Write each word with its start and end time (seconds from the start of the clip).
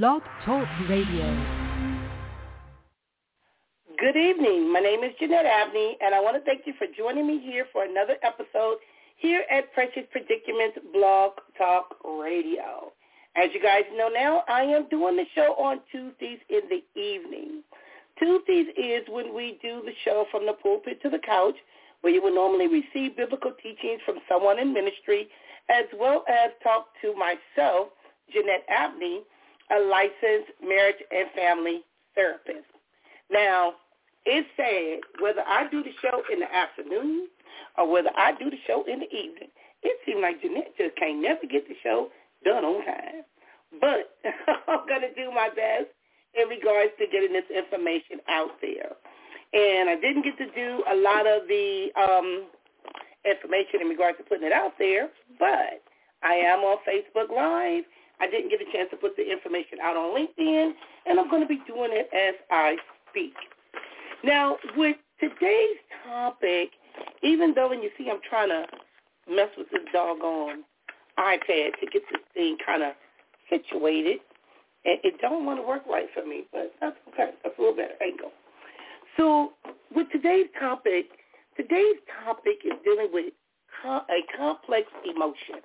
Blog 0.00 0.22
Talk 0.46 0.66
Radio. 0.88 1.28
Good 3.98 4.16
evening. 4.16 4.72
My 4.72 4.80
name 4.80 5.04
is 5.04 5.12
Jeanette 5.20 5.44
Abney, 5.44 5.98
and 6.00 6.14
I 6.14 6.20
want 6.20 6.34
to 6.34 6.42
thank 6.46 6.62
you 6.66 6.72
for 6.78 6.86
joining 6.96 7.26
me 7.26 7.42
here 7.44 7.66
for 7.74 7.84
another 7.84 8.14
episode 8.22 8.78
here 9.18 9.44
at 9.50 9.70
Precious 9.74 10.04
Predicaments 10.10 10.78
Blog 10.94 11.32
Talk 11.58 11.96
Radio. 12.18 12.90
As 13.36 13.50
you 13.52 13.62
guys 13.62 13.82
know 13.94 14.08
now, 14.08 14.44
I 14.48 14.62
am 14.62 14.88
doing 14.88 15.14
the 15.16 15.26
show 15.34 15.52
on 15.58 15.80
Tuesdays 15.90 16.38
in 16.48 16.62
the 16.70 16.82
evening. 16.98 17.62
Tuesdays 18.18 18.68
is 18.78 19.02
when 19.10 19.34
we 19.34 19.58
do 19.60 19.82
the 19.84 19.92
show 20.06 20.24
from 20.30 20.46
the 20.46 20.54
pulpit 20.54 21.02
to 21.02 21.10
the 21.10 21.18
couch, 21.18 21.56
where 22.00 22.14
you 22.14 22.22
will 22.22 22.34
normally 22.34 22.66
receive 22.66 23.14
biblical 23.14 23.52
teachings 23.62 24.00
from 24.06 24.20
someone 24.26 24.58
in 24.58 24.72
ministry, 24.72 25.28
as 25.68 25.84
well 26.00 26.24
as 26.30 26.50
talk 26.62 26.86
to 27.02 27.12
myself, 27.14 27.88
Jeanette 28.32 28.64
Abney, 28.70 29.20
a 29.72 29.78
licensed 29.80 30.52
marriage 30.62 31.00
and 31.10 31.28
family 31.34 31.82
therapist. 32.14 32.68
Now, 33.30 33.74
it's 34.24 34.48
sad 34.56 35.00
whether 35.20 35.42
I 35.42 35.68
do 35.70 35.82
the 35.82 35.92
show 36.00 36.22
in 36.32 36.40
the 36.40 36.54
afternoon 36.54 37.28
or 37.78 37.90
whether 37.90 38.10
I 38.16 38.32
do 38.38 38.50
the 38.50 38.60
show 38.66 38.84
in 38.86 39.00
the 39.00 39.10
evening. 39.10 39.50
It 39.82 39.98
seems 40.06 40.20
like 40.22 40.40
Jeanette 40.42 40.76
just 40.78 40.96
can't 40.96 41.20
never 41.20 41.46
get 41.50 41.66
the 41.66 41.74
show 41.82 42.08
done 42.44 42.64
on 42.64 42.84
time. 42.84 43.24
But 43.80 44.14
I'm 44.68 44.86
going 44.86 45.02
to 45.02 45.14
do 45.14 45.32
my 45.32 45.48
best 45.48 45.90
in 46.34 46.48
regards 46.48 46.92
to 46.98 47.06
getting 47.10 47.32
this 47.32 47.48
information 47.50 48.20
out 48.28 48.60
there. 48.60 48.92
And 49.52 49.90
I 49.90 49.96
didn't 49.96 50.24
get 50.24 50.38
to 50.38 50.48
do 50.54 50.84
a 50.88 50.96
lot 50.96 51.26
of 51.26 51.48
the 51.48 51.88
um, 51.98 52.46
information 53.24 53.82
in 53.82 53.88
regards 53.88 54.18
to 54.18 54.24
putting 54.24 54.46
it 54.46 54.52
out 54.52 54.72
there, 54.78 55.08
but 55.38 55.82
I 56.22 56.34
am 56.34 56.60
on 56.60 56.78
Facebook 56.88 57.28
Live. 57.34 57.84
I 58.22 58.30
didn't 58.30 58.50
get 58.50 58.60
a 58.60 58.72
chance 58.72 58.88
to 58.92 58.96
put 58.96 59.16
the 59.16 59.28
information 59.28 59.78
out 59.82 59.96
on 59.96 60.14
LinkedIn, 60.14 60.72
and 61.06 61.18
I'm 61.18 61.28
going 61.28 61.42
to 61.42 61.48
be 61.48 61.60
doing 61.66 61.90
it 61.90 62.08
as 62.14 62.36
I 62.50 62.76
speak. 63.10 63.34
Now, 64.22 64.56
with 64.76 64.96
today's 65.18 65.76
topic, 66.06 66.70
even 67.22 67.52
though, 67.54 67.72
and 67.72 67.82
you 67.82 67.90
see 67.98 68.08
I'm 68.08 68.20
trying 68.28 68.50
to 68.50 68.64
mess 69.28 69.48
with 69.58 69.68
this 69.70 69.82
doggone 69.92 70.62
iPad 71.18 71.72
to 71.80 71.86
get 71.92 72.02
this 72.12 72.22
thing 72.32 72.56
kind 72.64 72.84
of 72.84 72.92
situated, 73.50 74.18
and 74.84 74.98
it 75.02 75.20
don't 75.20 75.44
want 75.44 75.58
to 75.58 75.66
work 75.66 75.82
right 75.90 76.06
for 76.14 76.24
me, 76.24 76.44
but 76.52 76.72
that's 76.80 76.96
okay. 77.08 77.30
That's 77.42 77.58
a 77.58 77.60
little 77.60 77.76
better 77.76 78.00
angle. 78.00 78.30
So 79.16 79.52
with 79.94 80.06
today's 80.12 80.46
topic, 80.60 81.06
today's 81.56 81.96
topic 82.24 82.58
is 82.64 82.72
dealing 82.84 83.08
with 83.12 83.32
a 83.84 84.38
complex 84.38 84.86
emotion. 85.04 85.56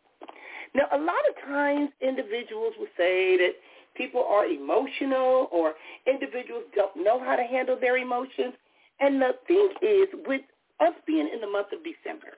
Now, 0.78 0.86
a 0.94 1.02
lot 1.02 1.18
of 1.26 1.34
times 1.50 1.90
individuals 2.02 2.74
will 2.78 2.94
say 2.96 3.36
that 3.38 3.58
people 3.98 4.24
are 4.30 4.46
emotional 4.46 5.50
or 5.52 5.74
individuals 6.06 6.64
don't 6.76 6.96
know 6.96 7.18
how 7.20 7.36
to 7.36 7.42
handle 7.42 7.78
their 7.82 7.98
emotions. 7.98 8.54
And 9.00 9.20
the 9.20 9.34
thing 9.48 9.70
is, 9.82 10.08
with 10.28 10.46
us 10.80 10.94
being 11.08 11.28
in 11.34 11.42
the 11.42 11.50
month 11.50 11.74
of 11.74 11.82
December, 11.82 12.38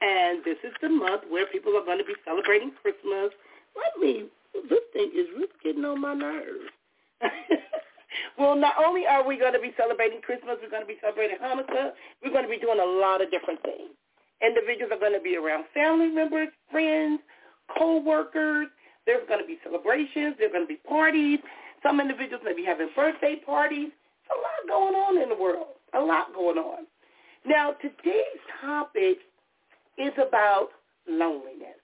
and 0.00 0.40
this 0.48 0.56
is 0.64 0.72
the 0.80 0.88
month 0.88 1.28
where 1.28 1.44
people 1.52 1.76
are 1.76 1.84
going 1.84 1.98
to 1.98 2.08
be 2.08 2.16
celebrating 2.24 2.72
Christmas, 2.80 3.36
let 3.76 3.92
me, 4.00 4.32
this 4.72 4.84
thing 4.94 5.12
is 5.12 5.28
really 5.36 5.52
getting 5.62 5.84
on 5.84 6.00
my 6.00 6.14
nerves. 6.14 6.72
well, 8.38 8.56
not 8.56 8.80
only 8.80 9.04
are 9.06 9.28
we 9.28 9.38
going 9.38 9.52
to 9.52 9.60
be 9.60 9.76
celebrating 9.76 10.22
Christmas, 10.22 10.56
we're 10.62 10.72
going 10.72 10.88
to 10.88 10.88
be 10.88 10.96
celebrating 11.04 11.36
Hanukkah. 11.36 11.92
We're 12.24 12.32
going 12.32 12.48
to 12.48 12.50
be 12.50 12.58
doing 12.58 12.80
a 12.80 12.90
lot 12.96 13.20
of 13.20 13.30
different 13.30 13.60
things. 13.60 13.92
Individuals 14.40 14.92
are 14.92 15.00
going 15.02 15.12
to 15.12 15.20
be 15.20 15.36
around 15.36 15.64
family 15.74 16.08
members, 16.08 16.48
friends, 16.70 17.20
co-workers. 17.76 18.68
There's 19.06 19.26
going 19.28 19.40
to 19.40 19.46
be 19.46 19.58
celebrations. 19.64 20.36
There's 20.38 20.52
going 20.52 20.64
to 20.64 20.68
be 20.68 20.80
parties. 20.88 21.38
Some 21.82 22.00
individuals 22.00 22.42
may 22.44 22.54
be 22.54 22.64
having 22.64 22.88
birthday 22.94 23.36
parties. 23.44 23.88
It's 23.88 24.30
a 24.30 24.38
lot 24.38 24.68
going 24.68 24.94
on 24.94 25.22
in 25.22 25.28
the 25.28 25.34
world. 25.34 25.76
A 25.94 26.00
lot 26.00 26.34
going 26.34 26.58
on. 26.58 26.86
Now, 27.46 27.72
today's 27.80 28.42
topic 28.60 29.18
is 29.96 30.12
about 30.18 30.68
loneliness. 31.08 31.78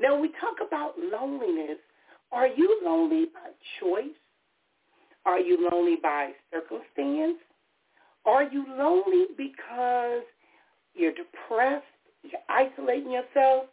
Now, 0.00 0.12
when 0.12 0.22
we 0.22 0.28
talk 0.40 0.56
about 0.66 0.94
loneliness, 0.98 1.78
are 2.30 2.46
you 2.46 2.80
lonely 2.84 3.26
by 3.26 3.50
choice? 3.80 4.14
Are 5.24 5.40
you 5.40 5.68
lonely 5.70 5.96
by 6.02 6.32
circumstance? 6.52 7.38
Are 8.26 8.44
you 8.44 8.64
lonely 8.78 9.26
because 9.36 10.22
you're 10.94 11.12
depressed, 11.12 11.84
you're 12.22 12.40
isolating 12.48 13.12
yourself? 13.12 13.66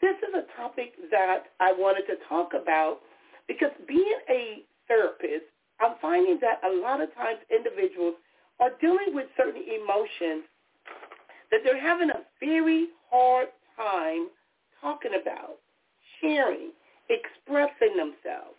This 0.00 0.16
is 0.16 0.34
a 0.34 0.60
topic 0.60 0.94
that 1.10 1.44
I 1.60 1.72
wanted 1.72 2.06
to 2.06 2.16
talk 2.28 2.52
about 2.54 3.00
because 3.48 3.70
being 3.86 4.18
a 4.30 4.62
therapist, 4.88 5.44
I'm 5.80 5.94
finding 6.00 6.38
that 6.40 6.60
a 6.64 6.72
lot 6.80 7.00
of 7.00 7.14
times 7.14 7.38
individuals 7.50 8.14
are 8.60 8.70
dealing 8.80 9.14
with 9.14 9.26
certain 9.36 9.62
emotions 9.62 10.44
that 11.50 11.60
they're 11.64 11.80
having 11.80 12.10
a 12.10 12.22
very 12.38 12.88
hard 13.10 13.48
time 13.76 14.28
talking 14.80 15.12
about, 15.20 15.58
sharing, 16.20 16.70
expressing 17.08 17.96
themselves. 17.96 18.56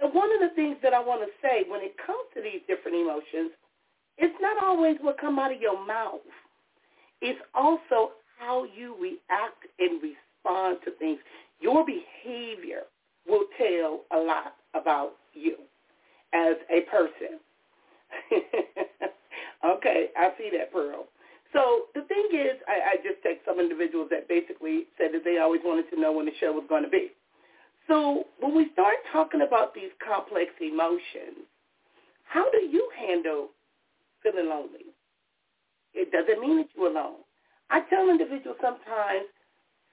And 0.00 0.12
one 0.14 0.30
of 0.32 0.40
the 0.40 0.54
things 0.56 0.76
that 0.82 0.94
I 0.94 1.00
want 1.00 1.22
to 1.22 1.30
say 1.42 1.64
when 1.68 1.80
it 1.80 1.94
comes 2.04 2.26
to 2.34 2.42
these 2.42 2.62
different 2.66 2.96
emotions, 2.96 3.52
it's 4.18 4.34
not 4.40 4.62
always 4.62 4.96
what 5.00 5.20
come 5.20 5.38
out 5.38 5.52
of 5.52 5.60
your 5.60 5.84
mouth. 5.86 6.26
It's 7.20 7.40
also 7.54 8.12
how 8.38 8.64
you 8.76 8.96
react 9.00 9.62
and 9.78 10.02
respond 10.02 10.21
to 10.44 10.90
things. 10.98 11.18
Your 11.60 11.84
behavior 11.86 12.82
will 13.28 13.44
tell 13.56 14.02
a 14.12 14.18
lot 14.18 14.54
about 14.74 15.12
you 15.34 15.56
as 16.32 16.56
a 16.70 16.80
person. 16.90 17.38
okay, 19.64 20.06
I 20.16 20.30
see 20.38 20.50
that, 20.56 20.72
Pearl. 20.72 21.06
So 21.52 21.84
the 21.94 22.02
thing 22.02 22.28
is, 22.32 22.58
I, 22.66 22.92
I 22.92 22.96
just 22.96 23.22
take 23.22 23.40
some 23.46 23.60
individuals 23.60 24.08
that 24.10 24.28
basically 24.28 24.86
said 24.98 25.10
that 25.12 25.24
they 25.24 25.38
always 25.38 25.60
wanted 25.64 25.90
to 25.90 26.00
know 26.00 26.12
when 26.12 26.26
the 26.26 26.32
show 26.40 26.52
was 26.52 26.64
going 26.68 26.82
to 26.82 26.88
be. 26.88 27.12
So 27.88 28.24
when 28.40 28.56
we 28.56 28.70
start 28.72 28.96
talking 29.12 29.42
about 29.42 29.74
these 29.74 29.90
complex 30.04 30.50
emotions, 30.60 31.44
how 32.24 32.50
do 32.50 32.58
you 32.58 32.88
handle 32.98 33.48
feeling 34.22 34.48
lonely? 34.48 34.96
It 35.92 36.10
doesn't 36.10 36.40
mean 36.40 36.58
that 36.58 36.68
you're 36.74 36.88
alone. 36.90 37.20
I 37.70 37.80
tell 37.90 38.08
individuals 38.08 38.56
sometimes, 38.62 39.28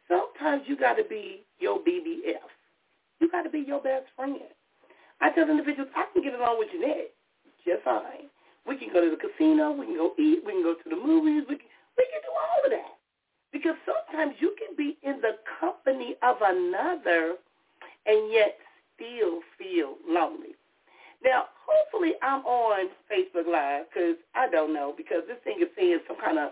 sometimes 0.10 0.64
you 0.68 0.76
got 0.76 0.96
to 0.96 1.04
be 1.04 1.46
your 1.60 1.80
BBF. 1.80 2.44
You 3.22 3.32
got 3.32 3.44
to 3.44 3.50
be 3.50 3.60
your 3.60 3.82
best 3.82 4.06
friend. 4.16 4.36
I 5.22 5.32
tell 5.32 5.50
individuals, 5.50 5.90
I 5.96 6.06
can 6.14 6.24
get 6.24 6.34
along 6.34 6.60
with 6.60 6.70
Jeanette 6.72 7.12
just 7.66 7.84
fine. 7.84 8.32
We 8.66 8.78
can 8.78 8.90
go 8.94 9.02
to 9.02 9.10
the 9.10 9.18
casino. 9.18 9.72
We 9.72 9.88
can 9.88 9.96
go 9.96 10.14
eat. 10.18 10.42
We 10.46 10.54
can 10.54 10.64
go 10.64 10.74
to 10.76 10.90
the 10.90 10.96
movies. 10.96 11.44
We 11.50 11.56
can, 11.58 11.70
we 11.98 12.06
can 12.10 12.22
do 12.24 12.34
all 12.34 12.66
of 12.66 12.72
that. 12.72 12.98
Because 13.52 13.76
sometimes 13.86 14.36
you 14.40 14.56
can 14.58 14.76
be 14.78 14.98
in 15.04 15.22
the 15.22 15.38
company 15.60 16.16
of 16.22 16.38
another 16.42 17.36
and 18.06 18.32
yet 18.32 18.58
still 18.96 19.42
feel 19.58 19.96
lonely. 20.08 20.56
Now, 21.24 21.46
hopefully 21.66 22.14
I'm 22.22 22.46
on 22.46 22.90
Facebook 23.12 23.48
Live 23.52 23.86
because 23.92 24.16
I 24.36 24.50
don't 24.50 24.74
know 24.74 24.94
because 24.96 25.24
this 25.28 25.38
thing 25.44 25.58
is 25.62 25.68
saying 25.76 26.00
some 26.08 26.18
kind 26.24 26.40
of 26.40 26.52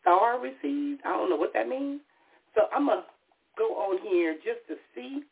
star 0.00 0.40
received. 0.40 1.02
I 1.04 1.10
don't 1.10 1.28
know 1.28 1.36
what 1.36 1.52
that 1.54 1.68
means. 1.68 2.00
So 2.54 2.62
I'm 2.74 2.86
going 2.86 2.98
to 2.98 3.04
go 3.56 3.74
on 3.74 3.98
here 4.08 4.34
just 4.34 4.66
to 4.68 4.76
see 4.94 5.22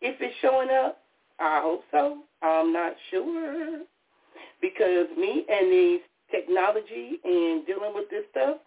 if 0.00 0.16
it's 0.20 0.34
showing 0.40 0.70
up. 0.70 1.00
I 1.40 1.60
hope 1.62 1.82
so. 1.90 2.18
I'm 2.42 2.72
not 2.72 2.94
sure 3.10 3.82
because 4.60 5.06
me 5.18 5.44
and 5.48 5.72
these 5.72 6.00
technology 6.30 7.20
and 7.24 7.66
dealing 7.66 7.92
with 7.94 8.08
this 8.10 8.24
stuff, 8.30 8.58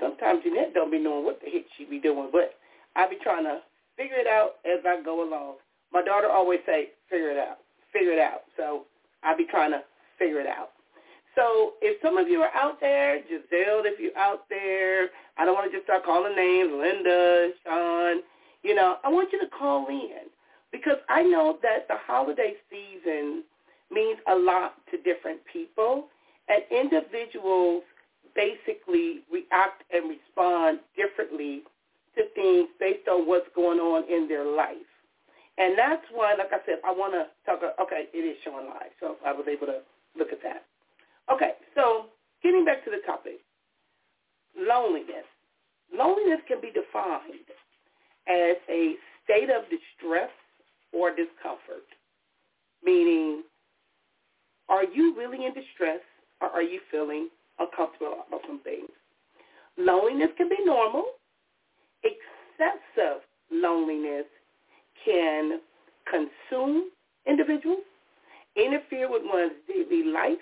sometimes 0.00 0.42
Jeanette 0.44 0.74
don't 0.74 0.90
be 0.90 0.98
knowing 0.98 1.24
what 1.24 1.40
the 1.40 1.50
heck 1.50 1.64
she 1.76 1.84
be 1.84 1.98
doing, 1.98 2.28
but 2.32 2.54
I 2.94 3.08
be 3.08 3.16
trying 3.22 3.44
to 3.44 3.60
figure 3.96 4.16
it 4.16 4.26
out 4.26 4.56
as 4.64 4.84
I 4.86 5.02
go 5.02 5.26
along. 5.26 5.56
My 5.92 6.02
daughter 6.02 6.28
always 6.28 6.60
say, 6.66 6.88
figure 7.08 7.30
it 7.30 7.38
out, 7.38 7.58
figure 7.92 8.12
it 8.12 8.18
out. 8.18 8.42
So 8.56 8.84
I 9.22 9.36
be 9.36 9.46
trying 9.48 9.70
to 9.70 9.82
figure 10.18 10.40
it 10.40 10.46
out. 10.46 10.70
So 11.36 11.74
if 11.82 12.00
some 12.02 12.16
of 12.16 12.28
you 12.28 12.40
are 12.40 12.54
out 12.54 12.80
there, 12.80 13.20
Giselle, 13.28 13.84
if 13.84 14.00
you're 14.00 14.16
out 14.16 14.48
there, 14.48 15.10
I 15.36 15.44
don't 15.44 15.54
want 15.54 15.70
to 15.70 15.76
just 15.76 15.84
start 15.84 16.04
calling 16.04 16.34
names, 16.34 16.72
Linda, 16.72 17.50
Sean, 17.62 18.22
you 18.62 18.74
know, 18.74 18.96
I 19.04 19.08
want 19.08 19.28
you 19.32 19.40
to 19.40 19.46
call 19.48 19.86
in 19.88 20.32
because 20.72 20.96
I 21.08 21.22
know 21.22 21.58
that 21.62 21.86
the 21.88 21.96
holiday 22.06 22.54
season 22.70 23.44
means 23.92 24.18
a 24.26 24.34
lot 24.34 24.74
to 24.90 24.96
different 25.02 25.40
people 25.52 26.08
and 26.48 26.62
individuals 26.72 27.82
basically 28.34 29.20
react 29.30 29.84
and 29.92 30.08
respond 30.08 30.80
differently 30.96 31.62
to 32.16 32.24
things 32.34 32.68
based 32.80 33.08
on 33.08 33.28
what's 33.28 33.48
going 33.54 33.78
on 33.78 34.04
in 34.10 34.26
their 34.26 34.44
life. 34.44 34.76
And 35.58 35.76
that's 35.76 36.04
why, 36.12 36.34
like 36.34 36.52
I 36.52 36.64
said, 36.66 36.80
I 36.84 36.92
want 36.92 37.12
to 37.12 37.28
talk, 37.44 37.60
okay, 37.80 38.08
it 38.12 38.18
is 38.18 38.36
showing 38.44 38.66
live, 38.66 38.92
so 39.00 39.16
I 39.24 39.32
was 39.32 39.46
able 39.48 39.66
to 39.66 39.80
look 40.18 40.32
at 40.32 40.42
that. 40.42 40.64
Okay, 41.32 41.52
so 41.74 42.06
getting 42.42 42.64
back 42.64 42.84
to 42.84 42.90
the 42.90 43.00
topic, 43.06 43.40
loneliness. 44.56 45.26
Loneliness 45.92 46.40
can 46.48 46.60
be 46.60 46.68
defined 46.68 47.48
as 48.28 48.56
a 48.68 48.94
state 49.24 49.50
of 49.50 49.64
distress 49.70 50.30
or 50.92 51.10
discomfort. 51.10 51.86
meaning 52.84 53.42
are 54.68 54.84
you 54.84 55.14
really 55.16 55.46
in 55.46 55.54
distress 55.54 56.00
or 56.40 56.48
are 56.48 56.62
you 56.62 56.80
feeling 56.90 57.28
uncomfortable 57.58 58.24
about 58.26 58.40
some 58.46 58.60
things? 58.60 58.90
Loneliness 59.78 60.30
can 60.36 60.48
be 60.48 60.56
normal. 60.64 61.04
Excessive 62.02 63.22
loneliness 63.50 64.26
can 65.04 65.60
consume 66.10 66.90
individuals, 67.26 67.84
interfere 68.56 69.10
with 69.10 69.22
one's 69.24 69.52
daily 69.68 70.04
life, 70.04 70.38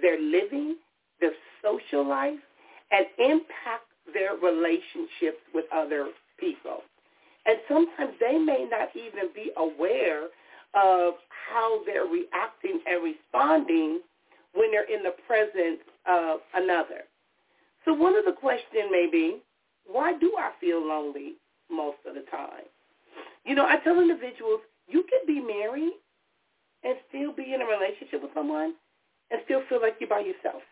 their 0.00 0.20
living, 0.20 0.76
their 1.20 1.32
social 1.62 2.06
life, 2.06 2.38
and 2.90 3.06
impact 3.18 3.88
their 4.12 4.36
relationships 4.36 5.40
with 5.54 5.64
other 5.72 6.08
people. 6.38 6.82
And 7.46 7.58
sometimes 7.68 8.12
they 8.20 8.38
may 8.38 8.66
not 8.70 8.88
even 8.94 9.30
be 9.34 9.50
aware 9.56 10.24
of 10.74 11.14
how 11.52 11.84
they're 11.86 12.06
reacting 12.06 12.80
and 12.86 13.02
responding 13.02 14.00
when 14.54 14.70
they're 14.70 14.90
in 14.92 15.02
the 15.02 15.14
presence 15.26 15.80
of 16.06 16.40
another. 16.54 17.04
So 17.84 17.92
one 17.92 18.16
of 18.16 18.24
the 18.24 18.32
questions 18.32 18.88
may 18.90 19.08
be, 19.10 19.42
why 19.86 20.16
do 20.18 20.34
I 20.38 20.52
feel 20.60 20.86
lonely 20.86 21.34
most 21.70 21.98
of 22.06 22.14
the 22.14 22.24
time? 22.30 22.64
You 23.44 23.54
know, 23.54 23.66
I 23.66 23.76
tell 23.84 24.00
individuals, 24.00 24.60
you 24.88 25.04
can 25.04 25.20
be 25.26 25.40
married 25.40 25.92
and 26.82 26.96
still 27.08 27.32
be 27.32 27.52
in 27.52 27.60
a 27.60 27.66
relationship 27.66 28.22
with 28.22 28.32
someone 28.34 28.74
and 29.30 29.40
still 29.44 29.62
feel 29.68 29.80
like 29.80 29.96
you're 30.00 30.08
by 30.08 30.20
yourself. 30.20 30.62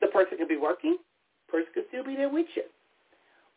The 0.00 0.08
person 0.08 0.38
could 0.38 0.48
be 0.48 0.56
working. 0.56 0.98
Person 1.48 1.68
could 1.74 1.84
still 1.88 2.04
be 2.04 2.16
there 2.16 2.28
with 2.30 2.46
you. 2.56 2.64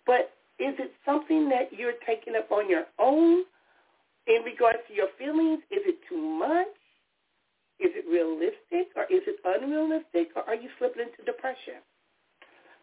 But 0.06 0.32
is 0.60 0.74
it 0.80 0.92
something 1.06 1.50
that 1.50 1.70
you're 1.72 2.00
taking 2.06 2.36
up 2.36 2.52
on 2.52 2.70
your 2.70 2.86
own 3.00 3.44
in 4.28 4.44
regards 4.44 4.80
to 4.88 4.94
your 4.94 5.08
feelings? 5.18 5.60
Is 5.70 5.84
it 5.86 6.00
too 6.10 6.18
much? 6.18 6.68
Is 7.80 7.94
it 7.94 8.10
realistic 8.10 8.90
or 8.96 9.04
is 9.06 9.22
it 9.28 9.38
unrealistic 9.46 10.34
or 10.36 10.42
are 10.50 10.56
you 10.56 10.70
slipping 10.80 11.04
into 11.04 11.22
depression? 11.26 11.86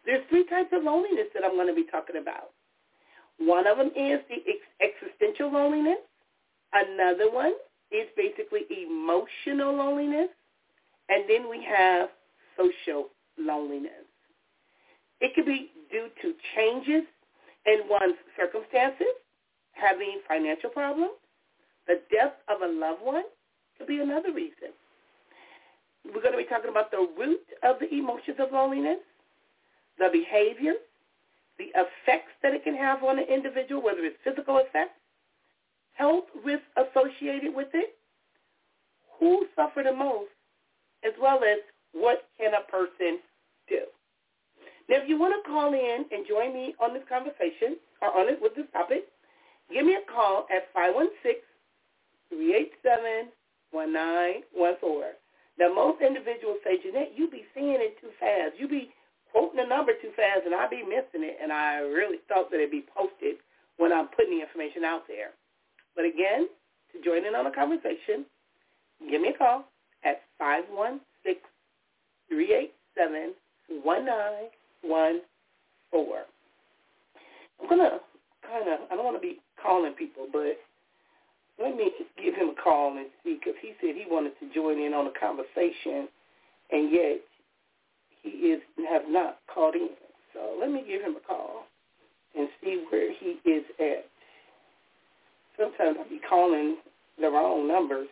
There's 0.05 0.23
three 0.29 0.45
types 0.45 0.69
of 0.71 0.83
loneliness 0.83 1.27
that 1.33 1.43
I'm 1.43 1.55
going 1.55 1.67
to 1.67 1.75
be 1.75 1.89
talking 1.91 2.15
about. 2.21 2.55
One 3.37 3.67
of 3.67 3.77
them 3.77 3.91
is 3.91 4.21
the 4.29 4.39
ex- 4.47 4.71
existential 4.79 5.51
loneliness. 5.51 5.99
Another 6.71 7.29
one 7.31 7.53
is 7.91 8.07
basically 8.15 8.63
emotional 8.69 9.75
loneliness. 9.75 10.29
And 11.09 11.25
then 11.29 11.49
we 11.49 11.63
have 11.63 12.09
social 12.57 13.09
loneliness. 13.37 13.91
It 15.21 15.33
could 15.35 15.45
be 15.45 15.71
due 15.91 16.09
to 16.21 16.33
changes 16.55 17.03
in 17.65 17.81
one's 17.89 18.15
circumstances, 18.37 19.13
having 19.73 20.21
financial 20.27 20.69
problems, 20.69 21.13
the 21.87 22.01
death 22.11 22.33
of 22.47 22.61
a 22.61 22.71
loved 22.71 23.01
one 23.01 23.23
could 23.77 23.87
be 23.87 23.99
another 23.99 24.33
reason. 24.33 24.73
We're 26.05 26.21
going 26.21 26.33
to 26.33 26.37
be 26.37 26.45
talking 26.45 26.69
about 26.69 26.91
the 26.91 27.07
root 27.17 27.41
of 27.63 27.77
the 27.79 27.91
emotions 27.91 28.37
of 28.39 28.51
loneliness, 28.51 28.99
the 29.97 30.09
behavior, 30.11 30.73
the 31.57 31.71
effects 31.73 32.33
that 32.43 32.53
it 32.53 32.63
can 32.63 32.75
have 32.75 33.03
on 33.03 33.17
an 33.17 33.25
individual, 33.25 33.81
whether 33.81 34.03
it's 34.03 34.17
physical 34.23 34.57
effects, 34.57 34.99
health 35.93 36.25
risks 36.43 36.67
associated 36.77 37.55
with 37.55 37.69
it, 37.73 37.95
who 39.19 39.47
suffer 39.55 39.81
the 39.83 39.93
most, 39.93 40.34
as 41.05 41.13
well 41.21 41.43
as 41.43 41.59
what 41.93 42.27
can 42.37 42.53
a 42.53 42.61
person 42.69 43.19
do. 43.69 43.85
Now, 44.89 44.97
if 45.01 45.09
you 45.09 45.17
want 45.17 45.33
to 45.33 45.41
call 45.49 45.73
in 45.73 46.05
and 46.11 46.27
join 46.27 46.53
me 46.53 46.75
on 46.81 46.93
this 46.93 47.03
conversation 47.09 47.77
or 48.01 48.13
on 48.13 48.29
it 48.29 48.39
with 48.41 48.53
this 48.55 48.69
topic, 48.73 49.07
give 49.73 49.85
me 49.85 49.95
a 49.95 50.01
call 50.05 50.45
at 50.53 50.71
516-387-1914. 52.33 55.13
Now, 55.57 55.73
most 55.73 56.01
individuals 56.01 56.59
say, 56.63 56.77
Jeanette, 56.83 57.13
you 57.15 57.29
be 57.31 57.45
seeing 57.55 57.79
it 57.79 57.97
too 58.01 58.11
fast. 58.19 58.59
You 58.59 58.67
be 58.67 58.93
quoting 59.31 59.57
the 59.57 59.65
number 59.65 59.93
too 60.01 60.11
fast, 60.15 60.45
and 60.45 60.53
I 60.53 60.67
be 60.67 60.83
missing 60.83 61.23
it. 61.23 61.39
And 61.41 61.51
I 61.51 61.79
really 61.79 62.19
thought 62.27 62.51
that 62.51 62.57
it'd 62.57 62.69
be 62.69 62.83
posted 62.93 63.37
when 63.77 63.91
I'm 63.91 64.09
putting 64.09 64.37
the 64.37 64.43
information 64.43 64.83
out 64.83 65.07
there. 65.07 65.33
But 65.95 66.05
again, 66.05 66.47
to 66.93 67.01
join 67.01 67.25
in 67.25 67.33
on 67.33 67.45
the 67.45 67.51
conversation, 67.51 68.27
give 69.09 69.21
me 69.21 69.29
a 69.29 69.37
call 69.37 69.65
at 70.05 70.21
516-387-1914. 70.41 71.01
I'm 77.61 77.69
going 77.69 77.79
to 77.79 77.99
kind 78.47 78.67
of, 78.69 78.79
I 78.91 78.95
don't 78.95 79.05
want 79.05 79.17
to 79.17 79.21
be 79.21 79.39
calling 79.61 79.93
people, 79.93 80.27
but 80.31 80.57
let 81.61 81.75
me 81.75 81.91
just 81.97 82.11
give 82.21 82.35
him 82.35 82.49
a 82.49 82.55
call 82.61 82.97
and 82.97 83.07
see, 83.23 83.35
because 83.39 83.55
he 83.61 83.73
said 83.81 83.95
he 83.95 84.05
wanted 84.09 84.37
to 84.39 84.53
join 84.53 84.77
in 84.77 84.93
on 84.93 85.05
the 85.05 85.13
conversation, 85.19 86.09
and 86.71 86.91
yet 86.91 87.21
he 88.21 88.29
is 88.29 88.61
have 88.89 89.07
not 89.07 89.39
called 89.53 89.75
in. 89.75 89.89
So 90.33 90.57
let 90.59 90.69
me 90.69 90.83
give 90.85 91.01
him 91.01 91.15
a 91.15 91.19
call 91.25 91.65
and 92.37 92.49
see 92.61 92.83
where 92.89 93.11
he 93.13 93.39
is 93.49 93.63
at. 93.79 94.05
Sometimes 95.57 95.97
I'll 95.97 96.09
be 96.09 96.19
calling 96.29 96.77
the 97.21 97.29
wrong 97.29 97.67
numbers. 97.67 98.09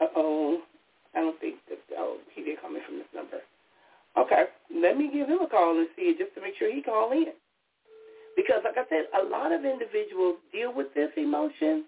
Uh-oh. 0.00 0.60
I 1.14 1.20
don't 1.20 1.38
think 1.40 1.56
that, 1.68 1.78
oh, 1.96 2.18
he 2.34 2.42
did 2.42 2.60
call 2.60 2.70
me 2.70 2.80
from 2.86 2.98
this 2.98 3.06
number. 3.14 3.38
Okay, 4.18 4.44
let 4.74 4.96
me 4.96 5.10
give 5.12 5.28
him 5.28 5.40
a 5.42 5.48
call 5.48 5.78
and 5.78 5.88
see 5.96 6.14
just 6.18 6.34
to 6.34 6.40
make 6.40 6.54
sure 6.58 6.72
he 6.72 6.82
call 6.82 7.12
in. 7.12 7.34
Because 8.36 8.62
like 8.64 8.78
I 8.78 8.88
said, 8.88 9.06
a 9.14 9.24
lot 9.28 9.52
of 9.52 9.64
individuals 9.64 10.36
deal 10.52 10.74
with 10.74 10.92
this 10.94 11.10
emotion 11.16 11.84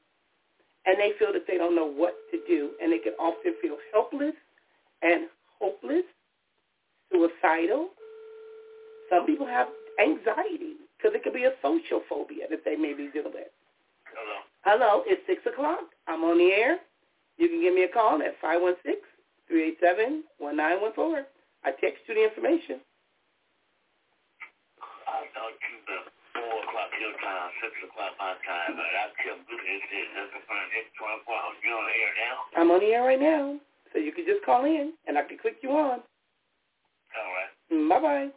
and 0.86 0.96
they 0.98 1.12
feel 1.18 1.32
that 1.32 1.46
they 1.46 1.58
don't 1.58 1.74
know 1.74 1.86
what 1.86 2.14
to 2.30 2.38
do, 2.46 2.70
and 2.80 2.92
they 2.92 2.98
can 2.98 3.12
often 3.18 3.54
feel 3.60 3.76
helpless 3.92 4.34
and 5.02 5.26
hopeless, 5.58 6.04
suicidal. 7.10 7.88
Some 9.10 9.26
people 9.26 9.46
have 9.46 9.66
anxiety 10.00 10.78
because 10.96 11.14
it 11.14 11.24
could 11.24 11.34
be 11.34 11.44
a 11.44 11.52
social 11.60 12.02
phobia 12.08 12.46
that 12.50 12.64
they 12.64 12.76
may 12.76 12.94
be 12.94 13.10
dealing 13.12 13.34
with. 13.34 13.50
Hello. 14.14 14.38
Hello, 14.62 15.02
it's 15.06 15.22
6 15.26 15.42
o'clock. 15.52 15.90
I'm 16.06 16.22
on 16.22 16.38
the 16.38 16.52
air. 16.54 16.78
You 17.36 17.48
can 17.48 17.60
give 17.60 17.74
me 17.74 17.82
a 17.84 17.88
call 17.92 18.22
at 18.22 18.40
516-387-1914. 18.40 21.26
I 21.64 21.72
text 21.76 22.08
you 22.08 22.14
the 22.14 22.24
information. 22.24 22.80
I 25.06 25.26
thought 25.36 25.52
you 25.52 25.76
were 25.84 26.04
4 26.32 26.64
o'clock 26.64 26.90
your 27.00 27.12
time, 27.20 27.50
6 27.60 27.84
o'clock 27.92 28.16
my 28.18 28.32
time, 28.46 28.76
but 28.76 28.86
I 28.88 29.12
kept 29.20 29.50
looking 29.50 29.68
at 29.68 29.82
this. 29.92 30.08
That's 30.16 30.32
the 30.32 30.40
front 30.48 30.64
of 30.64 30.72
24 30.96 31.36
hours. 31.36 31.60
You 31.60 31.76
on 31.76 31.84
the 31.84 31.92
air 31.92 32.16
now? 32.16 32.48
I'm 32.56 32.72
on 32.72 32.80
the 32.80 32.96
air 32.96 33.04
right 33.04 33.20
now, 33.20 33.60
so 33.92 33.98
you 33.98 34.12
can 34.12 34.24
just 34.24 34.42
call 34.44 34.64
in, 34.64 34.94
and 35.06 35.18
I 35.18 35.24
can 35.28 35.36
click 35.36 35.58
you 35.60 35.76
on. 35.76 36.00
All 37.16 37.32
right. 37.36 37.52
Bye-bye. 37.68 38.30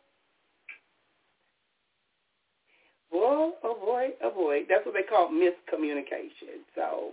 Boy, 3.12 3.52
oh 3.64 3.76
boy, 3.82 4.10
oh 4.24 4.32
boy. 4.32 4.66
That's 4.70 4.86
what 4.86 4.94
they 4.94 5.02
call 5.02 5.30
miscommunication. 5.30 6.62
So 6.76 7.12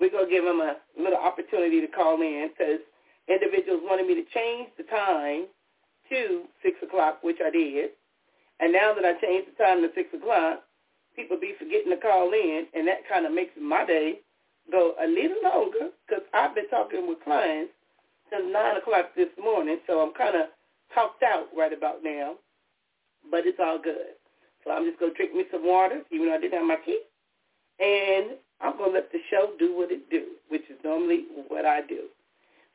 we're 0.00 0.10
going 0.10 0.26
to 0.26 0.30
give 0.30 0.44
them 0.44 0.60
a 0.60 0.76
little 1.00 1.18
opportunity 1.18 1.80
to 1.80 1.88
call 1.88 2.20
in 2.20 2.50
because 2.52 2.80
individuals 3.28 3.80
wanted 3.84 4.06
me 4.06 4.14
to 4.14 4.26
change 4.34 4.68
the 4.76 4.84
time 4.84 5.46
to 6.10 6.44
6 6.62 6.76
o'clock, 6.82 7.18
which 7.22 7.38
I 7.44 7.50
did. 7.50 7.90
And 8.60 8.72
now 8.72 8.94
that 8.94 9.04
I 9.04 9.14
changed 9.20 9.48
the 9.52 9.62
time 9.62 9.82
to 9.82 9.88
6 9.94 10.14
o'clock, 10.14 10.62
people 11.16 11.38
be 11.38 11.54
forgetting 11.58 11.90
to 11.90 11.96
call 11.96 12.32
in, 12.32 12.66
and 12.74 12.86
that 12.88 13.08
kind 13.08 13.26
of 13.26 13.32
makes 13.32 13.52
my 13.60 13.84
day 13.84 14.20
go 14.70 14.94
a 15.02 15.06
little 15.06 15.42
longer 15.42 15.90
because 16.06 16.24
I've 16.32 16.54
been 16.54 16.68
talking 16.68 17.08
with 17.08 17.22
clients 17.24 17.72
since 18.30 18.44
9 18.50 18.76
o'clock 18.76 19.10
this 19.16 19.28
morning, 19.42 19.78
so 19.86 20.00
I'm 20.00 20.14
kind 20.14 20.36
of 20.36 20.48
talked 20.94 21.22
out 21.22 21.48
right 21.56 21.72
about 21.72 22.04
now, 22.04 22.34
but 23.30 23.46
it's 23.46 23.58
all 23.60 23.78
good. 23.82 24.16
So 24.64 24.70
I'm 24.70 24.86
just 24.86 25.00
going 25.00 25.12
to 25.12 25.16
drink 25.16 25.34
me 25.34 25.44
some 25.50 25.66
water, 25.66 26.02
even 26.10 26.28
though 26.28 26.34
I 26.34 26.40
didn't 26.40 26.58
have 26.58 26.66
my 26.66 26.76
tea, 26.86 27.00
and 27.80 28.38
I'm 28.62 28.76
going 28.78 28.90
to 28.90 28.94
let 28.94 29.10
the 29.12 29.18
show 29.30 29.52
do 29.58 29.76
what 29.76 29.90
it 29.90 30.08
do, 30.10 30.24
which 30.48 30.62
is 30.70 30.78
normally 30.84 31.24
what 31.48 31.64
I 31.64 31.80
do. 31.82 32.06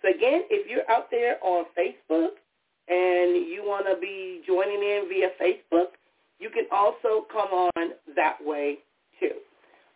So 0.02 0.10
again, 0.10 0.44
if 0.50 0.70
you're 0.70 0.90
out 0.92 1.10
there 1.10 1.38
on 1.42 1.66
Facebook 1.78 2.36
and 2.88 3.48
you 3.48 3.64
want 3.66 3.86
to 3.88 4.00
be 4.00 4.42
joining 4.46 4.84
in 4.84 5.08
via 5.10 5.30
Facebook, 5.42 5.96
you 6.40 6.50
can 6.50 6.66
also 6.72 7.26
come 7.32 7.50
on 7.50 7.92
that 8.16 8.38
way 8.44 8.80
too. 9.20 9.32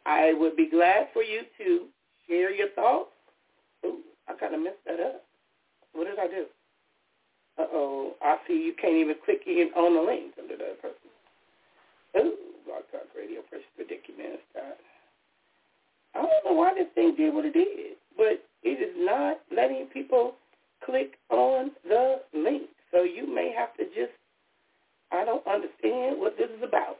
I 0.06 0.34
would 0.34 0.56
be 0.56 0.70
glad 0.70 1.08
for 1.14 1.22
you 1.24 1.42
to 1.60 1.86
share 2.28 2.52
your 2.52 2.70
thoughts. 2.70 3.12
Ooh, 3.86 4.00
I 4.28 4.34
kind 4.34 4.56
of 4.56 4.62
messed 4.62 4.84
that 4.88 5.00
up. 5.00 5.24
What 5.94 6.08
did 6.08 6.18
I 6.18 6.28
do? 6.28 6.46
Uh-oh, 7.60 8.14
I 8.24 8.38
see 8.48 8.54
you 8.54 8.74
can't 8.82 8.96
even 8.96 9.16
click 9.26 9.42
in 9.46 9.70
on 9.76 9.94
the 9.94 10.02
link 10.02 10.34
under 10.42 10.58
that 10.58 10.82
person. 10.82 11.12
Ooh, 12.18 12.36
Blog 12.66 12.84
Talk 12.92 13.08
Radio, 13.16 13.42
Precious 13.50 13.68
Predicament. 13.76 14.40
I 16.16 16.22
don't 16.22 16.46
know 16.46 16.54
why 16.54 16.74
this 16.74 16.88
thing 16.96 17.16
did 17.16 17.34
what 17.34 17.46
it 17.46 17.54
did, 17.54 17.98
but 18.18 18.44
it 18.64 18.78
is 18.82 18.94
not 18.98 19.40
letting 19.56 19.88
people 19.94 20.36
click 20.86 21.14
on 21.30 21.72
the 21.88 22.22
link. 22.34 22.70
So 22.92 23.04
you 23.04 23.28
may 23.28 23.54
have 23.58 23.76
to 23.78 23.86
just, 23.96 24.14
I 25.12 25.24
don't 25.24 25.46
understand 25.48 26.20
what 26.20 26.38
this 26.38 26.50
is 26.50 26.64
about. 26.64 26.98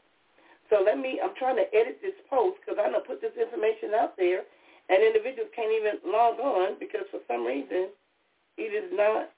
So 0.70 0.80
let 0.84 0.96
me, 0.96 1.20
I'm 1.22 1.36
trying 1.36 1.56
to 1.56 1.68
edit 1.76 2.00
this 2.00 2.16
post 2.30 2.56
because 2.60 2.80
I'm 2.80 2.92
going 2.92 3.02
to 3.02 3.08
put 3.08 3.20
this 3.20 3.36
information 3.36 3.92
out 3.92 4.16
there 4.16 4.42
and 4.88 5.04
individuals 5.04 5.52
can't 5.54 5.70
even 5.70 6.00
log 6.08 6.40
on 6.40 6.80
because 6.80 7.04
for 7.10 7.20
some 7.28 7.44
reason 7.44 7.92
it 8.56 8.72
is 8.72 8.88
not 8.92 9.28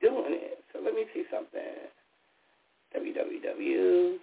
doing 0.00 0.38
it. 0.38 0.62
So 0.72 0.78
let 0.78 0.94
me 0.94 1.04
see 1.12 1.24
something. 1.30 1.90
www 2.94 4.18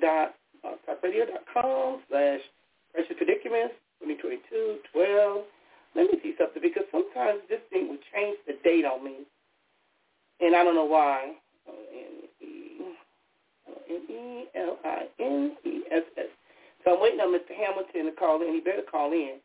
dot 0.00 0.34
uh, 0.64 0.74
talkradio.com 0.88 2.00
slash 2.08 2.40
precious 2.94 3.16
predicaments 3.16 3.74
2022 4.02 4.82
12. 4.92 5.44
Let 5.94 6.10
me 6.10 6.18
see 6.22 6.34
something 6.38 6.62
because 6.62 6.84
sometimes 6.90 7.40
this 7.48 7.60
thing 7.70 7.88
would 7.88 8.02
change 8.12 8.38
the 8.46 8.54
date 8.64 8.84
on 8.84 9.04
me, 9.04 9.24
and 10.40 10.56
I 10.56 10.64
don't 10.64 10.74
know 10.74 10.84
why. 10.88 11.36
N-E-L-I-N-E-S-S. 13.92 15.12
So 16.84 16.94
I'm 16.94 17.00
waiting 17.00 17.20
on 17.20 17.32
Mr. 17.32 17.54
Hamilton 17.54 18.06
to 18.06 18.12
call 18.12 18.42
in. 18.42 18.54
He 18.54 18.60
better 18.60 18.82
call 18.82 19.12
in 19.12 19.38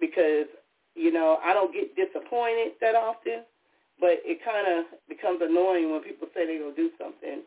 because, 0.00 0.46
you 0.94 1.12
know, 1.12 1.38
I 1.44 1.52
don't 1.52 1.72
get 1.72 1.94
disappointed 1.94 2.72
that 2.80 2.94
often, 2.94 3.44
but 4.00 4.18
it 4.24 4.44
kind 4.44 4.66
of 4.66 4.86
becomes 5.08 5.40
annoying 5.42 5.92
when 5.92 6.02
people 6.02 6.28
say 6.34 6.46
they're 6.46 6.58
going 6.58 6.74
to 6.74 6.82
do 6.82 6.90
something 6.98 7.42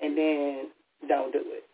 and 0.00 0.16
then 0.16 0.70
don't 1.08 1.32
do 1.32 1.42
it. 1.44 1.67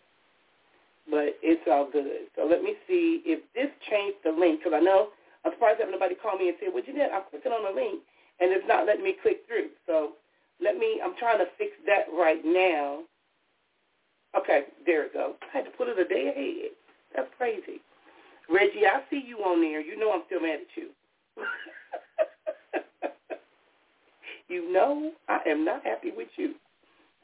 But 1.11 1.37
it's 1.43 1.63
all 1.71 1.89
good. 1.91 2.29
So 2.37 2.47
let 2.47 2.63
me 2.63 2.75
see 2.89 3.23
if 3.27 3.41
this 3.55 3.69
changed 3.91 4.19
the 4.25 4.31
link 4.33 4.61
because 4.61 4.73
I 4.77 4.81
know 4.81 5.09
I'm 5.45 5.53
surprised 5.53 5.81
that 5.81 5.91
nobody 5.91 6.15
called 6.15 6.41
me 6.41 6.49
and 6.49 6.57
said, 6.61 6.71
well, 6.73 6.83
Jeanette, 6.85 7.11
I'm 7.13 7.23
clicking 7.31 7.53
on 7.53 7.65
the 7.65 7.75
link 7.75 8.01
and 8.41 8.53
it's 8.53 8.67
not 8.69 8.87
letting 8.87 9.05
me 9.05 9.17
click 9.23 9.43
through. 9.47 9.69
So 9.87 10.13
let 10.63 10.77
me, 10.79 11.01
I'm 11.05 11.15
trying 11.19 11.39
to 11.39 11.47
fix 11.59 11.73
that 11.87 12.07
right 12.17 12.41
now. 12.45 13.01
Okay, 14.39 14.65
there 14.87 15.05
it 15.07 15.15
goes. 15.15 15.35
I 15.43 15.59
had 15.59 15.65
to 15.67 15.71
put 15.73 15.89
it 15.89 15.99
a 15.99 16.05
day 16.09 16.29
ahead. 16.33 16.73
That's 17.15 17.29
crazy. 17.39 17.81
Reggie, 18.51 18.87
I 18.87 19.01
see 19.11 19.23
you 19.27 19.39
on 19.41 19.61
there. 19.63 19.81
You 19.81 19.99
know 19.99 20.13
I'm 20.13 20.23
still 20.27 20.41
mad 20.43 20.61
at 20.61 20.77
you. 20.77 20.89
you 24.49 24.73
know 24.73 25.13
I 25.29 25.41
am 25.47 25.65
not 25.65 25.85
happy 25.85 26.13
with 26.17 26.29
you. 26.37 26.55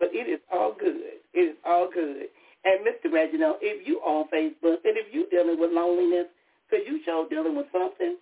But 0.01 0.11
it 0.13 0.29
is 0.29 0.41
all 0.53 0.75
good. 0.79 0.97
It 1.35 1.39
is 1.39 1.57
all 1.67 1.89
good. 1.93 2.27
And 2.65 2.87
Mr. 2.87 3.13
Reginald, 3.13 3.57
if 3.63 3.87
you 3.87 4.01
on 4.01 4.29
Facebook 4.29 4.85
and 4.85 4.97
if 4.97 5.13
you 5.13 5.27
dealing 5.31 5.59
with 5.59 5.73
loneliness, 5.73 6.27
because 6.69 6.85
you 6.87 7.01
show 7.05 7.27
dealing 7.29 7.57
with 7.57 7.67
something, 7.73 8.17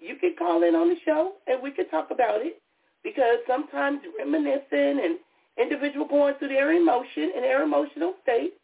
you 0.00 0.16
can 0.16 0.34
call 0.38 0.62
in 0.62 0.74
on 0.74 0.88
the 0.88 0.96
show 1.04 1.32
and 1.46 1.62
we 1.62 1.70
can 1.70 1.88
talk 1.88 2.10
about 2.10 2.40
it. 2.40 2.60
Because 3.04 3.38
sometimes 3.46 4.00
reminiscing 4.18 5.00
and 5.02 5.18
individual 5.58 6.06
going 6.06 6.34
through 6.38 6.48
their 6.48 6.72
emotion 6.72 7.32
and 7.34 7.44
their 7.44 7.62
emotional 7.62 8.14
state, 8.22 8.54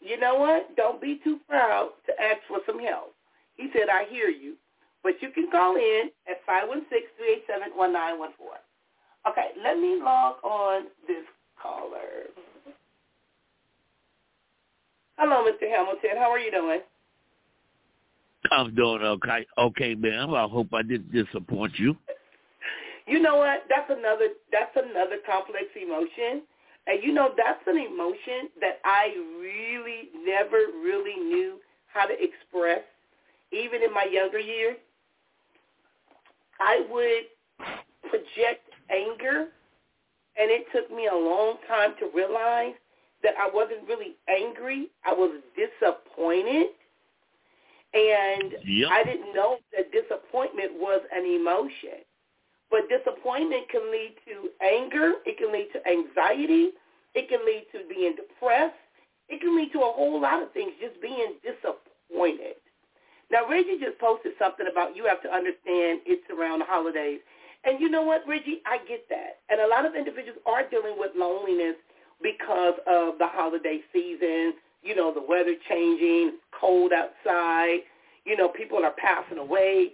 you 0.00 0.18
know 0.18 0.34
what? 0.34 0.76
Don't 0.76 1.00
be 1.00 1.20
too 1.24 1.38
proud 1.48 1.90
to 2.06 2.12
ask 2.20 2.38
for 2.48 2.58
some 2.66 2.78
help. 2.78 3.14
He 3.56 3.68
said, 3.72 3.88
I 3.88 4.04
hear 4.10 4.28
you. 4.28 4.54
But 5.02 5.20
you 5.20 5.30
can 5.30 5.50
call 5.50 5.76
in 5.76 6.10
at 6.28 6.46
516-387-1914. 6.46 8.28
Okay, 9.28 9.48
let 9.62 9.78
me 9.78 10.00
log 10.02 10.36
on 10.44 10.84
this 11.08 11.24
caller. 11.60 12.28
Hello, 15.24 15.46
Mr. 15.48 15.70
Hamilton. 15.70 16.18
How 16.18 16.32
are 16.32 16.38
you 16.40 16.50
doing? 16.50 16.80
I'm 18.50 18.74
doing 18.74 19.02
okay, 19.02 19.46
okay, 19.56 19.94
ma'am. 19.94 20.34
I 20.34 20.48
hope 20.48 20.74
I 20.74 20.82
didn't 20.82 21.12
disappoint 21.12 21.78
you. 21.78 21.96
You 23.06 23.20
know 23.22 23.36
what? 23.36 23.62
That's 23.68 23.88
another. 23.88 24.30
That's 24.50 24.74
another 24.74 25.18
complex 25.24 25.66
emotion, 25.80 26.42
and 26.88 27.04
you 27.04 27.12
know 27.12 27.30
that's 27.36 27.62
an 27.68 27.78
emotion 27.78 28.50
that 28.60 28.80
I 28.84 29.14
really 29.38 30.08
never 30.26 30.56
really 30.82 31.14
knew 31.14 31.58
how 31.94 32.06
to 32.06 32.14
express, 32.14 32.82
even 33.52 33.80
in 33.80 33.94
my 33.94 34.08
younger 34.10 34.40
years. 34.40 34.76
I 36.58 36.84
would 36.90 37.70
project 38.10 38.66
anger, 38.90 39.46
and 40.36 40.50
it 40.50 40.66
took 40.74 40.90
me 40.90 41.06
a 41.06 41.14
long 41.16 41.58
time 41.68 41.94
to 42.00 42.10
realize 42.12 42.74
that 43.22 43.34
I 43.38 43.48
wasn't 43.52 43.86
really 43.88 44.16
angry. 44.28 44.90
I 45.04 45.12
was 45.12 45.40
disappointed. 45.54 46.66
And 47.94 48.54
yep. 48.64 48.88
I 48.90 49.04
didn't 49.04 49.34
know 49.34 49.58
that 49.76 49.92
disappointment 49.92 50.72
was 50.74 51.02
an 51.14 51.24
emotion. 51.26 52.02
But 52.70 52.88
disappointment 52.88 53.68
can 53.68 53.92
lead 53.92 54.16
to 54.24 54.48
anger. 54.64 55.20
It 55.26 55.36
can 55.36 55.52
lead 55.52 55.68
to 55.76 55.80
anxiety. 55.86 56.72
It 57.14 57.28
can 57.28 57.44
lead 57.44 57.68
to 57.72 57.84
being 57.92 58.16
depressed. 58.16 58.80
It 59.28 59.40
can 59.40 59.56
lead 59.56 59.72
to 59.72 59.80
a 59.80 59.92
whole 59.92 60.20
lot 60.20 60.42
of 60.42 60.52
things, 60.52 60.72
just 60.80 61.00
being 61.00 61.36
disappointed. 61.44 62.56
Now, 63.30 63.48
Reggie 63.48 63.80
just 63.80 64.00
posted 64.00 64.32
something 64.38 64.66
about 64.70 64.96
you 64.96 65.04
have 65.04 65.22
to 65.22 65.32
understand 65.32 66.00
it's 66.08 66.24
around 66.32 66.60
the 66.60 66.68
holidays. 66.68 67.20
And 67.64 67.78
you 67.80 67.88
know 67.88 68.02
what, 68.02 68.24
Reggie? 68.26 68.60
I 68.66 68.78
get 68.88 69.08
that. 69.08 69.44
And 69.48 69.60
a 69.60 69.68
lot 69.68 69.86
of 69.86 69.94
individuals 69.94 70.40
are 70.44 70.68
dealing 70.68 70.96
with 70.96 71.12
loneliness 71.16 71.76
because 72.22 72.74
of 72.86 73.18
the 73.18 73.26
holiday 73.26 73.80
season, 73.92 74.54
you 74.82 74.94
know, 74.94 75.12
the 75.12 75.22
weather 75.26 75.54
changing, 75.68 76.38
cold 76.58 76.92
outside, 76.92 77.80
you 78.24 78.36
know, 78.36 78.48
people 78.48 78.78
are 78.84 78.94
passing 78.98 79.38
away, 79.38 79.92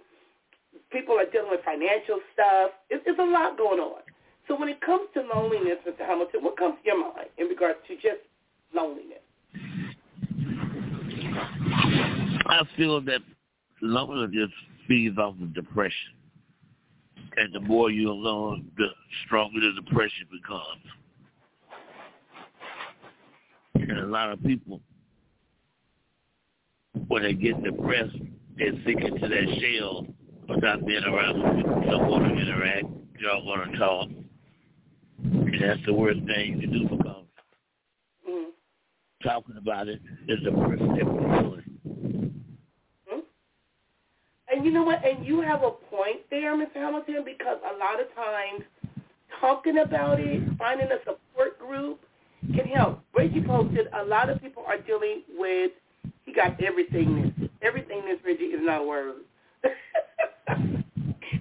people 0.91 1.15
are 1.17 1.29
dealing 1.29 1.49
with 1.51 1.61
financial 1.63 2.19
stuff. 2.33 2.71
It's, 2.89 3.03
it's 3.05 3.19
a 3.19 3.23
lot 3.23 3.57
going 3.57 3.79
on. 3.79 4.01
So 4.47 4.59
when 4.59 4.69
it 4.69 4.81
comes 4.81 5.07
to 5.13 5.21
loneliness, 5.21 5.77
Mr. 5.87 6.05
Hamilton, 6.05 6.43
what 6.43 6.57
comes 6.57 6.75
to 6.81 6.85
your 6.85 6.99
mind 6.99 7.29
in 7.37 7.47
regards 7.47 7.79
to 7.87 7.95
just 7.95 8.21
loneliness? 8.73 9.19
I 12.47 12.63
feel 12.75 12.99
that 13.01 13.21
loneliness 13.81 14.49
feeds 14.87 15.17
off 15.17 15.35
of 15.39 15.53
depression. 15.53 16.13
And 17.37 17.53
the 17.53 17.59
more 17.59 17.91
you're 17.91 18.09
alone, 18.09 18.71
the 18.75 18.87
stronger 19.25 19.59
the 19.59 19.79
depression 19.81 20.25
becomes. 20.31 20.81
And 23.75 23.99
a 23.99 24.05
lot 24.05 24.31
of 24.31 24.43
people, 24.43 24.81
when 27.07 27.23
they 27.23 27.33
get 27.33 27.63
depressed, 27.63 28.15
they 28.57 28.71
sink 28.85 29.01
into 29.01 29.27
that 29.27 29.59
shell 29.61 30.05
without 30.47 30.85
being 30.85 31.03
around 31.03 31.57
people. 31.57 31.81
You 31.83 31.91
don't 31.91 32.09
want 32.09 32.25
to 32.25 32.41
interact. 32.41 32.85
You 33.17 33.27
don't 33.27 33.45
want 33.45 33.71
to 33.71 33.77
talk. 33.77 34.09
And 35.23 35.61
that's 35.61 35.85
the 35.85 35.93
worst 35.93 36.19
thing 36.25 36.61
can 36.61 36.71
do 36.71 36.83
because 36.83 37.23
mm-hmm. 38.27 38.49
talking 39.27 39.57
about 39.57 39.87
it 39.87 40.01
is 40.27 40.39
the 40.43 40.51
first 40.51 40.81
step 40.81 41.07
of 41.07 41.19
healing. 41.19 41.69
And 44.51 44.65
you 44.65 44.71
know 44.71 44.83
what? 44.83 45.05
And 45.05 45.25
you 45.25 45.41
have 45.41 45.63
a 45.63 45.71
point 45.71 46.21
there, 46.31 46.55
Mr. 46.55 46.75
Hamilton, 46.75 47.23
because 47.23 47.57
a 47.63 47.77
lot 47.77 48.01
of 48.01 48.13
times 48.15 48.63
talking 49.39 49.77
about 49.77 50.19
it, 50.19 50.41
finding 50.57 50.87
a 50.87 50.97
support 50.99 51.59
group, 51.59 51.99
can 52.55 52.67
help. 52.67 53.01
Reggie 53.15 53.43
posted 53.43 53.87
a 53.93 54.03
lot 54.03 54.29
of 54.29 54.41
people 54.41 54.63
are 54.67 54.77
dealing 54.77 55.23
with 55.37 55.71
he 56.29 56.35
got 56.35 56.59
everythhingness. 56.59 57.49
Everythingness, 57.63 58.23
Reggie, 58.23 58.53
is 58.53 58.61
not 58.61 58.81
a 58.81 58.83
word. 58.83 59.15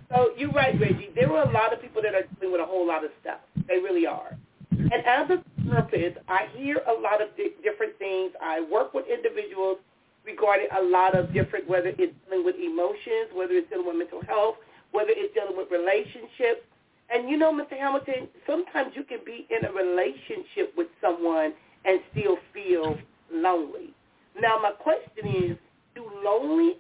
so 0.09 0.31
you're 0.37 0.51
right, 0.53 0.75
Reggie. 0.81 1.11
There 1.15 1.31
are 1.31 1.47
a 1.47 1.53
lot 1.53 1.75
of 1.75 1.83
people 1.83 2.01
that 2.03 2.15
are 2.15 2.25
dealing 2.41 2.53
with 2.53 2.63
a 2.63 2.65
whole 2.65 2.87
lot 2.87 3.05
of 3.05 3.11
stuff. 3.21 3.41
They 3.69 3.77
really 3.77 4.07
are. 4.07 4.37
And 4.71 5.05
as 5.05 5.29
a 5.29 5.45
therapist, 5.69 6.17
I 6.29 6.47
hear 6.57 6.79
a 6.89 7.01
lot 7.01 7.21
of 7.21 7.37
di- 7.37 7.53
different 7.63 7.99
things. 7.99 8.33
I 8.41 8.65
work 8.73 8.95
with 8.95 9.05
individuals 9.13 9.77
regarding 10.25 10.69
a 10.73 10.83
lot 10.83 11.15
of 11.15 11.35
different, 11.35 11.69
whether 11.69 11.89
it's 11.99 12.15
dealing 12.25 12.45
with 12.45 12.57
emotions, 12.57 13.29
whether 13.35 13.53
it's 13.53 13.69
dealing 13.69 13.87
with 13.87 13.97
mental 13.97 14.23
health, 14.27 14.57
whether 14.93 15.11
it's 15.13 15.35
dealing 15.35 15.57
with 15.57 15.69
relationships. 15.71 16.65
And 17.11 17.29
you 17.29 17.39
know, 17.39 17.53
Mr. 17.53 17.79
Hamilton, 17.79 18.29
sometimes 18.47 18.93
you 18.95 19.03
can 19.05 19.21
be 19.25 19.47
in 19.51 19.65
a 19.65 19.73
relationship 19.73 20.75
with 20.77 20.89
someone 21.01 21.55
and 21.85 22.01
still 22.13 22.37
feel 22.53 22.99
lonely. 23.33 23.95
Now, 24.41 24.59
my 24.63 24.73
question 24.73 25.51
is, 25.51 25.57
do 25.95 26.05
lonely 26.25 26.75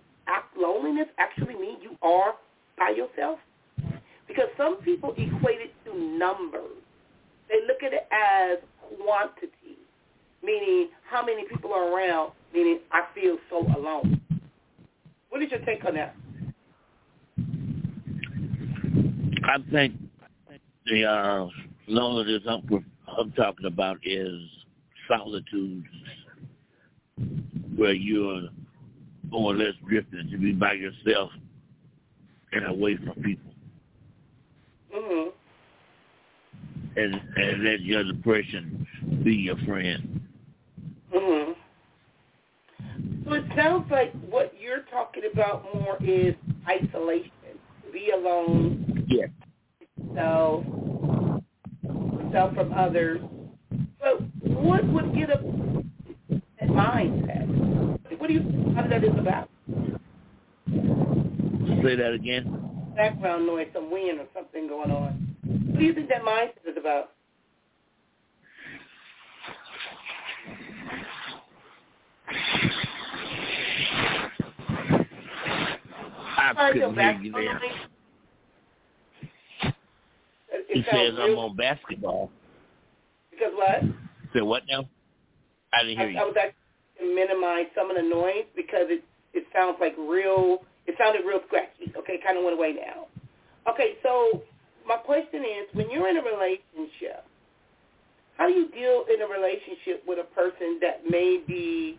loneliness 0.60 1.06
actually 1.18 1.54
mean 1.54 1.78
you 1.80 1.96
are 2.02 2.34
by 2.76 2.90
yourself? 2.90 3.38
Because 4.26 4.48
some 4.56 4.76
people 4.82 5.12
equate 5.16 5.60
it 5.60 5.72
to 5.86 5.98
numbers. 5.98 6.76
They 7.48 7.66
look 7.66 7.82
at 7.82 7.94
it 7.94 8.06
as 8.12 8.58
quantity, 8.98 9.78
meaning 10.42 10.88
how 11.10 11.24
many 11.24 11.44
people 11.48 11.72
are 11.72 11.90
around, 11.90 12.32
meaning 12.52 12.80
I 12.92 13.04
feel 13.14 13.38
so 13.48 13.60
alone. 13.74 14.20
What 15.30 15.42
is 15.42 15.50
your 15.50 15.60
take 15.60 15.84
on 15.86 15.94
that? 15.94 16.14
I 19.44 19.56
think 19.72 19.94
the 20.90 21.04
uh, 21.04 21.48
loneliness 21.86 22.42
I'm, 22.48 22.84
I'm 23.16 23.32
talking 23.32 23.66
about 23.66 23.98
is 24.02 24.40
solitude, 25.08 25.84
where 27.76 27.92
you're 27.92 28.48
more 29.28 29.52
or 29.52 29.56
less 29.56 29.74
drifting 29.86 30.28
to 30.30 30.38
be 30.38 30.52
by 30.52 30.74
yourself 30.74 31.30
and 32.52 32.66
away 32.66 32.96
from 32.96 33.22
people. 33.22 33.52
Mm-hmm. 34.94 35.30
And 36.96 37.14
and 37.36 37.64
let 37.64 37.80
your 37.80 38.04
depression 38.04 38.86
be 39.22 39.34
your 39.34 39.56
friend. 39.58 40.20
Mm-hmm. 41.14 41.52
So 43.24 43.34
it 43.34 43.44
sounds 43.54 43.90
like 43.90 44.12
what 44.28 44.54
you're 44.58 44.84
talking 44.90 45.24
about 45.32 45.64
more 45.74 45.96
is 46.02 46.34
isolation, 46.66 47.30
be 47.92 48.10
alone. 48.10 49.04
Yeah. 49.08 49.26
So, 50.14 51.42
self 52.32 52.54
from 52.54 52.72
others. 52.72 53.20
But 54.00 54.20
what 54.42 54.84
would 54.86 55.14
get 55.14 55.30
a 55.30 55.42
that 56.60 56.68
mindset? 56.68 57.46
What 58.18 58.28
do 58.28 58.34
you 58.34 58.40
what 58.40 58.88
that 58.90 59.04
is 59.04 59.16
about? 59.18 59.48
Say 61.82 61.96
that 61.96 62.12
again. 62.14 62.92
Background 62.96 63.46
noise, 63.46 63.68
some 63.72 63.90
wind 63.90 64.18
or 64.18 64.26
something 64.34 64.66
going 64.68 64.90
on. 64.90 65.36
What 65.44 65.78
do 65.78 65.84
you 65.84 65.94
think 65.94 66.08
that 66.08 66.22
mindset 66.22 66.70
is 66.70 66.76
about? 66.76 67.10
I 76.40 76.72
couldn't 76.72 76.94
hear 76.94 77.20
you 77.20 77.32
there. 77.32 77.60
He 80.78 80.84
says 80.90 81.14
I'm 81.18 81.36
on 81.36 81.56
basketball. 81.56 82.30
Because 83.30 83.52
what? 83.54 83.82
Say 84.34 84.42
what 84.42 84.62
now? 84.68 84.88
I 85.72 85.82
didn't 85.82 85.98
hear 85.98 86.06
I, 86.06 86.10
you. 86.10 86.18
I 86.18 86.24
was 86.24 86.36
actually 86.38 87.14
minimize 87.14 87.66
some 87.74 87.90
of 87.90 87.96
the 87.96 88.02
noise 88.02 88.46
because 88.54 88.86
it 88.88 89.04
it 89.34 89.44
sounds 89.54 89.76
like 89.80 89.94
real. 89.98 90.58
It 90.86 90.94
sounded 90.98 91.26
real 91.26 91.40
scratchy. 91.46 91.92
Okay, 91.96 92.18
kind 92.24 92.38
of 92.38 92.44
went 92.44 92.56
away 92.56 92.72
now. 92.72 93.06
Okay, 93.70 93.94
so 94.02 94.42
my 94.86 94.96
question 94.96 95.42
is, 95.42 95.68
when 95.74 95.90
you're 95.90 96.08
in 96.08 96.16
a 96.16 96.22
relationship, 96.22 97.24
how 98.36 98.48
do 98.48 98.54
you 98.54 98.68
deal 98.70 99.04
in 99.12 99.20
a 99.20 99.26
relationship 99.26 100.02
with 100.06 100.18
a 100.18 100.34
person 100.34 100.78
that 100.80 101.02
may 101.08 101.42
be 101.46 101.98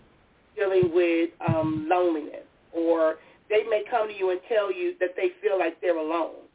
dealing 0.55 0.91
with 0.93 1.29
um, 1.48 1.86
loneliness, 1.89 2.48
or 2.74 3.17
they 3.50 3.63
may 3.69 3.83
come 3.89 4.07
to 4.07 4.13
you 4.13 4.31
and 4.31 4.39
tell 4.50 4.74
you 4.74 4.95
that 5.00 5.09
they 5.15 5.29
feel 5.41 5.59
like 5.59 5.79
they're 5.81 5.98
alone, 5.98 6.49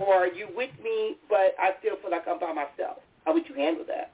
or 0.00 0.26
you 0.26 0.48
with 0.54 0.70
me, 0.82 1.16
but 1.28 1.54
I 1.58 1.72
still 1.80 1.96
feel 2.00 2.10
like 2.10 2.26
I'm 2.28 2.38
by 2.38 2.52
myself. 2.52 2.98
How 3.24 3.34
would 3.34 3.48
you 3.48 3.54
handle 3.54 3.84
that? 3.86 4.12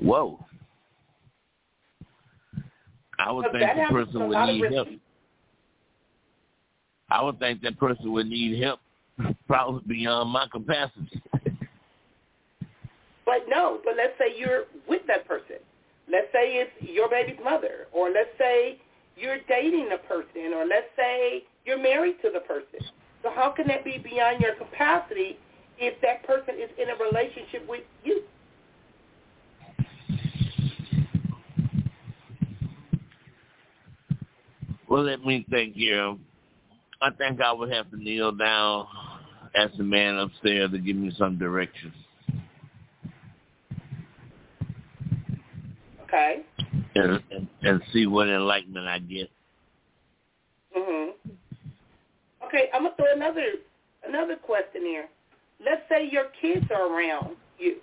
Whoa. 0.00 0.38
I 3.18 3.30
would 3.32 3.52
think 3.52 3.60
that 3.60 3.76
the 3.76 3.92
person 3.92 4.28
would 4.28 4.46
need 4.46 4.72
help. 4.72 4.88
I 7.10 7.22
would 7.22 7.38
think 7.38 7.60
that 7.62 7.78
person 7.78 8.12
would 8.12 8.28
need 8.28 8.62
help 8.62 8.80
probably 9.46 9.82
beyond 9.86 10.30
my 10.30 10.46
capacity. 10.50 11.22
But 13.26 13.44
no, 13.48 13.80
but 13.84 13.94
let's 13.96 14.14
say 14.18 14.36
you're 14.36 14.64
with 14.88 15.02
that 15.06 15.28
person. 15.28 15.56
Let's 16.10 16.26
say 16.32 16.58
it's 16.58 16.72
your 16.80 17.08
baby's 17.08 17.38
mother, 17.44 17.86
or 17.92 18.10
let's 18.10 18.30
say 18.38 18.78
you're 19.16 19.38
dating 19.48 19.90
a 19.92 19.98
person, 20.08 20.52
or 20.54 20.64
let's 20.66 20.88
say 20.96 21.44
you're 21.64 21.80
married 21.80 22.16
to 22.22 22.30
the 22.32 22.40
person. 22.40 22.80
So 23.22 23.30
how 23.34 23.50
can 23.50 23.66
that 23.68 23.84
be 23.84 23.98
beyond 23.98 24.40
your 24.40 24.54
capacity 24.54 25.38
if 25.78 26.00
that 26.02 26.26
person 26.26 26.54
is 26.60 26.70
in 26.78 26.88
a 26.88 26.96
relationship 26.96 27.68
with 27.68 27.82
you? 28.04 28.22
Well, 34.88 35.04
let 35.04 35.24
me 35.24 35.46
think 35.50 35.74
here. 35.74 36.16
I 37.00 37.10
think 37.10 37.40
I 37.40 37.52
would 37.52 37.72
have 37.72 37.90
to 37.90 37.96
kneel 37.96 38.32
down, 38.32 38.86
ask 39.54 39.76
the 39.76 39.84
man 39.84 40.16
upstairs 40.18 40.70
to 40.72 40.78
give 40.78 40.96
me 40.96 41.12
some 41.16 41.38
direction. 41.38 41.92
Okay. 46.02 46.42
And, 46.96 47.22
and, 47.30 47.48
and 47.62 47.82
see 47.92 48.06
what 48.06 48.28
enlightenment 48.28 48.86
I 48.88 48.98
get. 48.98 49.30
Mhm. 50.76 51.10
Okay, 52.50 52.66
I'm 52.74 52.82
gonna 52.82 52.96
throw 52.96 53.12
another 53.14 53.62
another 54.04 54.34
question 54.34 54.82
here. 54.82 55.06
Let's 55.64 55.82
say 55.88 56.08
your 56.10 56.26
kids 56.42 56.66
are 56.74 56.92
around 56.92 57.36
you, 57.58 57.76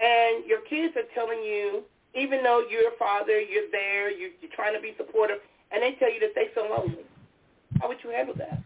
and 0.00 0.44
your 0.46 0.62
kids 0.62 0.96
are 0.96 1.06
telling 1.14 1.38
you, 1.38 1.82
even 2.12 2.42
though 2.42 2.64
you're 2.68 2.88
a 2.88 2.96
father, 2.98 3.40
you're 3.40 3.70
there, 3.70 4.10
you're, 4.10 4.30
you're 4.40 4.50
trying 4.56 4.74
to 4.74 4.80
be 4.80 4.94
supportive, 4.96 5.36
and 5.70 5.80
they 5.80 5.92
tell 6.00 6.12
you 6.12 6.18
that 6.20 6.30
they 6.34 6.46
feel 6.54 6.68
lonely. 6.68 7.04
How 7.80 7.86
would 7.86 7.98
you 8.02 8.10
handle 8.10 8.34
that? 8.38 8.58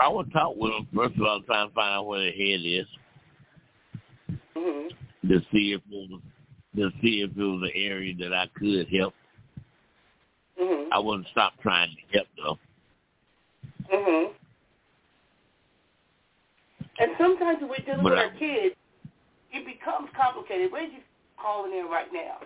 I 0.00 0.08
would 0.08 0.32
talk 0.32 0.56
with 0.56 0.72
them 0.72 0.88
first 0.94 1.16
of 1.16 1.22
all, 1.22 1.42
try 1.42 1.64
and 1.64 1.72
find 1.74 1.96
out 1.96 2.06
where 2.06 2.20
their 2.20 2.32
head 2.32 2.60
is 2.64 2.86
Mhm. 4.56 4.88
to 5.28 5.40
see 5.52 5.74
if 5.74 5.82
it 5.90 6.10
was 6.10 6.20
to 6.76 6.90
see 7.02 7.20
if 7.20 7.30
it 7.36 7.36
was 7.36 7.62
an 7.62 7.72
area 7.74 8.14
that 8.14 8.32
I 8.32 8.46
could 8.58 8.88
help. 8.88 9.12
Mhm. 10.62 10.88
I 10.92 10.98
wouldn't 10.98 11.28
stop 11.28 11.54
trying 11.60 11.90
to 11.96 12.18
help 12.18 12.28
though. 12.36 12.58
Mhm. 13.90 14.34
And 16.98 17.10
sometimes 17.18 17.60
when 17.60 17.70
we're 17.70 17.76
dealing 17.78 18.02
But 18.02 18.12
with 18.12 18.18
I- 18.18 18.24
our 18.24 18.30
kids, 18.30 18.76
it 19.52 19.66
becomes 19.66 20.10
complicated. 20.10 20.70
Where's 20.70 20.92
you 20.92 21.00
calling 21.36 21.72
in 21.72 21.88
right 21.88 22.12
now? 22.12 22.38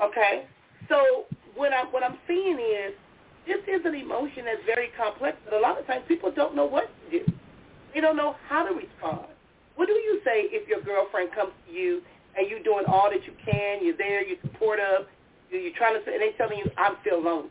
Okay. 0.00 0.46
So 0.88 1.26
what 1.54 1.72
I'm 1.72 1.86
what 1.92 2.02
I'm 2.02 2.18
seeing 2.26 2.58
is 2.58 2.94
this 3.46 3.62
is 3.68 3.84
an 3.84 3.94
emotion 3.94 4.44
that's 4.46 4.64
very 4.64 4.88
complex, 4.88 5.38
but 5.44 5.54
a 5.54 5.60
lot 5.60 5.78
of 5.78 5.86
times 5.86 6.04
people 6.08 6.30
don't 6.30 6.54
know 6.54 6.64
what 6.64 6.90
to 7.04 7.18
do. 7.18 7.32
They 7.94 8.00
don't 8.00 8.16
know 8.16 8.36
how 8.48 8.64
to 8.64 8.74
respond. 8.74 9.26
What 9.76 9.86
do 9.86 9.94
you 9.94 10.20
say 10.24 10.42
if 10.50 10.68
your 10.68 10.80
girlfriend 10.80 11.32
comes 11.32 11.52
to 11.66 11.72
you 11.72 12.02
and 12.36 12.48
you're 12.48 12.62
doing 12.62 12.84
all 12.86 13.10
that 13.10 13.24
you 13.26 13.32
can, 13.44 13.84
you're 13.84 13.96
there, 13.96 14.22
you're 14.22 14.40
supportive, 14.42 15.06
you're 15.50 15.72
trying 15.76 16.02
to, 16.02 16.12
and 16.12 16.22
they 16.22 16.32
telling 16.36 16.58
you, 16.58 16.70
"I 16.76 16.94
feel 17.02 17.20
lonely." 17.20 17.50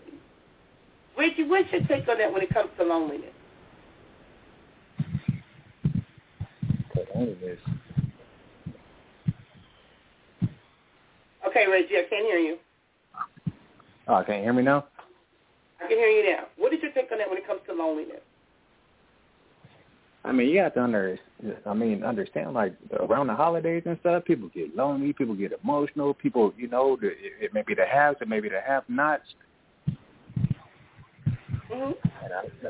Your, 1.17 1.47
what's 1.47 1.71
your 1.71 1.81
take 1.81 2.07
on 2.07 2.17
that 2.17 2.31
when 2.31 2.41
it 2.41 2.53
comes 2.53 2.69
to 2.77 2.83
loneliness? 2.83 3.33
Loneliness. 7.13 7.59
Okay, 11.47 11.65
Reggie, 11.67 11.97
I 11.97 12.05
can't 12.09 12.25
hear 12.25 12.37
you. 12.37 12.57
Oh, 14.07 14.23
can 14.25 14.37
you 14.37 14.43
hear 14.43 14.53
me 14.53 14.63
now? 14.63 14.85
I 15.83 15.87
can 15.87 15.97
hear 15.97 16.07
you 16.07 16.31
now. 16.31 16.45
What 16.57 16.73
is 16.73 16.81
your 16.81 16.91
take 16.91 17.11
on 17.11 17.17
that 17.17 17.29
when 17.29 17.37
it 17.37 17.47
comes 17.47 17.61
to 17.67 17.73
loneliness? 17.73 18.21
I 20.25 20.31
mean, 20.31 20.49
you 20.49 20.59
have 20.59 20.73
to 20.73 20.83
under, 20.83 21.17
I 21.65 21.73
mean, 21.73 22.03
understand 22.03 22.53
like 22.53 22.73
around 22.99 23.27
the 23.27 23.35
holidays 23.35 23.83
and 23.85 23.97
stuff, 24.01 24.25
people 24.25 24.49
get 24.53 24.75
lonely, 24.75 25.13
people 25.13 25.33
get 25.33 25.53
emotional, 25.63 26.13
people, 26.13 26.53
you 26.57 26.67
know, 26.67 26.97
the, 26.99 27.07
it, 27.07 27.33
it 27.39 27.53
may 27.53 27.61
be 27.61 27.73
the 27.73 27.85
haves, 27.85 28.17
it 28.21 28.27
may 28.27 28.41
be 28.41 28.49
the 28.49 28.59
have-nots. 28.59 29.23
hmm 31.71 31.91
And 32.23 32.33
I, 32.33 32.69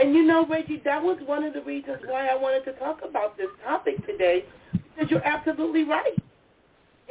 And 0.00 0.14
you 0.14 0.24
know, 0.24 0.46
Reggie, 0.46 0.80
that 0.84 1.02
was 1.02 1.18
one 1.26 1.44
of 1.44 1.52
the 1.52 1.62
reasons 1.62 1.98
why 2.06 2.28
I 2.28 2.34
wanted 2.34 2.64
to 2.66 2.78
talk 2.78 3.00
about 3.08 3.36
this 3.36 3.48
topic 3.64 4.04
today, 4.06 4.44
because 4.72 5.10
you're 5.10 5.24
absolutely 5.24 5.84
right. 5.84 6.16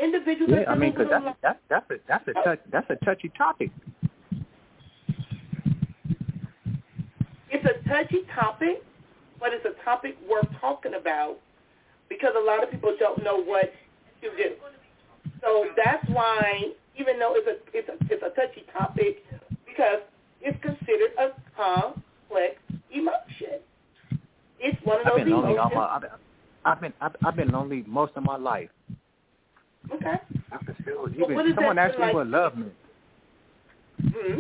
Individuals 0.01 0.59
yeah, 0.61 0.71
I 0.71 0.75
mean, 0.75 0.91
because 0.91 1.11
a 1.11 1.35
that's 1.41 1.59
that's 1.69 1.85
that's 1.89 1.91
a 1.91 1.95
that's 2.07 2.27
a 2.27 2.33
touch 2.43 2.59
that's 2.71 2.89
a 2.89 3.05
touchy 3.05 3.31
topic. 3.37 3.71
It's 7.51 7.65
a 7.65 7.87
touchy 7.87 8.21
topic, 8.35 8.83
but 9.39 9.49
it's 9.53 9.65
a 9.65 9.83
topic 9.83 10.17
worth 10.29 10.47
talking 10.59 10.93
about 10.95 11.37
because 12.09 12.33
a 12.37 12.43
lot 12.43 12.63
of 12.63 12.71
people 12.71 12.95
don't 12.99 13.23
know 13.23 13.41
what 13.43 13.71
to 14.21 14.29
do. 14.35 14.55
So 15.41 15.65
that's 15.75 16.07
why, 16.09 16.71
even 16.99 17.19
though 17.19 17.33
it's 17.35 17.47
a 17.47 17.77
it's 17.77 17.89
a 17.89 18.13
it's 18.13 18.23
a 18.23 18.29
touchy 18.39 18.65
topic, 18.73 19.23
because 19.65 19.99
it's 20.41 20.59
considered 20.61 21.11
a 21.19 21.29
complex 21.55 22.55
emotion. 22.91 23.61
It's 24.59 24.77
one 24.83 24.99
of 25.01 25.05
those 25.05 25.19
I've 25.19 25.25
been 25.25 25.33
lonely 25.33 25.57
all 25.57 25.69
my 25.69 25.85
I've 25.85 26.01
been 26.01 26.11
I've 26.65 26.81
been 26.81 26.93
I've, 27.01 27.15
I've 27.25 27.35
been 27.35 27.51
lonely 27.51 27.83
most 27.87 28.13
of 28.15 28.23
my 28.23 28.37
life. 28.37 28.69
Okay. 29.93 30.15
I 30.51 30.57
can 30.57 30.75
still 30.81 31.07
But 31.07 31.19
what 31.19 31.31
even 31.31 31.45
does 31.45 31.55
someone 31.55 31.75
that 31.77 31.89
asked 31.89 31.97
feel 31.97 32.01
me 32.01 32.07
like? 32.07 32.15
what 32.15 32.27
love 32.27 32.57
me, 32.57 32.65
hmm 33.99 34.39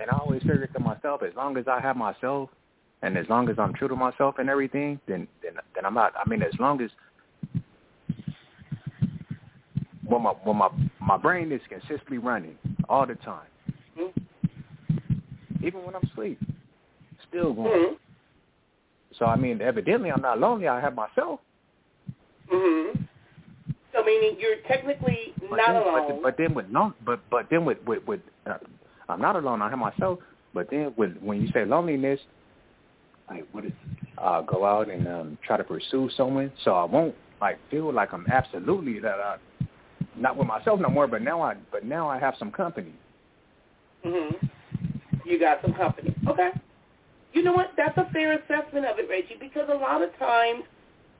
and 0.00 0.10
I 0.10 0.18
always 0.18 0.40
figured 0.42 0.72
to 0.74 0.80
myself, 0.80 1.22
as 1.22 1.34
long 1.36 1.56
as 1.56 1.66
I 1.68 1.80
have 1.80 1.96
myself, 1.96 2.50
and 3.02 3.16
as 3.16 3.26
long 3.28 3.48
as 3.48 3.58
I'm 3.58 3.72
true 3.74 3.88
to 3.88 3.96
myself 3.96 4.36
and 4.38 4.48
everything, 4.48 5.00
then 5.06 5.26
then 5.42 5.52
then 5.74 5.84
I'm 5.84 5.94
not. 5.94 6.12
I 6.16 6.28
mean, 6.28 6.42
as 6.42 6.52
long 6.58 6.80
as 6.80 6.90
when 10.04 10.22
my 10.22 10.30
when 10.44 10.56
my 10.56 10.68
my 11.00 11.16
brain 11.16 11.52
is 11.52 11.60
consistently 11.68 12.18
running 12.18 12.56
all 12.88 13.06
the 13.06 13.14
time, 13.16 13.48
even 15.62 15.84
when 15.84 15.94
I'm 15.94 16.08
asleep, 16.12 16.38
still 17.28 17.52
going. 17.52 17.70
hmm 17.88 17.94
So 19.18 19.26
I 19.26 19.36
mean, 19.36 19.60
evidently 19.60 20.10
I'm 20.10 20.22
not 20.22 20.38
lonely. 20.38 20.68
I 20.68 20.80
have 20.80 20.94
myself. 20.94 21.40
hmm 22.48 22.90
So 23.92 24.04
meaning 24.04 24.36
you're 24.38 24.56
technically 24.68 25.34
But 25.50 25.56
not 25.56 25.72
then, 25.72 25.82
alone. 25.82 26.08
But, 26.08 26.22
but 26.22 26.36
then 26.38 26.54
with 26.54 26.66
lon- 26.70 26.94
but 27.04 27.20
but 27.30 27.46
then 27.50 27.64
with 27.64 27.78
with, 27.86 28.06
with 28.06 28.20
uh, 28.46 28.58
I'm 29.08 29.20
not 29.20 29.36
alone. 29.36 29.62
I 29.62 29.70
have 29.70 29.78
myself. 29.78 30.18
But 30.54 30.68
then 30.70 30.94
with 30.96 31.16
when 31.20 31.42
you 31.42 31.48
say 31.52 31.64
loneliness, 31.64 32.20
like 33.28 33.46
what 33.52 33.64
is? 33.64 33.72
Uh, 34.18 34.40
go 34.40 34.64
out 34.64 34.88
and 34.88 35.06
um, 35.06 35.38
try 35.46 35.58
to 35.58 35.64
pursue 35.64 36.08
someone. 36.16 36.50
So 36.64 36.72
I 36.72 36.84
won't 36.84 37.14
like 37.40 37.58
feel 37.70 37.92
like 37.92 38.14
I'm 38.14 38.26
absolutely 38.30 38.98
that 39.00 39.20
I 39.20 39.36
not 40.16 40.36
with 40.36 40.46
myself 40.46 40.80
no 40.80 40.88
more, 40.88 41.06
but 41.06 41.22
now 41.22 41.42
I 41.42 41.54
but 41.70 41.84
now 41.84 42.08
I 42.08 42.18
have 42.18 42.34
some 42.38 42.50
company. 42.50 42.92
Mhm. 44.04 44.50
You 45.24 45.38
got 45.38 45.60
some 45.62 45.74
company. 45.74 46.14
Okay. 46.28 46.50
You 47.32 47.42
know 47.42 47.52
what? 47.52 47.72
That's 47.76 47.96
a 47.98 48.08
fair 48.12 48.32
assessment 48.32 48.86
of 48.86 48.98
it, 48.98 49.08
Reggie, 49.10 49.36
because 49.38 49.68
a 49.68 49.74
lot 49.74 50.00
of 50.02 50.16
times 50.18 50.64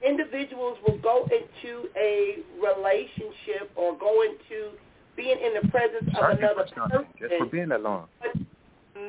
individuals 0.06 0.78
will 0.86 0.98
go 0.98 1.24
into 1.24 1.88
a 1.96 2.38
relationship 2.58 3.70
or 3.76 3.96
go 3.98 4.22
into 4.22 4.76
being 5.16 5.36
in 5.38 5.54
the 5.62 5.68
presence 5.68 6.08
of 6.16 6.38
another 6.38 6.64
person 6.64 7.06
just 7.18 7.34
for 7.38 7.46
being 7.46 7.72
alone. 7.72 8.06
but 8.20 8.32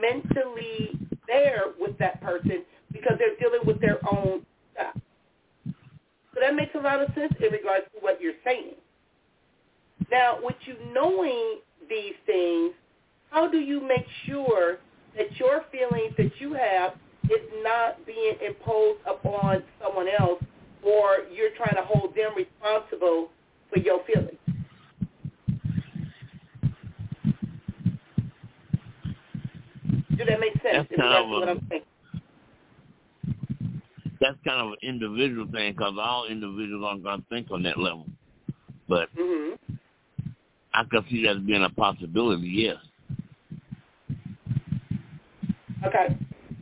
mentally 0.02 0.92
there 1.28 1.66
with 1.80 1.98
that 2.00 2.22
person 2.22 2.64
because 2.92 3.14
they're 3.20 3.36
dealing 3.40 3.66
with 3.66 3.80
their 3.82 4.00
own 4.08 4.46
stuff. 4.74 4.96
So 6.34 6.40
that 6.42 6.56
makes 6.56 6.74
a 6.76 6.80
lot 6.80 7.02
of 7.02 7.14
sense 7.16 7.34
in 7.40 7.52
regards 7.52 7.86
to 7.94 8.00
what 8.00 8.22
you're 8.22 8.34
saying. 8.46 8.76
Now, 10.12 10.38
with 10.42 10.56
you 10.66 10.76
knowing 10.94 11.60
these 11.90 12.14
things, 12.26 12.74
how 13.30 13.50
do 13.50 13.58
you 13.58 13.82
make 13.86 14.06
sure 14.26 14.78
that 15.18 15.36
your 15.38 15.66
feelings 15.72 16.14
that 16.18 16.32
you 16.40 16.54
have 16.54 16.94
is 17.26 17.42
not 17.62 18.06
being 18.06 18.36
imposed 18.46 19.00
upon 19.06 19.64
someone 19.84 20.08
else 20.20 20.42
or 20.84 21.18
you're 21.34 21.50
trying 21.58 21.76
to 21.76 21.82
hold 21.84 22.16
them 22.16 22.32
responsible 22.36 23.30
for 23.74 23.80
your 23.80 24.02
feelings? 24.06 24.38
Do 30.18 30.26
that 30.26 30.40
make 30.40 30.54
sense? 30.64 30.88
That's 30.90 31.02
kind 31.02 31.14
of 31.24 31.30
what 31.30 31.48
a- 31.48 31.52
I'm 31.52 31.68
saying. 31.70 31.82
That's 34.20 34.38
kind 34.46 34.62
of 34.62 34.68
an 34.72 34.78
individual 35.20 35.52
thing 35.52 35.74
because 35.74 35.94
all 36.00 36.28
individuals 36.28 36.84
aren't 36.86 37.04
going 37.04 37.20
to 37.22 37.26
think 37.30 37.48
on 37.52 37.64
that 37.64 37.80
level. 37.80 38.06
But 38.88 39.10
hmm 39.18 39.54
I 40.74 40.84
can 40.92 41.04
see 41.10 41.24
that 41.24 41.38
as 41.38 41.44
being 41.44 41.64
a 41.64 41.70
possibility, 41.72 42.48
yes. 42.48 42.78
Okay. 45.86 46.16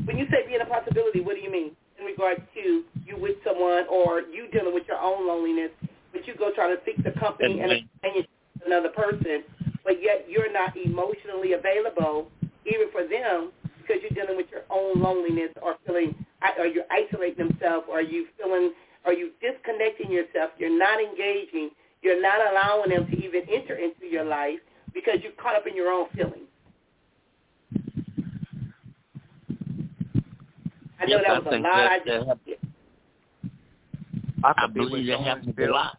When 0.06 0.18
you 0.18 0.26
say 0.32 0.48
being 0.48 0.62
a 0.62 0.66
possibility, 0.66 1.20
what 1.20 1.36
do 1.36 1.42
you 1.42 1.52
mean 1.52 1.72
in 2.00 2.06
regards 2.06 2.42
to 2.56 2.84
you 3.06 3.18
with 3.20 3.36
someone 3.46 3.86
or 3.92 4.22
you 4.22 4.48
dealing 4.54 4.74
with 4.74 4.84
your 4.88 5.00
own 5.00 5.28
loneliness, 5.28 5.72
but 6.14 6.26
you 6.28 6.36
go 6.38 6.52
try 6.56 6.70
to 6.70 6.80
seek 6.86 7.04
the 7.04 7.12
company 7.20 7.60
and 7.60 7.84
companionship 7.92 8.30
another 8.66 8.90
person, 8.90 9.44
but 9.84 10.02
yet 10.02 10.26
you're 10.30 10.52
not 10.52 10.76
emotionally 10.78 11.54
available 11.54 12.32
even 12.66 12.90
for 12.92 13.04
them 13.08 13.52
because 13.82 14.02
you're 14.02 14.16
dealing 14.26 14.38
with 14.38 14.48
your 14.52 14.64
own 14.70 15.02
loneliness 15.02 15.52
or 15.62 15.76
feeling, 15.86 16.16
or 16.58 16.66
you're 16.68 16.86
isolating 16.92 17.48
themselves, 17.50 17.86
or 17.90 18.02
you 18.02 18.28
feeling, 18.38 18.72
or 19.06 19.14
you 19.14 19.32
disconnecting 19.42 20.12
yourself. 20.12 20.52
You're 20.58 20.78
not 20.78 21.00
engaging. 21.02 21.70
You're 22.02 22.22
not 22.22 22.40
allowing 22.52 22.90
them 22.92 23.08
to 23.10 23.18
even 23.26 23.42
enter 23.52 23.76
into 23.76 24.06
your 24.10 24.24
life 24.26 24.60
because 24.94 25.16
you're 25.24 25.32
caught 25.34 25.56
up 25.56 25.68
in 25.68 25.76
your 25.76 25.92
own 25.92 26.08
feelings. 26.16 26.48
I 31.00 31.06
know 31.08 31.18
Yes, 31.18 31.24
that 31.28 31.44
was 31.44 31.54
a 31.54 31.58
lot. 31.58 31.64
that- 31.64 31.92
I 31.92 32.00
that 32.00 32.06
just 32.06 32.28
hap- 32.28 32.40
I, 34.44 34.50
I 34.50 34.54
could 34.62 34.74
be 34.74 34.80
with 34.82 34.90
believe 34.90 35.08
that 35.08 35.14
someone 35.18 35.38
happens 35.38 35.56
a 35.58 35.72
lot. 35.72 35.98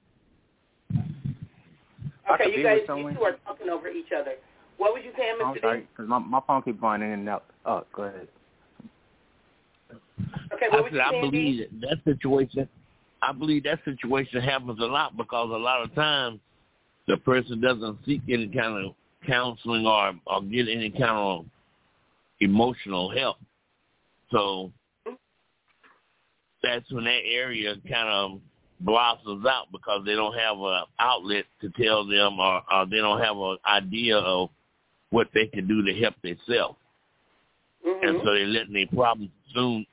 Okay. 2.32 2.56
You 2.56 2.62
guys, 2.62 2.80
you 2.88 3.14
two 3.14 3.22
are 3.24 3.36
talking 3.44 3.68
over 3.68 3.88
each 3.88 4.12
other. 4.12 4.34
What 4.78 4.92
would 4.92 5.04
you 5.04 5.12
saying, 5.16 5.36
I'm 5.42 5.54
Mr. 5.54 5.60
sorry, 5.60 5.80
because 5.92 6.08
my 6.08 6.18
my 6.18 6.40
phone 6.46 6.62
keeps 6.62 6.80
going 6.80 7.02
in 7.02 7.10
and 7.10 7.28
out. 7.28 7.44
Oh, 7.64 7.84
go 7.92 8.04
ahead. 8.04 8.28
Okay, 10.52 10.66
I 10.70 10.76
what 10.76 10.84
was 10.84 10.92
said 10.92 11.00
I 11.00 11.20
believe 11.20 11.68
that, 11.80 12.02
that 12.04 12.04
situation. 12.04 12.68
I 13.22 13.32
believe 13.32 13.64
that 13.64 13.80
situation 13.84 14.40
happens 14.42 14.78
a 14.80 14.84
lot 14.84 15.16
because 15.16 15.50
a 15.50 15.56
lot 15.56 15.82
of 15.82 15.94
times 15.94 16.40
the 17.08 17.16
person 17.18 17.60
doesn't 17.60 17.98
seek 18.04 18.22
any 18.28 18.48
kind 18.48 18.86
of 18.86 18.94
counseling 19.26 19.86
or 19.86 20.14
or 20.26 20.42
get 20.42 20.68
any 20.68 20.90
kind 20.90 21.16
of 21.16 21.46
emotional 22.40 23.10
help. 23.10 23.36
So 24.30 24.72
that's 26.62 26.90
when 26.90 27.04
that 27.04 27.20
area 27.24 27.74
kind 27.88 28.08
of 28.08 28.40
blossoms 28.80 29.46
out 29.46 29.66
because 29.72 30.02
they 30.04 30.14
don't 30.14 30.36
have 30.36 30.58
an 30.58 30.82
outlet 30.98 31.44
to 31.60 31.70
tell 31.82 32.06
them 32.06 32.38
or, 32.38 32.62
or 32.72 32.86
they 32.86 32.98
don't 32.98 33.20
have 33.20 33.36
an 33.36 33.56
idea 33.66 34.18
of 34.18 34.50
what 35.10 35.28
they 35.32 35.46
can 35.46 35.66
do 35.66 35.82
to 35.82 35.94
help 36.00 36.14
themselves. 36.22 36.78
Mhm. 37.86 38.08
And 38.08 38.20
so 38.24 38.34
they're 38.34 38.46
letting 38.46 38.74
their 38.74 38.86
problem 38.88 39.30
consume 39.44 39.86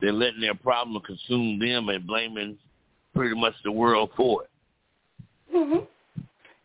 they're 0.00 0.12
letting 0.12 0.40
their 0.40 0.54
problem 0.54 1.02
consume 1.02 1.58
them 1.58 1.88
and 1.88 2.06
blaming 2.06 2.56
pretty 3.14 3.34
much 3.34 3.54
the 3.64 3.72
world 3.72 4.10
for 4.16 4.44
it. 4.44 4.50
Mm-hmm. 5.54 5.84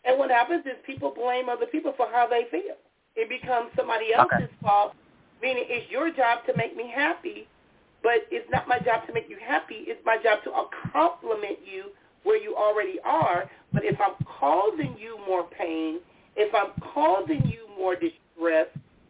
And 0.06 0.20
what 0.20 0.30
happens 0.30 0.66
is 0.66 0.74
people 0.86 1.12
blame 1.16 1.50
other 1.50 1.66
people 1.66 1.94
for 1.98 2.08
how 2.12 2.28
they 2.28 2.44
feel. 2.52 2.76
It 3.16 3.30
becomes 3.30 3.72
somebody 3.76 4.14
else's 4.14 4.44
Okay. 4.44 4.54
fault, 4.62 4.94
meaning 5.42 5.66
it's 5.68 5.90
your 5.90 6.12
job 6.12 6.46
to 6.46 6.56
make 6.56 6.76
me 6.76 6.92
happy, 6.94 7.48
but 8.04 8.28
it's 8.30 8.50
not 8.52 8.68
my 8.68 8.78
job 8.80 9.08
to 9.08 9.14
make 9.14 9.30
you 9.30 9.38
happy. 9.44 9.86
It's 9.88 10.04
my 10.06 10.18
job 10.22 10.44
to 10.44 10.52
compliment 10.92 11.60
you 11.66 11.92
where 12.24 12.38
you 12.38 12.56
already 12.56 13.00
are. 13.04 13.50
But 13.74 13.84
if 13.84 14.00
I'm 14.00 14.16
causing 14.26 14.96
you 15.00 15.18
more 15.28 15.44
pain, 15.44 16.00
if 16.36 16.54
I'm 16.54 16.72
causing 16.94 17.46
you 17.48 17.68
more 17.78 17.96
distress, 17.96 18.68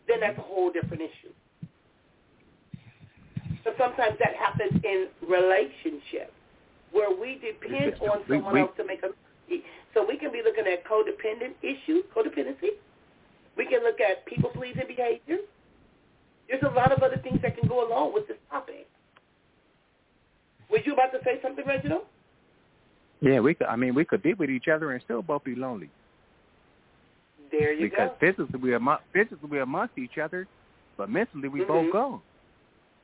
then 0.08 0.22
that's 0.22 0.38
a 0.38 0.42
whole 0.42 0.72
different 0.72 1.02
issue. 1.02 1.34
But 3.66 3.76
sometimes 3.78 4.16
that 4.20 4.36
happens 4.36 4.80
in 4.86 5.10
relationships 5.28 6.32
where 6.92 7.10
we 7.10 7.42
depend 7.42 7.96
on 8.00 8.24
someone 8.30 8.54
we- 8.54 8.62
else 8.62 8.72
to 8.78 8.86
make 8.86 9.04
us 9.04 9.12
happy. 9.50 9.66
So 9.94 10.06
we 10.06 10.18
can 10.18 10.32
be 10.32 10.42
looking 10.44 10.68
at 10.68 10.86
codependent 10.86 11.56
issues, 11.62 12.06
codependency. 12.16 12.78
We 13.58 13.66
can 13.66 13.84
look 13.84 14.00
at 14.00 14.26
people-pleasing 14.26 14.88
behavior. 14.88 15.40
There's 16.48 16.64
a 16.64 16.70
lot 16.70 16.92
of 16.92 17.02
other 17.02 17.18
things 17.18 17.42
that 17.42 17.58
can 17.58 17.68
go 17.68 17.88
along 17.88 18.14
with 18.14 18.28
this 18.28 18.38
topic. 18.52 18.88
Was 20.70 20.82
you 20.86 20.94
about 20.94 21.12
to 21.14 21.20
say 21.24 21.42
something, 21.42 21.66
Reginald? 21.66 22.06
Yeah, 23.22 23.40
we 23.40 23.56
could. 23.56 23.68
I 23.68 23.76
mean, 23.76 23.96
we 23.96 24.06
could 24.06 24.22
be 24.22 24.34
with 24.34 24.50
each 24.50 24.68
other 24.68 24.92
and 24.92 25.02
still 25.02 25.22
both 25.22 25.44
be 25.44 25.56
lonely 25.56 25.90
There 27.52 27.74
you 27.74 27.90
because 27.90 28.10
go. 28.10 28.16
Because 28.20 28.36
physically 28.38 28.60
we 28.60 28.74
are 28.74 29.00
physically 29.12 29.50
we're 29.50 29.62
amongst 29.64 29.98
each 29.98 30.18
other, 30.18 30.48
but 30.98 31.10
mentally 31.10 31.48
we 31.48 31.62
Mhm. 31.62 31.68
both 31.68 31.92
gone. 31.92 32.22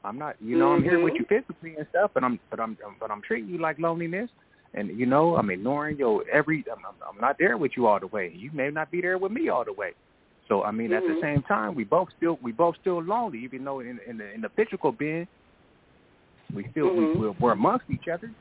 I'm 0.04 0.18
not, 0.18 0.36
you 0.42 0.58
know, 0.58 0.72
I'm 0.74 0.84
here 0.84 1.00
with 1.04 1.14
you 1.16 1.26
physically 1.30 1.76
and 1.78 1.86
stuff, 1.92 2.12
but 2.14 2.24
I'm, 2.24 2.40
but 2.50 2.60
I'm, 2.60 2.76
but 3.00 3.12
I'm 3.12 3.22
treating 3.22 3.50
you 3.50 3.60
like 3.60 3.78
loneliness, 3.78 4.30
and 4.74 4.90
you 5.00 5.06
know, 5.06 5.36
I'm 5.38 5.50
ignoring 5.52 5.98
your 5.98 6.24
every. 6.32 6.64
I'm, 6.72 6.84
I'm- 6.86 6.96
not 7.22 7.36
there 7.38 7.56
with 7.58 7.74
you 7.78 7.86
all 7.86 8.00
the 8.00 8.08
way. 8.08 8.32
You 8.36 8.50
may 8.52 8.72
not 8.72 8.90
be 8.90 9.00
there 9.02 9.18
with 9.20 9.32
me 9.32 9.50
all 9.50 9.64
the 9.64 9.74
way. 9.74 9.92
So 10.48 10.64
I 10.64 10.72
mean, 10.72 10.92
at 10.92 11.04
the 11.04 11.14
Mhm. 11.14 11.22
same 11.22 11.42
time, 11.44 11.76
we 11.76 11.84
both 11.84 12.10
still, 12.18 12.40
we 12.42 12.52
both 12.52 12.76
still 12.82 13.02
lonely, 13.02 13.40
even 13.44 13.64
though 13.64 13.80
in, 13.82 14.00
in 14.08 14.18
the 14.18 14.32
in 14.34 14.42
the 14.42 14.50
physical 14.50 14.92
being, 14.92 15.28
we 16.54 16.68
still 16.72 16.88
Mhm. 16.90 17.14
we, 17.14 17.20
we're, 17.20 17.32
we're 17.40 17.52
amongst 17.52 17.86
each 17.92 18.08
other. 18.12 18.32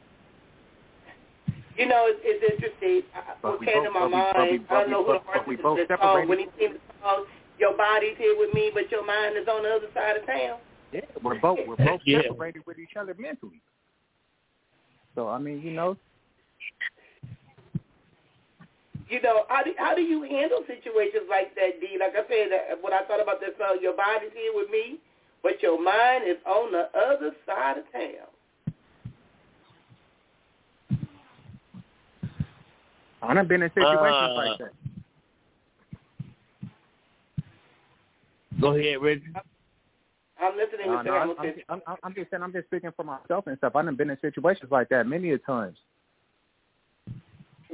You 1.77 1.87
know, 1.87 2.07
it's, 2.09 2.20
it's 2.25 2.42
interesting. 2.55 3.03
But 3.42 3.53
What 3.53 3.61
we 3.61 3.66
came 3.66 3.85
both- 3.85 3.92
to 3.92 4.01
my 4.01 4.09
mind, 4.09 4.64
I 4.70 4.81
don't 4.81 4.90
know 4.90 5.05
who 5.05 5.12
the 5.12 5.18
but- 5.18 5.27
but 5.27 5.38
artist 5.44 5.62
both 5.62 5.79
is 5.79 5.88
that 5.88 5.99
separated. 6.01 6.29
when 6.29 6.38
he 6.38 6.46
sings 6.59 6.75
the 6.75 6.94
song, 7.05 7.27
Your 7.59 7.77
body's 7.77 8.16
here 8.16 8.35
with 8.38 8.55
me, 8.55 8.70
but 8.73 8.90
your 8.90 9.05
mind 9.05 9.37
is 9.37 9.46
on 9.46 9.62
the 9.64 9.68
other 9.68 9.88
side 9.92 10.16
of 10.16 10.25
town. 10.25 10.59
Yeah, 10.92 11.00
we're 11.22 11.38
both 11.40 11.59
we're 11.66 11.76
both 11.85 12.00
Yeah. 12.05 12.22
separated 12.22 12.62
with 12.66 12.79
each 12.79 12.96
other 12.98 13.14
mentally. 13.18 13.61
So 15.14 15.29
I 15.29 15.38
mean, 15.38 15.61
you 15.62 15.72
know, 15.72 15.96
you 19.09 19.20
know, 19.22 19.44
how 19.48 19.62
do, 19.64 19.72
how 19.76 19.94
do 19.94 20.03
you 20.03 20.22
handle 20.22 20.62
situations 20.66 21.24
like 21.29 21.55
that, 21.57 21.81
D? 21.81 21.98
Like 21.98 22.12
I 22.14 22.22
said, 22.29 22.50
that 22.53 22.83
when 22.83 22.92
I 22.92 23.03
thought 23.07 23.20
about 23.20 23.40
this 23.40 23.50
song, 23.59 23.79
your 23.83 23.96
body's 23.96 24.31
here 24.33 24.53
with 24.55 24.70
me, 24.70 24.98
but 25.42 25.61
your 25.62 25.83
mind 25.83 26.24
is 26.29 26.37
on 26.46 26.70
the 26.70 26.88
other 26.96 27.33
side 27.44 27.79
of 27.79 27.85
town. 27.92 28.31
I 33.22 33.35
done 33.35 33.48
been 33.48 33.62
in 33.62 33.70
situations 33.70 34.31
Uh, 34.31 34.35
like 34.37 34.59
that. 34.59 34.72
Go 38.61 38.76
ahead, 38.76 39.00
Reggie. 39.03 39.24
I'm 40.42 40.57
listening, 40.57 40.87
No, 40.87 41.03
no, 41.03 41.12
I'm, 41.12 41.31
I'm, 41.68 41.83
I'm, 41.87 41.96
I'm 42.03 42.14
just 42.14 42.31
saying, 42.31 42.42
I'm 42.42 42.53
just 42.53 42.66
speaking 42.66 42.90
for 42.96 43.05
myself 43.05 43.46
and 43.46 43.59
stuff. 43.59 43.76
I 43.76 43.83
done 43.83 43.96
been 43.96 44.11
in 44.11 44.18
situations 44.20 44.70
like 44.70 44.88
that 44.88 45.07
many 45.07 45.33
a 45.33 45.38
times. 45.38 45.76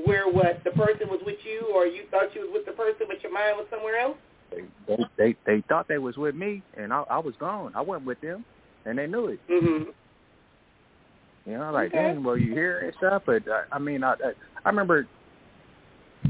Where 0.04 0.28
what? 0.28 0.62
The 0.64 0.70
person 0.72 1.08
was 1.08 1.20
with 1.24 1.38
you, 1.44 1.72
or 1.74 1.86
you 1.86 2.04
thought 2.10 2.34
you 2.34 2.42
was 2.42 2.50
with 2.52 2.66
the 2.66 2.72
person, 2.72 3.06
but 3.08 3.22
your 3.22 3.32
mind 3.32 3.56
was 3.56 3.66
somewhere 3.70 3.98
else? 3.98 4.16
They, 4.50 4.62
they, 4.86 5.04
they, 5.16 5.36
they 5.46 5.64
thought 5.68 5.88
they 5.88 5.98
was 5.98 6.16
with 6.16 6.34
me, 6.34 6.62
and 6.76 6.92
I, 6.92 7.04
I 7.08 7.18
was 7.18 7.34
gone. 7.38 7.72
I 7.74 7.80
wasn't 7.80 8.06
with 8.06 8.20
them, 8.20 8.44
and 8.84 8.98
they 8.98 9.06
knew 9.06 9.28
it. 9.28 9.40
Mm-hmm. 9.50 9.90
You 11.50 11.58
know, 11.58 11.70
like, 11.70 11.88
Okay. 11.94 12.02
dang, 12.02 12.24
well, 12.24 12.36
you 12.36 12.52
hear 12.52 12.80
and 12.80 12.92
stuff, 12.98 13.22
but 13.24 13.46
uh, 13.48 13.62
I 13.70 13.78
mean, 13.78 14.02
I, 14.02 14.12
I, 14.12 14.32
I 14.64 14.68
remember. 14.68 15.06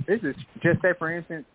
This 0.06 0.20
is 0.22 0.36
just 0.62 0.82
say, 0.82 0.90
for 0.98 1.10
instance, 1.10 1.46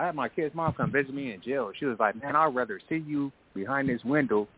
I 0.00 0.06
had 0.06 0.14
my 0.14 0.30
kid's 0.30 0.54
mom 0.54 0.72
come 0.72 0.90
visit 0.90 1.14
me 1.14 1.34
in 1.34 1.42
jail. 1.42 1.70
She 1.78 1.84
was 1.84 1.98
like, 2.00 2.20
"Man, 2.22 2.34
I'd 2.34 2.54
rather 2.54 2.80
see 2.88 3.04
you 3.06 3.30
behind 3.54 3.86
this 3.86 4.02
window 4.02 4.48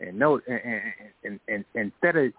and 0.00 0.18
know, 0.18 0.40
and, 0.46 0.60
and, 1.22 1.40
and, 1.48 1.64
and 1.74 1.92
instead 1.92 2.16
of 2.16 2.32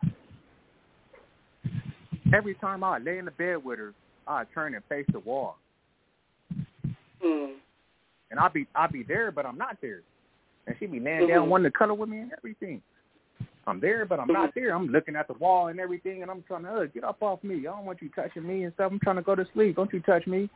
every 2.34 2.56
time 2.56 2.84
I 2.84 2.98
lay 2.98 3.20
in 3.20 3.26
the 3.26 3.32
bed 3.32 3.64
with 3.64 3.78
her, 3.78 3.94
I 4.28 4.46
turn 4.56 4.74
and 4.74 4.84
face 4.86 5.06
the 5.12 5.20
wall. 5.20 5.58
Mm. 7.24 7.58
And 8.32 8.40
I'll 8.40 8.52
be 8.52 8.66
I'll 8.74 8.92
be 8.92 9.04
there, 9.04 9.32
but 9.32 9.46
I'm 9.46 9.58
not 9.58 9.78
there. 9.80 10.02
And 10.66 10.76
she 10.80 10.88
be 10.88 11.00
laying 11.00 11.22
Mhm. 11.22 11.28
down 11.28 11.50
wanting 11.50 11.72
to 11.72 11.78
cuddle 11.78 11.96
with 11.96 12.10
me 12.10 12.22
and 12.22 12.34
everything. 12.34 12.82
I'm 13.68 13.80
there, 13.80 14.04
but 14.06 14.20
I'm 14.20 14.28
not 14.28 14.50
Mm-hmm. 14.50 14.60
there. 14.60 14.76
I'm 14.76 14.88
looking 14.88 15.16
at 15.16 15.28
the 15.28 15.34
wall 15.34 15.68
and 15.68 15.80
everything, 15.80 16.24
and 16.24 16.32
I'm 16.32 16.42
trying 16.44 16.64
to 16.64 16.72
uh, 16.72 16.86
get 16.86 17.04
up 17.04 17.22
off 17.22 17.44
me. 17.44 17.60
I 17.60 17.64
don't 17.72 17.86
want 17.86 18.02
you 18.02 18.10
touching 18.10 18.48
me 18.48 18.64
and 18.64 18.74
stuff. 18.74 18.92
I'm 18.92 19.00
trying 19.00 19.18
to 19.18 19.22
go 19.22 19.36
to 19.36 19.46
sleep. 19.54 19.76
Don't 19.76 19.94
you 19.94 20.00
touch 20.00 20.26
me. 20.26 20.50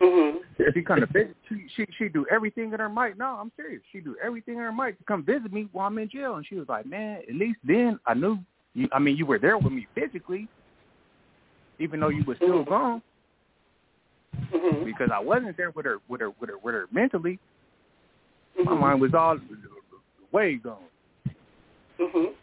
Mhm. 0.00 0.38
She 0.74 0.82
kind 0.82 1.02
of 1.02 1.10
visit. 1.10 1.36
She 1.48 1.66
she 1.74 1.86
she 1.96 2.08
do 2.08 2.26
everything 2.30 2.72
in 2.72 2.78
her 2.78 2.88
might. 2.88 3.16
No, 3.16 3.36
I'm 3.40 3.50
serious. 3.56 3.82
She 3.90 4.00
do 4.00 4.16
everything 4.22 4.54
in 4.54 4.60
her 4.60 4.72
might 4.72 4.98
to 4.98 5.04
come 5.04 5.22
visit 5.22 5.52
me 5.52 5.68
while 5.72 5.86
I'm 5.86 5.98
in 5.98 6.08
jail. 6.08 6.36
And 6.36 6.46
she 6.46 6.56
was 6.56 6.68
like, 6.68 6.86
man, 6.86 7.22
at 7.28 7.34
least 7.34 7.58
then 7.64 7.98
I 8.06 8.14
knew. 8.14 8.38
You, 8.74 8.88
I 8.92 8.98
mean, 8.98 9.16
you 9.16 9.26
were 9.26 9.38
there 9.38 9.58
with 9.58 9.72
me 9.72 9.86
physically, 9.94 10.48
even 11.78 12.00
though 12.00 12.08
you 12.08 12.24
were 12.24 12.36
still 12.36 12.64
Mhm. 12.64 12.68
gone 12.68 13.02
Mhm. 14.50 14.84
because 14.84 15.10
I 15.10 15.18
wasn't 15.18 15.56
there 15.56 15.70
with 15.70 15.84
her 15.84 15.98
with 16.08 16.20
her 16.20 16.30
with 16.30 16.50
her 16.50 16.58
with 16.58 16.74
her 16.74 16.88
mentally. 16.90 17.38
My 18.56 18.72
Mhm. 18.72 18.80
mind 18.80 19.00
was 19.00 19.14
all 19.14 19.38
way 20.32 20.56
gone. 20.56 20.84
Mhm. 21.98 22.34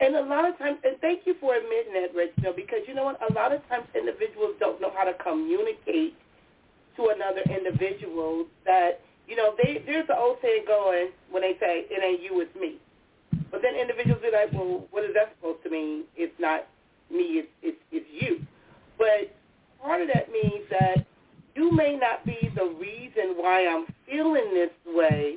And 0.00 0.16
a 0.16 0.22
lot 0.22 0.44
of 0.48 0.58
times, 0.58 0.78
and 0.84 1.00
thank 1.00 1.26
you 1.26 1.34
for 1.34 1.54
admitting 1.54 1.94
that, 1.94 2.14
Reginald, 2.14 2.56
because 2.56 2.86
you 2.86 2.94
know 2.94 3.04
what? 3.04 3.20
A 3.30 3.32
lot 3.32 3.52
of 3.52 3.66
times 3.68 3.86
individuals 3.94 4.56
don't 4.58 4.80
know 4.80 4.90
how 4.90 5.04
to 5.04 5.14
communicate 5.14 6.14
to 6.96 7.12
another 7.14 7.42
individual 7.48 8.46
that, 8.64 9.00
you 9.26 9.36
know, 9.36 9.54
they, 9.62 9.82
there's 9.86 10.06
the 10.06 10.16
old 10.16 10.38
saying 10.42 10.64
going 10.66 11.10
when 11.30 11.42
they 11.42 11.56
say, 11.60 11.86
it 11.90 12.02
ain't 12.02 12.22
you, 12.22 12.40
it's 12.40 12.54
me. 12.54 12.76
But 13.50 13.62
then 13.62 13.74
individuals 13.74 14.20
be 14.22 14.30
like, 14.32 14.52
well, 14.52 14.86
what 14.90 15.04
is 15.04 15.14
that 15.14 15.34
supposed 15.36 15.62
to 15.64 15.70
mean? 15.70 16.04
It's 16.16 16.34
not 16.38 16.66
me, 17.10 17.42
it's, 17.44 17.48
it's, 17.62 17.78
it's 17.92 18.06
you. 18.10 18.40
But 18.98 19.34
part 19.82 20.02
of 20.02 20.08
that 20.14 20.30
means 20.32 20.64
that 20.70 21.06
you 21.54 21.70
may 21.70 21.96
not 21.96 22.24
be 22.26 22.50
the 22.54 22.74
reason 22.80 23.36
why 23.36 23.66
I'm 23.66 23.86
feeling 24.08 24.52
this 24.54 24.70
way, 24.86 25.36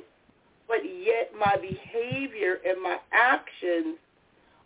but 0.66 0.78
yet 0.84 1.30
my 1.38 1.56
behavior 1.56 2.58
and 2.66 2.82
my 2.82 2.98
actions 3.12 3.96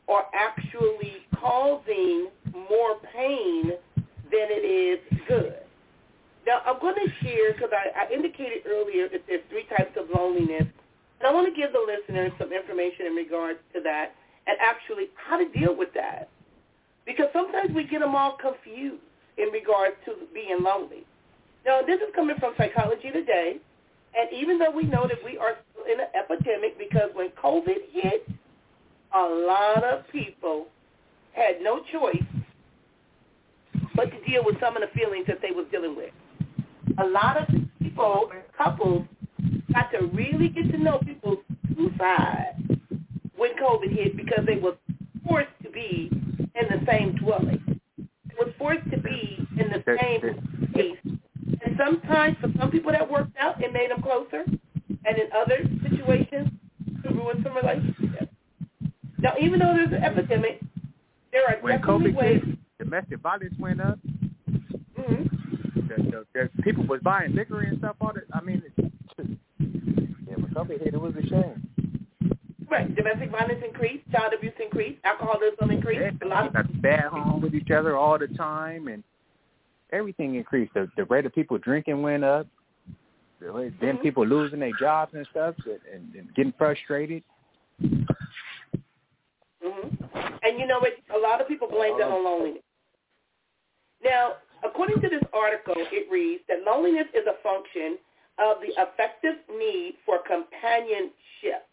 are 0.09 0.27
actually 0.35 1.19
causing 1.39 2.29
more 2.55 2.97
pain 3.15 3.73
than 4.31 4.49
it 4.51 4.65
is 4.65 5.19
good. 5.29 5.57
Now, 6.47 6.61
I'm 6.67 6.81
going 6.81 6.97
to 6.97 7.11
share, 7.23 7.55
because 7.55 7.71
I, 7.71 8.07
I 8.07 8.13
indicated 8.13 8.67
earlier 8.67 9.09
that 9.09 9.23
there's 9.29 9.43
three 9.49 9.65
types 9.71 9.97
of 9.97 10.11
loneliness, 10.11 10.67
and 10.67 11.25
I 11.25 11.33
want 11.33 11.47
to 11.47 11.55
give 11.55 11.73
the 11.73 11.79
listeners 11.79 12.33
some 12.39 12.53
information 12.53 13.07
in 13.07 13.15
regards 13.15 13.61
to 13.75 13.81
that 13.83 14.15
and 14.47 14.57
actually 14.61 15.07
how 15.15 15.39
to 15.39 15.47
deal 15.51 15.77
with 15.77 15.95
that. 15.95 16.29
Because 17.07 17.27
sometimes 17.33 17.71
we 17.75 17.85
get 17.85 18.01
them 18.01 18.15
all 18.15 18.37
confused 18.37 19.03
in 19.39 19.49
regards 19.49 19.95
to 20.05 20.15
being 20.35 20.59
lonely. 20.63 21.07
Now, 21.65 21.81
this 21.87 22.01
is 22.01 22.11
coming 22.15 22.37
from 22.41 22.55
Psychology 22.59 23.11
Today, 23.13 23.57
and 24.15 24.29
even 24.35 24.59
though 24.59 24.71
we 24.71 24.83
know 24.83 25.07
that 25.07 25.19
we 25.25 25.39
are 25.39 25.57
still 25.71 25.85
in 25.87 26.01
an 26.01 26.11
epidemic 26.15 26.77
because 26.77 27.11
when 27.15 27.31
COVID 27.43 27.79
hit, 27.93 28.27
a 29.15 29.23
lot 29.23 29.85
of 29.85 30.09
people 30.11 30.67
had 31.35 31.63
no 31.63 31.81
choice 31.93 32.23
but 33.95 34.11
to 34.11 34.19
deal 34.29 34.43
with 34.45 34.59
some 34.61 34.77
of 34.77 34.83
the 34.83 34.89
feelings 34.99 35.27
that 35.29 35.39
they 35.41 35.51
was 35.51 35.67
dealing 35.71 35.97
with. 35.97 36.13
A 36.99 37.07
lot 37.07 37.37
of 37.37 37.49
people, 37.81 38.31
couples, 38.57 39.07
got 39.73 39.91
to 39.93 40.07
really 40.07 40.49
get 40.49 40.71
to 40.71 40.79
know 40.79 40.99
people's 40.99 41.39
two 41.75 41.91
sides 41.99 42.59
when 43.37 43.51
COVID 43.57 43.91
hit 43.93 44.17
because 44.17 44.45
they 44.47 44.57
were 44.57 44.77
forced 45.27 45.51
to 45.63 45.71
be 45.71 46.11
in 46.13 46.69
the 46.69 46.85
same 46.87 47.15
dwelling. 47.17 47.81
They 47.99 48.35
was 48.39 48.53
forced 48.59 48.89
to 48.91 48.99
be 48.99 49.47
in 49.59 49.69
the 49.71 49.83
same 50.01 50.69
space. 50.71 51.19
And 51.65 51.77
sometimes 51.79 52.37
for 52.41 52.51
some 52.59 52.71
people 52.71 52.93
that 52.93 53.11
worked 53.11 53.37
out, 53.39 53.63
it 53.63 53.73
made 53.73 53.91
them 53.91 54.03
closer. 54.03 54.45
And 55.05 55.19
in 55.19 55.29
other 55.37 55.59
situations, 55.89 56.49
it 57.05 57.15
ruined 57.15 57.45
some 57.45 57.57
relationships. 57.57 58.33
Now, 59.19 59.35
even 59.41 59.61
though 59.61 59.75
there's 59.75 59.93
an 59.93 60.03
epidemic, 60.05 60.61
there 61.33 61.45
are 61.49 61.57
When 61.61 61.79
definitely 61.79 62.13
COVID 62.13 62.15
ways. 62.17 62.43
hit, 62.45 62.59
domestic 62.79 63.21
violence 63.21 63.55
went 63.59 63.81
up. 63.81 63.99
The, 65.97 66.25
the, 66.35 66.51
the 66.57 66.63
people 66.63 66.85
was 66.87 67.01
buying 67.03 67.35
liquor 67.35 67.61
and 67.61 67.79
stuff. 67.79 67.97
All 68.01 68.13
that. 68.15 68.25
I 68.33 68.41
mean, 68.41 68.63
it, 68.77 68.93
yeah, 69.59 70.37
when 70.37 70.51
COVID 70.55 70.83
hit, 70.83 70.95
it 70.95 71.01
was 71.01 71.15
a 71.17 71.27
shame. 71.29 71.69
Right. 72.71 72.95
Domestic 72.97 73.31
violence 73.31 73.63
increased, 73.67 74.05
child 74.13 74.33
abuse 74.37 74.55
increased, 74.63 74.99
alcoholism 75.05 75.71
increased. 75.71 76.03
A 76.23 76.27
lot 76.27 76.55
of 76.57 76.83
bad 76.83 77.05
home 77.05 77.43
with 77.43 77.55
each 77.55 77.71
other 77.71 77.97
all 77.97 78.19
the 78.19 78.29
time, 78.29 78.89
and 78.89 79.05
everything 79.93 80.37
increased. 80.37 80.73
The, 80.75 80.89
the 80.97 81.05
rate 81.05 81.27
of 81.27 81.35
people 81.35 81.59
drinking 81.59 82.01
went 82.01 82.25
up. 82.25 82.47
The 83.41 83.53
way- 83.53 83.73
Then 83.81 83.99
people 83.99 84.27
losing 84.27 84.61
their 84.61 84.73
jobs 84.79 85.13
and 85.15 85.27
stuff, 85.31 85.55
and, 85.67 85.79
and, 85.93 86.15
and 86.15 86.35
getting 86.35 86.55
frustrated. 86.57 87.23
hmm 87.81 88.09
And 89.63 90.59
you 90.59 90.67
know 90.67 90.79
what? 90.81 90.93
A 91.15 91.19
lot 91.19 91.41
of 91.43 91.49
people 91.49 91.69
blame 91.69 91.99
that 91.99 92.09
on 92.09 92.25
loneliness. 92.25 92.63
Now, 94.03 94.33
according 94.65 95.01
to 95.01 95.09
this 95.09 95.23
article, 95.33 95.75
it 95.77 96.11
reads 96.11 96.43
that 96.49 96.65
loneliness 96.65 97.07
is 97.15 97.27
a 97.27 97.41
function 97.43 97.99
of 98.39 98.59
the 98.61 98.73
effective 98.81 99.37
need 99.51 99.95
for 100.07 100.19
companionship. 100.27 101.69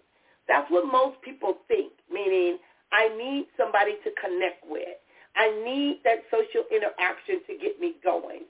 That's 0.48 0.70
what 0.72 0.92
most 0.92 1.22
people 1.22 1.58
think, 1.68 1.94
meaning 2.12 2.58
I 2.92 3.10
need 3.16 3.48
somebody 3.58 3.94
to 4.04 4.10
connect 4.20 4.66
with. 4.68 4.98
I 5.36 5.52
need 5.64 6.02
that 6.04 6.26
social 6.32 6.66
interaction 6.74 7.42
to 7.48 7.54
get 7.62 7.80
me 7.80 7.96
going. 8.04 8.50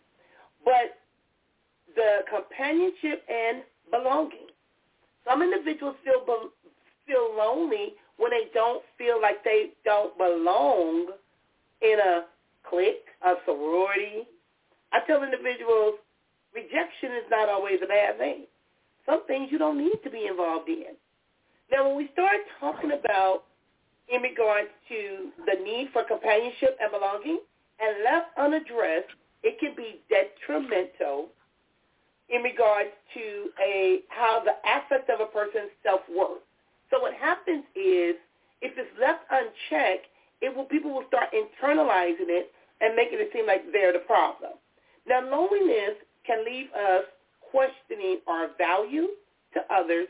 But 0.63 0.99
the 1.95 2.23
companionship 2.29 3.23
and 3.29 3.63
belonging. 3.91 4.47
Some 5.27 5.41
individuals 5.41 5.95
feel 6.03 6.23
be- 6.25 6.49
feel 7.05 7.35
lonely 7.35 7.93
when 8.17 8.31
they 8.31 8.49
don't 8.53 8.83
feel 8.97 9.21
like 9.21 9.43
they 9.43 9.71
don't 9.83 10.17
belong 10.17 11.07
in 11.81 11.99
a 11.99 12.25
clique, 12.69 13.05
a 13.25 13.35
sorority. 13.45 14.27
I 14.93 14.99
tell 15.07 15.23
individuals, 15.23 15.95
rejection 16.53 17.11
is 17.17 17.29
not 17.29 17.49
always 17.49 17.79
a 17.83 17.87
bad 17.87 18.17
thing. 18.17 18.45
Some 19.05 19.25
things 19.27 19.49
you 19.51 19.57
don't 19.57 19.77
need 19.77 19.99
to 20.03 20.09
be 20.09 20.27
involved 20.29 20.69
in. 20.69 20.95
Now, 21.71 21.87
when 21.87 21.97
we 21.97 22.09
start 22.13 22.37
talking 22.59 22.91
about 22.91 23.43
in 24.07 24.21
regards 24.21 24.69
to 24.89 25.29
the 25.45 25.63
need 25.63 25.89
for 25.93 26.03
companionship 26.03 26.77
and 26.81 26.91
belonging, 26.91 27.39
and 27.79 28.03
left 28.03 28.27
unaddressed, 28.37 29.13
it 29.43 29.59
can 29.59 29.73
be 29.75 30.01
detrimental 30.09 31.29
in 32.29 32.41
regards 32.41 32.89
to 33.13 33.49
a 33.63 34.01
how 34.09 34.43
the 34.43 34.53
aspect 34.67 35.09
of 35.09 35.19
a 35.21 35.25
person's 35.25 35.71
self-worth. 35.83 36.43
So 36.91 36.99
what 36.99 37.13
happens 37.13 37.63
is 37.75 38.15
if 38.61 38.73
it's 38.77 38.91
left 38.99 39.23
unchecked, 39.31 40.07
it 40.41 40.55
will 40.55 40.65
people 40.65 40.93
will 40.93 41.07
start 41.07 41.29
internalizing 41.33 42.29
it 42.29 42.51
and 42.81 42.95
making 42.95 43.19
it 43.19 43.29
seem 43.33 43.45
like 43.45 43.71
they're 43.71 43.93
the 43.93 43.99
problem. 43.99 44.51
Now 45.07 45.21
loneliness 45.21 45.97
can 46.25 46.45
leave 46.45 46.67
us 46.73 47.03
questioning 47.51 48.19
our 48.27 48.49
value 48.57 49.07
to 49.53 49.59
others 49.73 50.07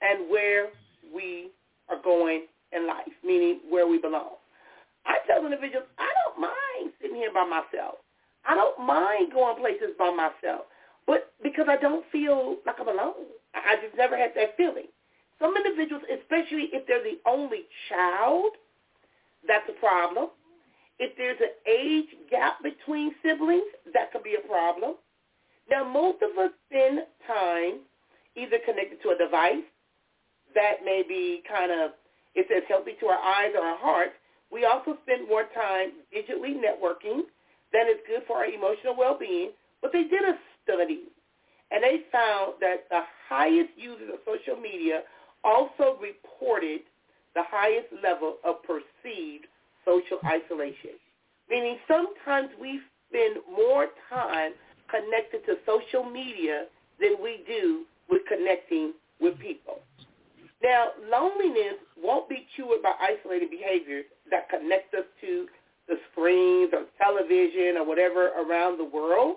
and 0.00 0.30
where 0.30 0.68
we 1.14 1.50
are 1.88 2.00
going 2.02 2.46
in 2.72 2.86
life, 2.86 3.12
meaning 3.24 3.60
where 3.68 3.86
we 3.86 3.98
belong. 3.98 4.36
I 5.04 5.18
tell 5.26 5.44
individuals, 5.44 5.86
I 5.98 6.08
don't 6.24 6.40
mind 6.40 6.92
sitting 7.00 7.16
here 7.16 7.32
by 7.32 7.44
myself. 7.44 7.96
I 8.46 8.54
don't 8.54 8.86
mind 8.86 9.32
going 9.32 9.58
places 9.58 9.94
by 9.98 10.10
myself. 10.10 10.66
But 11.06 11.32
because 11.42 11.66
I 11.68 11.76
don't 11.76 12.04
feel 12.10 12.56
like 12.66 12.76
I'm 12.80 12.88
alone. 12.88 13.26
I 13.54 13.76
just 13.82 13.96
never 13.96 14.16
had 14.16 14.32
that 14.36 14.56
feeling. 14.56 14.86
Some 15.40 15.54
individuals, 15.56 16.02
especially 16.06 16.70
if 16.72 16.86
they're 16.86 17.02
the 17.02 17.18
only 17.28 17.66
child, 17.88 18.52
that's 19.46 19.68
a 19.68 19.78
problem. 19.80 20.28
If 21.02 21.18
there's 21.18 21.40
an 21.42 21.50
age 21.66 22.14
gap 22.30 22.62
between 22.62 23.10
siblings, 23.26 23.66
that 23.92 24.12
could 24.12 24.22
be 24.22 24.38
a 24.38 24.46
problem. 24.46 24.94
Now, 25.68 25.82
most 25.82 26.22
of 26.22 26.38
us 26.38 26.54
spend 26.70 27.00
time 27.26 27.82
either 28.36 28.62
connected 28.64 29.02
to 29.02 29.10
a 29.10 29.18
device 29.18 29.66
that 30.54 30.84
may 30.84 31.02
be 31.02 31.42
kind 31.50 31.72
of, 31.72 31.98
it 32.36 32.46
says 32.46 32.62
healthy 32.68 32.92
to 33.00 33.06
our 33.06 33.18
eyes 33.18 33.50
or 33.58 33.66
our 33.66 33.78
hearts. 33.78 34.14
We 34.52 34.64
also 34.64 34.96
spend 35.02 35.26
more 35.26 35.50
time 35.50 36.06
digitally 36.14 36.54
networking. 36.54 37.26
That 37.72 37.90
is 37.90 37.98
good 38.06 38.22
for 38.28 38.36
our 38.36 38.46
emotional 38.46 38.94
well-being. 38.96 39.50
But 39.82 39.92
they 39.92 40.04
did 40.04 40.22
a 40.22 40.38
study, 40.62 41.10
and 41.72 41.82
they 41.82 42.06
found 42.12 42.62
that 42.62 42.86
the 42.90 43.02
highest 43.28 43.74
users 43.76 44.10
of 44.14 44.20
social 44.22 44.54
media 44.60 45.02
also 45.42 45.98
reported 45.98 46.86
the 47.34 47.42
highest 47.50 47.88
level 48.04 48.36
of 48.44 48.62
perceived 48.62 49.50
social 49.84 50.18
isolation. 50.24 50.96
Meaning 51.48 51.78
sometimes 51.88 52.48
we 52.60 52.80
spend 53.08 53.36
more 53.50 53.88
time 54.08 54.52
connected 54.88 55.44
to 55.46 55.56
social 55.66 56.08
media 56.08 56.66
than 57.00 57.16
we 57.22 57.42
do 57.46 57.84
with 58.08 58.22
connecting 58.28 58.92
with 59.20 59.38
people. 59.38 59.80
Now, 60.62 60.88
loneliness 61.10 61.80
won't 62.00 62.28
be 62.28 62.46
cured 62.54 62.82
by 62.82 62.92
isolated 63.00 63.50
behaviors 63.50 64.04
that 64.30 64.48
connect 64.48 64.94
us 64.94 65.04
to 65.20 65.46
the 65.88 65.96
screens 66.10 66.70
or 66.72 66.84
television 67.02 67.76
or 67.76 67.86
whatever 67.86 68.28
around 68.28 68.78
the 68.78 68.84
world. 68.84 69.36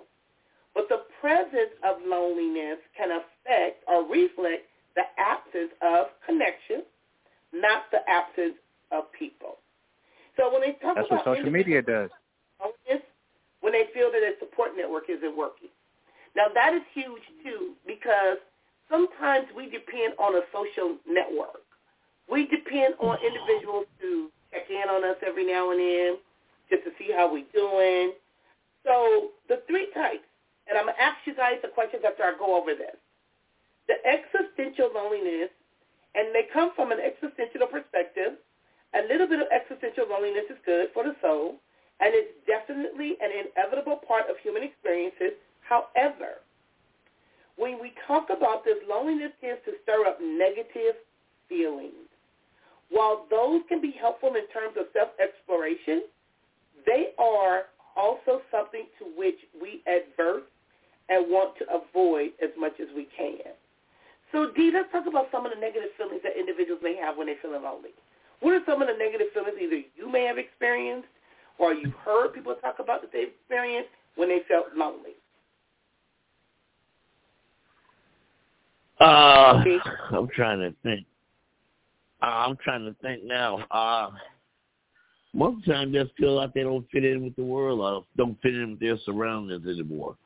But 0.74 0.88
the 0.88 1.02
presence 1.20 1.74
of 1.82 1.96
loneliness 2.06 2.78
can 2.96 3.10
affect 3.10 3.82
or 3.88 4.06
reflect 4.06 4.68
the 4.94 5.02
absence 5.18 5.72
of 5.82 6.06
connection, 6.24 6.84
not 7.52 7.84
the 7.90 7.98
absence 8.08 8.54
of 8.92 9.10
people. 9.12 9.56
So 10.36 10.52
when 10.52 10.60
they 10.60 10.76
talk 10.82 10.96
That's 10.96 11.08
about 11.08 11.26
what 11.26 11.36
social 11.36 11.50
media 11.50 11.82
does. 11.82 12.10
When 13.60 13.72
they 13.72 13.90
feel 13.92 14.12
that 14.12 14.20
their 14.22 14.38
support 14.38 14.76
network 14.76 15.10
isn't 15.10 15.36
working. 15.36 15.74
Now 16.36 16.46
that 16.54 16.72
is 16.72 16.82
huge 16.94 17.26
too 17.42 17.74
because 17.86 18.38
sometimes 18.88 19.48
we 19.56 19.66
depend 19.66 20.14
on 20.20 20.36
a 20.36 20.42
social 20.52 21.02
network. 21.08 21.66
We 22.30 22.46
depend 22.46 22.94
on 23.00 23.16
mm-hmm. 23.16 23.26
individuals 23.26 23.86
to 24.00 24.30
check 24.52 24.70
in 24.70 24.86
on 24.88 25.02
us 25.02 25.16
every 25.26 25.46
now 25.46 25.70
and 25.72 25.80
then 25.80 26.16
just 26.70 26.84
to 26.84 26.90
see 26.98 27.10
how 27.10 27.26
we're 27.32 27.50
doing. 27.54 28.12
So 28.84 29.34
the 29.48 29.62
three 29.66 29.90
types, 29.94 30.26
and 30.68 30.78
I'm 30.78 30.86
going 30.86 30.94
to 30.94 31.02
ask 31.02 31.18
you 31.26 31.34
guys 31.34 31.58
the 31.62 31.68
questions 31.68 32.02
after 32.06 32.22
I 32.22 32.38
go 32.38 32.54
over 32.54 32.74
this. 32.74 32.94
The 33.90 33.98
existential 34.06 34.90
loneliness, 34.94 35.50
and 36.14 36.34
they 36.34 36.46
come 36.52 36.70
from 36.74 36.90
an 36.90 36.98
existential 36.98 37.66
perspective. 37.66 38.38
A 38.96 39.04
little 39.08 39.28
bit 39.28 39.40
of 39.40 39.48
existential 39.52 40.08
loneliness 40.08 40.48
is 40.48 40.56
good 40.64 40.88
for 40.94 41.04
the 41.04 41.14
soul, 41.20 41.56
and 42.00 42.14
it's 42.16 42.32
definitely 42.46 43.16
an 43.20 43.30
inevitable 43.30 44.00
part 44.08 44.24
of 44.30 44.36
human 44.42 44.62
experiences. 44.62 45.36
However, 45.60 46.40
when 47.56 47.80
we 47.80 47.92
talk 48.06 48.28
about 48.30 48.64
this, 48.64 48.76
loneliness 48.88 49.32
tends 49.40 49.60
to 49.64 49.72
stir 49.82 50.06
up 50.06 50.18
negative 50.20 50.96
feelings. 51.48 52.08
While 52.88 53.26
those 53.28 53.62
can 53.68 53.80
be 53.80 53.92
helpful 53.98 54.34
in 54.36 54.46
terms 54.48 54.76
of 54.78 54.86
self-exploration, 54.92 56.04
they 56.86 57.12
are 57.18 57.64
also 57.96 58.40
something 58.50 58.86
to 58.98 59.04
which 59.16 59.38
we 59.60 59.82
advert 59.86 60.44
and 61.08 61.30
want 61.30 61.56
to 61.58 61.64
avoid 61.68 62.32
as 62.42 62.50
much 62.58 62.80
as 62.80 62.88
we 62.94 63.08
can. 63.16 63.52
So, 64.32 64.52
Dee, 64.56 64.70
let's 64.72 64.90
talk 64.92 65.06
about 65.06 65.28
some 65.32 65.46
of 65.46 65.52
the 65.52 65.60
negative 65.60 65.90
feelings 65.96 66.22
that 66.22 66.38
individuals 66.38 66.80
may 66.82 66.96
have 66.96 67.16
when 67.16 67.26
they're 67.26 67.40
feeling 67.42 67.62
lonely. 67.62 67.90
What 68.40 68.54
are 68.54 68.60
some 68.66 68.82
of 68.82 68.88
the 68.88 68.94
negative 68.98 69.28
feelings 69.32 69.56
either 69.60 69.82
you 69.96 70.10
may 70.10 70.24
have 70.24 70.38
experienced 70.38 71.08
or 71.58 71.72
you've 71.72 71.94
heard 72.04 72.32
people 72.34 72.54
talk 72.60 72.76
about 72.78 73.00
that 73.02 73.12
they've 73.12 73.28
experienced 73.28 73.90
when 74.16 74.28
they 74.28 74.40
felt 74.48 74.66
lonely? 74.76 75.12
Uh, 79.00 79.62
I'm 80.12 80.28
trying 80.34 80.60
to 80.60 80.74
think. 80.82 81.06
Uh, 82.22 82.26
I'm 82.26 82.56
trying 82.64 82.84
to 82.86 82.94
think 83.02 83.24
now. 83.24 83.58
Uh, 83.70 84.10
most 85.34 85.58
of 85.58 85.64
the 85.66 85.72
time, 85.72 85.92
just 85.92 86.12
feel 86.16 86.34
like 86.34 86.54
they 86.54 86.62
don't 86.62 86.86
fit 86.90 87.04
in 87.04 87.22
with 87.22 87.36
the 87.36 87.44
world 87.44 87.80
or 87.80 88.04
don't 88.16 88.40
fit 88.40 88.54
in 88.54 88.70
with 88.70 88.80
their 88.80 88.96
surroundings 89.04 89.66
anymore. 89.66 90.16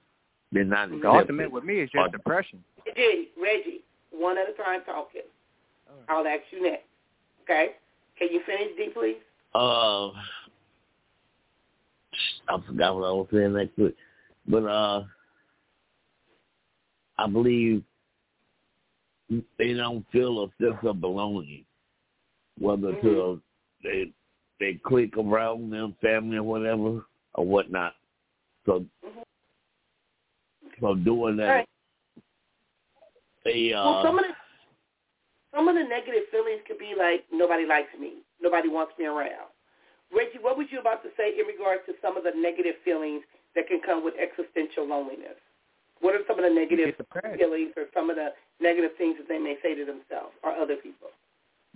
They're 0.52 0.64
not 0.64 0.90
The 0.90 0.96
accepted. 0.96 1.18
ultimate 1.18 1.50
with 1.50 1.64
me 1.64 1.80
is 1.80 1.90
just 1.90 2.00
Or- 2.00 2.08
depression. 2.08 2.62
Reggie, 2.86 3.30
Reggie, 3.40 3.82
one 4.12 4.38
at 4.38 4.48
a 4.48 4.52
time 4.52 4.82
talking. 4.84 5.22
I'll 6.08 6.26
ask 6.26 6.42
you 6.52 6.62
next. 6.62 6.84
Okay? 7.42 7.74
Can 8.20 8.28
you 8.32 8.40
finish, 8.44 8.76
Dee, 8.76 8.90
please? 8.92 9.16
Uh, 9.54 10.10
I 12.48 12.60
forgot 12.66 12.94
what 12.94 13.04
I 13.04 13.12
was 13.12 13.26
saying 13.32 13.54
that 13.54 13.74
quick, 13.74 13.94
but 14.46 14.64
uh, 14.64 15.04
I 17.18 17.26
believe 17.26 17.82
they 19.58 19.72
don't 19.72 20.04
feel 20.12 20.44
a 20.44 20.62
sense 20.62 20.76
of 20.82 21.00
belonging, 21.00 21.64
whether 22.58 22.92
to 23.00 23.40
they 23.82 24.12
they 24.58 24.78
clique 24.84 25.16
around 25.16 25.70
them, 25.70 25.96
family 26.02 26.36
or 26.36 26.42
whatever 26.42 27.06
or 27.34 27.46
whatnot. 27.46 27.94
So, 28.66 28.84
so 30.80 30.94
doing 30.94 31.36
that, 31.38 31.46
right. 31.46 31.68
they 33.44 33.72
uh, 33.72 33.84
Well, 33.84 34.02
some 34.04 34.18
of 34.18 34.24
the 34.26 34.34
some 35.54 35.68
of 35.68 35.74
the 35.74 35.82
negative 35.82 36.30
feelings 36.30 36.62
could 36.66 36.78
be 36.78 36.94
like 36.96 37.24
nobody 37.32 37.66
likes 37.66 37.90
me, 37.98 38.22
nobody 38.40 38.68
wants 38.68 38.92
me 38.98 39.06
around. 39.06 39.50
Reggie, 40.10 40.42
what 40.42 40.58
was 40.58 40.66
you 40.70 40.80
about 40.80 41.02
to 41.02 41.10
say 41.16 41.38
in 41.38 41.46
regards 41.46 41.82
to 41.86 41.94
some 42.02 42.16
of 42.16 42.24
the 42.24 42.34
negative 42.34 42.74
feelings 42.84 43.22
that 43.54 43.68
can 43.68 43.80
come 43.84 44.04
with 44.04 44.14
existential 44.18 44.86
loneliness? 44.86 45.38
What 46.00 46.14
are 46.14 46.24
some 46.26 46.38
of 46.38 46.44
the 46.44 46.54
negative 46.54 46.94
feelings 47.36 47.72
or 47.76 47.84
some 47.94 48.10
of 48.10 48.16
the 48.16 48.30
negative 48.60 48.92
things 48.98 49.16
that 49.18 49.28
they 49.28 49.38
may 49.38 49.56
say 49.62 49.74
to 49.74 49.84
themselves 49.84 50.34
or 50.42 50.52
other 50.52 50.76
people? 50.76 51.08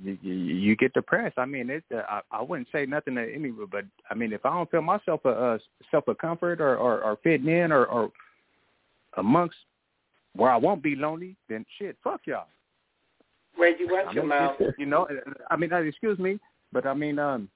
You, 0.02 0.18
you, 0.22 0.34
you 0.34 0.76
get 0.76 0.92
depressed. 0.92 1.38
I 1.38 1.44
mean, 1.44 1.70
it. 1.70 1.84
Uh, 1.94 2.02
I, 2.08 2.20
I 2.32 2.42
wouldn't 2.42 2.68
say 2.72 2.84
nothing 2.84 3.14
to 3.14 3.32
anyone, 3.32 3.68
but 3.70 3.84
I 4.10 4.14
mean, 4.14 4.32
if 4.32 4.44
I 4.44 4.50
don't 4.50 4.68
feel 4.70 4.82
myself 4.82 5.20
a 5.24 5.28
uh, 5.28 5.58
self 5.90 6.08
a 6.08 6.14
comfort 6.16 6.60
or, 6.60 6.76
or 6.76 7.00
or 7.02 7.18
fitting 7.22 7.48
in 7.48 7.70
or, 7.70 7.84
or 7.86 8.10
amongst 9.16 9.56
where 10.34 10.50
I 10.50 10.56
won't 10.56 10.82
be 10.82 10.96
lonely, 10.96 11.36
then 11.48 11.64
shit, 11.78 11.96
fuck 12.02 12.22
y'all. 12.24 12.46
Reggie, 13.58 13.84
watch 13.86 14.06
I 14.08 14.12
your 14.12 14.24
mouth. 14.24 14.56
you 14.78 14.86
know, 14.86 15.06
I 15.50 15.56
mean, 15.56 15.72
uh, 15.72 15.78
excuse 15.78 16.18
me, 16.18 16.38
but 16.72 16.86
I 16.86 16.94
mean, 16.94 17.18
um, 17.18 17.48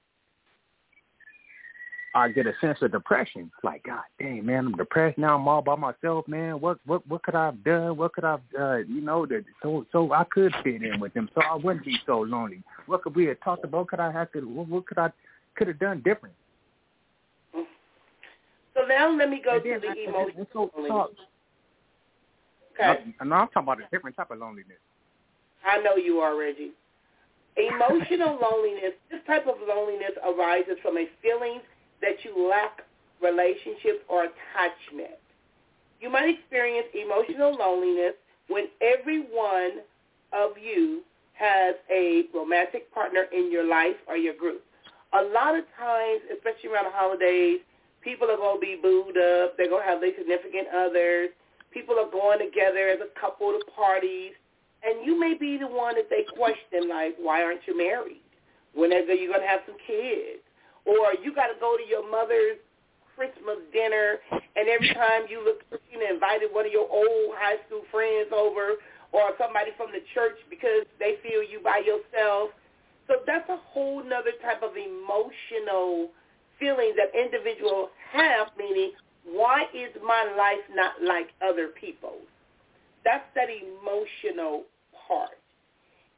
I 2.15 2.29
get 2.29 2.47
a 2.47 2.53
sense 2.61 2.79
of 2.83 2.93
depression. 2.93 3.51
Like, 3.63 3.83
God 3.85 4.01
dang, 4.19 4.45
man, 4.47 4.67
I'm 4.67 4.73
depressed 4.77 5.19
now. 5.19 5.37
I'm 5.37 5.47
all 5.47 5.63
by 5.63 5.75
myself, 5.77 6.27
man. 6.27 6.61
What, 6.61 6.79
what, 6.87 7.07
what 7.07 7.23
could 7.23 7.35
I 7.35 7.47
have 7.47 7.63
done? 7.65 7.97
What 7.97 8.13
could 8.15 8.25
I, 8.25 8.33
have, 8.33 8.41
uh, 8.59 8.77
you 8.79 9.01
know, 9.01 9.27
that 9.27 9.45
so, 9.63 9.87
so 9.93 10.13
I 10.13 10.25
could 10.31 10.55
fit 10.65 10.83
in 10.83 11.01
with 11.01 11.13
them, 11.15 11.29
so 11.35 11.43
I 11.43 11.55
wouldn't 11.55 11.85
be 11.85 11.99
so 12.07 12.21
lonely. 12.21 12.63
What 12.87 13.03
could 13.03 13.15
we 13.15 13.27
have 13.27 13.41
talked 13.41 13.65
about? 13.65 13.89
Could 13.89 14.01
I 14.01 14.11
have 14.11 14.33
to? 14.33 14.41
What, 14.41 14.69
what 14.69 14.87
could 14.87 14.99
I, 14.99 15.11
could 15.57 15.69
have 15.69 15.79
done 15.79 16.03
different? 16.05 16.35
So 17.53 18.87
now 18.89 19.11
let 19.17 19.29
me 19.29 19.43
go 19.45 19.55
And 19.57 19.65
to 19.65 19.81
the 19.81 20.09
emotional 20.09 20.71
loneliness. 20.77 20.89
talk- 20.93 21.11
Okay. 22.81 23.05
No, 23.21 23.27
no, 23.27 23.35
I'm 23.35 23.49
talking 23.49 23.63
about 23.65 23.81
a 23.81 23.89
different 23.91 24.15
type 24.17 24.31
of 24.31 24.39
loneliness. 24.39 24.79
I 25.67 25.81
know 25.83 25.97
you 25.97 26.19
are, 26.19 26.39
Reggie. 26.39 26.73
Emotional 27.57 28.39
loneliness, 28.43 28.95
this 29.11 29.21
type 29.27 29.47
of 29.47 29.57
loneliness 29.67 30.13
arises 30.25 30.77
from 30.83 30.97
a 30.97 31.07
feeling 31.23 31.61
that 32.01 32.25
you 32.25 32.49
lack 32.49 32.83
relationship 33.23 34.05
or 34.09 34.25
attachment. 34.31 35.19
You 36.01 36.11
might 36.11 36.29
experience 36.29 36.87
emotional 36.95 37.57
loneliness 37.57 38.15
when 38.47 38.67
every 38.81 39.21
one 39.21 39.83
of 40.33 40.53
you 40.61 41.03
has 41.35 41.75
a 41.91 42.25
romantic 42.35 42.93
partner 42.93 43.27
in 43.33 43.51
your 43.51 43.67
life 43.67 43.97
or 44.07 44.17
your 44.17 44.35
group. 44.35 44.63
A 45.15 45.23
lot 45.23 45.57
of 45.57 45.65
times, 45.79 46.21
especially 46.35 46.71
around 46.71 46.87
the 46.87 46.95
holidays, 46.95 47.61
people 48.03 48.31
are 48.31 48.37
going 48.37 48.57
to 48.57 48.61
be 48.61 48.79
booed 48.81 49.17
up. 49.17 49.57
They're 49.57 49.71
going 49.71 49.83
to 49.83 49.89
have 49.89 50.01
their 50.01 50.13
significant 50.17 50.69
others. 50.75 51.31
People 51.73 51.97
are 51.99 52.11
going 52.11 52.39
together 52.39 52.89
as 52.89 52.99
a 53.01 53.11
couple 53.19 53.51
to 53.53 53.61
parties. 53.73 54.33
And 54.83 55.05
you 55.05 55.19
may 55.19 55.35
be 55.35 55.59
the 55.59 55.67
one 55.67 55.97
that 55.97 56.09
they 56.09 56.25
question, 56.37 56.89
like, 56.89 57.17
why 57.19 57.43
aren't 57.43 57.67
you 57.67 57.77
married? 57.77 58.23
When 58.75 58.93
are 58.93 59.01
you 59.01 59.29
going 59.29 59.41
to 59.43 59.47
have 59.47 59.61
some 59.67 59.77
kids? 59.87 60.43
Or 60.87 61.15
you 61.23 61.35
got 61.35 61.49
to 61.49 61.59
go 61.61 61.77
to 61.77 61.85
your 61.85 62.09
mother's 62.09 62.59
Christmas 63.17 63.59
dinner, 63.73 64.23
and 64.31 64.69
every 64.69 64.95
time 64.95 65.27
you 65.29 65.43
look, 65.45 65.67
you 65.91 65.99
know, 65.99 66.07
invited 66.15 66.55
one 66.55 66.67
of 66.67 66.73
your 66.73 66.87
old 66.89 67.35
high 67.35 67.59
school 67.67 67.83
friends 67.91 68.31
over, 68.31 68.79
or 69.11 69.35
somebody 69.39 69.73
from 69.77 69.91
the 69.91 70.05
church 70.15 70.39
because 70.49 70.87
they 71.01 71.17
feel 71.23 71.43
you 71.43 71.61
by 71.65 71.83
yourself. 71.83 72.51
So 73.09 73.25
that's 73.27 73.49
a 73.49 73.57
whole 73.57 74.05
nother 74.05 74.37
type 74.43 74.63
of 74.63 74.77
emotional 74.77 76.11
feeling 76.61 76.95
that 76.97 77.11
individuals 77.19 77.89
have, 78.13 78.49
meaning, 78.59 78.93
why 79.25 79.65
is 79.75 79.91
my 80.05 80.25
life 80.37 80.63
not 80.75 80.93
like 81.03 81.29
other 81.43 81.69
people's? 81.69 82.29
That's 83.05 83.25
that 83.35 83.49
emotional 83.49 84.65
part. 85.07 85.39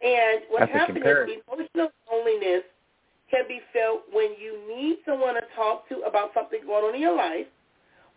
And 0.03 0.43
what 0.49 0.61
That's 0.61 0.73
happens 0.73 0.99
is 0.99 1.39
emotional 1.47 1.91
loneliness 2.11 2.65
can 3.31 3.45
be 3.47 3.61
felt 3.73 4.03
when 4.13 4.35
you 4.41 4.59
need 4.69 4.99
someone 5.07 5.35
to 5.35 5.43
talk 5.55 5.89
to 5.89 6.01
about 6.07 6.33
something 6.35 6.61
going 6.67 6.85
on 6.85 6.95
in 6.95 7.01
your 7.01 7.17
life, 7.17 7.47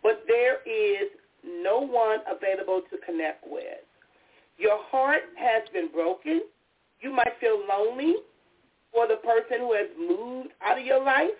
but 0.02 0.24
there 0.26 0.58
is 0.66 1.08
no 1.44 1.78
one 1.80 2.18
available 2.26 2.82
to 2.90 2.96
connect 3.04 3.44
with. 3.48 3.84
Your 4.58 4.78
heart 4.90 5.22
has 5.36 5.62
been 5.72 5.88
broken. 5.92 6.42
You 7.00 7.12
might 7.12 7.32
feel 7.40 7.60
lonely 7.68 8.14
for 8.92 9.06
the 9.06 9.16
person 9.16 9.58
who 9.58 9.74
has 9.74 9.88
moved 9.98 10.50
out 10.64 10.78
of 10.78 10.84
your 10.84 11.04
life, 11.04 11.36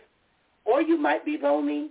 or 0.65 0.83
you 0.83 0.99
might 0.99 1.25
be 1.25 1.39
lonely 1.41 1.91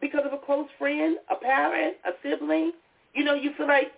because 0.00 0.22
of 0.24 0.32
a 0.32 0.38
close 0.38 0.68
friend, 0.78 1.16
a 1.30 1.34
parent, 1.36 1.96
a 2.04 2.10
sibling. 2.22 2.72
You 3.14 3.24
know, 3.24 3.34
you 3.34 3.50
feel 3.56 3.66
like 3.66 3.92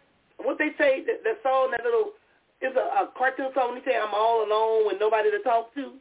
what 0.44 0.58
they 0.58 0.70
say, 0.78 1.02
that, 1.06 1.24
that 1.24 1.38
song, 1.42 1.70
that 1.72 1.84
little, 1.84 2.12
is 2.60 2.74
a, 2.76 3.04
a 3.04 3.10
cartoon 3.16 3.50
song, 3.54 3.74
they 3.74 3.90
say, 3.90 3.96
I'm 3.96 4.14
all 4.14 4.44
alone 4.44 4.86
with 4.86 4.98
nobody 5.00 5.30
to 5.30 5.38
talk 5.40 5.74
to. 5.74 5.92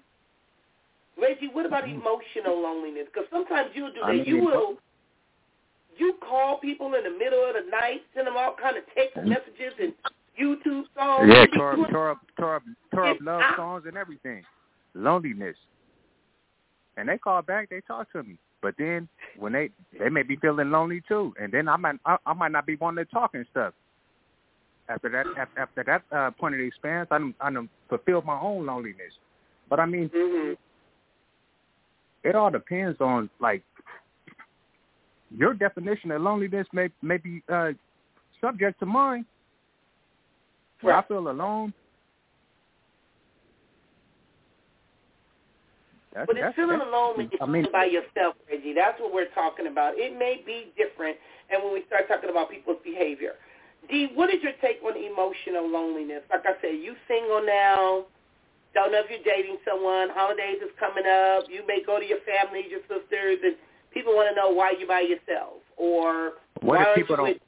Reggie, 1.21 1.49
what 1.51 1.65
about 1.65 1.83
mm. 1.83 1.95
emotional 1.95 2.61
loneliness? 2.61 3.07
Because 3.13 3.27
sometimes 3.31 3.71
you'll 3.73 3.91
do 3.91 4.01
I 4.03 4.17
that. 4.17 4.17
mean, 4.17 4.25
You 4.25 4.45
will, 4.45 4.75
you 5.97 6.15
call 6.27 6.59
people 6.59 6.93
in 6.95 7.03
the 7.03 7.17
middle 7.17 7.43
of 7.45 7.53
the 7.53 7.69
night, 7.69 8.01
send 8.15 8.27
them 8.27 8.35
all 8.37 8.55
kind 8.61 8.77
of 8.77 8.83
text 8.95 9.17
mm. 9.17 9.25
messages 9.25 9.73
and 9.79 9.93
YouTube 10.39 10.83
songs. 10.95 11.29
Yeah, 11.31 11.45
tore 11.57 11.73
up, 11.73 11.89
tore 11.91 12.09
up, 12.11 12.19
tore 12.39 12.55
up, 12.55 12.63
tore 12.93 13.07
up 13.09 13.17
love 13.21 13.41
out. 13.41 13.55
songs 13.57 13.83
and 13.87 13.97
everything. 13.97 14.43
Loneliness. 14.93 15.55
And 16.97 17.09
they 17.09 17.17
call 17.17 17.41
back, 17.41 17.69
they 17.69 17.81
talk 17.87 18.11
to 18.13 18.23
me. 18.23 18.37
but 18.61 18.75
then 18.77 19.07
when 19.37 19.53
they 19.53 19.69
they 19.99 20.09
may 20.09 20.23
be 20.23 20.35
feeling 20.37 20.71
lonely 20.71 21.01
too, 21.07 21.33
and 21.41 21.51
then 21.51 21.67
I 21.67 21.77
might 21.77 21.95
I, 22.05 22.17
I 22.25 22.33
might 22.33 22.51
not 22.51 22.65
be 22.65 22.75
wanting 22.75 23.05
to 23.05 23.11
talk 23.11 23.31
and 23.33 23.45
stuff. 23.51 23.73
After 24.91 25.09
that 25.09 25.25
after, 25.37 25.59
after 25.59 25.83
that 25.85 26.03
uh, 26.15 26.31
point 26.31 26.55
of 26.55 26.59
the 26.59 26.65
experience, 26.65 27.07
I 27.11 27.17
done, 27.17 27.33
I 27.39 27.51
done 27.51 27.69
fulfilled 27.87 28.25
my 28.25 28.39
own 28.39 28.65
loneliness. 28.65 29.13
But 29.69 29.79
I 29.79 29.85
mean, 29.85 30.09
Mhm. 30.09 30.57
it 32.23 32.35
all 32.35 32.51
depends 32.51 32.99
on 32.99 33.29
like 33.39 33.63
your 35.35 35.53
definition 35.53 36.11
of 36.11 36.21
loneliness 36.21 36.67
may 36.73 36.89
may 37.01 37.17
be 37.17 37.41
uh, 37.47 37.71
subject 38.41 38.79
to 38.79 38.85
mine. 38.85 39.25
When 40.81 40.95
I 40.95 41.01
feel 41.03 41.29
alone. 41.29 41.73
That's, 46.13 46.27
But 46.27 46.37
it's 46.37 46.55
feeling 46.55 46.81
alone 46.81 47.15
when 47.15 47.29
you're 47.31 47.41
I 47.41 47.45
mean, 47.45 47.67
by 47.71 47.85
yourself, 47.85 48.35
Reggie. 48.49 48.73
That's 48.73 48.99
what 48.99 49.13
we're 49.13 49.29
talking 49.33 49.67
about. 49.67 49.93
It 49.95 50.17
may 50.19 50.43
be 50.45 50.73
different, 50.75 51.15
and 51.49 51.63
when 51.63 51.71
we 51.71 51.85
start 51.87 52.09
talking 52.09 52.29
about 52.29 52.49
people's 52.49 52.81
behavior. 52.83 53.35
Dee, 53.89 54.09
what 54.13 54.29
is 54.29 54.41
your 54.43 54.53
take 54.61 54.77
on 54.83 54.95
emotional 54.95 55.67
loneliness? 55.69 56.21
Like 56.29 56.45
I 56.45 56.53
said, 56.61 56.79
you 56.81 56.95
single 57.07 57.43
now. 57.45 58.05
Don't 58.73 58.91
know 58.91 59.01
if 59.03 59.09
you're 59.09 59.23
dating 59.25 59.57
someone. 59.67 60.09
Holidays 60.13 60.57
is 60.63 60.71
coming 60.79 61.03
up. 61.05 61.43
You 61.49 61.65
may 61.67 61.81
go 61.85 61.99
to 61.99 62.05
your 62.05 62.19
family, 62.23 62.63
your 62.69 62.79
sisters, 62.87 63.39
and 63.43 63.55
people 63.93 64.13
want 64.13 64.29
to 64.29 64.35
know 64.35 64.49
why 64.51 64.73
you 64.79 64.87
by 64.87 65.01
yourself 65.01 65.59
or 65.75 66.33
what 66.61 66.77
why 66.77 66.81
if 66.81 66.87
aren't 66.87 66.95
people 66.95 67.13
you 67.13 67.17
don't? 67.17 67.27
with- 67.27 67.41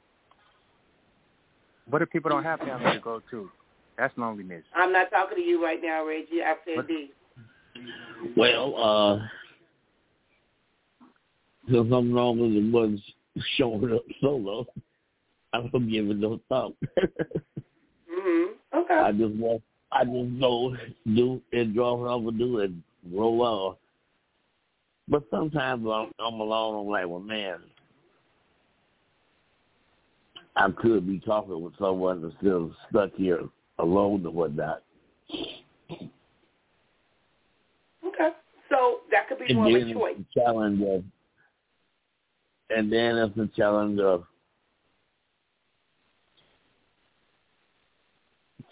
What 1.88 2.02
if 2.02 2.10
people 2.10 2.30
don't 2.30 2.44
have 2.44 2.60
family 2.60 2.92
to 2.92 3.00
go 3.00 3.22
to? 3.30 3.50
That's 3.96 4.12
loneliness. 4.18 4.64
I'm 4.74 4.92
not 4.92 5.10
talking 5.10 5.36
to 5.36 5.42
you 5.42 5.64
right 5.64 5.80
now, 5.82 6.04
Reggie. 6.06 6.42
I 6.42 6.56
said 6.66 6.76
What- 6.76 6.88
D. 6.88 7.10
Well, 8.36 8.74
uh, 8.76 9.28
since 11.70 11.92
I'm 11.92 12.12
normally 12.12 12.60
the 12.60 12.70
one 12.70 13.02
showing 13.56 13.92
up 13.94 14.02
solo, 14.20 14.66
I 15.54 15.60
don't 15.60 15.88
give 15.88 16.10
it 16.10 16.16
no 16.16 16.40
thought. 16.48 16.74
Mhm. 18.10 18.54
Okay. 18.74 18.94
I 18.94 19.12
just 19.12 19.34
want, 19.36 19.62
I 19.92 20.04
just 20.04 20.40
go 20.40 20.76
do 21.14 21.40
enjoy 21.52 21.94
what 21.94 22.08
I'm 22.08 22.24
gonna 22.24 22.38
do 22.38 22.58
and 22.58 22.82
roll 23.12 23.42
on. 23.42 23.76
But 25.06 25.22
sometimes 25.30 25.86
I'm, 25.86 26.10
I'm 26.18 26.40
alone. 26.40 26.80
I'm 26.80 26.86
like, 26.90 27.06
well, 27.06 27.20
man, 27.20 27.60
I 30.56 30.70
could 30.70 31.06
be 31.06 31.20
talking 31.20 31.62
with 31.62 31.76
someone 31.78 32.22
that's 32.22 32.34
still 32.40 32.74
stuck 32.90 33.14
here 33.14 33.42
alone 33.78 34.26
or 34.26 34.32
whatnot. 34.32 34.82
okay. 38.04 38.30
So 38.70 39.00
that 39.12 39.28
could 39.28 39.38
be 39.38 39.52
And 39.54 39.66
then 39.66 39.92
choice. 39.92 40.16
the 40.16 40.40
challenge 40.40 40.80
of, 40.82 41.04
and 42.70 42.90
then 42.92 43.18
it's 43.18 43.36
the 43.36 43.48
challenge 43.56 44.00
of 44.00 44.24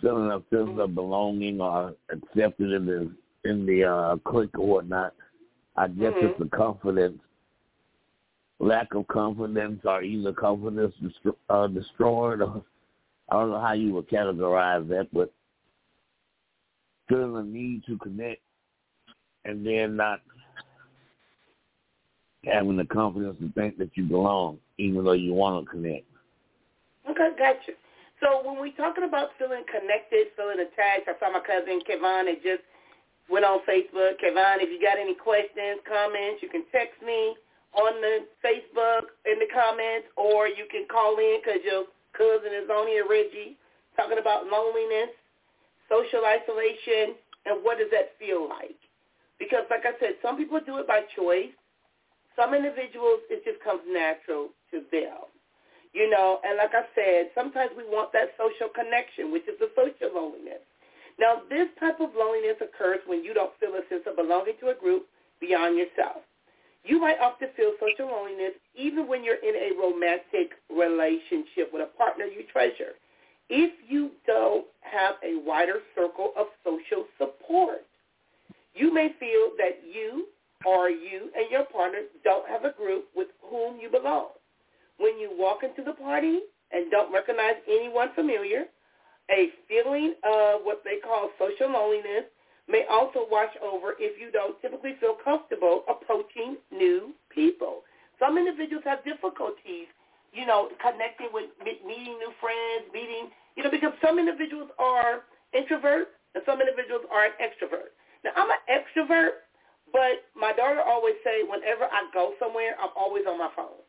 feeling 0.02 0.30
a 0.30 0.42
sense 0.54 0.78
of 0.78 0.94
belonging 0.94 1.60
or 1.60 1.94
accepted 2.10 2.72
in 2.72 2.84
the 2.86 3.10
in 3.48 3.64
the 3.64 3.84
uh, 3.84 4.16
clique 4.28 4.58
or 4.58 4.66
whatnot. 4.66 5.14
I 5.76 5.88
guess 5.88 6.12
Mhm. 6.12 6.24
it's 6.24 6.38
the 6.38 6.48
confidence, 6.56 7.22
lack 8.58 8.94
of 8.94 9.06
confidence, 9.08 9.84
or 9.84 10.02
either 10.02 10.32
confidence 10.32 10.94
destro- 11.02 11.36
uh, 11.48 11.66
destroyed, 11.68 12.42
or 12.42 12.62
I 13.30 13.34
don't 13.34 13.50
know 13.50 13.60
how 13.60 13.72
you 13.72 13.94
would 13.94 14.08
categorize 14.08 14.86
that, 14.88 15.08
but 15.12 15.32
feeling 17.08 17.32
the 17.32 17.42
need 17.42 17.84
to 17.86 17.96
connect 17.98 18.42
and 19.44 19.64
then 19.66 19.96
not 19.96 20.20
having 22.44 22.76
the 22.76 22.84
confidence 22.84 23.38
to 23.40 23.50
think 23.52 23.78
that 23.78 23.96
you 23.96 24.04
belong, 24.04 24.58
even 24.78 25.04
though 25.04 25.12
you 25.12 25.32
want 25.32 25.64
to 25.64 25.70
connect. 25.70 26.04
Okay, 27.08 27.30
gotcha. 27.38 27.72
So 28.22 28.38
when 28.46 28.62
we're 28.62 28.78
talking 28.78 29.02
about 29.02 29.34
feeling 29.34 29.66
connected, 29.66 30.30
feeling 30.38 30.62
attached, 30.62 31.10
I 31.10 31.18
saw 31.18 31.34
my 31.34 31.42
cousin 31.42 31.82
Kevon 31.82 32.30
had 32.30 32.38
just 32.38 32.62
went 33.26 33.42
on 33.42 33.66
Facebook. 33.66 34.22
Kevon, 34.22 34.62
if 34.62 34.70
you 34.70 34.78
got 34.78 34.94
any 34.94 35.18
questions, 35.18 35.82
comments, 35.82 36.38
you 36.38 36.46
can 36.46 36.62
text 36.70 37.02
me 37.02 37.34
on 37.74 37.98
the 37.98 38.30
Facebook 38.38 39.10
in 39.26 39.42
the 39.42 39.50
comments, 39.50 40.06
or 40.14 40.46
you 40.46 40.70
can 40.70 40.86
call 40.86 41.18
in 41.18 41.42
because 41.42 41.66
your 41.66 41.90
cousin 42.14 42.54
is 42.54 42.70
on 42.70 42.86
here, 42.86 43.10
Reggie, 43.10 43.58
talking 43.98 44.22
about 44.22 44.46
loneliness, 44.46 45.10
social 45.90 46.22
isolation, 46.22 47.18
and 47.50 47.58
what 47.66 47.82
does 47.82 47.90
that 47.90 48.14
feel 48.22 48.46
like? 48.46 48.78
Because 49.42 49.66
like 49.66 49.82
I 49.82 49.98
said, 49.98 50.14
some 50.22 50.38
people 50.38 50.62
do 50.62 50.78
it 50.78 50.86
by 50.86 51.02
choice. 51.18 51.50
Some 52.38 52.54
individuals, 52.54 53.26
it 53.34 53.42
just 53.42 53.58
comes 53.66 53.82
natural 53.90 54.54
to 54.70 54.86
them. 54.94 55.31
You 55.92 56.08
know, 56.08 56.40
and 56.42 56.56
like 56.56 56.72
I 56.72 56.88
said, 56.96 57.30
sometimes 57.34 57.72
we 57.76 57.84
want 57.84 58.12
that 58.12 58.32
social 58.40 58.72
connection, 58.72 59.30
which 59.30 59.44
is 59.44 59.60
the 59.60 59.68
social 59.76 60.08
loneliness. 60.14 60.64
Now, 61.20 61.42
this 61.50 61.68
type 61.78 62.00
of 62.00 62.16
loneliness 62.16 62.56
occurs 62.64 63.00
when 63.06 63.22
you 63.22 63.34
don't 63.34 63.52
feel 63.60 63.76
a 63.76 63.84
sense 63.92 64.08
of 64.08 64.16
belonging 64.16 64.56
to 64.60 64.72
a 64.72 64.74
group 64.74 65.04
beyond 65.40 65.76
yourself. 65.76 66.24
You 66.84 66.98
might 66.98 67.20
often 67.20 67.48
feel 67.56 67.72
social 67.78 68.08
loneliness 68.08 68.56
even 68.74 69.06
when 69.06 69.22
you're 69.22 69.36
in 69.44 69.54
a 69.54 69.76
romantic 69.76 70.56
relationship 70.72 71.68
with 71.72 71.82
a 71.82 71.96
partner 71.96 72.24
you 72.24 72.42
treasure. 72.50 72.96
If 73.50 73.72
you 73.86 74.12
don't 74.26 74.64
have 74.80 75.16
a 75.22 75.36
wider 75.44 75.84
circle 75.94 76.32
of 76.36 76.46
social 76.64 77.04
support, 77.18 77.84
you 78.74 78.92
may 78.92 79.12
feel 79.20 79.52
that 79.58 79.84
you 79.84 80.26
or 80.64 80.88
you 80.88 81.28
and 81.36 81.50
your 81.50 81.64
partner 81.66 82.00
don't 82.24 82.48
have 82.48 82.64
a 82.64 82.72
group 82.72 83.04
with 83.14 83.28
whom 83.42 83.78
you 83.78 83.90
belong 83.90 84.28
when 85.02 85.18
you 85.18 85.34
walk 85.34 85.66
into 85.66 85.82
the 85.82 85.98
party 85.98 86.38
and 86.70 86.90
don't 86.90 87.12
recognize 87.12 87.58
anyone 87.66 88.14
familiar, 88.14 88.70
a 89.34 89.50
feeling 89.66 90.14
of 90.22 90.62
what 90.62 90.82
they 90.86 91.02
call 91.02 91.30
social 91.42 91.66
loneliness 91.74 92.30
may 92.70 92.86
also 92.86 93.26
wash 93.26 93.50
over 93.58 93.98
if 93.98 94.14
you 94.20 94.30
don't 94.30 94.54
typically 94.62 94.94
feel 95.02 95.18
comfortable 95.18 95.82
approaching 95.90 96.56
new 96.70 97.10
people. 97.34 97.82
Some 98.22 98.38
individuals 98.38 98.86
have 98.86 99.02
difficulties, 99.02 99.90
you 100.32 100.46
know, 100.46 100.70
connecting 100.78 101.34
with 101.34 101.50
meeting 101.58 102.14
new 102.22 102.30
friends, 102.38 102.86
meeting, 102.94 103.34
you 103.58 103.66
know, 103.66 103.70
because 103.74 103.92
some 103.98 104.22
individuals 104.22 104.70
are 104.78 105.26
introverts 105.50 106.14
and 106.38 106.46
some 106.46 106.62
individuals 106.62 107.02
are 107.10 107.26
an 107.26 107.34
extrovert. 107.42 107.90
Now, 108.22 108.30
I'm 108.38 108.48
an 108.54 108.62
extrovert, 108.70 109.42
but 109.90 110.30
my 110.38 110.54
daughter 110.54 110.80
always 110.80 111.18
say 111.26 111.42
whenever 111.42 111.90
I 111.90 112.06
go 112.14 112.38
somewhere, 112.38 112.78
I'm 112.78 112.94
always 112.94 113.26
on 113.26 113.42
my 113.42 113.50
phone 113.58 113.82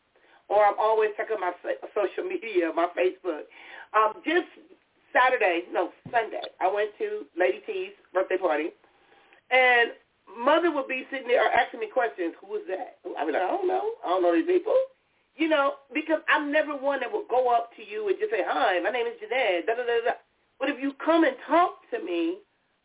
or 0.49 0.65
I'm 0.65 0.79
always 0.79 1.11
checking 1.17 1.39
my 1.39 1.51
social 1.93 2.23
media, 2.23 2.71
my 2.75 2.87
Facebook. 2.97 3.47
Um, 3.93 4.21
just 4.25 4.47
Saturday, 5.13 5.63
no, 5.71 5.89
Sunday, 6.11 6.41
I 6.59 6.71
went 6.71 6.89
to 6.97 7.25
Lady 7.37 7.61
T's 7.65 7.93
birthday 8.13 8.37
party, 8.37 8.69
and 9.51 9.91
mother 10.39 10.71
would 10.71 10.87
be 10.87 11.05
sitting 11.11 11.27
there 11.27 11.51
asking 11.51 11.79
me 11.79 11.87
questions. 11.93 12.33
Who 12.41 12.55
is 12.55 12.63
that? 12.67 12.97
I'd 13.05 13.27
be 13.27 13.33
like, 13.33 13.43
I 13.43 13.47
don't 13.47 13.67
know. 13.67 13.93
I 14.03 14.09
don't 14.09 14.23
know 14.23 14.33
these 14.33 14.47
people. 14.47 14.75
You 15.35 15.49
know, 15.49 15.81
because 15.93 16.21
I'm 16.29 16.51
never 16.51 16.77
one 16.77 16.99
that 16.99 17.11
will 17.11 17.25
go 17.27 17.49
up 17.53 17.71
to 17.75 17.81
you 17.81 18.07
and 18.07 18.17
just 18.19 18.29
say, 18.29 18.45
hi, 18.45 18.79
my 18.81 18.91
name 18.91 19.07
is 19.07 19.17
Jeanette, 19.19 19.65
da, 19.65 19.73
da, 19.73 19.81
da, 19.81 20.05
da. 20.05 20.15
But 20.59 20.69
if 20.69 20.77
you 20.79 20.93
come 21.03 21.23
and 21.23 21.35
talk 21.47 21.81
to 21.89 22.03
me, 22.03 22.37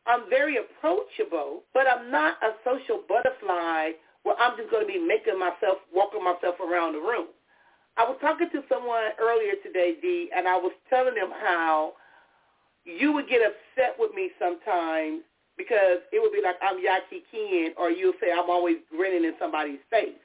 I'm 0.06 0.30
very 0.30 0.56
approachable, 0.56 1.64
but 1.74 1.84
I'm 1.86 2.10
not 2.10 2.40
a 2.42 2.56
social 2.64 3.04
butterfly 3.06 3.92
where 4.22 4.34
I'm 4.40 4.56
just 4.56 4.70
going 4.70 4.80
to 4.80 4.90
be 4.90 4.98
making 4.98 5.38
myself, 5.38 5.84
walking 5.92 6.24
myself 6.24 6.56
around 6.60 6.94
the 6.94 7.00
room. 7.00 7.28
I 7.98 8.04
was 8.04 8.16
talking 8.20 8.48
to 8.52 8.62
someone 8.68 9.10
earlier 9.20 9.54
today, 9.64 9.96
Dee, 10.00 10.30
and 10.34 10.46
I 10.46 10.56
was 10.56 10.72
telling 10.88 11.16
them 11.16 11.30
how 11.42 11.94
you 12.84 13.12
would 13.12 13.28
get 13.28 13.42
upset 13.42 13.96
with 13.98 14.14
me 14.14 14.30
sometimes 14.38 15.22
because 15.56 15.98
it 16.12 16.22
would 16.22 16.32
be 16.32 16.40
like 16.42 16.54
I'm 16.62 16.78
Yaki 16.78 17.26
Ken, 17.30 17.74
or 17.76 17.90
you'll 17.90 18.14
say 18.20 18.30
I'm 18.30 18.48
always 18.48 18.76
grinning 18.88 19.24
in 19.24 19.34
somebody's 19.40 19.82
face. 19.90 20.22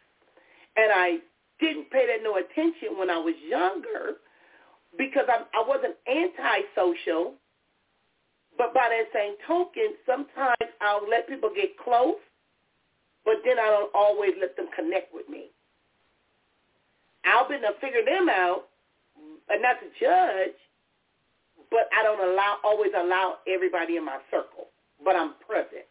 And 0.77 0.91
I 0.93 1.17
didn't 1.59 1.89
pay 1.89 2.05
that 2.05 2.23
no 2.23 2.37
attention 2.37 2.97
when 2.97 3.09
I 3.09 3.17
was 3.17 3.33
younger 3.49 4.21
because 4.95 5.25
I, 5.27 5.41
I 5.57 5.67
wasn't 5.67 5.95
antisocial. 6.05 7.33
But 8.55 8.75
by 8.75 8.85
that 8.87 9.09
same 9.17 9.33
token, 9.47 9.97
sometimes 10.05 10.69
I'll 10.79 11.09
let 11.09 11.27
people 11.27 11.49
get 11.55 11.75
close, 11.83 12.21
but 13.25 13.41
then 13.43 13.57
I 13.57 13.65
don't 13.71 13.91
always 13.95 14.33
let 14.39 14.55
them 14.55 14.67
connect 14.75 15.11
with 15.11 15.27
me. 15.27 15.49
I'll 17.25 17.47
be 17.47 17.55
to 17.55 17.73
figure 17.79 18.03
them 18.05 18.29
out, 18.29 18.67
and 19.49 19.61
not 19.61 19.77
to 19.79 19.87
judge, 19.99 20.55
but 21.69 21.89
I 21.97 22.03
don't 22.03 22.19
allow 22.19 22.57
always 22.63 22.91
allow 22.95 23.37
everybody 23.47 23.97
in 23.97 24.05
my 24.05 24.19
circle. 24.29 24.67
But 25.03 25.15
I'm 25.15 25.33
present. 25.47 25.85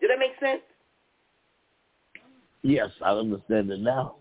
Did 0.00 0.10
that 0.10 0.18
make 0.18 0.38
sense? 0.40 0.62
Yes, 2.62 2.90
I 3.04 3.10
understand 3.10 3.70
it 3.70 3.80
now. 3.80 4.16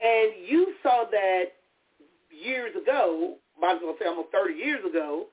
And 0.00 0.32
you 0.46 0.74
saw 0.82 1.04
that 1.10 1.44
years 2.30 2.74
ago, 2.80 3.36
might 3.60 3.76
as 3.76 3.80
well 3.82 3.96
say 4.00 4.06
almost 4.06 4.28
30 4.32 4.54
years 4.54 4.84
ago, 4.88 5.26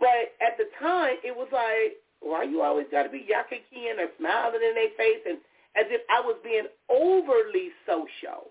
but 0.00 0.34
at 0.40 0.58
the 0.58 0.64
time 0.80 1.16
it 1.24 1.34
was 1.34 1.48
like, 1.52 1.96
why 2.20 2.42
you 2.44 2.62
always 2.62 2.86
got 2.90 3.04
to 3.04 3.08
be 3.08 3.26
yakking 3.30 3.60
and 3.72 4.10
smiling 4.18 4.60
in 4.62 4.74
their 4.74 4.90
face 4.96 5.22
and, 5.26 5.38
as 5.76 5.84
if 5.90 6.00
I 6.08 6.20
was 6.20 6.36
being 6.42 6.66
overly 6.88 7.70
social. 7.86 8.50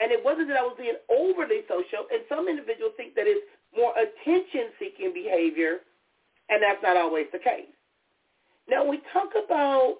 And 0.00 0.10
it 0.10 0.24
wasn't 0.24 0.48
that 0.48 0.56
I 0.56 0.62
was 0.62 0.76
being 0.78 0.96
overly 1.12 1.60
social. 1.68 2.08
And 2.10 2.24
some 2.28 2.48
individuals 2.48 2.92
think 2.96 3.14
that 3.14 3.28
it's 3.28 3.44
more 3.76 3.92
attention-seeking 3.92 5.12
behavior, 5.12 5.84
and 6.48 6.62
that's 6.62 6.82
not 6.82 6.96
always 6.96 7.26
the 7.32 7.38
case. 7.38 7.70
Now, 8.68 8.84
we 8.84 9.00
talk 9.12 9.30
about 9.36 9.98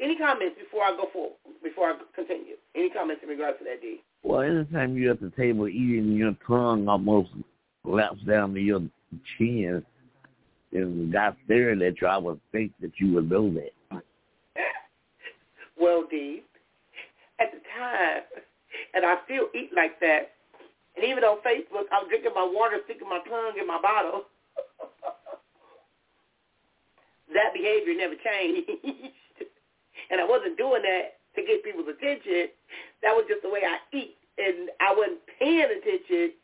any 0.00 0.16
comments 0.16 0.56
before 0.58 0.84
I 0.84 0.96
go 0.96 1.08
forward, 1.12 1.36
before 1.62 1.90
I 1.90 1.98
continue. 2.14 2.56
Any 2.74 2.90
comments 2.90 3.22
in 3.22 3.28
regards 3.28 3.58
to 3.58 3.64
that, 3.64 3.80
D? 3.80 4.02
Well, 4.22 4.42
anytime 4.42 4.96
you're 4.96 5.12
at 5.12 5.20
the 5.20 5.32
table 5.36 5.68
eating, 5.68 6.12
your 6.12 6.36
tongue 6.46 6.88
almost 6.88 7.30
laps 7.84 8.20
down 8.26 8.54
to 8.54 8.60
your 8.60 8.80
chin, 9.36 9.84
and 10.72 11.12
got 11.12 11.36
staring 11.44 11.82
at 11.82 12.00
you, 12.00 12.06
I 12.06 12.16
would 12.16 12.40
think 12.50 12.72
that 12.80 12.92
you 12.98 13.12
would 13.14 13.30
know 13.30 13.52
that. 13.52 13.72
well, 15.78 16.04
D, 16.10 16.42
at 17.40 17.52
the 17.52 17.58
time, 17.78 18.22
and 18.94 19.04
I 19.04 19.16
still 19.24 19.48
eat 19.54 19.70
like 19.74 19.98
that, 20.00 20.32
and 20.96 21.04
even 21.04 21.24
on 21.24 21.38
Facebook, 21.40 21.88
I'm 21.92 22.08
drinking 22.08 22.32
my 22.34 22.44
water, 22.44 22.78
sticking 22.84 23.08
my 23.08 23.20
tongue 23.28 23.58
in 23.58 23.66
my 23.66 23.80
bottle. 23.80 24.24
that 27.32 27.54
behavior 27.54 27.94
never 27.96 28.14
changed. 28.20 28.68
and 30.10 30.20
I 30.20 30.24
wasn't 30.28 30.58
doing 30.58 30.82
that 30.82 31.16
to 31.36 31.42
get 31.42 31.64
people's 31.64 31.88
attention. 31.88 32.52
That 33.00 33.16
was 33.16 33.24
just 33.28 33.42
the 33.42 33.48
way 33.48 33.62
I 33.64 33.78
eat. 33.96 34.16
And 34.36 34.68
I 34.80 34.92
wasn't 34.92 35.24
paying 35.40 35.64
attention 35.64 36.36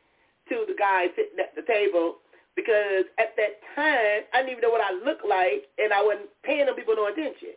to 0.48 0.64
the 0.64 0.76
guy 0.78 1.08
sitting 1.12 1.40
at 1.40 1.52
the 1.52 1.62
table 1.68 2.24
because 2.56 3.04
at 3.20 3.36
that 3.36 3.60
time 3.76 4.24
I 4.32 4.40
didn't 4.40 4.56
even 4.56 4.64
know 4.64 4.72
what 4.72 4.84
I 4.84 4.96
looked 4.96 5.28
like 5.28 5.68
and 5.76 5.92
I 5.92 6.00
wasn't 6.00 6.32
paying 6.42 6.66
them 6.66 6.74
people 6.74 6.96
no 6.96 7.12
attention. 7.12 7.52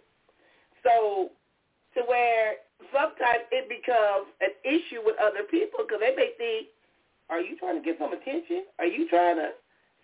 So 0.83 1.31
to 1.95 2.03
where 2.07 2.55
sometimes 2.93 3.45
it 3.51 3.69
becomes 3.69 4.27
an 4.41 4.51
issue 4.65 5.01
with 5.05 5.15
other 5.21 5.43
people 5.49 5.85
because 5.85 5.99
they 6.01 6.15
may 6.15 6.31
think, 6.37 6.67
are 7.29 7.39
you 7.39 7.57
trying 7.57 7.81
to 7.81 7.85
get 7.85 7.97
some 7.99 8.13
attention? 8.13 8.65
Are 8.79 8.85
you 8.85 9.07
trying 9.09 9.37
to? 9.37 9.51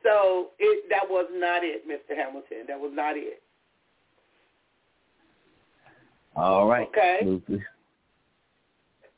So 0.03 0.49
it 0.59 0.89
that 0.89 1.09
was 1.09 1.25
not 1.33 1.63
it, 1.63 1.87
Mr. 1.87 2.15
Hamilton. 2.15 2.65
That 2.67 2.79
was 2.79 2.91
not 2.93 3.17
it. 3.17 3.41
All 6.35 6.67
right. 6.67 6.87
Okay. 6.87 7.19
Lucy. 7.23 7.63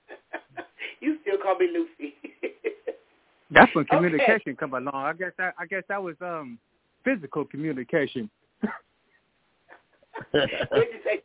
you 1.01 1.17
still 1.21 1.37
call 1.37 1.57
me 1.57 1.67
Lucy. 1.71 2.15
That's 3.51 3.73
when 3.75 3.85
communication 3.85 4.41
okay. 4.49 4.55
come 4.55 4.73
along. 4.73 4.95
I 4.95 5.13
guess 5.13 5.31
that 5.37 5.53
I 5.59 5.65
guess 5.65 5.83
that 5.89 6.01
was 6.01 6.15
um 6.21 6.57
physical 7.03 7.45
communication. 7.45 8.29
Reggie 10.33 10.99
say, 11.03 11.21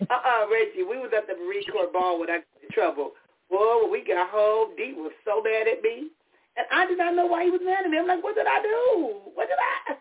uh-uh, 0.00 0.46
Reggie, 0.50 0.82
we 0.82 0.98
was 0.98 1.10
at 1.16 1.26
the 1.26 1.34
Marine 1.34 1.64
Corps 1.70 1.92
ball 1.92 2.20
when 2.20 2.30
I 2.30 2.38
got 2.38 2.62
in 2.62 2.70
trouble. 2.72 3.12
When 3.48 3.90
we 3.90 4.04
got 4.04 4.30
home, 4.30 4.74
D 4.76 4.94
was 4.96 5.12
so 5.24 5.42
mad 5.42 5.68
at 5.68 5.82
me. 5.82 6.10
And 6.56 6.66
I 6.70 6.86
did 6.86 6.98
not 6.98 7.14
know 7.14 7.26
why 7.26 7.44
he 7.44 7.50
was 7.50 7.60
mad 7.64 7.84
at 7.84 7.90
me. 7.90 7.98
I'm 7.98 8.06
like, 8.06 8.22
what 8.22 8.34
did 8.34 8.46
I 8.46 8.62
do? 8.62 9.20
What 9.34 9.48
did 9.48 9.58
I? 9.58 9.96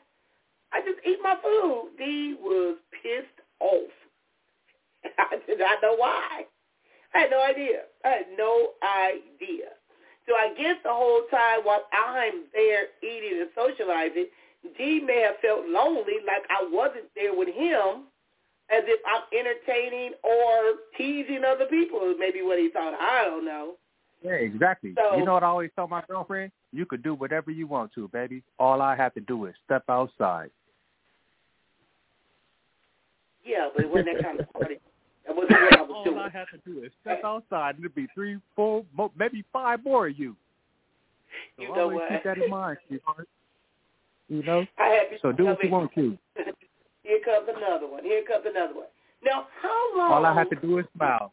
I 0.73 0.81
just 0.81 1.05
eat 1.05 1.19
my 1.21 1.35
food. 1.43 1.91
D 1.97 2.35
was 2.41 2.77
pissed 3.01 3.41
off. 3.59 3.93
I 5.19 5.37
did 5.45 5.59
not 5.59 5.81
know 5.81 5.95
why. 5.95 6.45
I 7.13 7.19
had 7.19 7.31
no 7.31 7.43
idea. 7.43 7.85
I 8.05 8.09
had 8.09 8.25
no 8.37 8.71
idea. 8.81 9.69
So 10.27 10.35
I 10.35 10.53
guess 10.57 10.77
the 10.83 10.89
whole 10.93 11.23
time 11.29 11.61
while 11.63 11.85
I'm 11.91 12.45
there 12.53 12.87
eating 13.03 13.41
and 13.41 13.49
socializing, 13.53 14.27
D 14.77 15.01
may 15.05 15.21
have 15.21 15.35
felt 15.41 15.67
lonely 15.67 16.23
like 16.25 16.43
I 16.49 16.65
wasn't 16.71 17.05
there 17.15 17.35
with 17.35 17.49
him 17.49 18.07
as 18.73 18.83
if 18.87 18.99
I'm 19.05 19.23
entertaining 19.37 20.13
or 20.23 20.79
teasing 20.97 21.43
other 21.47 21.65
people. 21.65 22.15
Maybe 22.17 22.41
what 22.41 22.59
he 22.59 22.69
thought. 22.69 22.93
I 22.99 23.25
don't 23.25 23.45
know. 23.45 23.73
Yeah, 24.23 24.33
exactly. 24.33 24.93
So, 24.95 25.17
you 25.17 25.25
know 25.25 25.33
what 25.33 25.43
I 25.43 25.47
always 25.47 25.69
tell 25.75 25.87
my 25.87 26.01
girlfriend? 26.07 26.51
You 26.71 26.85
could 26.85 27.03
do 27.03 27.13
whatever 27.13 27.51
you 27.51 27.67
want 27.67 27.91
to, 27.93 28.07
baby. 28.07 28.41
All 28.57 28.81
I 28.81 28.95
have 28.95 29.13
to 29.15 29.19
do 29.21 29.45
is 29.45 29.53
step 29.65 29.83
outside. 29.89 30.49
Yeah, 33.45 33.67
but 33.75 33.83
it 33.83 33.89
wasn't 33.89 34.15
that 34.15 34.23
kind 34.23 34.39
of 34.39 34.51
party. 34.53 34.75
That 35.27 35.35
wasn't 35.35 35.51
what 35.51 35.77
I 35.77 35.81
was 35.81 35.91
All 35.93 36.03
doing. 36.05 36.17
I 36.17 36.29
have 36.29 36.47
to 36.51 36.57
do 36.65 36.83
is 36.83 36.91
step 37.01 37.21
outside, 37.25 37.75
and 37.75 37.83
there'll 37.83 37.93
be 37.95 38.07
three, 38.15 38.37
four, 38.55 38.85
maybe 39.17 39.43
five 39.51 39.83
more 39.83 40.07
of 40.07 40.17
you. 40.17 40.35
So 41.57 41.63
You 41.63 41.75
know 41.75 41.81
always 41.81 41.99
what? 41.99 42.09
keep 42.09 42.23
that 42.23 42.37
in 42.37 42.49
mind, 42.49 42.77
sweetheart. 42.87 43.27
You 44.29 44.43
know? 44.43 44.65
I 44.79 44.87
had 44.87 45.09
people 45.09 45.31
So 45.31 45.35
do 45.35 45.45
what 45.45 45.63
you 45.63 45.69
want 45.69 45.93
to. 45.95 46.17
Here 47.03 47.19
comes 47.23 47.47
another 47.47 47.87
one. 47.87 48.03
Here 48.03 48.23
comes 48.23 48.45
another 48.47 48.73
one. 48.73 48.91
Now, 49.23 49.47
how 49.61 49.97
long? 49.97 50.11
All 50.11 50.25
I 50.25 50.33
have 50.33 50.49
to 50.49 50.55
do 50.55 50.79
is 50.79 50.85
smile. 50.95 51.31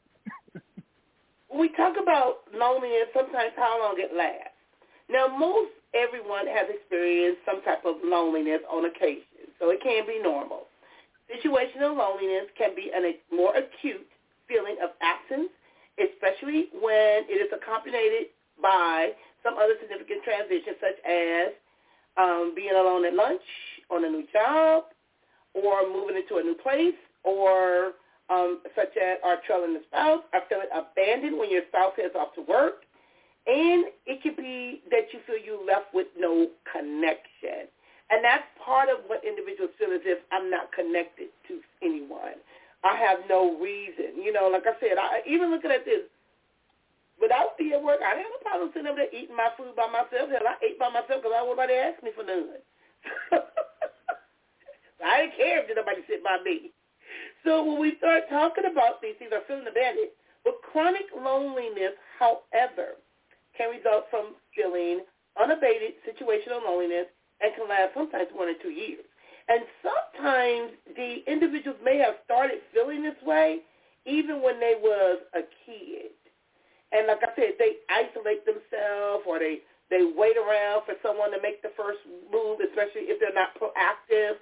we 1.55 1.69
talk 1.71 1.95
about 2.01 2.47
loneliness, 2.55 3.11
sometimes 3.15 3.53
how 3.57 3.81
long 3.81 3.95
it 3.99 4.15
lasts. 4.15 4.55
Now, 5.09 5.27
most 5.27 5.71
everyone 5.95 6.47
has 6.47 6.71
experienced 6.71 7.43
some 7.47 7.63
type 7.63 7.83
of 7.85 7.97
loneliness 8.05 8.61
on 8.71 8.85
occasion, 8.87 9.51
so 9.59 9.71
it 9.71 9.83
can 9.83 10.07
be 10.07 10.21
normal. 10.23 10.67
Situational 11.31 11.97
loneliness 11.97 12.51
can 12.59 12.75
be 12.75 12.91
a 12.95 13.19
more 13.35 13.55
acute 13.55 14.07
feeling 14.47 14.77
of 14.83 14.91
absence, 15.03 15.51
especially 15.99 16.71
when 16.83 17.27
it 17.31 17.39
is 17.39 17.51
accompanied 17.55 18.31
by 18.63 19.11
some 19.43 19.55
other 19.55 19.75
significant 19.81 20.23
transition, 20.23 20.75
such 20.81 20.99
as 21.07 21.55
um, 22.19 22.53
being 22.55 22.75
alone 22.75 23.05
at 23.07 23.15
lunch, 23.15 23.43
on 23.91 24.05
a 24.05 24.11
new 24.11 24.27
job, 24.33 24.85
or 25.55 25.89
moving 25.89 26.17
into 26.17 26.37
a 26.37 26.43
new 26.43 26.55
place, 26.55 26.99
or 27.25 27.93
um, 28.31 28.61
such 28.77 28.95
as 28.97 29.19
are 29.25 29.39
trailing 29.47 29.75
the 29.75 29.83
spouse, 29.89 30.23
are 30.33 30.43
feeling 30.49 30.71
abandoned 30.73 31.39
when 31.39 31.51
your 31.51 31.63
spouse 31.69 31.93
heads 31.97 32.15
off 32.15 32.35
to 32.35 32.43
work, 32.43 32.87
and 33.47 33.87
it 34.07 34.23
could 34.23 34.37
be 34.37 34.83
that 34.91 35.11
you 35.13 35.19
feel 35.27 35.39
you 35.41 35.61
left 35.67 35.93
with 35.93 36.07
no 36.19 36.49
connection. 36.71 37.67
And 38.11 38.25
that's 38.25 38.45
part 38.59 38.89
of 38.91 39.07
what 39.07 39.23
individuals 39.25 39.71
feel 39.79 39.95
as 39.95 40.03
if 40.03 40.19
I'm 40.33 40.51
not 40.51 40.73
connected 40.75 41.31
to 41.47 41.63
anyone. 41.83 42.43
I 42.83 42.97
have 42.97 43.27
no 43.29 43.59
reason. 43.59 44.19
You 44.19 44.33
know, 44.33 44.49
like 44.51 44.67
I 44.67 44.75
said, 44.81 44.99
I 44.99 45.23
even 45.29 45.51
looking 45.51 45.71
at 45.71 45.85
this, 45.85 46.07
without 47.21 47.59
being 47.59 47.73
at 47.73 47.83
work, 47.83 48.01
I 48.03 48.17
didn't 48.17 48.33
have 48.33 48.41
a 48.41 48.45
problem 48.45 48.71
sitting 48.73 48.89
over 48.89 48.99
there 48.99 49.15
eating 49.15 49.37
my 49.37 49.51
food 49.57 49.77
by 49.77 49.87
myself. 49.87 50.31
Hell, 50.31 50.49
I 50.49 50.59
ate 50.65 50.79
by 50.79 50.89
myself 50.89 51.23
because 51.23 51.35
I 51.35 51.45
nobody 51.45 51.75
asked 51.75 52.03
me 52.03 52.11
for 52.15 52.25
none. 52.25 52.59
I 55.05 55.27
didn't 55.27 55.37
care 55.37 55.65
if 55.65 55.71
nobody 55.75 56.03
sit 56.09 56.23
by 56.25 56.39
me. 56.45 56.73
So 57.45 57.65
when 57.65 57.81
we 57.81 57.97
start 57.99 58.29
talking 58.29 58.65
about 58.71 59.03
these 59.03 59.17
things, 59.19 59.33
are 59.33 59.45
feeling 59.49 59.67
abandoned. 59.67 60.13
But 60.45 60.63
chronic 60.63 61.09
loneliness, 61.17 61.97
however, 62.19 63.01
can 63.57 63.71
result 63.77 64.07
from 64.11 64.37
feeling 64.55 65.05
unabated 65.41 66.01
situational 66.07 66.65
loneliness 66.65 67.07
and 67.41 67.53
can 67.57 67.69
last 67.69 67.95
sometimes 67.95 68.29
one 68.33 68.49
or 68.49 68.59
two 68.63 68.71
years. 68.71 69.05
And 69.49 69.65
sometimes 69.83 70.71
the 70.97 71.25
individuals 71.27 71.79
may 71.85 71.99
have 71.99 72.23
started 72.25 72.61
feeling 72.73 73.03
this 73.03 73.19
way 73.25 73.61
even 74.07 74.41
when 74.43 74.61
they 74.61 74.75
was 74.81 75.19
a 75.35 75.43
kid. 75.67 76.15
And 76.93 77.07
like 77.07 77.23
I 77.23 77.31
said, 77.37 77.59
they 77.59 77.83
isolate 77.91 78.47
themselves 78.47 79.25
or 79.27 79.39
they, 79.39 79.61
they 79.91 80.07
wait 80.17 80.37
around 80.39 80.87
for 80.87 80.95
someone 81.03 81.31
to 81.33 81.43
make 81.43 81.63
the 81.63 81.75
first 81.77 82.01
move, 82.33 82.59
especially 82.65 83.11
if 83.11 83.21
they're 83.21 83.35
not 83.37 83.55
proactive 83.59 84.39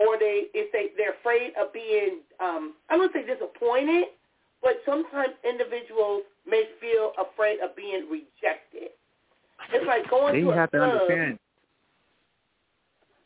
or 0.00 0.18
they 0.18 0.48
if 0.54 0.72
they 0.72 0.88
they're 0.96 1.14
afraid 1.20 1.52
of 1.60 1.72
being 1.72 2.20
um 2.40 2.74
I 2.88 2.96
wouldn't 2.96 3.12
say 3.12 3.22
disappointed, 3.22 4.16
but 4.62 4.80
sometimes 4.84 5.36
individuals 5.44 6.22
may 6.48 6.64
feel 6.80 7.12
afraid 7.20 7.60
of 7.60 7.76
being 7.76 8.08
rejected. 8.10 8.96
It's 9.72 9.86
like 9.86 10.08
going 10.08 10.34
Then 10.34 10.42
to 10.42 10.46
you 10.48 10.52
a 10.52 10.56
have 10.56 10.70
to 10.72 10.80
understand. 10.80 11.38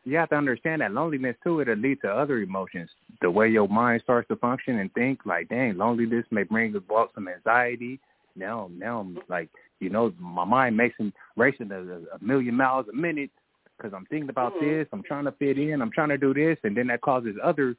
You 0.07 0.19
have 0.19 0.29
to 0.31 0.37
understand 0.37 0.83
that 0.83 0.93
loneliness 0.93 1.37
too. 1.43 1.61
It'll 1.61 1.77
lead 1.77 2.01
to 2.03 2.11
other 2.11 2.41
emotions. 2.41 2.91
The 3.23 3.31
way 3.31 3.49
your 3.49 3.69
mind 3.69 4.03
starts 4.03 4.29
to 4.29 4.37
function 4.37 4.81
and 4.81 4.93
think, 4.93 5.21
like, 5.25 5.49
dang, 5.49 5.79
loneliness 5.79 6.27
may 6.31 6.43
bring 6.43 6.77
about 6.77 7.13
some 7.15 7.27
anxiety. 7.27 8.01
Now, 8.37 8.69
now, 8.77 9.01
I'm 9.01 9.19
like, 9.31 9.49
you 9.81 9.89
know, 9.89 10.13
my 10.19 10.45
mind 10.45 10.77
makes 10.77 10.97
racing 11.37 11.73
a, 11.73 11.81
a 11.81 12.23
million 12.23 12.55
miles 12.55 12.85
a 12.93 12.95
minute 12.95 13.31
because 13.77 13.93
I'm 13.95 14.07
thinking 14.07 14.31
about 14.31 14.55
Mhm. 14.55 14.61
this. 14.61 14.89
I'm 14.93 15.03
trying 15.03 15.25
to 15.25 15.33
fit 15.33 15.59
in. 15.59 15.83
I'm 15.83 15.91
trying 15.91 16.11
to 16.11 16.19
do 16.19 16.33
this, 16.35 16.59
and 16.65 16.77
then 16.77 16.87
that 16.89 17.01
causes 17.01 17.37
other 17.43 17.77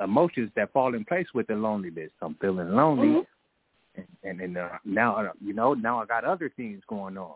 emotions 0.00 0.50
that 0.54 0.72
fall 0.72 0.94
in 0.94 1.04
place 1.04 1.32
with 1.34 1.46
the 1.46 1.56
loneliness. 1.56 2.10
I'm 2.20 2.34
feeling 2.34 2.70
lonely, 2.74 3.08
Mhm. 3.08 3.26
and 3.96 4.06
and, 4.24 4.40
and 4.40 4.56
uh, 4.58 4.78
now 4.84 5.16
uh, 5.16 5.32
you 5.40 5.52
know 5.52 5.74
now 5.74 6.00
I 6.02 6.06
got 6.06 6.24
other 6.24 6.48
things 6.50 6.82
going 6.86 7.16
on 7.16 7.34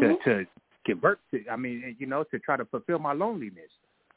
to 0.00 0.06
Mhm. 0.08 0.22
to 0.24 0.46
convert 0.84 1.20
to 1.30 1.46
I 1.48 1.56
mean 1.56 1.96
you 1.98 2.06
know 2.06 2.24
to 2.24 2.38
try 2.38 2.56
to 2.56 2.64
fulfill 2.64 2.98
my 2.98 3.12
loneliness. 3.12 3.70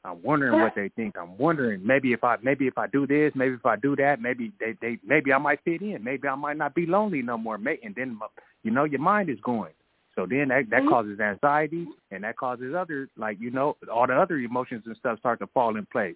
I'm 0.04 0.22
wondering 0.22 0.60
what 0.62 0.76
they 0.76 0.90
think. 0.90 1.18
I'm 1.18 1.36
wondering 1.38 1.86
maybe 1.86 2.14
if 2.14 2.24
I 2.24 2.38
maybe 2.42 2.68
if 2.68 2.78
I 2.78 2.86
do 2.88 3.08
this, 3.08 3.34
maybe 3.36 3.56
if 3.56 3.66
I 3.66 3.76
do 3.76 3.96
that, 3.96 4.22
maybe 4.22 4.52
they 4.60 4.74
they 4.74 5.00
maybe 5.04 5.34
I 5.34 5.38
might 5.40 5.62
fit 5.62 5.82
in. 5.82 6.04
Maybe 6.04 6.28
I 6.28 6.36
might 6.36 6.58
not 6.58 6.76
be 6.76 6.86
lonely 6.86 7.22
no 7.24 7.38
more. 7.38 7.58
May- 7.58 7.80
And 7.84 7.96
then 7.96 8.16
my- 8.16 8.28
you 8.64 8.70
know 8.72 8.84
your 8.84 9.02
mind 9.02 9.30
is 9.30 9.40
going. 9.42 9.74
So 10.16 10.26
then 10.26 10.47
that 10.49 10.70
that 10.70 10.84
Mhm. 10.84 10.89
causes 10.89 11.20
anxiety 11.20 11.88
and 12.11 12.24
that 12.24 12.38
causes 12.38 12.74
other 12.74 13.09
like 13.18 13.39
you 13.39 13.51
know 13.51 13.76
all 13.91 14.07
the 14.07 14.16
other 14.16 14.38
emotions 14.38 14.84
and 14.86 14.95
stuff 14.97 15.20
start 15.20 15.39
to 15.39 15.47
fall 15.47 15.76
in 15.76 15.86
place. 15.88 16.16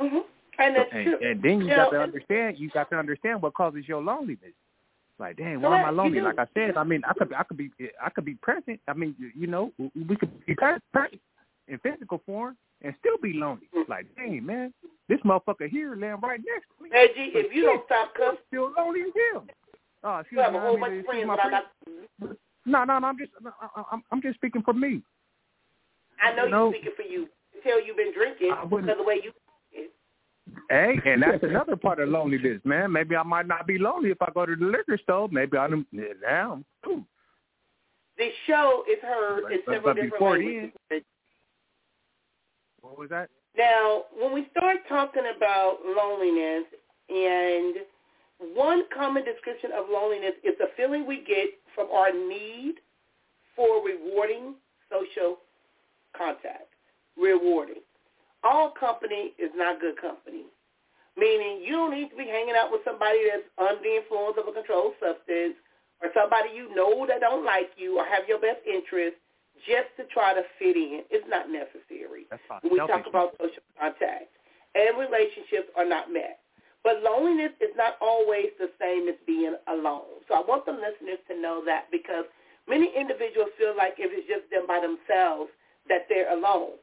Mhm. 0.00 0.24
And, 0.58 0.76
that's 0.76 0.92
and, 0.92 1.04
true. 1.06 1.18
and 1.28 1.42
then 1.42 1.60
you 1.62 1.66
Now, 1.68 1.84
got 1.86 1.90
to 1.90 2.00
understand. 2.02 2.58
You 2.58 2.70
got 2.70 2.90
to 2.90 2.98
understand 2.98 3.42
what 3.42 3.54
causes 3.54 3.88
your 3.88 4.02
loneliness. 4.02 4.52
Like, 5.18 5.36
dang, 5.36 5.60
why 5.60 5.78
am 5.80 5.84
I 5.86 5.90
lonely? 5.90 6.20
Like 6.20 6.38
I 6.38 6.46
said, 6.54 6.76
I 6.76 6.84
mean, 6.84 7.02
I 7.08 7.12
could, 7.14 7.32
I 7.32 7.42
could 7.42 7.56
be, 7.56 7.70
I 8.02 8.10
could 8.10 8.24
be 8.24 8.34
present. 8.34 8.80
I 8.88 8.92
mean, 8.92 9.14
you- 9.18 9.32
you 9.34 9.46
know, 9.46 9.72
we 9.78 10.16
could 10.16 10.44
be 10.46 10.54
present 10.54 10.82
in 11.68 11.78
physical 11.78 12.18
form 12.26 12.56
and 12.82 12.94
still 12.98 13.18
be 13.18 13.32
lonely. 13.34 13.68
Mm. 13.74 13.88
Like, 13.88 14.14
dang, 14.16 14.44
man, 14.44 14.74
this 15.08 15.20
motherfucker 15.20 15.68
here 15.68 15.94
laying 15.94 16.16
right 16.20 16.40
next 16.44 16.66
to 16.76 16.84
me. 16.84 16.90
Reggie, 16.90 17.32
if 17.34 17.52
you 17.54 17.62
don't 17.62 17.84
stop 17.86 18.10
I'm 18.16 18.20
cussing, 18.20 18.38
still 18.48 18.72
lonely 18.76 19.02
as 19.02 19.12
hell. 19.32 19.46
Oh, 20.04 20.18
excuse 20.18 20.38
you 20.38 20.42
have 20.42 20.52
me. 20.52 20.58
a 20.58 20.62
I 20.62 20.64
whole 20.66 20.78
bunch 20.78 20.98
of 20.98 21.04
friends 21.06 21.30
I'm 21.30 21.38
friend. 21.38 21.64
not. 22.20 22.36
No, 22.64 22.84
no, 22.84 22.98
no. 22.98 23.08
I'm 23.08 23.18
just, 23.18 23.32
I- 23.44 23.82
I'm, 23.92 24.02
I'm 24.12 24.22
just 24.22 24.36
speaking 24.36 24.62
for 24.62 24.72
me. 24.74 25.02
I 26.22 26.32
know 26.34 26.46
No. 26.46 26.64
you're 26.70 26.74
speaking 26.74 26.92
for 26.96 27.02
you. 27.02 27.28
Until 27.56 27.80
you've 27.84 27.96
been 27.96 28.12
drinking 28.14 28.52
I 28.52 28.64
wouldn't- 28.64 28.86
because 28.86 28.98
the 28.98 29.04
way 29.06 29.20
you. 29.22 29.32
Hey, 30.68 30.98
and 31.06 31.22
that's 31.22 31.42
another 31.44 31.76
part 31.76 31.98
of 32.00 32.08
loneliness, 32.08 32.60
man. 32.64 32.92
Maybe 32.92 33.14
I 33.16 33.22
might 33.22 33.46
not 33.46 33.66
be 33.66 33.78
lonely 33.78 34.10
if 34.10 34.20
I 34.20 34.30
go 34.34 34.44
to 34.44 34.56
the 34.56 34.64
liquor 34.66 34.98
store. 35.02 35.28
Maybe 35.30 35.56
I'm 35.56 35.86
now. 35.92 36.62
Ooh. 36.86 37.04
The 38.18 38.28
show 38.46 38.84
is 38.90 38.98
heard 39.02 39.42
But- 39.44 39.52
in 39.52 39.58
but- 39.64 39.72
several 39.74 39.94
but 39.94 40.00
different 40.02 40.12
before 40.14 40.38
languages. 40.38 40.72
What 42.80 42.98
was 42.98 43.10
that? 43.10 43.30
Now, 43.56 44.04
when 44.18 44.32
we 44.32 44.48
start 44.56 44.78
talking 44.88 45.22
about 45.36 45.78
loneliness, 45.84 46.64
and 47.08 47.76
one 48.54 48.84
common 48.94 49.24
description 49.24 49.70
of 49.72 49.86
loneliness 49.90 50.34
is 50.42 50.54
the 50.58 50.68
feeling 50.76 51.06
we 51.06 51.22
get 51.24 51.50
from 51.74 51.88
our 51.90 52.12
need 52.12 52.76
for 53.56 53.84
rewarding 53.84 54.54
social 54.90 55.38
contact. 56.16 56.72
Rewarding. 57.16 57.82
All 58.44 58.72
company 58.72 59.32
is 59.38 59.50
not 59.54 59.80
good 59.80 60.00
company, 60.00 60.44
meaning 61.16 61.62
you 61.62 61.72
don't 61.72 61.94
need 61.94 62.10
to 62.10 62.16
be 62.16 62.26
hanging 62.26 62.54
out 62.58 62.72
with 62.72 62.80
somebody 62.84 63.18
that's 63.30 63.46
under 63.58 63.82
the 63.82 63.96
influence 64.02 64.36
of 64.40 64.48
a 64.48 64.52
controlled 64.52 64.94
substance 64.98 65.54
or 66.02 66.10
somebody 66.10 66.50
you 66.50 66.74
know 66.74 67.06
that 67.06 67.20
don't 67.20 67.44
like 67.44 67.70
you 67.76 67.98
or 67.98 68.04
have 68.04 68.26
your 68.26 68.40
best 68.40 68.58
interest 68.66 69.14
just 69.62 69.94
to 69.96 70.02
try 70.10 70.34
to 70.34 70.42
fit 70.58 70.74
in. 70.74 71.06
It's 71.10 71.26
not 71.30 71.46
necessary 71.46 72.26
That's 72.30 72.42
fine. 72.48 72.58
when 72.66 72.72
we 72.72 72.78
talk 72.82 73.06
about 73.06 73.38
social 73.38 73.62
contact 73.78 74.34
and 74.74 74.98
relationships 74.98 75.70
are 75.76 75.86
not 75.86 76.10
met. 76.10 76.41
But 76.82 77.02
loneliness 77.02 77.52
is 77.60 77.70
not 77.76 77.94
always 78.00 78.50
the 78.58 78.70
same 78.80 79.08
as 79.08 79.14
being 79.26 79.54
alone. 79.68 80.22
So 80.28 80.34
I 80.34 80.42
want 80.42 80.66
the 80.66 80.72
listeners 80.72 81.22
to 81.28 81.40
know 81.40 81.62
that 81.64 81.86
because 81.92 82.24
many 82.68 82.90
individuals 82.96 83.50
feel 83.56 83.74
like 83.76 83.94
if 83.98 84.10
it's 84.10 84.26
just 84.26 84.50
them 84.50 84.66
by 84.66 84.80
themselves 84.82 85.50
that 85.88 86.06
they're 86.08 86.32
alone. 86.32 86.78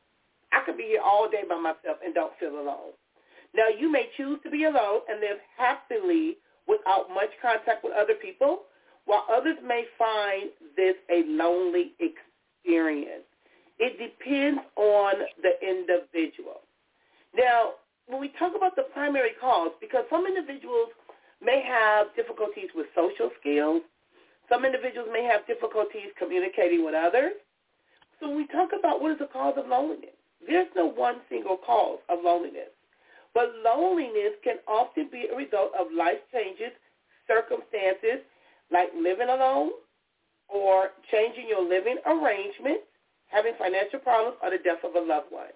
I 0.52 0.62
could 0.66 0.78
be 0.78 0.96
here 0.96 1.02
all 1.04 1.30
day 1.30 1.44
by 1.48 1.58
myself 1.60 2.00
and 2.04 2.14
don't 2.14 2.34
feel 2.40 2.60
alone. 2.60 2.96
Now 3.54 3.68
you 3.68 3.92
may 3.92 4.10
choose 4.18 4.40
to 4.44 4.50
be 4.50 4.66
alone 4.66 5.02
and 5.10 5.20
live 5.20 5.38
happily 5.58 6.38
without 6.68 7.10
much 7.10 7.30
contact 7.42 7.84
with 7.84 7.94
other 7.94 8.14
people, 8.14 8.62
while 9.06 9.26
others 9.32 9.58
may 9.66 9.86
find 9.98 10.50
this 10.78 10.96
a 11.10 11.24
lonely 11.26 11.94
experience. 12.00 13.26
It 13.80 13.98
depends 13.98 14.62
on 14.76 15.14
the 15.42 15.54
individual. 15.66 16.62
Now, 17.36 17.72
when 18.10 18.20
we 18.20 18.34
talk 18.42 18.58
about 18.58 18.76
the 18.76 18.90
primary 18.92 19.38
cause, 19.40 19.70
because 19.80 20.04
some 20.10 20.26
individuals 20.26 20.90
may 21.46 21.62
have 21.62 22.08
difficulties 22.18 22.74
with 22.74 22.88
social 22.98 23.30
skills, 23.40 23.86
some 24.50 24.66
individuals 24.66 25.08
may 25.14 25.24
have 25.30 25.46
difficulties 25.46 26.10
communicating 26.18 26.84
with 26.84 26.98
others. 26.98 27.38
So 28.18 28.28
when 28.28 28.38
we 28.38 28.48
talk 28.48 28.74
about 28.74 29.00
what 29.00 29.14
is 29.14 29.20
the 29.22 29.30
cause 29.30 29.54
of 29.62 29.70
loneliness, 29.70 30.18
there's 30.42 30.68
no 30.76 30.90
one 30.90 31.22
single 31.30 31.58
cause 31.62 32.00
of 32.10 32.26
loneliness. 32.26 32.74
But 33.38 33.54
loneliness 33.64 34.42
can 34.44 34.58
often 34.68 35.08
be 35.14 35.30
a 35.32 35.38
result 35.38 35.70
of 35.78 35.94
life 35.94 36.18
changes, 36.34 36.74
circumstances, 37.30 38.26
like 38.74 38.90
living 38.98 39.30
alone 39.30 39.70
or 40.50 40.98
changing 41.14 41.46
your 41.48 41.62
living 41.62 42.02
arrangement, 42.10 42.82
having 43.30 43.54
financial 43.60 44.00
problems, 44.00 44.38
or 44.42 44.50
the 44.50 44.58
death 44.58 44.82
of 44.84 44.98
a 44.98 45.00
loved 45.00 45.30
one 45.30 45.54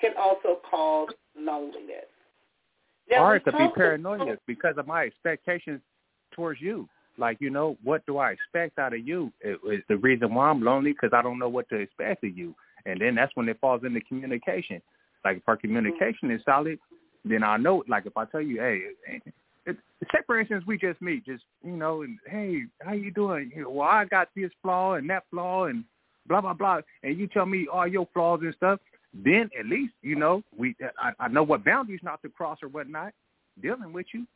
can 0.00 0.12
also 0.16 0.60
cause 0.70 1.08
loneliness. 1.38 2.06
Now, 3.10 3.24
or 3.24 3.36
it 3.36 3.44
could 3.44 3.56
be 3.56 3.68
paranoia 3.74 4.36
because 4.46 4.74
of 4.78 4.86
my 4.86 5.04
expectations 5.04 5.80
towards 6.32 6.60
you. 6.60 6.88
Like, 7.18 7.38
you 7.40 7.50
know, 7.50 7.76
what 7.82 8.04
do 8.04 8.18
I 8.18 8.32
expect 8.32 8.78
out 8.78 8.92
of 8.92 9.06
you? 9.06 9.32
It, 9.40 9.58
it's 9.64 9.86
the 9.88 9.96
reason 9.96 10.34
why 10.34 10.50
I'm 10.50 10.62
lonely 10.62 10.92
because 10.92 11.10
I 11.14 11.22
don't 11.22 11.38
know 11.38 11.48
what 11.48 11.68
to 11.70 11.76
expect 11.76 12.24
of 12.24 12.36
you. 12.36 12.54
And 12.84 13.00
then 13.00 13.14
that's 13.14 13.34
when 13.34 13.48
it 13.48 13.58
falls 13.60 13.82
into 13.84 14.00
communication. 14.02 14.82
Like, 15.24 15.38
if 15.38 15.42
our 15.46 15.56
communication 15.56 16.30
is 16.30 16.42
solid, 16.44 16.78
then 17.24 17.42
I 17.42 17.56
know. 17.56 17.82
Like, 17.88 18.06
if 18.06 18.16
I 18.16 18.26
tell 18.26 18.42
you, 18.42 18.60
hey, 18.60 18.82
it, 19.08 19.22
it, 19.66 19.76
say 20.12 20.18
for 20.26 20.38
instance, 20.38 20.64
we 20.66 20.78
just 20.78 21.00
meet, 21.00 21.24
just 21.24 21.42
you 21.64 21.76
know, 21.76 22.02
and 22.02 22.18
hey, 22.26 22.62
how 22.82 22.92
you 22.92 23.10
doing? 23.10 23.50
You 23.54 23.62
know, 23.62 23.70
well, 23.70 23.88
I 23.88 24.04
got 24.04 24.28
this 24.36 24.50
flaw 24.62 24.94
and 24.94 25.08
that 25.10 25.24
flaw 25.30 25.64
and 25.64 25.84
blah 26.28 26.40
blah 26.40 26.52
blah, 26.52 26.80
and 27.02 27.18
you 27.18 27.26
tell 27.26 27.46
me 27.46 27.66
all 27.72 27.86
your 27.86 28.08
flaws 28.14 28.40
and 28.42 28.54
stuff. 28.54 28.78
Then 29.24 29.50
at 29.58 29.66
least 29.66 29.94
you 30.02 30.16
know 30.16 30.42
we, 30.56 30.74
I, 31.00 31.12
I 31.18 31.28
know 31.28 31.42
what 31.42 31.64
boundaries 31.64 32.00
not 32.02 32.22
to 32.22 32.28
cross 32.28 32.58
or 32.62 32.68
whatnot. 32.68 33.12
Dealing 33.62 33.92
with 33.92 34.06
you. 34.12 34.26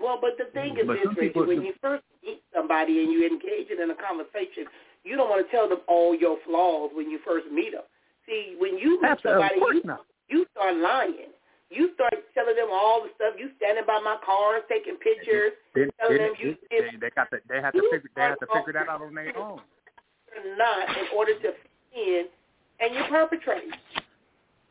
Well, 0.00 0.18
but 0.20 0.36
the 0.38 0.50
thing 0.52 0.76
is 0.78 0.86
But 0.86 0.96
this, 0.96 1.32
some 1.34 1.46
when 1.46 1.62
you 1.62 1.72
first 1.80 2.02
meet 2.24 2.42
somebody 2.54 3.04
and 3.04 3.12
you 3.12 3.26
engage 3.26 3.70
in 3.70 3.90
a 3.90 3.94
conversation, 3.94 4.66
you 5.04 5.16
don't 5.16 5.28
want 5.28 5.44
to 5.44 5.50
tell 5.52 5.68
them 5.68 5.80
all 5.86 6.14
your 6.14 6.38
flaws 6.46 6.90
when 6.94 7.10
you 7.10 7.20
first 7.24 7.46
meet 7.52 7.72
them. 7.72 7.84
See, 8.26 8.56
when 8.58 8.78
you 8.78 9.00
meet 9.02 9.18
somebody, 9.22 9.56
you, 9.56 9.82
not. 9.84 10.04
you 10.28 10.46
start 10.52 10.76
lying. 10.76 11.32
You 11.70 11.90
start 11.94 12.14
telling 12.34 12.56
them 12.56 12.68
all 12.72 13.02
the 13.02 13.10
stuff. 13.16 13.34
You 13.38 13.50
standing 13.56 13.84
by 13.86 14.00
my 14.00 14.16
car, 14.24 14.60
taking 14.68 14.96
pictures, 14.96 15.52
Then, 15.74 15.90
telling 16.00 16.18
them 16.18 16.34
you 16.38 16.56
they, 16.70 16.90
did 16.90 17.00
they 17.00 17.10
got 17.10 17.30
to, 17.30 17.38
they 17.48 17.60
have 17.60 17.72
to 17.72 17.82
figure 17.90 18.10
they 18.16 18.22
have 18.22 18.38
to 18.40 18.46
figure 18.54 18.72
that 18.72 18.88
out 18.88 19.02
on 19.02 19.14
their 19.14 19.36
own. 19.36 19.60
not 20.56 20.88
in 20.96 21.06
order 21.16 21.34
to 21.34 21.50
fit 21.52 21.96
in, 21.96 22.24
and 22.80 22.94
you 22.94 23.02
perpetrate. 23.08 23.70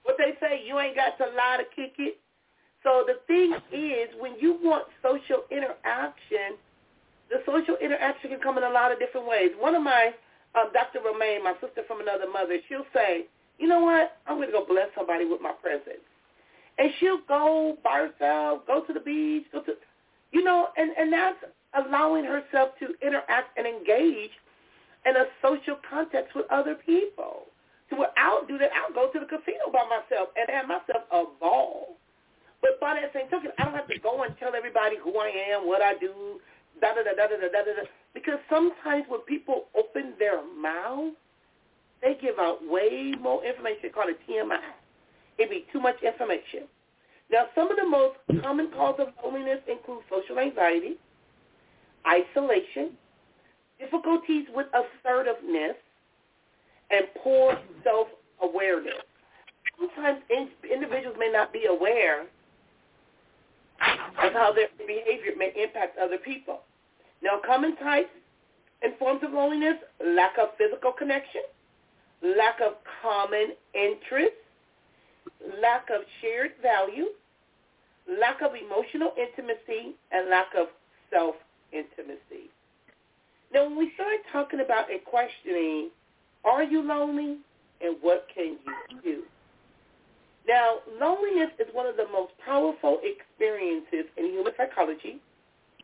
What 0.03 0.17
they 0.17 0.33
say, 0.39 0.61
you 0.65 0.79
ain't 0.79 0.95
got 0.95 1.17
to 1.17 1.25
lie 1.35 1.57
to 1.57 1.63
kick 1.75 1.93
it. 1.97 2.19
So 2.83 3.05
the 3.07 3.19
thing 3.27 3.55
is, 3.71 4.09
when 4.19 4.35
you 4.39 4.59
want 4.61 4.85
social 5.01 5.43
interaction, 5.49 6.59
the 7.29 7.39
social 7.45 7.77
interaction 7.81 8.31
can 8.31 8.39
come 8.39 8.57
in 8.57 8.63
a 8.63 8.69
lot 8.69 8.91
of 8.91 8.99
different 8.99 9.27
ways. 9.27 9.51
One 9.57 9.75
of 9.75 9.81
my, 9.81 10.11
um, 10.55 10.69
Dr. 10.73 10.99
Romaine, 10.99 11.43
my 11.43 11.53
sister 11.61 11.81
from 11.87 12.01
another 12.01 12.29
mother, 12.29 12.57
she'll 12.67 12.85
say, 12.93 13.25
you 13.57 13.67
know 13.67 13.79
what, 13.79 14.17
I'm 14.27 14.37
going 14.37 14.49
to 14.49 14.53
go 14.53 14.65
bless 14.65 14.89
somebody 14.95 15.25
with 15.25 15.39
my 15.41 15.53
presence. 15.53 16.03
And 16.77 16.91
she'll 16.99 17.21
go 17.27 17.77
by 17.83 18.09
herself, 18.09 18.67
go 18.67 18.81
to 18.81 18.93
the 18.93 18.99
beach, 18.99 19.45
go 19.53 19.61
to, 19.61 19.73
you 20.31 20.43
know, 20.43 20.67
and, 20.75 20.91
and 20.97 21.13
that's 21.13 21.37
allowing 21.73 22.25
herself 22.25 22.71
to 22.79 22.93
interact 23.05 23.57
and 23.57 23.65
engage 23.65 24.31
in 25.05 25.15
a 25.15 25.25
social 25.41 25.77
context 25.89 26.35
with 26.35 26.45
other 26.51 26.75
people 26.75 27.43
what 27.97 28.13
I'll 28.17 28.45
do 28.45 28.57
that. 28.57 28.69
I'll 28.73 28.93
go 28.93 29.11
to 29.11 29.19
the 29.19 29.25
casino 29.25 29.71
by 29.71 29.83
myself 29.89 30.29
and 30.35 30.49
have 30.49 30.67
myself 30.67 31.03
a 31.11 31.23
ball. 31.39 31.97
But 32.61 32.79
by 32.79 32.95
that 32.95 33.11
same 33.13 33.29
token, 33.29 33.51
I 33.59 33.65
don't 33.65 33.75
have 33.75 33.87
to 33.87 33.99
go 33.99 34.23
and 34.23 34.37
tell 34.39 34.55
everybody 34.55 34.95
who 35.01 35.17
I 35.19 35.29
am, 35.51 35.67
what 35.67 35.81
I 35.81 35.95
do, 35.99 36.39
da 36.79 36.95
da 36.95 37.03
da 37.03 37.13
da 37.15 37.27
da 37.27 37.37
da 37.37 37.49
da. 37.51 37.73
da. 37.81 37.83
Because 38.13 38.39
sometimes 38.49 39.05
when 39.09 39.21
people 39.21 39.65
open 39.75 40.13
their 40.19 40.41
mouth, 40.55 41.13
they 42.01 42.15
give 42.21 42.35
out 42.39 42.59
way 42.67 43.13
more 43.19 43.43
information 43.43 43.89
called 43.93 44.11
a 44.11 44.31
TMI. 44.31 44.59
It'd 45.37 45.49
be 45.49 45.65
too 45.73 45.79
much 45.81 45.95
information. 46.03 46.69
Now, 47.31 47.45
some 47.55 47.71
of 47.71 47.77
the 47.77 47.87
most 47.87 48.17
common 48.43 48.69
causes 48.71 49.07
of 49.07 49.13
loneliness 49.23 49.59
include 49.67 50.03
social 50.09 50.37
anxiety, 50.37 50.95
isolation, 52.05 52.91
difficulties 53.79 54.45
with 54.53 54.67
assertiveness, 54.71 55.75
and 56.93 57.05
poor 57.23 57.57
self-awareness. 57.83 59.01
Sometimes 59.79 60.19
in, 60.29 60.49
individuals 60.71 61.17
may 61.19 61.31
not 61.31 61.51
be 61.51 61.65
aware 61.65 62.21
of 62.21 62.27
how 64.33 64.53
their 64.53 64.67
behavior 64.77 65.33
may 65.37 65.51
impact 65.61 65.97
other 65.97 66.17
people. 66.17 66.61
Now, 67.23 67.39
common 67.45 67.75
types 67.77 68.09
and 68.83 68.95
forms 68.97 69.21
of 69.23 69.33
loneliness, 69.33 69.77
lack 70.05 70.33
of 70.39 70.49
physical 70.57 70.91
connection, 70.91 71.41
lack 72.21 72.59
of 72.61 72.73
common 73.01 73.53
interests, 73.73 74.37
lack 75.61 75.89
of 75.89 76.01
shared 76.21 76.51
value, 76.61 77.07
lack 78.19 78.41
of 78.41 78.51
emotional 78.55 79.13
intimacy, 79.17 79.95
and 80.11 80.29
lack 80.29 80.47
of 80.57 80.67
self-intimacy. 81.11 82.51
Now, 83.53 83.65
when 83.65 83.77
we 83.77 83.91
start 83.95 84.17
talking 84.31 84.59
about 84.59 84.91
and 84.91 85.03
questioning, 85.05 85.89
are 86.45 86.63
you 86.63 86.81
lonely 86.81 87.37
and 87.81 87.95
what 88.01 88.27
can 88.33 88.57
you 88.65 89.01
do? 89.03 89.23
Now, 90.47 90.79
loneliness 90.99 91.51
is 91.59 91.67
one 91.73 91.85
of 91.85 91.95
the 91.95 92.07
most 92.11 92.33
powerful 92.43 92.99
experiences 93.03 94.11
in 94.17 94.25
human 94.25 94.53
psychology, 94.57 95.21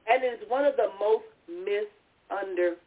and 0.09 0.23
is 0.23 0.39
one 0.49 0.65
of 0.65 0.75
the 0.75 0.89
most 0.99 1.23
misunderstood. 1.47 2.79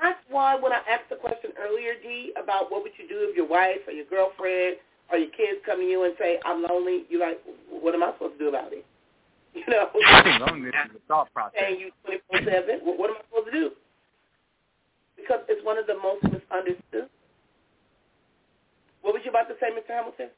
That's 0.00 0.18
why 0.30 0.56
when 0.56 0.72
I 0.72 0.80
asked 0.88 1.10
the 1.10 1.16
question 1.16 1.50
earlier, 1.58 1.94
Dee, 2.02 2.32
about 2.40 2.70
what 2.70 2.82
would 2.82 2.92
you 2.98 3.08
do 3.08 3.26
if 3.28 3.36
your 3.36 3.46
wife 3.46 3.82
or 3.86 3.92
your 3.92 4.06
girlfriend 4.06 4.76
or 5.10 5.18
your 5.18 5.30
kids 5.30 5.60
come 5.66 5.78
to 5.78 5.86
you 5.86 6.04
and 6.04 6.14
say, 6.18 6.38
I'm 6.44 6.62
lonely, 6.62 7.04
you're 7.08 7.20
like, 7.20 7.40
what 7.70 7.94
am 7.94 8.02
I 8.02 8.12
supposed 8.12 8.38
to 8.38 8.38
do 8.38 8.48
about 8.48 8.72
it? 8.72 8.84
You 9.54 9.64
know? 9.66 9.88
Loneliness 10.46 10.74
is 10.90 10.96
a 10.96 11.08
thought 11.08 11.32
process. 11.32 11.58
And 11.66 11.80
you 11.80 11.90
24-7, 12.06 12.84
what, 12.84 12.98
what 12.98 13.10
am 13.10 13.16
I 13.16 13.22
supposed 13.28 13.46
to 13.46 13.52
do? 13.52 13.70
Because 15.18 15.40
it's 15.48 15.64
one 15.64 15.78
of 15.78 15.86
the 15.86 15.94
most 15.94 16.22
misunderstood. 16.22 17.10
What 19.02 19.14
was 19.14 19.22
you 19.24 19.30
about 19.30 19.48
to 19.48 19.54
say, 19.60 19.66
Mr. 19.70 19.94
Hamilton? 19.94 20.28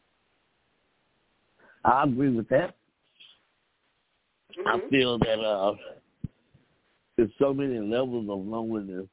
I 1.84 2.04
agree 2.04 2.30
with 2.30 2.48
that. 2.48 2.74
Mm-hmm. 4.58 4.68
I 4.68 4.90
feel 4.90 5.18
that 5.18 5.40
uh, 5.40 5.74
there's 7.16 7.30
so 7.38 7.54
many 7.54 7.78
levels 7.78 8.28
of 8.28 8.46
loneliness 8.46 9.06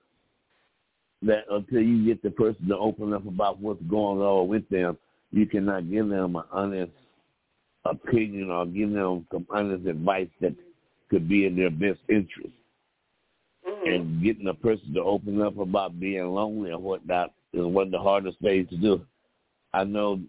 that 1.23 1.45
until 1.49 1.81
you 1.81 2.05
get 2.05 2.21
the 2.23 2.31
person 2.31 2.67
to 2.67 2.77
open 2.77 3.13
up 3.13 3.25
about 3.27 3.59
what's 3.59 3.81
going 3.83 4.19
on 4.19 4.47
with 4.47 4.67
them, 4.69 4.97
you 5.31 5.45
cannot 5.45 5.89
give 5.89 6.07
them 6.07 6.35
an 6.35 6.43
honest 6.51 6.91
opinion 7.85 8.49
or 8.49 8.65
give 8.65 8.91
them 8.91 9.25
some 9.31 9.45
honest 9.49 9.87
advice 9.87 10.29
that 10.41 10.55
could 11.09 11.27
be 11.27 11.45
in 11.45 11.55
their 11.55 11.69
best 11.69 11.99
interest. 12.09 12.53
Mm-hmm. 13.67 13.89
And 13.89 14.23
getting 14.23 14.47
a 14.47 14.53
person 14.53 14.93
to 14.93 15.01
open 15.01 15.41
up 15.41 15.57
about 15.57 15.99
being 15.99 16.25
lonely 16.27 16.71
and 16.71 16.81
whatnot 16.81 17.33
is 17.53 17.65
one 17.65 17.87
of 17.87 17.91
the 17.91 17.99
hardest 17.99 18.39
things 18.39 18.69
to 18.69 18.77
do. 18.77 19.01
I 19.73 19.83
know 19.83 20.21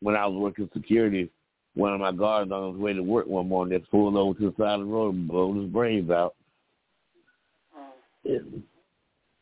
when 0.00 0.16
I 0.16 0.26
was 0.26 0.36
working 0.36 0.68
security, 0.72 1.30
one 1.74 1.92
of 1.92 2.00
my 2.00 2.12
guards 2.12 2.50
on 2.50 2.72
his 2.72 2.80
way 2.80 2.92
to 2.92 3.02
work 3.02 3.26
one 3.26 3.48
morning 3.48 3.78
just 3.78 3.90
pulled 3.90 4.16
over 4.16 4.38
to 4.38 4.46
the 4.50 4.62
side 4.62 4.80
of 4.80 4.86
the 4.86 4.92
road 4.92 5.14
and 5.14 5.28
blew 5.28 5.62
his 5.62 5.70
brains 5.70 6.10
out. 6.10 6.34
Oh. 7.76 7.92
It, 8.24 8.42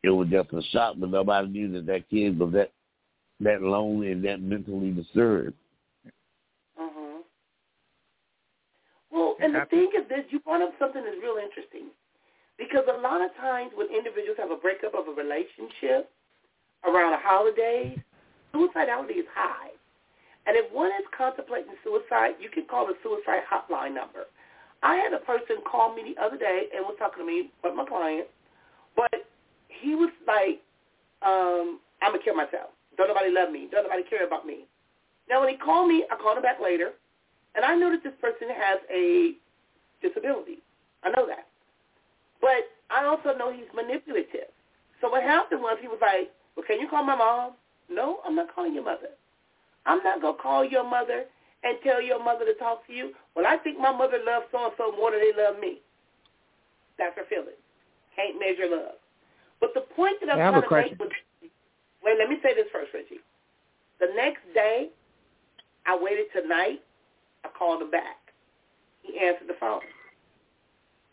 it 0.02 0.10
was 0.10 0.28
just 0.28 0.52
a 0.52 0.62
shock, 0.70 0.96
but 0.98 1.10
nobody 1.10 1.48
knew 1.48 1.72
that 1.72 1.86
that 1.86 2.08
kid 2.10 2.38
was 2.38 2.52
that 2.52 2.72
that 3.40 3.62
lonely 3.62 4.12
and 4.12 4.24
that 4.24 4.40
mentally 4.40 4.90
disturbed. 4.90 5.54
Mm-hmm. 6.78 7.20
Well, 9.10 9.36
and 9.40 9.54
the 9.54 9.66
thing 9.68 9.90
is 9.98 10.08
this, 10.08 10.24
you 10.30 10.40
brought 10.40 10.62
up 10.62 10.72
something 10.78 11.02
that's 11.04 11.16
real 11.22 11.36
interesting. 11.42 11.88
Because 12.58 12.84
a 12.88 13.00
lot 13.00 13.20
of 13.20 13.34
times 13.36 13.72
when 13.74 13.88
individuals 13.92 14.38
have 14.38 14.50
a 14.50 14.56
breakup 14.56 14.94
of 14.94 15.08
a 15.08 15.12
relationship 15.12 16.08
around 16.84 17.12
the 17.12 17.20
holidays, 17.20 17.98
suicidality 18.54 19.20
is 19.20 19.28
high. 19.34 19.70
And 20.46 20.56
if 20.56 20.70
one 20.72 20.88
is 20.88 21.06
contemplating 21.16 21.74
suicide, 21.82 22.38
you 22.40 22.48
can 22.48 22.64
call 22.64 22.86
the 22.86 22.94
suicide 23.02 23.42
hotline 23.44 23.94
number. 23.94 24.30
I 24.82 24.96
had 24.96 25.12
a 25.12 25.18
person 25.18 25.56
call 25.68 25.94
me 25.94 26.14
the 26.14 26.22
other 26.22 26.38
day 26.38 26.68
and 26.74 26.84
was 26.84 26.96
talking 26.98 27.24
to 27.24 27.26
me, 27.26 27.50
but 27.62 27.74
my 27.74 27.84
client, 27.84 28.28
but 28.94 29.26
he 29.68 29.94
was 29.94 30.10
like, 30.26 30.62
um, 31.22 31.80
I'm 32.00 32.12
going 32.12 32.20
to 32.20 32.24
kill 32.24 32.36
myself. 32.36 32.70
Don't 32.96 33.08
nobody 33.08 33.32
love 33.32 33.50
me. 33.50 33.68
Don't 33.70 33.84
nobody 33.84 34.04
care 34.08 34.26
about 34.26 34.46
me. 34.46 34.64
Now, 35.28 35.40
when 35.40 35.50
he 35.50 35.56
called 35.56 35.88
me, 35.88 36.04
I 36.10 36.16
called 36.16 36.36
him 36.36 36.42
back 36.42 36.60
later, 36.62 36.92
and 37.54 37.64
I 37.64 37.76
that 37.78 38.02
this 38.04 38.12
person 38.20 38.48
has 38.48 38.78
a 38.92 39.34
disability. 40.00 40.62
I 41.02 41.10
know 41.10 41.26
that. 41.26 41.48
But 42.40 42.70
I 42.90 43.04
also 43.04 43.36
know 43.36 43.52
he's 43.52 43.68
manipulative. 43.74 44.50
So 45.00 45.10
what 45.10 45.22
happened 45.22 45.60
was 45.60 45.78
he 45.80 45.88
was 45.88 45.98
like, 46.00 46.30
well, 46.56 46.64
can 46.66 46.80
you 46.80 46.88
call 46.88 47.04
my 47.04 47.16
mom? 47.16 47.52
No, 47.90 48.18
I'm 48.26 48.34
not 48.34 48.54
calling 48.54 48.74
your 48.74 48.84
mother. 48.84 49.12
I'm 49.84 50.02
not 50.02 50.20
going 50.20 50.36
to 50.36 50.42
call 50.42 50.64
your 50.64 50.88
mother 50.88 51.24
and 51.64 51.78
tell 51.82 52.00
your 52.02 52.22
mother 52.22 52.44
to 52.44 52.54
talk 52.54 52.86
to 52.86 52.92
you. 52.92 53.12
Well, 53.34 53.46
I 53.46 53.56
think 53.58 53.78
my 53.78 53.92
mother 53.92 54.18
loves 54.24 54.46
so-and-so 54.50 54.92
more 54.96 55.10
than 55.10 55.20
they 55.20 55.32
love 55.36 55.58
me. 55.60 55.80
That's 56.98 57.14
her 57.16 57.24
feeling. 57.28 57.58
Can't 58.14 58.38
measure 58.40 58.68
love. 58.70 58.96
But 59.60 59.70
the 59.74 59.82
point 59.94 60.16
that 60.20 60.30
I'm 60.30 60.38
Yeah, 60.38 60.50
I 60.50 60.54
have 60.54 60.64
a 60.64 60.66
trying 60.66 60.84
to 60.84 60.90
make 60.90 61.00
was, 61.00 61.10
wait, 62.02 62.18
let 62.18 62.28
me 62.28 62.36
say 62.42 62.54
this 62.54 62.66
first, 62.72 62.92
Reggie. 62.94 63.20
The 64.00 64.08
next 64.16 64.42
day, 64.54 64.90
I 65.86 65.96
waited 66.00 66.26
till 66.32 66.48
night. 66.48 66.80
I 67.44 67.48
called 67.56 67.82
him 67.82 67.90
back. 67.90 68.16
He 69.02 69.18
answered 69.18 69.48
the 69.48 69.56
phone. 69.60 69.80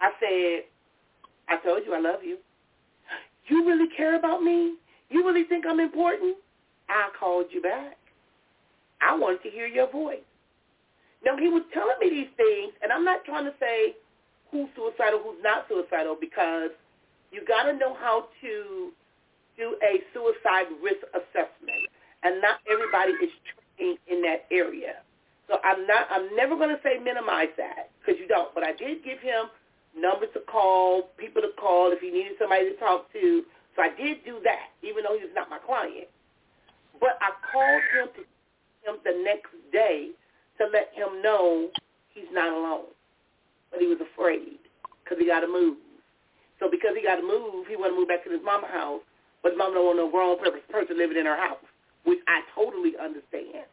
I 0.01 0.11
said, 0.19 0.63
I 1.49 1.57
told 1.63 1.83
you 1.85 1.93
I 1.93 1.99
love 1.99 2.23
you. 2.23 2.37
You 3.47 3.67
really 3.67 3.87
care 3.95 4.17
about 4.17 4.41
me? 4.41 4.75
You 5.09 5.25
really 5.25 5.43
think 5.43 5.65
I'm 5.67 5.79
important? 5.79 6.37
I 6.89 7.09
called 7.19 7.45
you 7.51 7.61
back. 7.61 7.97
I 9.01 9.15
wanted 9.15 9.43
to 9.43 9.49
hear 9.49 9.67
your 9.67 9.91
voice. 9.91 10.23
Now, 11.25 11.37
he 11.37 11.47
was 11.47 11.63
telling 11.73 11.95
me 11.99 12.09
these 12.09 12.31
things, 12.35 12.73
and 12.81 12.91
I'm 12.91 13.05
not 13.05 13.23
trying 13.25 13.45
to 13.45 13.53
say 13.59 13.95
who's 14.51 14.67
suicidal, 14.75 15.19
who's 15.23 15.39
not 15.41 15.65
suicidal, 15.67 16.17
because 16.19 16.71
you 17.31 17.43
got 17.47 17.63
to 17.63 17.73
know 17.73 17.95
how 17.95 18.27
to 18.41 18.91
do 19.57 19.75
a 19.83 20.01
suicide 20.13 20.67
risk 20.81 21.03
assessment, 21.15 21.87
and 22.23 22.41
not 22.41 22.59
everybody 22.69 23.11
is 23.23 23.31
trained 23.77 23.99
in 24.07 24.21
that 24.23 24.45
area. 24.51 25.03
So 25.47 25.57
I'm 25.63 25.85
not. 25.87 26.07
I'm 26.09 26.35
never 26.35 26.55
going 26.55 26.69
to 26.69 26.79
say 26.83 26.97
minimize 27.03 27.51
that 27.57 27.91
because 27.99 28.19
you 28.19 28.27
don't. 28.27 28.53
But 28.55 28.63
I 28.63 28.71
did 28.71 29.03
give 29.03 29.19
him 29.19 29.51
numbers 29.97 30.29
to 30.33 30.41
call, 30.41 31.09
people 31.17 31.41
to 31.41 31.53
call 31.59 31.91
if 31.91 31.99
he 32.01 32.09
needed 32.09 32.33
somebody 32.39 32.69
to 32.69 32.75
talk 32.77 33.11
to. 33.13 33.43
So 33.75 33.81
I 33.81 33.89
did 33.95 34.25
do 34.25 34.39
that, 34.43 34.73
even 34.81 35.03
though 35.03 35.17
he 35.17 35.25
was 35.25 35.33
not 35.33 35.49
my 35.49 35.59
client. 35.59 36.09
But 36.99 37.17
I 37.21 37.33
called 37.51 37.83
him 37.93 38.07
to 38.17 38.21
him 38.85 38.95
the 39.03 39.15
next 39.23 39.53
day 39.71 40.11
to 40.59 40.69
let 40.69 40.93
him 40.93 41.21
know 41.21 41.69
he's 42.13 42.29
not 42.31 42.53
alone. 42.53 42.93
But 43.71 43.81
he 43.81 43.87
was 43.87 43.97
afraid 44.01 44.61
because 45.03 45.17
he 45.17 45.25
got 45.25 45.41
to 45.41 45.49
move. 45.49 45.77
So 46.59 46.69
because 46.69 46.93
he 46.95 47.01
got 47.01 47.17
to 47.17 47.25
move, 47.25 47.65
he 47.67 47.75
wanted 47.75 47.97
to 47.97 47.99
move 47.99 48.07
back 48.07 48.23
to 48.25 48.31
his 48.31 48.43
mama 48.45 48.67
house. 48.69 49.01
But 49.41 49.53
his 49.53 49.57
mama 49.57 49.75
don't 49.75 49.85
want 49.85 49.97
no 49.97 50.09
grown 50.09 50.37
person 50.39 50.97
living 50.97 51.17
in 51.17 51.25
her 51.25 51.35
house, 51.35 51.65
which 52.05 52.21
I 52.29 52.45
totally 52.55 52.93
understand. 52.95 53.67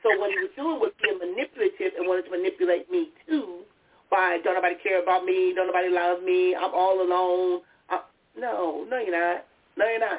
So 0.00 0.08
what 0.16 0.32
he 0.32 0.38
was 0.40 0.54
doing 0.56 0.80
was 0.80 0.94
being 1.02 1.20
manipulative 1.20 1.92
and 1.98 2.08
wanted 2.08 2.30
to 2.30 2.32
manipulate 2.32 2.88
me 2.88 3.12
too 3.28 3.66
by 4.10 4.38
don't 4.42 4.54
nobody 4.54 4.76
care 4.82 5.02
about 5.02 5.24
me, 5.24 5.52
don't 5.54 5.66
nobody 5.66 5.88
love 5.88 6.22
me, 6.22 6.54
I'm 6.54 6.74
all 6.74 7.00
alone. 7.00 7.62
I, 7.88 8.00
no, 8.36 8.86
no 8.88 8.98
you're 8.98 9.18
not. 9.18 9.46
No 9.76 9.86
you're 9.88 10.00
not. 10.00 10.18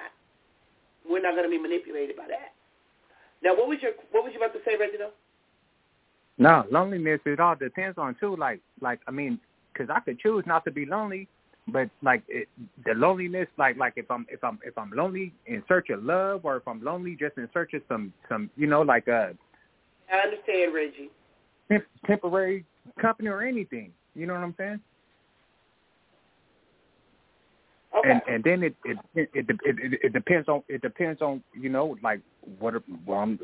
We're 1.09 1.21
not 1.21 1.33
going 1.33 1.43
to 1.43 1.49
be 1.49 1.57
manipulated 1.57 2.15
by 2.15 2.27
that. 2.27 2.53
Now, 3.43 3.55
what 3.55 3.67
was 3.67 3.79
your 3.81 3.91
what 4.11 4.23
was 4.23 4.33
you 4.33 4.39
about 4.39 4.53
to 4.53 4.59
say, 4.63 4.77
Reginald? 4.79 5.11
No, 6.37 6.65
loneliness. 6.71 7.19
It 7.25 7.39
all 7.39 7.55
depends 7.55 7.97
on 7.97 8.15
too. 8.19 8.35
Like, 8.35 8.61
like 8.81 8.99
I 9.07 9.11
mean, 9.11 9.39
because 9.73 9.89
I 9.89 9.99
could 9.99 10.19
choose 10.19 10.43
not 10.45 10.63
to 10.65 10.71
be 10.71 10.85
lonely, 10.85 11.27
but 11.67 11.89
like 12.01 12.23
it, 12.27 12.47
the 12.85 12.93
loneliness, 12.93 13.47
like 13.57 13.77
like 13.77 13.93
if 13.95 14.09
I'm 14.09 14.25
if 14.29 14.43
I'm 14.43 14.59
if 14.63 14.77
I'm 14.77 14.91
lonely 14.91 15.33
in 15.47 15.63
search 15.67 15.89
of 15.89 16.03
love, 16.03 16.41
or 16.43 16.57
if 16.57 16.67
I'm 16.67 16.83
lonely 16.83 17.17
just 17.19 17.37
in 17.37 17.49
search 17.53 17.73
of 17.73 17.81
some 17.87 18.13
some 18.29 18.49
you 18.55 18.67
know 18.67 18.81
like 18.81 19.07
a 19.07 19.35
I 20.11 20.17
understand, 20.17 20.73
Reggie. 20.73 21.09
temp- 21.69 21.85
temporary 22.05 22.65
company 22.99 23.29
or 23.29 23.41
anything. 23.41 23.91
You 24.15 24.27
know 24.27 24.33
what 24.33 24.43
I'm 24.43 24.55
saying? 24.57 24.79
Okay. 27.97 28.09
And 28.09 28.21
and 28.27 28.43
then 28.43 28.63
it 28.63 28.75
it 28.85 28.97
it 29.15 29.29
it, 29.33 29.45
it, 29.63 29.99
it, 30.03 30.13
depends 30.13 30.47
on 30.47 30.63
it 30.69 30.81
depends 30.81 31.21
on 31.21 31.43
you 31.53 31.69
know 31.69 31.97
like 32.01 32.21
what 32.59 32.75
well, 33.05 33.19
I'm, 33.19 33.39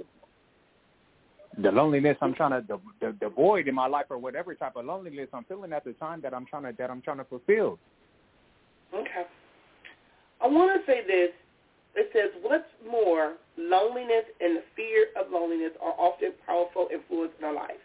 the 1.58 1.72
loneliness 1.72 2.18
I'm 2.22 2.34
trying 2.34 2.52
to 2.52 2.66
the, 2.68 2.80
the 3.02 3.16
the 3.20 3.30
void 3.30 3.68
in 3.68 3.76
my 3.76 3.88
life 3.88 4.06
or 4.10 4.18
whatever 4.18 4.56
type 4.56 4.78
of 4.78 4.86
loneliness 4.86 5.28
I'm 5.34 5.44
feeling 5.44 5.74
at 5.74 5.84
the 5.84 5.94
time 5.94 6.22
that 6.22 6.34
I'm 6.34 6.46
trying 6.46 6.64
to 6.64 6.74
that 6.78 6.90
I'm 6.90 7.02
trying 7.02 7.18
to 7.18 7.26
fulfill. 7.26 7.78
Okay. 8.94 9.26
I 10.42 10.48
want 10.48 10.80
to 10.80 10.92
say 10.92 11.02
this. 11.06 11.32
It 11.96 12.12
says, 12.14 12.30
what's 12.44 12.70
more, 12.86 13.34
loneliness 13.58 14.26
and 14.40 14.58
the 14.58 14.64
fear 14.76 15.08
of 15.20 15.32
loneliness 15.32 15.72
are 15.82 15.94
often 15.98 16.32
powerful 16.46 16.88
influence 16.94 17.32
in 17.40 17.46
our 17.46 17.54
life. 17.56 17.82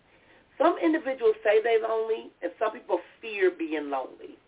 Some 0.63 0.79
individuals 0.79 1.35
say 1.43 1.61
they're 1.61 1.83
lonely, 1.83 2.31
and 2.41 2.53
some 2.59 2.71
people 2.71 3.01
fear 3.21 3.51
being 3.51 3.91
lonely. 3.91 4.39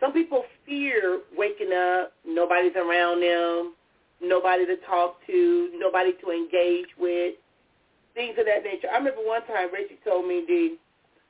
Some 0.00 0.12
people 0.12 0.44
fear 0.66 1.20
waking 1.34 1.72
up, 1.72 2.12
nobody's 2.26 2.76
around 2.76 3.22
them, 3.22 3.72
nobody 4.20 4.66
to 4.66 4.76
talk 4.86 5.16
to, 5.26 5.70
nobody 5.78 6.12
to 6.22 6.30
engage 6.30 6.92
with, 6.98 7.36
things 8.14 8.36
of 8.38 8.44
that 8.44 8.64
nature. 8.64 8.88
I 8.92 8.98
remember 8.98 9.24
one 9.24 9.46
time 9.46 9.72
Reggie 9.72 9.98
told 10.04 10.28
me, 10.28 10.44
D, 10.46 10.76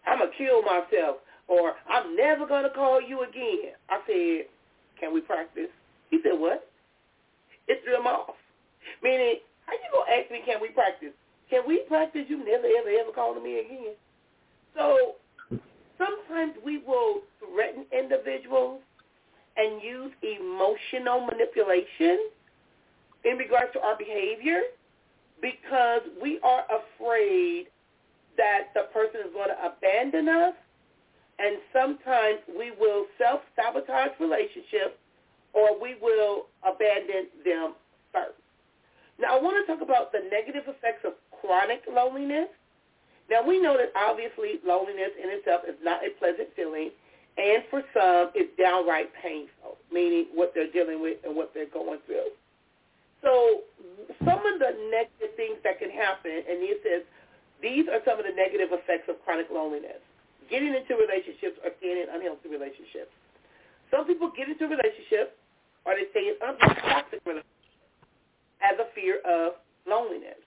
I'm 0.09 0.19
going 0.19 0.31
to 0.33 0.37
kill 0.37 0.63
myself, 0.63 1.19
or 1.47 1.75
I'm 1.89 2.17
never 2.17 2.47
going 2.47 2.65
to 2.65 2.71
call 2.71 3.01
you 3.01 3.23
again. 3.23 3.79
I 3.89 4.01
said, 4.09 4.47
can 4.99 5.15
we 5.15 5.21
practice? 5.21 5.71
He 6.11 6.19
said, 6.25 6.35
what? 6.35 6.69
It 7.69 7.79
threw 7.85 8.01
him 8.01 8.09
off. 8.09 8.35
Meaning, 9.05 9.37
how 9.67 9.75
you 9.75 9.87
going 9.93 10.07
to 10.07 10.13
ask 10.19 10.31
me, 10.33 10.43
can 10.45 10.61
we 10.61 10.71
practice? 10.71 11.15
Can 11.49 11.63
we 11.67 11.85
practice 11.87 12.27
you 12.29 12.39
never, 12.39 12.67
ever, 12.67 12.91
ever 12.91 13.13
calling 13.15 13.45
me 13.45 13.61
again? 13.61 13.95
So 14.77 15.15
sometimes 15.99 16.55
we 16.65 16.79
will 16.79 17.21
threaten 17.41 17.87
individuals 17.93 18.81
and 19.57 19.83
use 19.83 20.13
emotional 20.23 21.27
manipulation 21.27 22.29
in 23.25 23.37
regards 23.39 23.73
to 23.73 23.81
our 23.81 23.97
behavior 23.97 24.61
because 25.41 26.03
we 26.21 26.39
are 26.43 26.65
afraid 26.69 27.67
that 28.37 28.69
the 28.75 28.83
person 28.93 29.21
is 29.27 29.33
going 29.33 29.49
to 29.49 29.59
abandon 29.67 30.29
us 30.29 30.55
and 31.39 31.57
sometimes 31.73 32.39
we 32.49 32.71
will 32.79 33.07
self-sabotage 33.19 34.13
relationships 34.21 34.97
or 35.53 35.81
we 35.81 35.97
will 36.01 36.47
abandon 36.65 37.29
them 37.45 37.75
first. 38.13 38.37
Now, 39.19 39.39
I 39.39 39.43
want 39.43 39.57
to 39.57 39.73
talk 39.73 39.83
about 39.83 40.13
the 40.13 40.21
negative 40.31 40.65
effects 40.69 41.05
of 41.05 41.13
chronic 41.41 41.81
loneliness. 41.93 42.49
Now, 43.31 43.43
we 43.43 43.61
know 43.61 43.77
that 43.77 43.91
obviously 43.99 44.61
loneliness 44.65 45.11
in 45.19 45.31
itself 45.31 45.63
is 45.67 45.75
not 45.83 46.05
a 46.07 46.11
pleasant 46.19 46.49
feeling, 46.55 46.91
and 47.37 47.63
for 47.69 47.83
some, 47.93 48.31
it's 48.35 48.55
downright 48.57 49.11
painful, 49.21 49.77
meaning 49.93 50.27
what 50.33 50.53
they're 50.55 50.71
dealing 50.71 51.03
with 51.03 51.19
and 51.25 51.35
what 51.35 51.51
they're 51.53 51.69
going 51.69 51.99
through. 52.07 52.31
So 53.23 53.67
some 54.23 54.41
of 54.47 54.63
the 54.63 54.71
negative 54.95 55.35
things 55.35 55.59
that 55.65 55.83
can 55.83 55.91
happen, 55.91 56.47
and 56.47 56.63
he 56.63 56.79
says 56.87 57.03
these 57.61 57.89
are 57.89 58.01
some 58.05 58.19
of 58.21 58.25
the 58.25 58.33
negative 58.37 58.71
effects 58.71 59.09
of 59.09 59.19
chronic 59.25 59.49
loneliness. 59.51 60.01
Getting 60.47 60.71
into 60.71 60.95
relationships 60.95 61.59
or 61.65 61.75
staying 61.83 62.07
in 62.07 62.09
unhealthy 62.13 62.47
relationships. 62.47 63.11
Some 63.91 64.07
people 64.07 64.31
get 64.31 64.47
into 64.47 64.71
relationships 64.71 65.35
or 65.83 65.99
they 65.99 66.07
stay 66.15 66.31
in 66.31 66.37
unhealthy 66.39 66.81
toxic 66.87 67.21
relationships 67.27 67.75
as 68.63 68.79
a 68.79 68.87
fear 68.95 69.19
of 69.27 69.59
loneliness. 69.89 70.39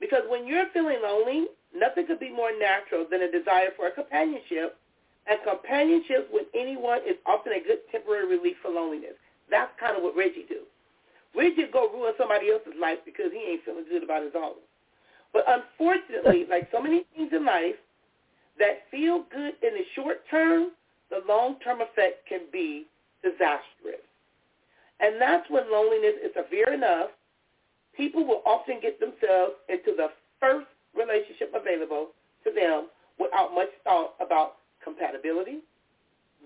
Because 0.00 0.26
when 0.26 0.46
you're 0.46 0.66
feeling 0.74 0.98
lonely, 1.02 1.46
nothing 1.74 2.06
could 2.06 2.20
be 2.20 2.30
more 2.30 2.50
natural 2.58 3.06
than 3.10 3.22
a 3.22 3.30
desire 3.30 3.70
for 3.76 3.88
a 3.88 3.92
companionship. 3.92 4.76
And 5.26 5.38
companionship 5.44 6.30
with 6.32 6.46
anyone 6.54 7.00
is 7.06 7.16
often 7.26 7.52
a 7.52 7.60
good 7.60 7.84
temporary 7.92 8.26
relief 8.26 8.56
for 8.62 8.70
loneliness. 8.70 9.16
That's 9.50 9.70
kind 9.78 9.96
of 9.96 10.02
what 10.02 10.16
Reggie 10.16 10.46
do. 10.48 10.64
Reggie 11.36 11.68
go 11.70 11.88
ruin 11.92 12.14
somebody 12.16 12.50
else's 12.50 12.72
life 12.80 12.98
because 13.04 13.30
he 13.32 13.38
ain't 13.38 13.64
feeling 13.64 13.84
good 13.88 14.02
about 14.02 14.22
his 14.22 14.32
own. 14.34 14.56
But 15.32 15.44
unfortunately, 15.46 16.46
like 16.50 16.68
so 16.72 16.80
many 16.80 17.04
things 17.14 17.32
in 17.32 17.44
life 17.44 17.76
that 18.58 18.88
feel 18.90 19.24
good 19.30 19.54
in 19.62 19.74
the 19.74 19.84
short 19.94 20.24
term, 20.30 20.72
the 21.10 21.20
long-term 21.28 21.80
effect 21.80 22.26
can 22.28 22.40
be 22.52 22.86
disastrous. 23.22 24.02
And 25.00 25.20
that's 25.20 25.48
when 25.48 25.70
loneliness 25.70 26.14
is 26.24 26.32
severe 26.34 26.72
enough, 26.72 27.10
people 27.96 28.26
will 28.26 28.42
often 28.44 28.80
get 28.80 28.98
themselves 28.98 29.54
into 29.68 29.94
the 29.96 30.08
first 30.40 30.66
relationship 30.98 31.54
available 31.54 32.10
to 32.44 32.50
them 32.50 32.88
without 33.18 33.54
much 33.54 33.70
thought 33.84 34.14
about 34.20 34.56
compatibility, 34.82 35.62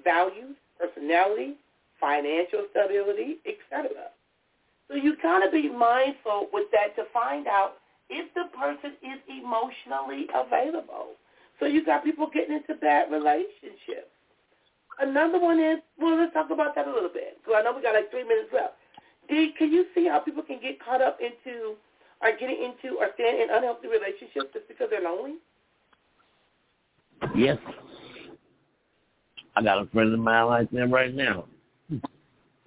values, 0.05 0.57
personality, 0.79 1.57
financial 2.01 2.67
stability, 2.71 3.39
etc. 3.47 4.13
So 4.89 4.95
you 4.95 5.17
got 5.23 5.41
to 5.41 5.51
be 5.51 5.71
mindful 5.71 6.49
with 6.53 6.67
that 6.73 6.95
to 6.97 7.09
find 7.13 7.47
out 7.47 7.81
if 8.11 8.29
the 8.35 8.45
person 8.59 8.93
is 9.01 9.19
emotionally 9.29 10.27
available. 10.35 11.17
So 11.61 11.67
you 11.67 11.85
got 11.85 12.05
people 12.05 12.29
getting 12.33 12.57
into 12.57 12.75
bad 12.75 13.11
relationships. 13.11 14.11
Another 15.01 15.41
one 15.41 15.61
is, 15.61 15.79
well, 15.99 16.19
let's 16.19 16.35
talk 16.35 16.51
about 16.51 16.75
that 16.75 16.87
a 16.87 16.93
little 16.93 17.09
bit. 17.09 17.39
Because 17.41 17.55
I 17.59 17.63
know 17.63 17.73
we 17.75 17.83
got 17.83 17.95
like 17.95 18.11
three 18.11 18.25
minutes 18.25 18.51
left. 18.53 18.75
D, 19.29 19.55
can 19.57 19.73
you 19.73 19.87
see 19.95 20.07
how 20.09 20.19
people 20.19 20.43
can 20.43 20.61
get 20.61 20.83
caught 20.85 21.01
up 21.01 21.19
into 21.23 21.77
or 22.23 22.31
getting 22.39 22.57
into 22.57 22.97
or 22.99 23.09
staying 23.15 23.43
in 23.43 23.49
unhealthy 23.51 23.89
relationships 23.89 24.53
just 24.55 24.69
because 24.69 24.89
they're 24.91 25.03
lonely? 25.03 25.35
Yes. 27.37 27.59
I 29.55 29.63
got 29.63 29.83
a 29.83 29.87
friend 29.87 30.13
of 30.13 30.19
mine 30.21 30.47
like 30.47 30.71
that 30.71 30.89
right 30.89 31.15
now. 31.15 31.45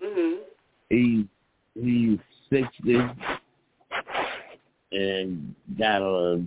Mhm. 0.01 0.39
He 0.89 1.27
he's 1.73 2.19
sixty 2.49 3.01
and 4.91 5.55
got 5.77 6.01
a 6.01 6.45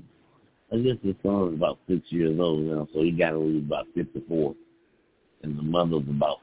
I 0.71 0.77
guess 0.77 0.97
his 1.03 1.17
son 1.23 1.49
is 1.49 1.55
about 1.55 1.79
six 1.89 2.13
years 2.13 2.39
old 2.39 2.61
now, 2.61 2.87
so 2.93 3.03
he 3.03 3.11
got 3.11 3.31
to 3.31 3.39
leave 3.39 3.67
about 3.67 3.87
fifty 3.95 4.21
four. 4.29 4.55
And 5.43 5.59
the 5.59 5.63
mother's 5.63 6.09
about 6.09 6.39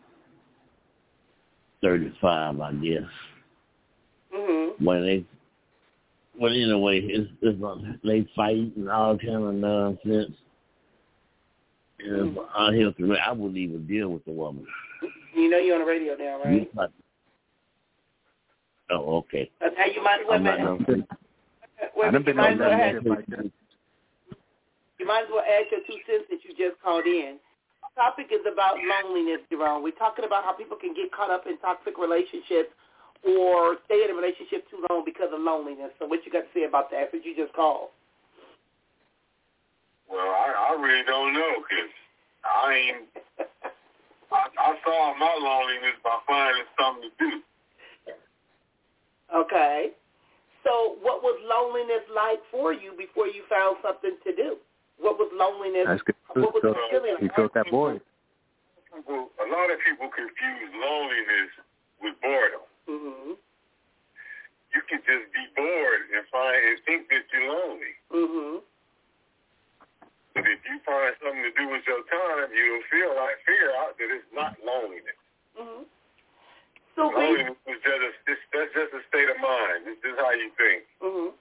thirty 1.81 2.11
five, 2.19 2.59
I 2.59 2.73
guess. 2.73 3.03
Mhm. 4.33 4.81
When 4.81 5.01
they 5.03 5.25
well 6.39 6.51
anyway, 6.51 7.01
it's 7.03 7.29
it's 7.41 7.99
they 8.03 8.27
fight 8.35 8.71
and 8.75 8.89
all 8.89 9.17
kind 9.17 9.43
of 9.43 9.53
nonsense. 9.55 10.35
And 11.99 12.37
unhealthy. 12.57 13.03
I 13.25 13.31
wouldn't 13.31 13.57
even 13.57 13.87
deal 13.87 14.09
with 14.09 14.25
the 14.25 14.31
woman. 14.31 14.65
You 15.35 15.49
know 15.49 15.57
you're 15.57 15.75
on 15.75 15.81
the 15.81 15.87
radio 15.87 16.15
now, 16.15 16.41
right? 16.43 16.73
Not- 16.75 16.91
Oh, 18.91 19.17
okay. 19.25 19.49
Uh, 19.65 19.69
now 19.75 19.85
you 19.85 20.03
might 20.03 20.19
wait 20.29 20.35
a 20.35 20.37
I'm 20.37 20.43
not 20.43 20.59
minute. 20.79 20.85
gonna- 20.85 21.07
Wait 21.97 22.05
a 22.05 22.07
I 22.07 22.11
done 22.11 22.23
been 22.23 22.37
might 22.37 22.53
on 22.53 22.53
as 22.53 22.59
well 22.59 22.69
that 22.69 23.09
like 23.09 23.25
that. 23.33 23.51
You 24.99 25.07
might 25.07 25.23
as 25.25 25.29
well 25.33 25.41
add 25.41 25.65
your 25.71 25.81
two 25.87 25.97
cents 26.05 26.25
that 26.29 26.39
you 26.45 26.53
just 26.53 26.79
called 26.83 27.05
in. 27.07 27.37
Topic 27.95 28.27
is 28.29 28.41
about 28.45 28.75
loneliness, 28.77 29.39
Jerome. 29.49 29.81
We're 29.81 29.95
talking 29.97 30.25
about 30.25 30.43
how 30.43 30.51
people 30.53 30.77
can 30.77 30.93
get 30.93 31.11
caught 31.11 31.31
up 31.31 31.47
in 31.47 31.57
toxic 31.59 31.97
relationships 31.97 32.69
or 33.23 33.77
stay 33.85 34.03
in 34.03 34.11
a 34.11 34.15
relationship 34.17 34.69
too 34.69 34.83
long 34.89 35.03
because 35.05 35.29
of 35.33 35.39
loneliness. 35.41 35.91
So 35.99 36.05
what 36.05 36.25
you 36.25 36.31
got 36.31 36.49
to 36.49 36.51
say 36.53 36.65
about 36.65 36.91
that 36.91 37.09
since 37.11 37.23
you 37.25 37.35
just 37.35 37.53
called? 37.53 37.89
Well, 40.09 40.19
I, 40.19 40.73
I 40.73 40.81
really 40.81 41.03
don't 41.05 41.33
know 41.33 41.53
because 41.63 41.93
I 42.45 42.73
ain't. 42.73 43.07
I, 44.31 44.41
I 44.57 44.69
solved 44.85 45.19
my 45.19 45.33
loneliness 45.39 45.97
by 46.03 46.17
finding 46.27 46.67
something 46.77 47.09
to 47.09 47.11
do. 47.17 47.31
okay. 49.45 49.89
So 50.65 50.97
what 51.01 51.21
was 51.21 51.37
loneliness 51.45 52.05
like 52.09 52.41
for 52.49 52.73
you 52.73 52.93
before 52.97 53.27
you 53.27 53.45
found 53.49 53.77
something 53.81 54.17
to 54.25 54.35
do? 54.35 54.57
What 54.97 55.17
was 55.17 55.29
loneliness? 55.33 55.85
That's 55.85 56.01
good. 56.01 56.17
What 56.33 56.53
was 56.53 56.61
So, 56.65 56.73
the 56.73 56.81
feeling 56.89 57.15
he 57.19 57.29
like? 57.29 57.35
felt 57.35 57.53
that 57.53 57.69
void. 57.69 58.01
People, 58.89 59.29
a 59.37 59.47
lot 59.51 59.69
of 59.69 59.77
people 59.83 60.09
confuse 60.09 60.71
loneliness 60.73 61.51
with 62.01 62.15
boredom. 62.21 62.65
Mm-hmm. 62.89 63.33
You 64.75 64.81
can 64.91 64.99
just 65.07 65.25
be 65.31 65.43
bored 65.55 66.03
and 66.11 66.23
find 66.27 66.59
and 66.59 66.77
think 66.83 67.07
that 67.09 67.23
you're 67.31 67.47
lonely. 67.47 67.95
Mm-hmm. 68.11 68.55
But 70.35 70.43
if 70.51 70.59
you 70.67 70.77
find 70.83 71.15
something 71.23 71.47
to 71.47 71.53
do 71.55 71.71
with 71.71 71.87
your 71.87 72.03
time, 72.11 72.51
you'll 72.51 72.87
feel 72.91 73.15
like 73.15 73.39
figure 73.47 73.71
out 73.79 73.95
that 73.95 74.09
it's 74.11 74.27
not 74.35 74.59
loneliness. 74.59 75.19
Mm-hmm. 75.55 75.87
So 76.95 77.11
Loneliness 77.11 77.59
is 77.67 77.79
just 77.83 78.01
a, 78.03 78.11
it's, 78.31 78.43
that's 78.51 78.71
just 78.71 78.91
a 78.95 79.01
state 79.11 79.27
of 79.31 79.39
mind. 79.39 79.83
It's 79.87 79.99
just 79.99 80.15
how 80.19 80.31
you 80.31 80.51
think. 80.55 80.83
hmm 81.03 81.31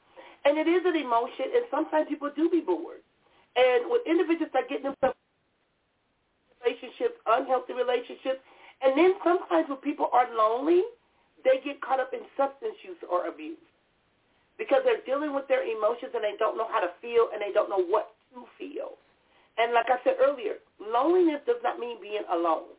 And 0.46 0.58
it 0.58 0.66
is 0.66 0.82
an 0.86 0.98
emotion, 0.98 1.50
and 1.54 1.66
sometimes 1.70 2.06
people 2.10 2.30
do 2.34 2.50
be 2.50 2.62
bored. 2.62 3.02
And 3.54 3.86
when 3.86 4.02
individuals 4.06 4.50
start 4.50 4.66
getting 4.66 4.90
themselves 4.90 5.18
relationships, 6.58 7.18
unhealthy 7.26 7.74
relationships, 7.74 8.42
and 8.82 8.98
then 8.98 9.14
sometimes 9.22 9.70
when 9.70 9.78
people 9.78 10.10
are 10.10 10.26
lonely, 10.34 10.82
they 11.44 11.60
get 11.64 11.80
caught 11.80 12.00
up 12.00 12.12
in 12.12 12.20
substance 12.36 12.74
use 12.82 12.98
or 13.06 13.28
abuse. 13.28 13.60
Because 14.56 14.82
they're 14.84 15.04
dealing 15.04 15.34
with 15.34 15.46
their 15.48 15.62
emotions 15.62 16.12
and 16.14 16.22
they 16.22 16.38
don't 16.38 16.56
know 16.56 16.68
how 16.70 16.80
to 16.80 16.90
feel 17.02 17.28
and 17.32 17.42
they 17.42 17.52
don't 17.52 17.68
know 17.68 17.84
what 17.84 18.14
to 18.34 18.46
feel. 18.58 18.96
And 19.58 19.72
like 19.72 19.86
I 19.88 20.02
said 20.02 20.16
earlier, 20.18 20.58
loneliness 20.80 21.40
does 21.46 21.62
not 21.62 21.78
mean 21.78 22.00
being 22.00 22.22
alone. 22.30 22.74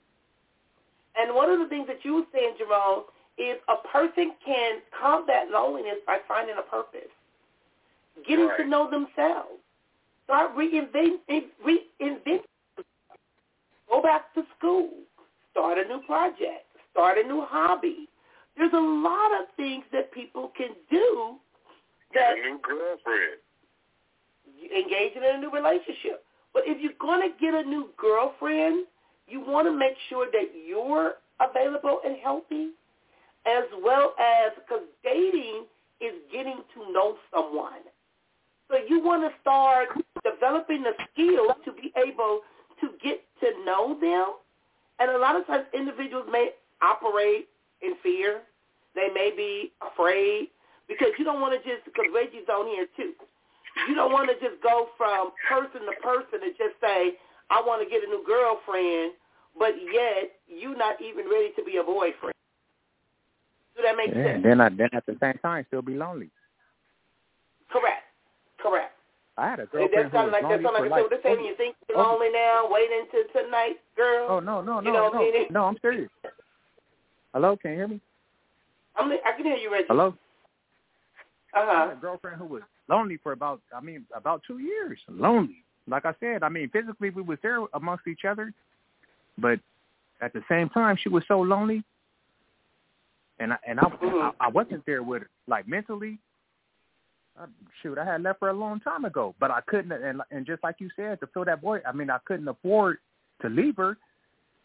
And 1.15 1.35
one 1.35 1.49
of 1.49 1.59
the 1.59 1.67
things 1.67 1.87
that 1.87 2.03
you 2.03 2.15
were 2.15 2.29
saying, 2.33 2.55
Jerome, 2.57 3.03
is 3.37 3.57
a 3.67 3.87
person 3.87 4.31
can 4.45 4.79
combat 4.91 5.47
loneliness 5.51 5.99
by 6.05 6.17
finding 6.27 6.55
a 6.57 6.61
purpose, 6.61 7.11
getting 8.27 8.49
to 8.57 8.67
know 8.67 8.89
themselves, 8.89 9.59
start 10.23 10.55
reinventing, 10.55 11.51
reinventing, 11.65 12.39
go 13.89 14.01
back 14.01 14.33
to 14.33 14.43
school, 14.57 14.89
start 15.51 15.77
a 15.77 15.87
new 15.87 16.01
project, 16.05 16.65
start 16.91 17.17
a 17.17 17.27
new 17.27 17.45
hobby. 17.47 18.07
There's 18.57 18.73
a 18.73 18.77
lot 18.79 19.31
of 19.41 19.47
things 19.57 19.83
that 19.91 20.11
people 20.13 20.51
can 20.57 20.69
do 20.89 21.35
that 22.13 22.35
Get 22.35 22.45
a 22.45 22.49
new 22.49 22.59
girlfriend. 22.63 23.39
engage 24.63 25.15
in 25.15 25.23
a 25.23 25.39
new 25.39 25.51
relationship. 25.51 26.23
But 26.53 26.63
if 26.65 26.81
you're 26.81 26.93
going 26.99 27.21
to 27.21 27.37
get 27.39 27.53
a 27.53 27.63
new 27.67 27.89
girlfriend, 27.97 28.85
you 29.27 29.41
want 29.41 29.67
to 29.67 29.73
make 29.77 29.95
sure 30.09 30.27
that 30.31 30.51
you're 30.67 31.15
available 31.41 31.99
and 32.05 32.15
healthy, 32.23 32.69
as 33.45 33.63
well 33.83 34.13
as 34.19 34.53
because 34.55 34.83
dating 35.03 35.65
is 35.99 36.13
getting 36.31 36.59
to 36.73 36.91
know 36.93 37.17
someone. 37.33 37.83
So 38.69 38.77
you 38.87 39.03
want 39.03 39.23
to 39.23 39.37
start 39.41 39.89
developing 40.23 40.83
the 40.83 40.93
skills 41.11 41.51
to 41.65 41.71
be 41.73 41.91
able 41.97 42.41
to 42.81 42.89
get 43.03 43.21
to 43.41 43.65
know 43.65 43.97
them. 43.99 44.35
And 44.99 45.11
a 45.11 45.17
lot 45.19 45.35
of 45.35 45.45
times 45.45 45.65
individuals 45.73 46.25
may 46.31 46.51
operate 46.81 47.49
in 47.85 47.95
fear. 48.01 48.41
They 48.95 49.09
may 49.13 49.31
be 49.35 49.71
afraid 49.83 50.49
because 50.87 51.09
you 51.17 51.25
don't 51.25 51.41
want 51.41 51.53
to 51.53 51.59
just, 51.67 51.85
because 51.85 52.05
Reggie's 52.13 52.47
on 52.49 52.67
here 52.67 52.87
too. 52.95 53.13
You 53.89 53.95
don't 53.95 54.11
want 54.13 54.29
to 54.31 54.35
just 54.39 54.61
go 54.63 54.87
from 54.97 55.31
person 55.49 55.81
to 55.83 55.93
person 56.01 56.39
and 56.43 56.55
just 56.57 56.79
say, 56.79 57.19
I 57.51 57.59
want 57.61 57.83
to 57.83 57.89
get 57.89 58.03
a 58.03 58.07
new 58.07 58.23
girlfriend, 58.25 59.13
but 59.59 59.75
yet 59.91 60.31
you're 60.47 60.77
not 60.77 61.01
even 61.01 61.25
ready 61.29 61.51
to 61.57 61.63
be 61.63 61.77
a 61.77 61.83
boyfriend. 61.83 62.33
Do 63.75 63.83
that 63.83 63.97
make 63.97 64.15
Yeah, 64.15 64.39
sense? 64.39 64.43
then 64.43 64.61
I 64.61 64.69
then 64.69 64.89
at 64.93 65.05
the 65.05 65.17
same 65.21 65.37
time 65.43 65.65
still 65.67 65.81
be 65.81 65.95
lonely. 65.95 66.29
Correct. 67.69 68.07
Correct. 68.63 68.93
I 69.37 69.49
had 69.49 69.59
a 69.59 69.65
girlfriend 69.65 70.11
who 70.11 70.17
was 70.17 70.31
like 70.31 70.43
lonely 70.43 70.63
for 70.63 70.71
like 70.71 70.89
like. 70.91 71.03
so 71.03 71.07
this 71.11 71.19
ain't 71.25 71.43
you 71.43 71.55
think 71.57 71.75
you're 71.89 71.97
oh, 71.99 72.15
lonely 72.15 72.31
now, 72.31 72.67
waiting 72.71 73.03
until 73.03 73.27
tonight, 73.43 73.75
girl. 73.97 74.27
oh 74.29 74.39
no 74.39 74.61
no 74.61 74.79
no 74.79 74.87
You 74.87 74.93
know 74.95 75.09
no 75.11 75.19
I 75.19 75.31
mean? 75.31 75.47
no! 75.51 75.65
I'm 75.65 75.77
serious. 75.81 76.09
Hello, 77.35 77.57
can 77.57 77.71
you 77.71 77.77
hear 77.77 77.87
me? 77.89 77.99
I'm, 78.95 79.11
I 79.11 79.35
can 79.35 79.45
hear 79.45 79.57
you, 79.57 79.69
Reggie. 79.69 79.87
Hello. 79.89 80.15
I 81.53 81.59
Uh-huh. 81.59 81.87
had 81.89 81.97
a 81.97 81.99
girlfriend 81.99 82.37
who 82.37 82.45
was 82.45 82.61
lonely 82.87 83.17
for 83.17 83.33
about, 83.33 83.59
I 83.75 83.81
mean, 83.81 84.05
about 84.15 84.41
two 84.47 84.59
years. 84.59 84.97
Lonely. 85.09 85.65
Like 85.85 86.05
I 86.05 86.13
said, 86.21 86.43
I 86.43 86.49
mean, 86.49 86.69
physically 86.69 87.09
we 87.09 87.21
was 87.21 87.37
there 87.43 87.59
amongst 87.73 88.07
each 88.07 88.23
other, 88.23 88.53
but 89.37 89.59
at 90.21 90.31
the 90.31 90.43
same 90.47 90.69
time 90.69 90.95
she 90.95 91.09
was 91.09 91.23
so 91.27 91.41
lonely, 91.41 91.83
and 93.39 93.51
I 93.51 93.57
and 93.67 93.81
I 93.81 93.83
Mhm. 93.83 94.33
I, 94.39 94.45
I 94.45 94.47
wasn't 94.47 94.85
there 94.85 95.03
with 95.03 95.23
her, 95.23 95.29
like 95.45 95.67
mentally. 95.67 96.17
I, 97.37 97.47
shoot, 97.81 97.97
I 97.97 98.05
had 98.05 98.23
left 98.23 98.39
her 98.41 98.47
a 98.47 98.53
long 98.53 98.79
time 98.79 99.03
ago, 99.03 99.35
but 99.39 99.51
I 99.51 99.59
couldn't. 99.67 99.91
And 99.91 100.21
and 100.31 100.45
just 100.45 100.63
like 100.63 100.77
you 100.79 100.89
said, 100.95 101.19
to 101.19 101.27
fill 101.27 101.45
that 101.45 101.59
void, 101.61 101.83
I 101.85 101.91
mean, 101.91 102.09
I 102.09 102.19
couldn't 102.25 102.47
afford 102.47 102.99
to 103.41 103.49
leave 103.49 103.75
her, 103.75 103.97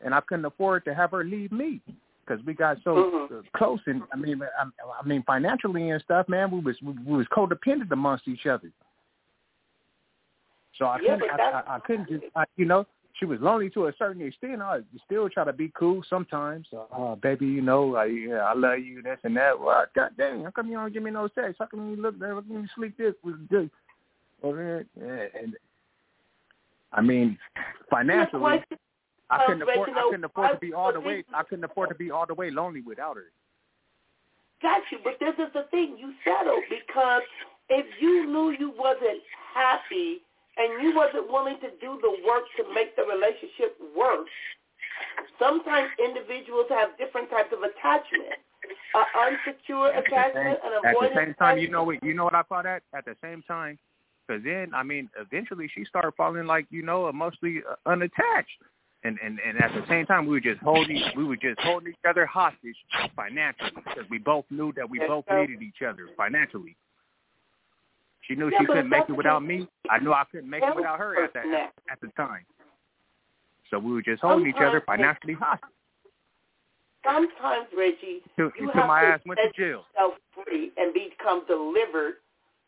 and 0.00 0.14
I 0.14 0.20
couldn't 0.20 0.44
afford 0.44 0.84
to 0.84 0.94
have 0.94 1.10
her 1.10 1.24
leave 1.24 1.50
me 1.50 1.82
because 2.30 2.44
we 2.46 2.54
got 2.54 2.78
so 2.84 2.94
Mhm. 2.94 3.38
uh, 3.38 3.42
close. 3.54 3.80
And 3.86 4.02
I 4.12 4.16
mean, 4.16 4.40
I, 4.42 4.64
I 4.64 5.02
mean, 5.04 5.22
financially 5.24 5.90
and 5.90 6.02
stuff, 6.02 6.28
man, 6.28 6.50
we 6.50 6.60
was 6.60 6.80
we, 6.82 6.92
we 7.04 7.16
was 7.16 7.26
codependent 7.28 7.90
amongst 7.90 8.28
each 8.28 8.46
other. 8.46 8.70
So 10.74 10.86
I 10.86 11.00
Yeah, 11.00 11.18
couldn't, 11.18 11.40
I, 11.40 11.50
I, 11.50 11.76
I 11.76 11.80
couldn't 11.80 12.08
just, 12.08 12.24
I, 12.36 12.44
you 12.56 12.64
know, 12.64 12.86
she 13.14 13.24
was 13.26 13.40
lonely 13.40 13.68
to 13.70 13.88
a 13.88 13.92
certain 13.98 14.22
extent. 14.22 14.62
I 14.62 14.80
still 15.04 15.28
try 15.28 15.44
to 15.44 15.52
be 15.52 15.70
cool 15.74 16.02
sometimes. 16.08 16.68
Uh, 16.72 16.82
uh, 16.94 17.14
baby, 17.16 17.46
you 17.46 17.60
know, 17.60 17.96
I, 17.96 18.04
yeah, 18.06 18.44
I 18.44 18.54
love 18.54 18.78
you, 18.78 19.02
this 19.02 19.18
and 19.24 19.36
that. 19.36 19.58
Well, 19.58 19.84
God 19.94 20.12
dang, 20.16 20.44
how 20.44 20.50
come 20.52 20.68
you 20.68 20.76
don't 20.76 20.92
give 20.92 21.02
me 21.02 21.10
no 21.10 21.28
sex? 21.34 21.56
How 21.58 21.66
come 21.66 21.90
you 21.90 21.96
look 22.00 22.18
there? 22.18 22.34
How 22.34 22.40
come 22.40 22.62
you 22.62 22.68
sleep 22.76 22.96
this 22.96 23.14
this? 23.50 23.68
Over 24.42 24.86
there? 24.96 25.30
And 25.42 25.54
I 26.92 27.02
mean, 27.02 27.36
financially, 27.90 28.62
I 29.30 29.46
couldn't 29.46 29.62
afford. 29.62 29.90
I 29.90 30.02
couldn't 30.02 30.24
afford 30.24 30.50
to 30.52 30.58
be 30.58 30.72
all 30.72 30.92
the 30.92 31.00
way. 31.00 31.24
I 31.34 31.42
couldn't 31.44 31.64
afford 31.64 31.88
to 31.90 31.94
be 31.94 32.10
all 32.10 32.26
the 32.26 32.34
way 32.34 32.50
lonely 32.50 32.82
without 32.82 33.16
her. 33.16 33.26
Got 34.62 34.82
you, 34.92 34.98
but 35.02 35.16
this 35.20 35.34
is 35.38 35.52
the 35.54 35.64
thing. 35.70 35.96
You 35.98 36.12
settled 36.24 36.64
because 36.68 37.22
if 37.70 37.86
you 38.00 38.26
knew 38.26 38.50
you 38.50 38.74
wasn't 38.76 39.22
happy 39.54 40.20
and 40.58 40.82
you 40.82 40.94
wasn't 40.94 41.30
willing 41.30 41.56
to 41.60 41.70
do 41.80 41.98
the 42.02 42.12
work 42.26 42.44
to 42.58 42.74
make 42.74 42.94
the 42.96 43.04
relationship 43.04 43.78
work, 43.96 44.26
sometimes 45.38 45.88
individuals 45.98 46.66
have 46.68 46.90
different 46.98 47.30
types 47.30 47.48
of 47.52 47.62
attachment. 47.62 48.36
An 48.94 49.04
unsecure 49.16 49.94
At 49.94 50.06
attachment, 50.06 50.58
same- 50.62 50.72
an 50.72 50.84
at 50.84 50.94
the 51.00 51.10
same 51.14 51.34
time, 51.34 51.58
you 51.58 51.70
know 51.70 51.84
what? 51.84 52.02
You 52.04 52.12
know 52.12 52.24
what 52.24 52.34
I 52.34 52.42
call 52.42 52.62
that? 52.62 52.82
At 52.92 53.04
the 53.06 53.16
same 53.22 53.42
time, 53.42 53.78
because 54.26 54.44
then 54.44 54.74
I 54.74 54.82
mean, 54.82 55.08
eventually 55.18 55.68
she 55.74 55.84
started 55.84 56.12
falling 56.16 56.46
like 56.46 56.66
you 56.70 56.82
know, 56.82 57.08
emotionally 57.08 57.62
uh, 57.68 57.76
unattached. 57.86 58.60
And, 59.02 59.18
and 59.24 59.38
and 59.40 59.58
at 59.58 59.72
the 59.72 59.82
same 59.88 60.04
time, 60.04 60.26
we 60.26 60.32
were 60.32 60.40
just 60.40 60.60
holding 60.60 61.02
we 61.16 61.24
were 61.24 61.36
just 61.36 61.58
holding 61.60 61.88
each 61.90 62.04
other 62.08 62.26
hostage 62.26 62.76
financially 63.16 63.70
because 63.74 64.04
we 64.10 64.18
both 64.18 64.44
knew 64.50 64.72
that 64.76 64.88
we 64.88 64.98
Yes, 64.98 65.08
both 65.08 65.24
sir. 65.26 65.40
needed 65.40 65.62
each 65.62 65.82
other 65.86 66.08
financially. 66.16 66.76
She 68.28 68.34
knew 68.34 68.50
Yeah, 68.50 68.58
she 68.60 68.66
couldn't 68.66 68.90
make 68.90 69.04
it 69.08 69.12
without 69.16 69.42
me. 69.42 69.66
I 69.88 69.98
knew 70.00 70.12
I 70.12 70.24
couldn't 70.30 70.50
make 70.50 70.62
it 70.62 70.76
without 70.76 70.98
her 70.98 71.24
at 71.24 71.32
that 71.32 71.46
at, 71.46 71.72
at 71.92 72.00
the 72.02 72.08
time. 72.08 72.44
So 73.70 73.78
we 73.78 73.92
were 73.92 74.02
just 74.02 74.20
holding 74.20 74.48
each 74.48 74.56
other 74.60 74.82
financially 74.86 75.34
hostage 75.34 75.70
Sometimes, 77.04 77.66
Reggie, 77.76 78.20
till, 78.36 78.50
you 78.58 78.68
until 78.68 78.82
have 78.82 78.88
my 78.88 79.00
to 79.00 79.06
ass 79.06 79.20
went 79.24 79.40
to 79.40 79.52
jail. 79.56 79.84
yourself 79.94 80.14
free 80.34 80.70
and 80.76 80.92
become 80.92 81.44
delivered 81.46 82.14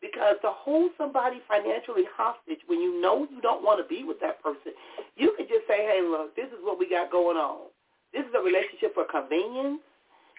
because 0.03 0.35
to 0.43 0.51
hold 0.51 0.91
somebody 0.97 1.39
financially 1.47 2.03
hostage 2.11 2.59
when 2.67 2.81
you 2.81 3.01
know 3.01 3.25
you 3.31 3.39
don't 3.39 3.63
want 3.63 3.79
to 3.79 3.87
be 3.87 4.03
with 4.03 4.19
that 4.19 4.43
person, 4.43 4.75
you 5.15 5.33
could 5.37 5.47
just 5.47 5.65
say, 5.65 5.87
hey, 5.87 6.01
look, 6.03 6.35
this 6.35 6.47
is 6.47 6.59
what 6.61 6.77
we 6.77 6.89
got 6.89 7.09
going 7.09 7.37
on. 7.37 7.71
This 8.11 8.23
is 8.27 8.35
a 8.37 8.43
relationship 8.43 8.93
for 8.93 9.05
convenience. 9.05 9.79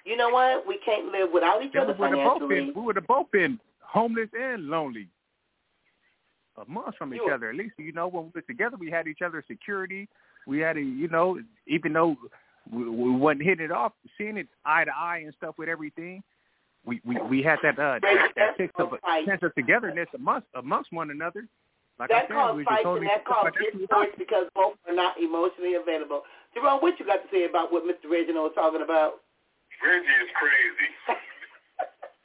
You 0.04 0.18
know 0.18 0.28
what? 0.28 0.68
We 0.68 0.78
can't 0.84 1.10
live 1.10 1.30
without 1.32 1.64
each 1.64 1.74
other 1.74 1.96
we 1.98 1.98
both 1.98 2.10
been 2.10 2.18
financially. 2.18 2.72
we 2.76 2.82
would 2.82 2.96
have 2.96 3.06
both 3.06 3.30
been 3.32 3.58
homeless 3.80 4.28
and 4.38 4.68
lonely. 4.68 5.08
A 6.60 6.70
month 6.70 6.94
from 6.96 7.14
each 7.14 7.22
You- 7.24 7.32
other. 7.32 7.48
At 7.48 7.56
least 7.56 7.74
you 7.78 7.92
know 7.92 8.06
when 8.06 8.24
we 8.24 8.30
were 8.34 8.42
together 8.42 8.76
we 8.78 8.90
had 8.90 9.08
each 9.08 9.22
other's 9.24 9.44
security. 9.48 10.08
We 10.46 10.60
had 10.60 10.76
a 10.76 10.80
you 10.80 11.08
know, 11.08 11.40
even 11.66 11.94
though 11.94 12.16
we, 12.70 12.88
we 12.88 13.10
wasn't 13.10 13.42
hitting 13.42 13.64
it 13.64 13.72
off, 13.72 13.92
seeing 14.18 14.36
it 14.36 14.46
eye 14.64 14.84
to 14.84 14.92
eye 14.94 15.22
and 15.24 15.34
stuff 15.38 15.56
with 15.56 15.70
everything. 15.70 16.22
We 16.86 17.00
we, 17.04 17.16
we 17.30 17.42
had 17.42 17.58
that 17.62 17.78
uh 17.78 17.98
that, 18.02 18.32
that 18.36 18.56
sense 18.56 18.72
of 18.78 18.92
sense 19.26 19.40
of 19.42 19.54
togetherness 19.54 20.08
amongst 20.14 20.46
amongst 20.54 20.92
one 20.92 21.10
another. 21.10 21.46
Like 21.98 22.10
that 22.10 22.24
I 22.24 22.28
said, 22.28 22.34
calls 22.34 22.56
we 22.56 22.64
were 22.64 22.64
just 22.64 22.70
fights 22.74 22.84
holding 22.84 23.02
and 23.04 23.10
that 23.10 23.20
each 23.22 23.26
other 23.26 23.34
calls 23.34 23.54
financially 23.54 23.80
discourse 23.86 24.08
hostage. 24.10 24.18
because 24.18 24.46
both 24.54 24.74
are 24.88 24.94
not 24.94 25.14
emotionally 25.20 25.74
available. 25.78 26.22
Jerome, 26.52 26.80
what 26.82 26.98
you 26.98 27.06
got 27.06 27.22
to 27.22 27.28
say 27.30 27.44
about 27.46 27.70
what 27.72 27.84
Mr. 27.86 28.10
Reginald 28.10 28.50
was 28.50 28.56
talking 28.58 28.82
about? 28.82 29.22
Reggie 29.82 30.04
is 30.04 30.30
crazy. 30.34 30.90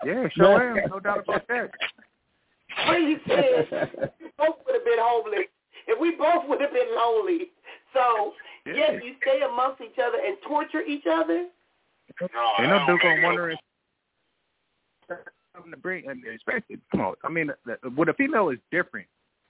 Yeah, 0.06 0.30
sure 0.32 0.80
am, 0.82 0.90
no 0.90 1.02
doubt 1.02 1.26
about 1.28 1.46
that. 1.50 1.72
When 2.88 3.04
you 3.04 3.20
said 3.28 3.68
we 4.22 4.32
both 4.38 4.56
would 4.66 4.76
have 4.76 4.86
been 4.86 4.96
homeless, 4.98 5.52
if 5.88 6.00
we 6.00 6.16
both 6.16 6.48
would 6.48 6.62
have 6.62 6.72
been 6.72 6.96
lonely. 6.96 7.52
So, 7.94 8.34
Yeah. 8.66 8.76
yet 8.96 9.04
you 9.04 9.16
stay 9.22 9.42
amongst 9.42 9.82
each 9.82 10.00
other 10.00 10.18
and 10.26 10.38
torture 10.48 10.82
each 10.84 11.04
other? 11.06 11.48
No, 12.22 12.28
Ain't 12.28 12.32
that 12.32 12.68
no 12.70 12.78
don't 12.78 12.88
dude 12.88 12.96
make 12.96 13.02
gonna 13.04 13.22
no 13.22 13.28
wonder 13.28 13.56
something 15.54 15.72
to 15.72 15.78
bring, 15.78 16.10
and 16.10 16.24
especially 16.36 16.80
come 16.92 17.02
on. 17.02 17.16
I 17.24 17.30
mean, 17.30 17.52
the- 17.66 17.90
with 17.96 18.10
a 18.10 18.14
female 18.14 18.50
is 18.50 18.60
different. 18.72 19.08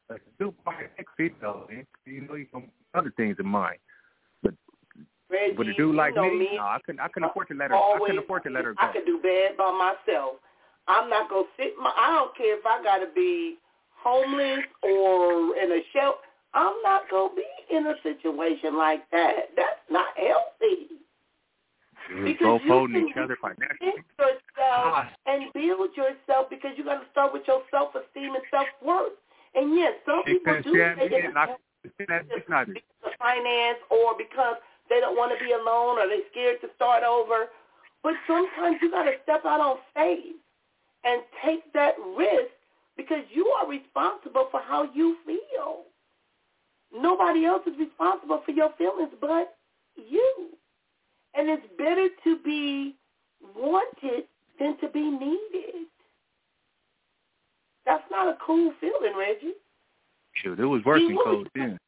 Like 0.09 0.21
a 0.21 0.43
dude 0.43 0.55
might 0.65 0.95
take 0.97 1.07
female, 1.15 1.67
you 2.05 2.21
know, 2.21 2.35
you 2.35 2.47
can 2.47 2.71
other 2.95 3.11
things 3.11 3.37
in 3.39 3.45
mind. 3.45 3.77
Reggie, 5.29 5.55
With 5.55 5.67
a 5.67 5.73
dude 5.73 5.95
like 5.95 6.15
me, 6.15 6.29
me, 6.31 6.49
no, 6.55 6.63
I 6.63 6.79
couldn't. 6.83 6.99
I 6.99 7.07
couldn't 7.09 7.29
afford 7.29 7.47
to 7.49 7.53
let 7.53 7.69
her. 7.69 7.75
I 7.75 7.79
always, 7.79 8.01
couldn't 8.07 8.23
afford 8.23 8.43
to 8.43 8.49
let 8.49 8.65
her 8.65 8.73
go. 8.73 8.79
I 8.81 8.91
could 8.91 9.05
do 9.05 9.19
bad 9.21 9.57
by 9.57 9.69
myself. 9.69 10.37
I'm 10.87 11.09
not 11.09 11.29
gonna 11.29 11.45
sit. 11.55 11.73
My, 11.79 11.93
I 11.95 12.15
don't 12.15 12.35
care 12.35 12.57
if 12.57 12.65
I 12.65 12.81
gotta 12.83 13.07
be 13.13 13.57
homeless 13.95 14.65
or 14.81 15.55
in 15.55 15.71
a 15.71 15.81
shelter. 15.93 16.17
I'm 16.55 16.73
not 16.81 17.03
gonna 17.11 17.35
be 17.35 17.45
in 17.75 17.85
a 17.85 17.93
situation 18.01 18.75
like 18.75 19.07
that. 19.11 19.53
That's 19.55 19.85
not 19.91 20.07
healthy. 20.17 20.97
Because 22.09 22.61
you 22.65 22.87
can 22.89 23.07
each 23.07 23.17
other 23.17 23.37
financially. 23.41 24.01
Yourself 24.17 25.05
and 25.25 25.53
build 25.53 25.95
yourself 25.95 26.49
because 26.49 26.71
you 26.75 26.83
got 26.83 26.99
to 26.99 27.07
start 27.11 27.33
with 27.33 27.43
your 27.47 27.61
self 27.69 27.93
esteem 27.93 28.33
and 28.33 28.43
self 28.49 28.67
worth. 28.83 29.13
And 29.55 29.77
yes, 29.77 29.93
some 30.05 30.23
people 30.23 30.61
do 30.63 30.77
yeah, 30.77 30.95
say 30.95 31.09
yeah, 31.11 31.29
not, 31.29 31.49
not 32.09 32.67
because 32.67 32.83
of 33.05 33.11
finance 33.19 33.77
or 33.89 34.17
because 34.17 34.57
they 34.89 34.99
don't 34.99 35.15
want 35.15 35.37
to 35.37 35.43
be 35.43 35.51
alone 35.53 35.97
or 35.97 36.07
they're 36.07 36.25
scared 36.31 36.61
to 36.61 36.67
start 36.75 37.03
over. 37.03 37.47
But 38.01 38.13
sometimes 38.27 38.77
you 38.81 38.91
got 38.91 39.03
to 39.03 39.13
step 39.23 39.45
out 39.45 39.61
on 39.61 39.77
faith 39.93 40.35
and 41.03 41.21
take 41.45 41.71
that 41.73 41.93
risk 42.17 42.53
because 42.97 43.23
you 43.31 43.45
are 43.59 43.69
responsible 43.69 44.47
for 44.51 44.61
how 44.61 44.89
you 44.93 45.17
feel. 45.25 45.85
Nobody 46.93 47.45
else 47.45 47.61
is 47.67 47.77
responsible 47.77 48.41
for 48.45 48.51
your 48.51 48.71
feelings 48.77 49.13
but 49.21 49.55
you. 49.95 50.49
And 51.35 51.49
it's 51.49 51.65
better 51.77 52.07
to 52.23 52.37
be 52.43 52.95
wanted 53.55 54.23
than 54.59 54.77
to 54.79 54.89
be 54.89 55.09
needed. 55.09 55.87
That's 57.85 58.03
not 58.11 58.27
a 58.27 58.37
cool 58.45 58.73
feeling, 58.79 59.13
Reggie. 59.17 59.53
Shoot, 60.35 60.59
it 60.59 60.65
was 60.65 60.83
working 60.85 61.15
what 61.15 61.25
code 61.25 61.49
then. 61.55 61.79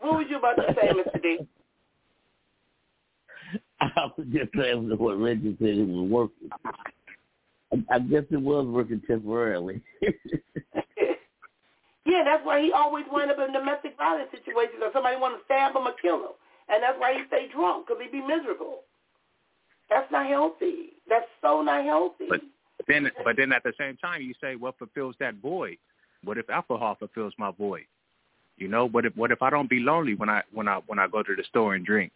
What 0.00 0.18
was 0.18 0.26
you 0.28 0.38
about 0.38 0.56
to 0.56 0.74
say, 0.74 0.88
Mr. 0.88 1.22
D? 1.22 1.38
I 3.80 4.10
was 4.16 4.26
just 4.32 4.50
saying 4.56 4.90
what 4.98 5.20
Reggie 5.20 5.56
said 5.58 5.68
it 5.68 5.88
was 5.88 6.10
working. 6.10 6.50
I, 7.72 7.94
I 7.94 7.98
guess 8.00 8.24
it 8.30 8.40
was 8.40 8.66
working 8.66 9.00
temporarily. 9.06 9.80
yeah, 12.04 12.22
that's 12.24 12.44
why 12.44 12.60
he 12.60 12.72
always 12.72 13.06
wind 13.10 13.30
up 13.30 13.38
in 13.38 13.52
domestic 13.52 13.96
violence 13.96 14.28
situations 14.30 14.82
or 14.82 14.90
somebody 14.92 15.16
want 15.16 15.38
to 15.38 15.44
stab 15.44 15.74
him 15.74 15.86
or 15.86 15.94
kill 16.02 16.16
him. 16.16 16.34
And 16.72 16.82
that's 16.82 16.98
why 16.98 17.14
he 17.14 17.26
stay 17.26 17.48
drunk, 17.52 17.86
because 17.86 18.02
he 18.02 18.10
be 18.10 18.24
miserable. 18.24 18.80
That's 19.88 20.10
not 20.12 20.26
healthy. 20.26 20.94
That's 21.08 21.26
so 21.42 21.62
not 21.62 21.84
healthy. 21.84 22.26
But 22.28 22.40
then, 22.86 23.10
but 23.24 23.36
then 23.36 23.52
at 23.52 23.64
the 23.64 23.72
same 23.78 23.96
time, 23.96 24.22
you 24.22 24.34
say, 24.40 24.54
what 24.56 24.78
fulfills 24.78 25.16
that 25.18 25.34
void? 25.36 25.78
What 26.22 26.38
if 26.38 26.48
alcohol 26.48 26.96
fulfills 26.98 27.34
my 27.38 27.50
void? 27.50 27.86
You 28.56 28.68
know, 28.68 28.86
what 28.86 29.06
if 29.06 29.16
what 29.16 29.32
if 29.32 29.42
I 29.42 29.48
don't 29.48 29.70
be 29.70 29.80
lonely 29.80 30.14
when 30.14 30.28
I 30.28 30.42
when 30.52 30.68
I 30.68 30.80
when 30.86 30.98
I 30.98 31.08
go 31.08 31.22
to 31.22 31.34
the 31.34 31.42
store 31.44 31.74
and 31.74 31.84
drink? 31.84 32.12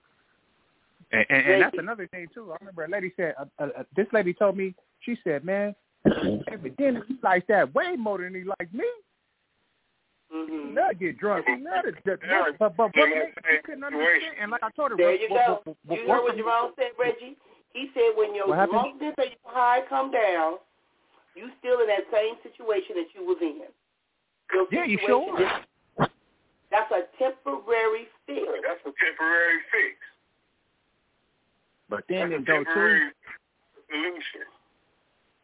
And, 1.10 1.24
and, 1.30 1.46
and 1.46 1.62
that's 1.62 1.78
another 1.78 2.06
thing 2.08 2.28
too. 2.34 2.52
I 2.52 2.56
remember 2.60 2.84
a 2.84 2.88
lady 2.88 3.12
said, 3.16 3.34
uh, 3.38 3.44
uh, 3.58 3.82
this 3.96 4.06
lady 4.12 4.34
told 4.34 4.56
me, 4.56 4.74
she 5.00 5.16
said, 5.24 5.44
man, 5.44 5.74
every 6.52 6.70
dinner 6.70 7.02
he 7.08 7.16
likes 7.22 7.46
that 7.48 7.74
way 7.74 7.96
more 7.96 8.18
than 8.18 8.34
he 8.34 8.44
likes 8.44 8.72
me. 8.72 8.84
Hmm 10.34 10.74
Now 10.74 10.90
get 10.98 11.16
drunk. 11.18 11.46
Now 11.62 11.82
the, 11.86 11.92
the, 12.04 12.18
Yeah, 12.26 12.50
but 12.58 12.76
but, 12.76 12.90
but 12.92 12.98
yeah, 12.98 13.04
me, 13.06 13.14
yeah, 13.14 13.50
she 13.54 13.62
couldn't 13.62 13.84
understand. 13.84 14.34
And 14.42 14.50
like 14.50 14.62
I 14.66 14.70
told 14.74 14.90
her, 14.90 14.96
There 14.98 15.14
you 15.14 15.30
what- 15.30 15.46
go. 15.46 15.52
what- 15.64 15.76
what- 15.86 15.94
You 16.00 16.08
heard 16.10 16.22
what 16.26 16.34
what- 16.34 16.36
Jerome 16.36 16.72
said, 16.76 16.90
Reggie? 16.98 17.36
He 17.72 17.90
said 17.94 18.14
when 18.16 18.34
your 18.34 18.48
What 18.48 18.58
happened? 18.58 18.98
drunkenness 18.98 19.14
or 19.18 19.24
your 19.30 19.50
high 19.54 19.82
come 19.88 20.10
down, 20.10 20.58
you 21.34 21.50
still 21.58 21.80
in 21.80 21.86
that 21.88 22.06
same 22.12 22.34
situation 22.42 22.96
that 22.98 23.14
you 23.14 23.24
was 23.26 23.38
in. 23.40 23.62
Your 24.52 24.66
Yeah, 24.70 24.84
you 24.84 24.98
sure 25.06 25.40
is- 25.40 26.08
That's 26.70 26.90
a 26.90 27.06
temporary 27.18 28.08
fix. 28.26 28.42
That's 28.62 28.80
a 28.86 28.92
temporary 28.92 29.60
fix. 29.70 29.94
But 31.88 32.04
then 32.08 32.30
That's 32.30 32.40
it 32.40 32.42
a 32.42 32.44
go 32.44 32.58
too. 32.58 32.64
temporary 32.64 33.10
solution. 33.88 34.46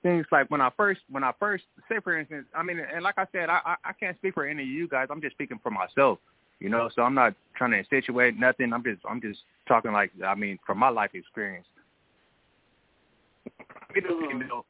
Things 0.02 0.26
like 0.32 0.50
when 0.50 0.60
I 0.60 0.70
first 0.76 1.00
when 1.10 1.24
I 1.24 1.32
first 1.38 1.64
say 1.88 1.96
for 2.02 2.18
instance, 2.18 2.46
I 2.54 2.62
mean, 2.62 2.80
and 2.80 3.02
like 3.02 3.18
I 3.18 3.26
said, 3.32 3.48
I 3.48 3.60
I, 3.64 3.74
I 3.84 3.92
can't 3.92 4.16
speak 4.18 4.34
for 4.34 4.46
any 4.46 4.62
of 4.62 4.68
you 4.68 4.88
guys. 4.88 5.08
I'm 5.10 5.20
just 5.20 5.34
speaking 5.34 5.60
for 5.62 5.70
myself. 5.70 6.18
You 6.58 6.68
know, 6.68 6.90
so 6.94 7.02
I'm 7.02 7.14
not 7.14 7.34
trying 7.56 7.70
to 7.70 7.78
insinuate 7.78 8.38
nothing. 8.38 8.72
I'm 8.72 8.84
just 8.84 9.00
I'm 9.08 9.20
just 9.20 9.40
talking 9.66 9.92
like 9.92 10.10
I 10.26 10.34
mean 10.34 10.58
from 10.66 10.78
my 10.78 10.90
life 10.90 11.10
experience. 11.14 11.66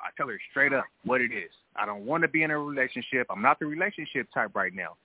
I 0.00 0.08
tell 0.16 0.28
her 0.28 0.40
straight 0.50 0.72
up 0.72 0.84
what 1.04 1.20
it 1.20 1.32
is. 1.32 1.50
I 1.76 1.86
don't 1.86 2.06
want 2.06 2.22
to 2.22 2.28
be 2.28 2.42
in 2.42 2.50
a 2.50 2.58
relationship. 2.58 3.26
I'm 3.30 3.42
not 3.42 3.58
the 3.58 3.66
relationship 3.66 4.28
type 4.32 4.50
right 4.54 4.74
now. 4.74 4.96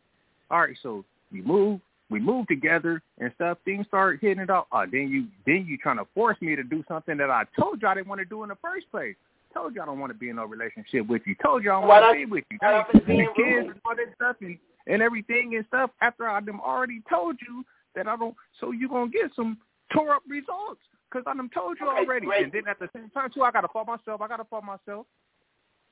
All 0.50 0.62
right, 0.62 0.78
so 0.82 1.04
we 1.32 1.42
move, 1.42 1.82
we 2.10 2.20
move 2.20 2.48
together 2.48 3.02
and 3.20 3.32
stuff. 3.36 3.58
Things 3.66 3.86
start 3.88 4.20
hitting 4.22 4.44
it 4.44 4.50
off. 4.50 4.68
Uh, 4.72 4.86
then 4.90 5.10
you 5.10 5.28
then 5.46 5.66
you 5.68 5.78
trying 5.78 5.98
to 5.98 6.06
force 6.14 6.38
me 6.42 6.56
to 6.56 6.64
do 6.64 6.84
something 6.88 7.18
that 7.18 7.30
I 7.30 7.44
told 7.60 7.82
you 7.82 7.88
I 7.88 7.96
didn't 7.96 8.08
want 8.08 8.20
to 8.20 8.26
do 8.26 8.44
in 8.44 8.50
the 8.50 8.58
first 8.62 8.90
place. 8.92 9.16
Told 9.56 9.74
you 9.74 9.82
I 9.82 9.86
don't 9.86 10.00
want 10.00 10.12
to 10.12 10.18
be 10.18 10.30
in 10.30 10.38
a 10.38 10.46
relationship 10.46 11.08
with 11.08 11.22
you. 11.26 11.36
Told 11.44 11.64
you 11.64 11.72
I 11.72 11.80
don't 11.80 11.88
want 11.88 12.14
to 12.14 12.26
be 12.26 12.30
with 12.30 12.44
you. 12.52 12.58
Now 12.62 12.86
you 12.94 13.00
the 13.00 13.28
kids 13.36 13.68
and 13.70 13.82
all 13.86 13.96
that 13.96 14.14
stuff 14.16 14.36
and, 14.42 14.58
and 14.86 15.02
everything 15.02 15.56
and 15.56 15.66
stuff 15.68 15.92
after 16.02 16.28
I 16.28 16.42
them 16.42 16.60
already 16.60 17.02
told 17.10 17.38
you 17.42 17.64
that 17.96 18.08
I 18.08 18.18
don't. 18.18 18.36
So 18.60 18.72
you 18.72 18.90
gonna 18.90 19.10
get 19.10 19.32
some 19.34 19.58
tore 19.94 20.14
up 20.14 20.24
results 20.28 20.82
because 21.10 21.24
I 21.26 21.36
done 21.36 21.50
told 21.54 21.78
you 21.80 21.88
okay, 21.88 22.00
already. 22.00 22.28
And 22.36 22.52
then 22.52 22.64
at 22.68 22.80
the 22.80 22.90
same 22.94 23.10
time 23.12 23.30
too, 23.34 23.44
I 23.44 23.52
gotta 23.52 23.70
fault 23.70 23.88
myself. 23.88 24.22
I 24.22 24.28
gotta 24.28 24.44
fault 24.44 24.66
myself. 24.66 25.06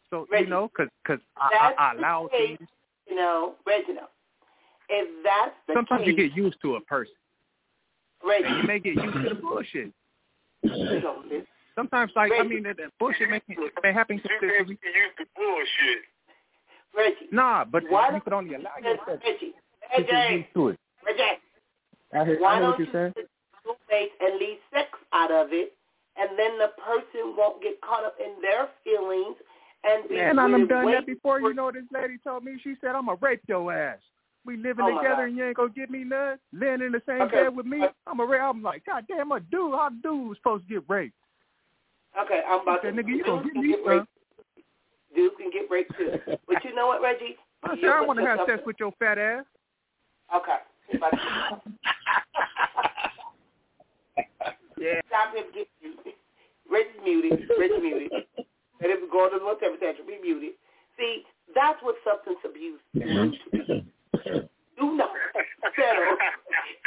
So 0.10 0.28
Reggie, 0.30 0.44
you 0.44 0.50
know, 0.50 0.70
because 0.70 0.92
cause 1.08 1.20
I, 1.38 1.74
I, 1.78 1.84
I 1.84 1.94
allow 1.94 2.30
things. 2.32 2.60
You 3.08 3.16
know, 3.16 3.54
Reginald. 3.66 4.10
If 4.90 5.24
that's 5.24 5.56
the 5.68 5.74
Sometimes 5.76 6.02
case, 6.02 6.08
you 6.08 6.16
get 6.16 6.36
used 6.36 6.58
to 6.62 6.76
a 6.76 6.82
person. 6.82 7.14
Reggie, 8.28 8.46
And 8.46 8.58
you 8.58 8.64
may 8.68 8.80
get 8.80 8.96
used 8.96 9.14
to 9.14 9.30
the 9.30 9.36
bullshit. 9.36 9.92
you 10.64 11.00
don't 11.02 11.26
listen. 11.28 11.48
Sometimes, 11.76 12.12
like 12.16 12.32
I 12.38 12.44
mean, 12.44 12.64
that, 12.64 12.78
that 12.78 12.92
bullshit 13.00 13.30
may, 13.30 13.42
may 13.82 13.94
happen 13.94 14.18
You 14.18 14.22
consistently. 14.22 14.78
can't 14.78 14.82
be 14.82 14.88
used 14.94 15.18
to 15.18 15.26
bullshit. 15.36 16.04
Reggie, 16.96 17.28
Nah, 17.32 17.66
but 17.66 17.84
Why 17.90 18.14
you 18.14 18.22
could 18.22 18.34
only 18.34 18.54
allow 18.54 18.70
don't- 18.82 18.98
yourself 19.00 19.20
Reggie, 19.24 19.54
to 19.98 20.04
get 20.04 20.12
Reggie, 20.14 20.48
to 20.54 20.68
it. 20.70 20.80
Reggie, 21.06 21.24
I 22.14 22.26
hear, 22.26 22.40
why 22.40 22.54
I 22.54 22.60
know 22.60 22.62
don't 22.62 22.70
what 22.72 22.80
you're 22.80 22.88
you 22.88 22.94
saying. 22.94 23.14
do 23.66 23.74
things 23.90 24.12
and 24.22 24.38
leave 24.38 24.58
sex 24.72 24.90
out 25.14 25.32
of 25.32 25.48
it, 25.52 25.74
and 26.16 26.30
then 26.38 26.60
the 26.60 26.70
person 26.78 27.34
won't 27.36 27.64
get 27.64 27.82
caught 27.82 28.06
up 28.06 28.16
in 28.24 28.40
their 28.42 28.70
feelings 28.84 29.36
and 29.84 30.08
be 30.08 30.16
Man, 30.16 30.38
I 30.38 30.44
done 30.48 30.62
with 30.62 30.70
done 30.70 30.92
that 30.92 31.06
before. 31.08 31.40
for- 31.40 31.50
You 31.50 31.56
know, 31.56 31.72
this 31.72 31.84
lady 31.92 32.18
told 32.24 32.44
me. 32.46 32.60
She 32.64 32.76
said, 32.82 32.94
"I'm 32.96 33.08
gonna 33.08 33.18
rape 33.20 33.42
your 33.48 33.74
ass. 33.74 34.00
We 34.46 34.58
living 34.58 34.86
Oh, 34.86 34.98
together, 34.98 35.24
and 35.26 35.36
you 35.36 35.46
ain't 35.46 35.56
gonna 35.58 35.70
give 35.70 35.90
me 35.90 36.04
none. 36.04 36.38
Laying 36.52 36.82
in 36.82 36.92
the 36.92 37.02
same 37.08 37.24
Okay. 37.24 37.44
bed 37.46 37.56
with 37.56 37.66
me. 37.66 37.84
I'm 38.06 38.20
a 38.20 38.26
rape." 38.26 38.42
I'm 38.42 38.62
like, 38.62 38.86
God 38.86 39.08
damn, 39.08 39.32
a 39.32 39.40
dude, 39.40 39.74
how 39.74 39.90
dude 39.90 40.28
was 40.30 40.38
supposed 40.38 40.68
to 40.68 40.74
get 40.76 40.84
raped? 40.88 41.16
Okay, 42.22 42.42
I'm 42.48 42.62
about 42.62 42.80
I 42.80 42.84
said, 42.84 42.96
to. 42.96 43.04
nigga, 43.04 43.08
you 43.10 43.24
gonna 43.24 43.42
dudes 43.44 43.54
give 43.54 43.54
can 43.54 43.62
me 43.64 43.68
get 43.70 43.80
some. 43.84 43.90
raped. 43.90 44.08
Dudes 45.16 45.36
can 45.38 45.50
get 45.52 45.70
raped 45.72 45.92
too. 45.98 46.38
But 46.48 46.64
you 46.64 46.76
know 46.76 46.88
what, 46.88 47.02
Reggie? 47.02 47.38
I 47.64 47.74
You 47.74 47.82
said, 47.82 47.90
I 47.90 48.02
want 48.02 48.20
to 48.20 48.26
have 48.26 48.40
sex 48.48 48.62
with 48.66 48.76
your 48.80 48.92
fat 49.00 49.18
ass. 49.18 49.46
Okay. 50.36 50.58
He 50.90 50.98
about 50.98 51.12
to- 51.12 51.62
Yeah. 54.78 55.00
Stop 55.08 55.34
him. 55.36 55.46
Get 55.56 55.68
muted. 55.82 56.14
Reggie's 56.70 57.02
muted. 57.04 57.48
Reggie's 57.58 57.82
muted. 57.82 58.12
And 58.38 58.92
if 58.92 59.02
we 59.02 59.08
go 59.10 59.30
to 59.30 59.38
the 59.40 59.44
little 59.46 59.56
temperature, 59.60 60.04
be 60.06 60.18
muted. 60.22 60.54
See, 60.98 61.24
that's 61.56 61.82
what 61.82 61.96
substance 62.04 62.38
abuse 62.44 62.80
is. 62.96 63.02
Mm-hmm. 63.02 64.46
Do 64.80 64.98
not 64.98 65.14
settle 65.78 66.18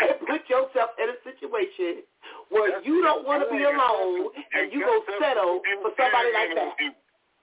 and 0.02 0.18
put 0.26 0.42
yourself 0.50 0.90
in 0.98 1.06
a 1.10 1.18
situation 1.22 2.02
where 2.50 2.82
you 2.82 3.02
don't 3.02 3.26
want 3.26 3.42
to 3.46 3.48
be 3.50 3.62
alone 3.62 4.30
and 4.54 4.72
you 4.72 4.80
go 4.82 5.02
settle 5.22 5.62
for 5.82 5.90
somebody 5.94 6.30
like 6.34 6.52
that. 6.54 6.74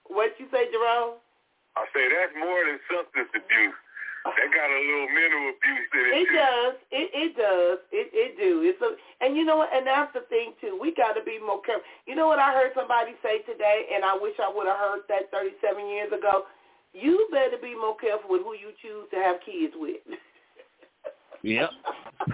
What 0.08 0.36
you 0.38 0.46
say, 0.52 0.68
Jerome? 0.68 1.16
I 1.76 1.88
say 1.96 2.06
that's 2.12 2.36
more 2.38 2.60
than 2.64 2.78
substance 2.86 3.32
abuse. 3.34 3.74
That 4.24 4.48
got 4.56 4.72
a 4.72 4.80
little 4.80 5.10
mental 5.12 5.42
abuse 5.52 5.88
in 5.92 6.00
it, 6.00 6.12
It 6.16 6.26
too. 6.32 6.36
does. 6.40 6.74
It 6.96 7.08
it 7.12 7.30
does. 7.36 7.78
It 7.92 8.08
it 8.16 8.32
do. 8.40 8.64
It's 8.64 8.80
a 8.80 8.96
and 9.20 9.36
you 9.36 9.44
know 9.44 9.60
what? 9.60 9.68
And 9.68 9.84
that's 9.84 10.12
the 10.16 10.24
thing 10.32 10.56
too. 10.64 10.80
We 10.80 10.96
got 10.96 11.12
to 11.12 11.20
be 11.24 11.36
more 11.36 11.60
careful. 11.60 11.84
You 12.08 12.16
know 12.16 12.24
what 12.28 12.40
I 12.40 12.52
heard 12.56 12.72
somebody 12.72 13.12
say 13.20 13.44
today, 13.44 13.84
and 13.92 14.00
I 14.00 14.16
wish 14.16 14.32
I 14.40 14.48
would 14.48 14.64
have 14.64 14.80
heard 14.80 15.04
that 15.12 15.28
37 15.28 15.60
years 15.92 16.08
ago. 16.08 16.48
You 16.96 17.28
better 17.32 17.60
be 17.60 17.76
more 17.76 17.96
careful 18.00 18.32
with 18.32 18.48
who 18.48 18.56
you 18.56 18.72
choose 18.80 19.04
to 19.12 19.16
have 19.20 19.44
kids 19.44 19.74
with. 19.76 20.00
Yep. 21.44 21.70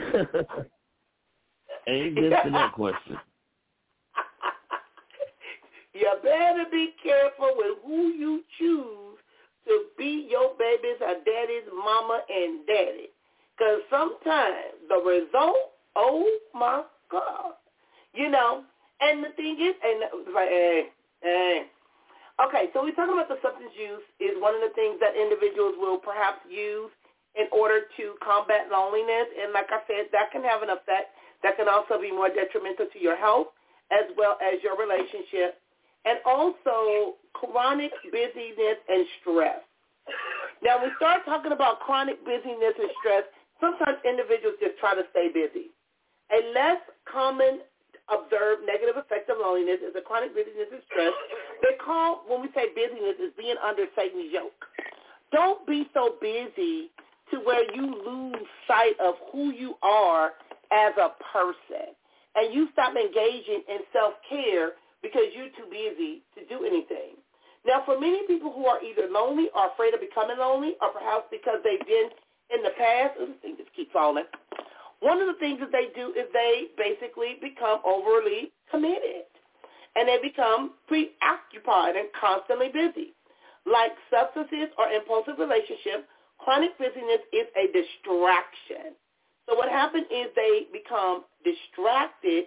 Amen 1.89 2.31
to 2.31 2.51
that 2.53 2.73
question. 2.75 3.19
you 5.93 6.13
better 6.23 6.65
be 6.71 6.91
careful 7.03 7.55
with 7.57 7.79
who 7.85 8.13
you 8.13 8.45
choose 8.57 9.19
to 9.67 9.87
be 9.99 10.29
your 10.31 10.53
baby's 10.57 11.01
or 11.01 11.15
daddy's 11.27 11.69
mama 11.75 12.21
and 12.31 12.65
daddy. 12.69 13.09
Because 13.59 13.81
sometimes 13.91 14.79
the 14.89 14.99
result, 14.99 15.57
oh 15.97 16.31
my 16.55 16.85
God. 17.11 17.55
You 18.15 18.31
know, 18.31 18.63
and 19.01 19.25
the 19.25 19.31
thing 19.31 19.57
is, 19.61 19.75
and 19.83 20.05
hey, 20.33 20.85
hey. 21.21 21.63
Okay, 22.47 22.71
so 22.73 22.85
we're 22.85 22.95
talking 22.95 23.15
about 23.15 23.29
the 23.29 23.39
substance 23.43 23.73
use 23.77 24.07
is 24.21 24.41
one 24.41 24.55
of 24.55 24.61
the 24.61 24.71
things 24.77 25.01
that 25.01 25.17
individuals 25.21 25.75
will 25.79 25.99
perhaps 25.99 26.39
use 26.49 26.91
in 27.37 27.47
order 27.53 27.87
to 27.97 28.15
combat 28.25 28.67
loneliness. 28.73 29.29
And 29.39 29.53
like 29.53 29.71
I 29.71 29.83
said, 29.87 30.11
that 30.13 30.33
can 30.33 30.43
have 30.43 30.63
an 30.63 30.71
effect 30.71 31.15
that 31.43 31.57
can 31.57 31.69
also 31.69 32.01
be 32.01 32.11
more 32.11 32.29
detrimental 32.29 32.87
to 32.93 32.99
your 33.01 33.17
health 33.17 33.55
as 33.91 34.07
well 34.17 34.37
as 34.43 34.63
your 34.63 34.77
relationship. 34.77 35.59
And 36.05 36.19
also 36.25 37.21
chronic 37.35 37.93
busyness 38.11 38.79
and 38.89 39.05
stress. 39.21 39.61
Now, 40.63 40.81
we 40.83 40.91
start 40.97 41.25
talking 41.25 41.53
about 41.53 41.81
chronic 41.81 42.25
busyness 42.25 42.77
and 42.79 42.91
stress. 43.01 43.25
Sometimes 43.61 44.01
individuals 44.05 44.57
just 44.61 44.81
try 44.81 44.95
to 44.95 45.05
stay 45.13 45.29
busy. 45.29 45.73
A 46.33 46.41
less 46.53 46.81
common 47.05 47.61
observed 48.09 48.65
negative 48.67 48.97
effect 48.97 49.29
of 49.31 49.39
loneliness 49.39 49.81
is 49.85 49.95
a 49.95 50.01
chronic 50.01 50.35
busyness 50.35 50.73
and 50.73 50.83
stress. 50.89 51.13
They 51.63 51.77
call, 51.79 52.25
when 52.27 52.41
we 52.41 52.49
say 52.57 52.73
busyness, 52.73 53.21
is 53.21 53.33
being 53.37 53.57
under 53.61 53.85
Satan's 53.97 54.33
yoke. 54.33 54.65
Don't 55.33 55.65
be 55.67 55.87
so 55.95 56.17
busy 56.21 56.91
to 57.31 57.39
where 57.39 57.65
you 57.75 57.87
lose 58.07 58.47
sight 58.67 58.95
of 59.01 59.15
who 59.33 59.53
you 59.53 59.75
are 59.83 60.33
as 60.73 60.93
a 60.99 61.11
person. 61.33 61.95
And 62.35 62.55
you 62.55 62.69
stop 62.73 62.95
engaging 62.95 63.63
in 63.69 63.79
self-care 63.93 64.73
because 65.03 65.35
you're 65.35 65.51
too 65.59 65.67
busy 65.71 66.23
to 66.39 66.47
do 66.47 66.65
anything. 66.65 67.19
Now, 67.67 67.83
for 67.85 67.99
many 67.99 68.27
people 68.27 68.53
who 68.53 68.67
are 68.67 68.83
either 68.83 69.11
lonely 69.11 69.49
or 69.55 69.69
afraid 69.69 69.95
of 69.95 70.01
becoming 70.01 70.39
lonely, 70.39 70.75
or 70.81 70.91
perhaps 70.91 71.27
because 71.31 71.59
they've 71.65 71.87
been 71.87 72.09
in 72.55 72.63
the 72.63 72.71
past, 72.79 73.19
oh, 73.19 73.27
this 73.27 73.37
thing 73.43 73.57
just 73.59 73.73
keeps 73.75 73.93
falling. 73.93 74.25
One 75.01 75.21
of 75.21 75.27
the 75.27 75.39
things 75.41 75.61
that 75.61 75.73
they 75.73 75.89
do 75.95 76.13
is 76.17 76.25
they 76.33 76.73
basically 76.77 77.37
become 77.41 77.81
overly 77.85 78.53
committed, 78.71 79.29
and 79.97 80.09
they 80.09 80.19
become 80.23 80.73
preoccupied 80.87 81.97
and 81.97 82.09
constantly 82.19 82.69
busy. 82.73 83.13
Like 83.67 83.93
substances 84.09 84.73
or 84.79 84.89
impulsive 84.89 85.37
relationships, 85.37 86.09
chronic 86.45 86.77
busyness 86.79 87.23
is 87.33 87.47
a 87.57 87.67
distraction. 87.73 88.97
So 89.49 89.57
what 89.57 89.69
happens 89.69 90.07
is 90.11 90.29
they 90.37 90.67
become 90.73 91.25
distracted 91.45 92.47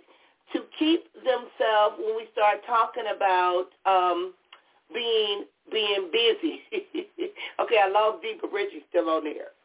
to 0.54 0.60
keep 0.78 1.12
themselves 1.16 1.98
when 2.00 2.16
we 2.16 2.28
start 2.32 2.60
talking 2.66 3.06
about 3.16 3.68
um, 3.86 4.34
being 4.94 5.46
being 5.72 6.10
busy. 6.12 6.62
okay, 7.60 7.78
I 7.82 7.88
lost 7.90 8.22
deep, 8.22 8.42
but 8.42 8.52
still 8.90 9.10
on 9.10 9.24
there. 9.24 9.56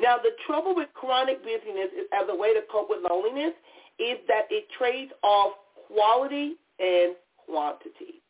Now, 0.00 0.16
the 0.18 0.30
trouble 0.46 0.74
with 0.74 0.88
chronic 0.94 1.42
busyness 1.42 1.90
is, 1.96 2.06
as 2.12 2.26
a 2.28 2.34
way 2.34 2.52
to 2.54 2.60
cope 2.70 2.88
with 2.90 3.00
loneliness 3.08 3.54
is 3.98 4.18
that 4.26 4.46
it 4.50 4.66
trades 4.76 5.12
off 5.22 5.52
quality 5.86 6.56
and 6.80 7.14
quantity. 7.46 8.20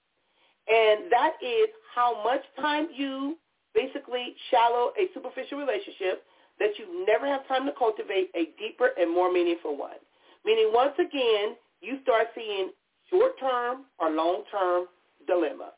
And 0.68 1.10
that 1.10 1.34
is 1.42 1.68
how 1.94 2.22
much 2.22 2.42
time 2.60 2.88
you 2.94 3.36
basically 3.74 4.34
shallow 4.50 4.92
a 4.98 5.08
superficial 5.12 5.58
relationship 5.58 6.24
that 6.58 6.78
you 6.78 7.04
never 7.06 7.26
have 7.26 7.46
time 7.48 7.66
to 7.66 7.72
cultivate 7.76 8.30
a 8.34 8.54
deeper 8.58 8.90
and 8.98 9.12
more 9.12 9.32
meaningful 9.32 9.76
one. 9.76 9.98
Meaning, 10.44 10.70
once 10.72 10.94
again, 10.98 11.56
you 11.80 11.98
start 12.02 12.28
seeing 12.34 12.70
short-term 13.10 13.84
or 13.98 14.10
long-term 14.10 14.86
dilemma. 15.26 15.72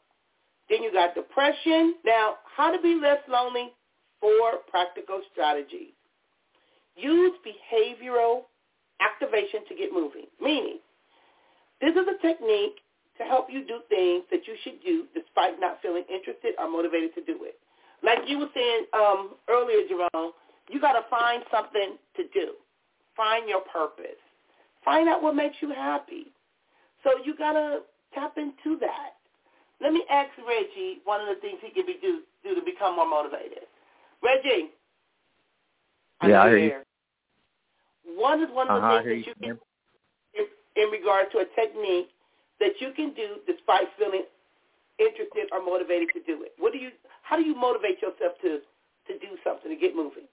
Then 0.68 0.82
you 0.82 0.92
got 0.92 1.14
depression. 1.14 1.94
Now, 2.04 2.34
how 2.56 2.74
to 2.74 2.82
be 2.82 2.98
less 3.00 3.18
lonely? 3.28 3.72
Four 4.20 4.60
practical 4.68 5.20
strategies. 5.32 5.92
Use 6.96 7.32
behavioral 7.46 8.42
activation 9.00 9.60
to 9.68 9.74
get 9.74 9.92
moving. 9.92 10.26
Meaning, 10.40 10.78
this 11.80 11.92
is 11.92 12.06
a 12.08 12.26
technique 12.26 12.80
to 13.18 13.24
help 13.24 13.46
you 13.50 13.64
do 13.66 13.80
things 13.88 14.24
that 14.30 14.46
you 14.46 14.56
should 14.64 14.82
do 14.84 15.04
despite 15.14 15.60
not 15.60 15.78
feeling 15.82 16.04
interested 16.12 16.54
or 16.58 16.68
motivated 16.70 17.14
to 17.14 17.24
do 17.24 17.44
it. 17.44 17.58
Like 18.02 18.18
you 18.26 18.38
were 18.38 18.48
saying 18.54 18.86
um, 18.92 19.34
earlier, 19.48 19.80
Jerome, 19.88 20.32
you 20.68 20.80
got 20.80 20.92
to 20.92 21.04
find 21.08 21.42
something 21.50 21.96
to 22.16 22.22
do. 22.34 22.52
Find 23.16 23.48
your 23.48 23.62
purpose. 23.62 24.20
Find 24.84 25.08
out 25.08 25.22
what 25.22 25.34
makes 25.34 25.56
you 25.60 25.70
happy. 25.72 26.26
So 27.02 27.10
you 27.24 27.36
got 27.36 27.52
to 27.52 27.80
tap 28.14 28.36
into 28.36 28.78
that. 28.80 29.14
let 29.80 29.92
me 29.92 30.04
ask 30.10 30.30
Reggie 30.46 31.00
one 31.04 31.20
of 31.20 31.28
the 31.28 31.40
things 31.40 31.58
he 31.62 31.70
can 31.70 31.86
be 31.86 31.98
do, 32.00 32.20
do 32.44 32.54
to 32.54 32.62
become 32.64 32.96
more 32.96 33.08
motivated. 33.08 33.64
Reggie. 34.22 34.70
I 36.20 36.28
yeah, 36.28 36.42
I 36.42 36.48
hear 36.48 36.58
you. 36.58 36.72
One 38.16 38.42
is 38.42 38.48
one 38.52 38.68
of 38.70 38.80
the 38.80 38.86
Uh-huh, 38.86 39.02
things 39.02 39.24
that 39.24 39.26
you 39.28 39.34
you. 39.48 39.58
can, 40.34 40.44
in, 40.76 40.82
in 40.82 40.90
regard 40.90 41.30
to 41.32 41.38
a 41.38 41.44
technique 41.54 42.08
that 42.60 42.80
you 42.80 42.92
can 42.96 43.12
do 43.14 43.36
despite 43.46 43.88
feeling 43.98 44.22
interested 44.98 45.48
or 45.52 45.62
motivated 45.62 46.08
to 46.14 46.20
do 46.24 46.42
it. 46.42 46.52
What 46.58 46.72
do 46.72 46.78
you? 46.78 46.90
How 47.28 47.36
do 47.36 47.42
you 47.42 47.54
motivate 47.56 48.00
yourself 48.00 48.38
to 48.42 48.60
to 49.08 49.18
do 49.18 49.36
something 49.42 49.70
to 49.70 49.76
get 49.76 49.96
moving? 49.96 50.24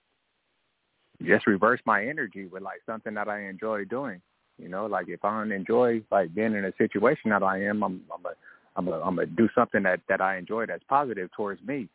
Just 1.23 1.47
reverse 1.47 1.79
my 1.85 2.05
energy 2.05 2.45
with 2.45 2.63
like 2.63 2.81
something 2.85 3.13
that 3.15 3.27
I 3.27 3.47
enjoy 3.47 3.85
doing. 3.85 4.21
You 4.59 4.69
know, 4.69 4.85
like 4.85 5.09
if 5.09 5.25
I 5.25 5.39
don't 5.39 5.51
enjoy 5.51 6.01
like 6.11 6.33
being 6.35 6.53
in 6.53 6.65
a 6.65 6.73
situation 6.77 7.31
that 7.31 7.41
I 7.41 7.63
am, 7.63 7.83
I'm 7.83 8.01
I'm 8.13 8.25
a 8.25 8.33
I'm 8.75 8.87
a 8.87 9.01
I'm 9.01 9.15
gonna 9.15 9.25
do 9.25 9.49
something 9.55 9.83
that 9.83 10.01
that 10.07 10.21
I 10.21 10.37
enjoy 10.37 10.67
that's 10.67 10.83
positive 10.87 11.31
towards 11.31 11.61
me, 11.63 11.89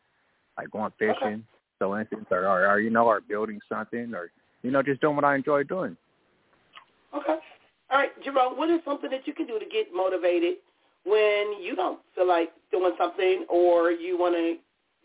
like 0.57 0.71
going 0.71 0.93
fishing, 0.99 1.15
Okay. 1.23 1.43
so 1.79 1.97
instance, 1.97 2.27
or, 2.31 2.47
or 2.47 2.67
or 2.67 2.81
you 2.81 2.91
know, 2.91 3.07
or 3.07 3.21
building 3.21 3.61
something, 3.69 4.15
or 4.15 4.31
you 4.63 4.73
know, 4.73 4.83
just 4.83 5.01
doing 5.01 5.15
what 5.15 5.25
I 5.25 5.37
enjoy 5.37 5.63
doing. 5.63 5.97
Okay. 7.15 7.37
All 7.91 7.99
right, 7.99 8.11
Jerome, 8.23 8.59
what 8.59 8.69
is 8.69 8.81
something 8.85 9.11
that 9.11 9.27
you 9.27 9.33
can 9.33 9.47
do 9.47 9.59
to 9.59 9.65
get 9.65 9.95
motivated 9.95 10.57
when 11.05 11.63
you 11.63 11.75
don't 11.75 12.01
feel 12.15 12.29
like 12.29 12.51
doing 12.71 12.93
something 12.99 13.47
or 13.49 13.91
you 13.91 14.19
want 14.19 14.35
to, 14.35 14.57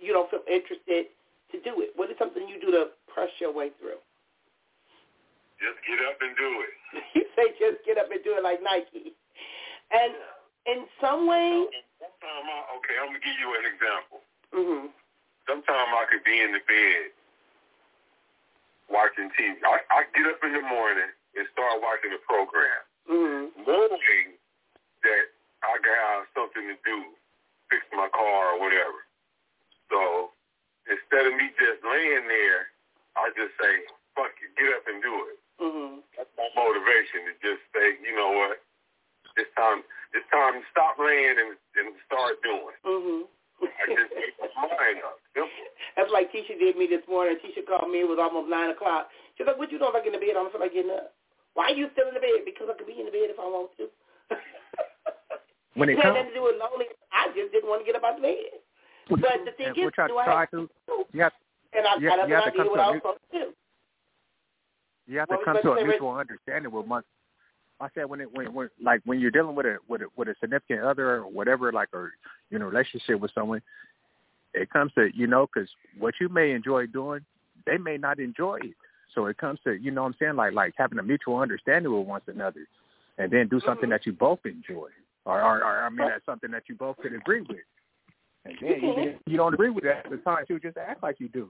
you 0.04 0.12
don't 0.12 0.30
feel 0.30 0.44
interested 0.46 1.08
to 1.52 1.58
do 1.64 1.80
it? 1.80 1.96
What 1.96 2.12
is 2.12 2.18
something 2.20 2.44
you 2.48 2.60
do 2.60 2.72
to 2.76 2.92
press 3.08 3.32
your 3.40 3.56
way 3.56 3.72
through? 3.80 4.02
Just 5.64 5.80
get 5.88 6.04
up 6.04 6.20
and 6.20 6.36
do 6.36 6.50
it. 6.68 6.74
you 7.16 7.24
say 7.40 7.56
just 7.56 7.80
get 7.88 7.98
up 7.98 8.12
and 8.12 8.20
do 8.24 8.36
it 8.36 8.44
like 8.44 8.60
Nike. 8.60 9.16
And 9.96 10.12
in 10.68 10.84
some 11.00 11.28
way, 11.28 11.72
Sometimes 12.04 12.48
I, 12.52 12.60
okay, 12.84 12.96
I'm 13.00 13.16
gonna 13.16 13.24
give 13.24 13.40
you 13.40 13.50
an 13.56 13.64
example. 13.64 14.20
Mm-hmm. 14.52 14.86
Sometimes 15.48 15.90
I 15.96 16.04
could 16.12 16.24
be 16.28 16.36
in 16.36 16.52
the 16.52 16.64
bed 16.68 17.16
watching 18.92 19.32
TV. 19.40 19.56
I, 19.64 19.80
I 19.88 20.00
get 20.12 20.28
up 20.28 20.44
in 20.44 20.52
the 20.52 20.64
morning 20.68 21.08
and 21.36 21.44
start 21.56 21.80
watching 21.80 22.12
the 22.12 22.20
program, 22.28 22.84
mm-hmm. 23.08 23.56
knowing 23.64 24.28
that 25.08 25.26
I 25.64 25.80
got 25.80 26.28
something 26.36 26.68
to 26.68 26.78
do, 26.84 26.98
fix 27.72 27.88
my 27.96 28.12
car 28.12 28.56
or 28.56 28.60
whatever. 28.60 29.08
So 29.94 30.34
instead 30.90 31.30
of 31.30 31.38
me 31.38 31.54
just 31.62 31.86
laying 31.86 32.26
there, 32.26 32.74
I 33.14 33.30
just 33.38 33.54
say, 33.62 33.86
"Fuck 34.18 34.34
it, 34.42 34.50
get 34.58 34.74
up 34.74 34.88
and 34.90 34.98
do 35.06 35.14
it." 35.30 35.38
mhm. 35.62 36.02
That's 36.18 36.34
my 36.36 36.50
motivation 36.58 37.30
to 37.30 37.34
just 37.46 37.62
say, 37.78 37.96
you 38.02 38.16
know 38.18 38.32
what, 38.34 38.58
it's 39.38 39.54
time. 39.54 39.84
It's 40.18 40.26
time 40.34 40.58
to 40.62 40.64
stop 40.74 40.98
laying 40.98 41.38
and, 41.38 41.54
and 41.78 41.94
start 42.10 42.42
doing. 42.42 42.74
Mhm. 42.84 43.28
I 43.62 43.86
just 43.96 44.12
make 44.18 44.34
my 44.42 44.50
mind 44.66 45.00
up. 45.06 45.22
Simple. 45.34 45.54
That's 45.96 46.12
like 46.12 46.34
Tisha 46.34 46.58
did 46.58 46.76
me 46.76 46.88
this 46.88 47.06
morning. 47.08 47.38
Tisha 47.38 47.66
called 47.66 47.90
me. 47.94 48.02
It 48.02 48.10
was 48.10 48.20
almost 48.20 48.50
nine 48.50 48.72
o'clock. 48.72 49.10
She's 49.38 49.46
like, 49.48 49.58
"What 49.58 49.72
you 49.72 49.78
doing? 49.78 49.94
If 49.94 49.96
I 49.96 50.00
get 50.02 50.14
in 50.14 50.20
the 50.20 50.26
bed, 50.26 50.36
I 50.36 50.42
don't 50.42 50.52
feel 50.52 50.60
like 50.62 50.74
getting 50.74 50.92
up. 50.92 51.14
Why 51.54 51.70
are 51.70 51.78
you 51.78 51.88
still 51.94 52.08
in 52.10 52.16
the 52.18 52.20
bed? 52.20 52.46
Because 52.46 52.68
I 52.70 52.74
could 52.74 52.88
be 52.90 52.98
in 53.00 53.06
the 53.06 53.14
bed 53.14 53.30
if 53.30 53.40
I 53.40 53.46
want 53.46 53.72
to." 53.78 53.86
When 55.76 55.90
it 55.90 55.94
it 55.94 56.06
had 56.06 56.14
comes, 56.14 56.18
nothing 56.18 56.34
to 56.34 56.38
do 56.38 56.44
with 56.46 56.62
lonely. 56.62 56.86
I 57.12 57.34
just 57.34 57.50
didn't 57.52 57.70
want 57.70 57.82
to 57.82 57.86
get 57.86 57.96
up 57.98 58.04
out 58.06 58.18
of 58.18 58.22
bed. 58.22 58.62
But 59.10 59.20
the 59.46 59.52
thing 59.58 59.74
is, 59.76 59.92
I 59.98 60.08
do 60.08 60.18
I 60.18 60.26
try 60.26 60.40
have 60.42 60.52
to, 60.52 60.70
to? 60.88 61.04
you 61.12 61.22
have 61.22 61.34
And 61.74 61.86
I 61.88 61.96
you- 61.98 62.08
got 62.10 62.20
up 62.20 62.30
you 62.30 62.36
have 62.36 62.44
I 62.46 62.50
to 62.52 62.58
come 62.58 62.68
what 62.68 62.76
to 62.78 62.82
I 62.82 62.90
was 62.92 62.98
supposed 63.00 63.20
to 63.32 63.40
do. 63.40 63.54
you 65.08 65.20
have 65.20 65.28
to 65.30 65.36
was 65.36 65.42
come 65.46 65.58
to 65.62 65.72
a 65.74 65.84
mutual 65.86 66.12
understanding 66.16 66.72
with 66.72 66.88
one. 66.88 67.04
I 67.82 67.88
said 67.96 68.06
when 68.10 68.22
it 68.22 68.32
when 68.34 68.54
when 68.54 68.70
like 68.82 69.02
when 69.06 69.20
you're 69.20 69.32
dealing 69.32 69.56
with 69.56 69.66
a 69.66 69.78
with 69.88 70.02
a 70.04 70.06
with 70.16 70.28
a 70.30 70.36
significant 70.40 70.82
other 70.82 71.16
or 71.16 71.22
whatever 71.28 71.72
like 71.72 71.90
or 71.94 72.12
you 72.50 72.60
know 72.60 72.66
relationship 72.68 73.20
with 73.20 73.32
someone, 73.34 73.62
it 74.54 74.70
comes 74.70 74.94
to 74.94 75.10
you 75.14 75.28
know 75.28 75.48
because 75.54 75.70
what 75.98 76.14
you 76.22 76.30
may 76.30 76.52
enjoy 76.52 76.86
doing, 76.88 77.22
they 77.66 77.78
may 77.78 77.98
not 77.98 78.20
enjoy 78.20 78.58
it. 78.64 78.76
So 79.14 79.26
it 79.26 79.38
comes 79.38 79.60
to 79.66 79.74
you 79.74 79.92
know 79.92 80.04
what 80.04 80.10
I'm 80.10 80.16
saying 80.20 80.36
like 80.36 80.54
like 80.54 80.74
having 80.78 81.00
a 81.00 81.04
mutual 81.04 81.38
understanding 81.40 81.92
with 81.96 82.08
one 82.08 82.22
another, 82.28 82.66
and 83.18 83.30
then 83.32 83.48
do 83.50 83.60
something 83.66 83.90
Mhm. 83.90 83.94
that 83.94 84.06
you 84.06 84.14
both 84.14 84.40
enjoy, 84.46 84.90
or, 85.26 85.42
or 85.42 85.58
or 85.64 85.84
I 85.84 85.90
mean 85.90 86.08
that's 86.08 86.26
something 86.26 86.52
that 86.52 86.64
you 86.70 86.76
both 86.76 86.98
could 87.02 87.14
agree 87.14 87.42
with. 87.42 87.58
And 88.46 88.56
then 88.62 88.82
You 88.82 88.92
even 88.92 89.04
if 89.10 89.16
you 89.26 89.38
don't 89.38 89.54
agree 89.54 89.70
with 89.70 89.84
that 89.86 90.06
at 90.06 90.12
the 90.12 90.18
time, 90.18 90.44
you 90.50 90.60
just 90.60 90.78
act 90.78 91.02
like 91.04 91.20
you 91.20 91.30
do. 91.30 91.50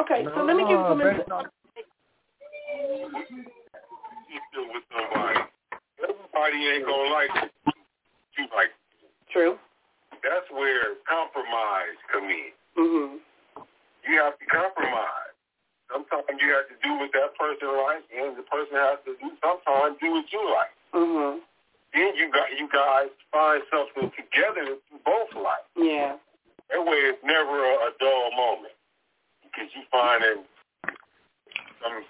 Okay, 0.00 0.24
so 0.34 0.42
let 0.44 0.56
me 0.56 0.62
give 0.64 0.70
you 0.80 0.86
some. 0.88 0.98
No, 0.98 1.24
no. 1.28 1.42
You 3.04 4.38
still 4.50 4.66
with 4.72 4.82
somebody. 4.90 5.40
Everybody 6.02 6.58
ain't 6.66 6.86
gonna 6.86 7.12
like 7.12 7.30
you 8.38 8.44
like. 8.56 8.72
True. 9.30 9.58
That's 10.22 10.48
where 10.50 10.96
compromise 11.06 11.98
come 12.10 12.24
in. 12.30 12.50
Mhm. 12.76 13.20
You 14.08 14.18
have 14.20 14.38
to 14.38 14.46
compromise. 14.46 15.32
Sometimes 15.92 16.24
you 16.40 16.50
have 16.54 16.66
to 16.68 16.76
do 16.82 16.94
what 16.98 17.12
that 17.12 17.36
person 17.38 17.68
likes, 17.76 18.02
and 18.10 18.36
the 18.36 18.42
person 18.44 18.74
has 18.76 18.98
to 19.04 19.14
do 19.20 19.30
sometimes 19.42 19.98
do 20.00 20.10
what 20.10 20.32
you 20.32 20.42
like. 20.50 20.72
Mhm. 20.92 21.40
Then 21.92 22.14
you 22.16 22.28
got 22.30 22.50
you 22.58 22.66
guys 22.68 23.10
find 23.30 23.62
something 23.70 24.10
together 24.12 24.64
that 24.64 24.80
you 24.90 24.98
both 25.04 25.32
like. 25.34 25.64
Yeah. 25.76 26.16
That 26.70 26.84
way, 26.84 26.98
it's 27.14 27.22
never 27.22 27.64
a, 27.64 27.74
a 27.86 27.90
dull 28.00 28.30
moment 28.32 28.74
because 29.44 29.68
you 29.76 29.82
finding 29.90 30.44
something 31.82 32.04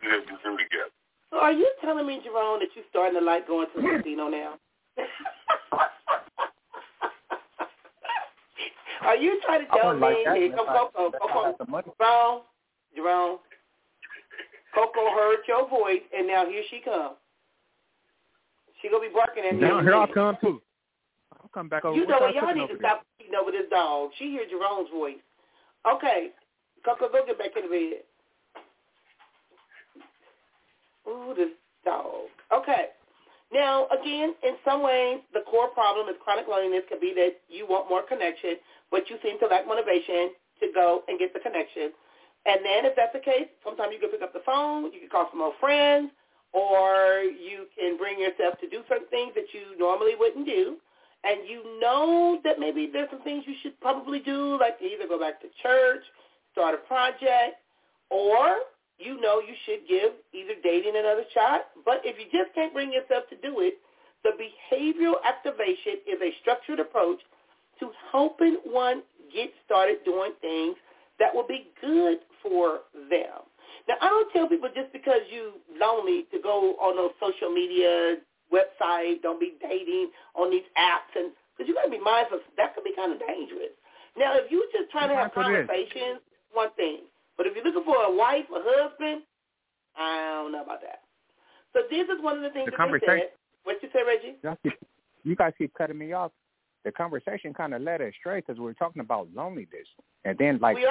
good 0.00 0.26
to 0.26 0.32
do 0.42 0.56
together. 0.56 0.90
So 1.30 1.38
are 1.38 1.52
you 1.52 1.70
telling 1.82 2.06
me, 2.06 2.20
Jerome, 2.24 2.58
that 2.60 2.74
you're 2.74 2.84
starting 2.90 3.18
to 3.20 3.24
like 3.24 3.46
going 3.46 3.66
to 3.74 3.80
the 3.82 3.88
casino 3.98 4.28
now? 4.28 4.58
are 9.02 9.16
you 9.16 9.38
trying 9.44 9.64
to 9.66 9.72
I 9.72 9.76
tell 9.78 9.86
wouldn't 9.94 10.00
me? 10.02 10.08
like 10.08 10.24
that. 10.24 10.36
Hey, 10.36 10.48
That's 10.48 10.58
come, 10.58 10.66
not- 10.66 10.92
Coco, 10.94 11.10
that's 11.12 11.22
not 11.22 11.30
Coco, 11.32 11.64
the 11.64 11.70
money. 11.70 11.88
Jerome, 12.00 12.40
Jerome. 12.96 13.38
Coco 14.74 15.10
heard 15.14 15.38
your 15.46 15.68
voice, 15.68 16.02
and 16.16 16.26
now 16.26 16.46
here 16.46 16.62
she 16.70 16.80
comes. 16.80 17.16
She 18.80 18.88
gonna 18.88 19.08
be 19.08 19.12
barking 19.12 19.44
at 19.44 19.54
me. 19.54 19.60
Now 19.60 19.68
in 19.68 19.72
a 19.72 19.76
here 19.88 19.96
I 19.96 20.06
minute. 20.06 20.14
come 20.14 20.36
too. 20.40 20.62
I'll 21.40 21.50
come 21.54 21.68
back 21.68 21.84
over. 21.84 21.96
You 21.96 22.06
know 22.06 22.18
what? 22.20 22.34
y'all 22.34 22.44
Y'all 22.44 22.52
cooking 22.52 22.62
need 22.62 22.68
to 22.68 22.74
over 22.74 22.82
there? 22.82 22.90
stop 22.90 23.06
eating 23.20 23.34
over 23.34 23.50
this 23.50 23.68
dog. 23.70 24.10
She 24.18 24.30
hear 24.30 24.44
Jerome's 24.48 24.90
voice. 24.90 25.20
Okay, 25.86 26.30
Coco, 26.84 27.08
go 27.08 27.24
get 27.26 27.38
back 27.38 27.56
in 27.56 27.62
the 27.64 27.68
bed. 27.68 28.02
Ooh, 31.08 31.32
this 31.34 31.48
dog. 31.84 32.28
Okay. 32.52 32.92
Now, 33.50 33.88
again, 33.88 34.34
in 34.44 34.60
some 34.62 34.82
ways, 34.84 35.24
the 35.32 35.40
core 35.48 35.68
problem 35.72 36.08
is 36.12 36.16
chronic 36.22 36.44
loneliness 36.46 36.84
could 36.88 37.00
be 37.00 37.16
that 37.16 37.40
you 37.48 37.64
want 37.64 37.88
more 37.88 38.02
connection, 38.04 38.60
but 38.90 39.08
you 39.08 39.16
seem 39.24 39.40
to 39.40 39.46
lack 39.46 39.66
motivation 39.66 40.36
to 40.60 40.68
go 40.74 41.00
and 41.08 41.18
get 41.18 41.32
the 41.32 41.40
connection. 41.40 41.96
And 42.44 42.60
then 42.60 42.84
if 42.84 42.92
that's 42.92 43.16
the 43.16 43.24
case, 43.24 43.48
sometimes 43.64 43.96
you 43.96 44.00
can 44.00 44.10
pick 44.12 44.20
up 44.20 44.36
the 44.36 44.44
phone, 44.44 44.92
you 44.92 45.00
can 45.00 45.08
call 45.08 45.32
some 45.32 45.40
old 45.40 45.56
friends, 45.60 46.12
or 46.52 47.24
you 47.24 47.64
can 47.72 47.96
bring 47.96 48.20
yourself 48.20 48.60
to 48.60 48.67
do 48.67 48.67
certain 48.88 49.08
things 49.08 49.32
that 49.34 49.46
you 49.52 49.78
normally 49.78 50.12
wouldn't 50.18 50.46
do. 50.46 50.76
And 51.24 51.48
you 51.48 51.80
know 51.80 52.38
that 52.44 52.58
maybe 52.58 52.88
there's 52.92 53.10
some 53.10 53.22
things 53.22 53.44
you 53.46 53.54
should 53.62 53.78
probably 53.80 54.20
do, 54.20 54.58
like 54.60 54.78
either 54.80 55.08
go 55.08 55.18
back 55.18 55.40
to 55.42 55.48
church, 55.62 56.02
start 56.52 56.74
a 56.74 56.78
project, 56.86 57.58
or 58.10 58.58
you 58.98 59.20
know 59.20 59.40
you 59.40 59.54
should 59.66 59.86
give 59.88 60.12
either 60.32 60.54
dating 60.62 60.94
another 60.96 61.24
shot. 61.34 61.74
But 61.84 62.02
if 62.04 62.16
you 62.18 62.26
just 62.30 62.54
can't 62.54 62.72
bring 62.72 62.92
yourself 62.92 63.24
to 63.30 63.36
do 63.36 63.60
it, 63.60 63.78
the 64.22 64.30
behavioral 64.38 65.18
activation 65.26 65.98
is 66.06 66.20
a 66.22 66.30
structured 66.40 66.78
approach 66.80 67.18
to 67.80 67.90
helping 68.12 68.58
one 68.64 69.02
get 69.34 69.50
started 69.66 69.98
doing 70.04 70.32
things 70.40 70.76
that 71.18 71.34
will 71.34 71.46
be 71.46 71.66
good 71.80 72.18
for 72.42 72.80
them. 73.10 73.42
Now, 73.88 73.94
I 74.00 74.08
don't 74.08 74.30
tell 74.32 74.48
people 74.48 74.68
just 74.74 74.92
because 74.92 75.22
you 75.30 75.54
lonely 75.80 76.26
to 76.32 76.38
go 76.42 76.76
on 76.80 76.96
those 76.96 77.12
social 77.20 77.50
media 77.52 78.16
website, 78.52 79.22
don't 79.22 79.40
be 79.40 79.54
dating 79.60 80.10
on 80.34 80.50
these 80.50 80.66
apps, 80.76 81.12
and 81.16 81.32
because 81.56 81.68
you 81.68 81.74
got 81.74 81.84
to 81.84 81.90
be 81.90 82.00
mindful, 82.00 82.38
that 82.56 82.74
could 82.74 82.84
be 82.84 82.94
kind 82.94 83.12
of 83.12 83.18
dangerous. 83.18 83.74
Now, 84.16 84.34
if 84.36 84.50
you're 84.50 84.66
just 84.72 84.90
trying 84.90 85.08
to 85.10 85.14
have 85.14 85.30
Mindful 85.34 85.54
it 85.54 85.60
is. 85.60 85.66
conversations, 85.66 86.20
one 86.52 86.70
thing. 86.76 87.06
But 87.36 87.46
if 87.46 87.54
you're 87.54 87.64
looking 87.64 87.84
for 87.84 88.02
a 88.02 88.10
wife, 88.10 88.46
a 88.50 88.58
husband, 88.62 89.22
I 89.96 90.42
don't 90.42 90.52
know 90.52 90.62
about 90.62 90.80
that. 90.82 91.02
So 91.72 91.82
this 91.90 92.08
is 92.08 92.22
one 92.22 92.36
of 92.36 92.42
the 92.42 92.50
things 92.50 92.66
The 92.66 92.70
that 92.72 92.76
conversation- 92.76 93.30
said. 93.30 93.32
What 93.64 93.82
you 93.82 93.88
say, 93.92 94.00
Reggie? 94.06 94.36
Keep, 94.62 94.72
you 95.24 95.36
guys 95.36 95.52
keep 95.58 95.74
cutting 95.74 95.98
me 95.98 96.12
off. 96.12 96.32
The 96.84 96.92
conversation 96.92 97.52
kind 97.52 97.74
of 97.74 97.82
led 97.82 98.00
us 98.00 98.14
straight 98.18 98.46
because 98.46 98.58
we're 98.58 98.72
talking 98.72 99.00
about 99.00 99.28
loneliness, 99.34 99.86
and 100.24 100.38
then 100.38 100.58
like 100.58 100.76
We 100.76 100.86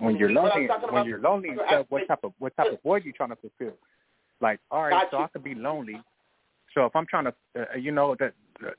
when 0.00 0.16
you're 0.16 0.32
loneliness, 0.32 0.68
but 0.68 0.76
I'm 0.76 0.82
lonely, 0.82 0.94
when 0.94 1.06
you're 1.06 1.20
lonely 1.20 1.48
and 1.50 1.60
stuff, 1.68 1.86
what 1.90 2.08
type 2.08 2.24
of 2.24 2.32
what 2.38 2.56
type 2.56 2.72
of 2.72 2.82
void 2.82 3.04
you 3.04 3.12
trying 3.12 3.28
to 3.28 3.36
fulfill? 3.36 3.74
Like, 4.40 4.58
all 4.70 4.82
right, 4.84 4.90
Got 4.90 5.10
so 5.12 5.18
you. 5.18 5.24
I 5.24 5.28
could 5.28 5.44
be 5.44 5.54
lonely. 5.54 6.00
So 6.78 6.84
if 6.84 6.94
I'm 6.94 7.06
trying 7.06 7.24
to, 7.24 7.34
uh, 7.58 7.76
you 7.76 7.90
know, 7.90 8.14
that 8.20 8.34
uh, 8.64 8.70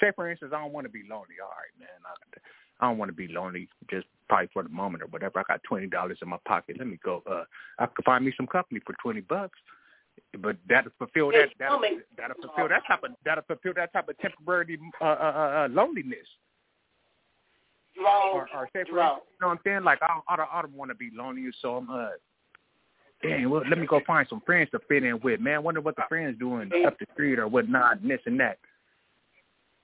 say 0.00 0.12
for 0.14 0.30
instance, 0.30 0.52
I 0.54 0.60
don't 0.60 0.72
want 0.72 0.84
to 0.84 0.92
be 0.92 1.02
lonely. 1.10 1.42
All 1.42 1.50
right, 1.50 1.74
man, 1.80 1.88
I, 2.06 2.38
I 2.84 2.88
don't 2.88 2.98
want 2.98 3.08
to 3.08 3.12
be 3.12 3.26
lonely 3.26 3.68
just 3.90 4.06
probably 4.28 4.48
for 4.52 4.62
the 4.62 4.68
moment 4.68 5.02
or 5.02 5.06
whatever. 5.06 5.40
I 5.40 5.42
got 5.42 5.64
twenty 5.64 5.88
dollars 5.88 6.18
in 6.22 6.28
my 6.28 6.36
pocket. 6.46 6.76
Let 6.78 6.86
me 6.86 7.00
go. 7.04 7.24
Uh, 7.28 7.42
I 7.80 7.86
could 7.86 8.04
find 8.04 8.24
me 8.24 8.32
some 8.36 8.46
company 8.46 8.80
for 8.86 8.94
twenty 9.02 9.22
bucks. 9.22 9.58
But 10.38 10.56
that'll 10.68 10.92
fulfill 10.98 11.32
that. 11.32 11.48
That'll, 11.58 11.82
you 11.82 11.90
know 11.90 11.96
me. 11.96 12.02
that'll 12.16 12.36
fulfill 12.40 12.68
that 12.68 12.82
type 12.86 13.02
of 13.02 13.10
that'll 13.24 13.42
fulfill 13.42 13.72
that 13.74 13.92
type 13.92 14.08
of 14.08 14.16
temporary 14.18 14.78
uh, 15.00 15.04
uh, 15.04 15.08
uh, 15.08 15.68
loneliness. 15.68 16.28
Jerome, 17.96 18.36
or, 18.36 18.48
or 18.54 18.68
say 18.72 18.84
for 18.84 18.90
Jerome. 18.90 19.18
you 19.18 19.38
know 19.40 19.48
what 19.48 19.54
I'm 19.54 19.58
saying? 19.64 19.82
Like 19.82 19.98
I, 20.02 20.20
I 20.28 20.36
don't, 20.36 20.48
I 20.52 20.62
don't 20.62 20.74
want 20.74 20.92
to 20.92 20.94
be 20.94 21.10
lonely 21.12 21.44
so 21.60 21.80
much. 21.80 22.20
Dang, 23.22 23.50
well, 23.50 23.62
let 23.68 23.78
me 23.78 23.86
go 23.86 24.00
find 24.06 24.26
some 24.30 24.40
friends 24.46 24.70
to 24.70 24.78
fit 24.88 25.02
in 25.02 25.18
with. 25.20 25.40
Man, 25.40 25.62
wonder 25.64 25.80
what 25.80 25.96
the 25.96 26.02
friends 26.08 26.38
doing 26.38 26.70
up 26.86 26.98
the 26.98 27.06
street 27.14 27.38
or 27.38 27.48
whatnot, 27.48 28.00
and 28.00 28.10
this 28.10 28.20
and 28.26 28.38
that. 28.38 28.58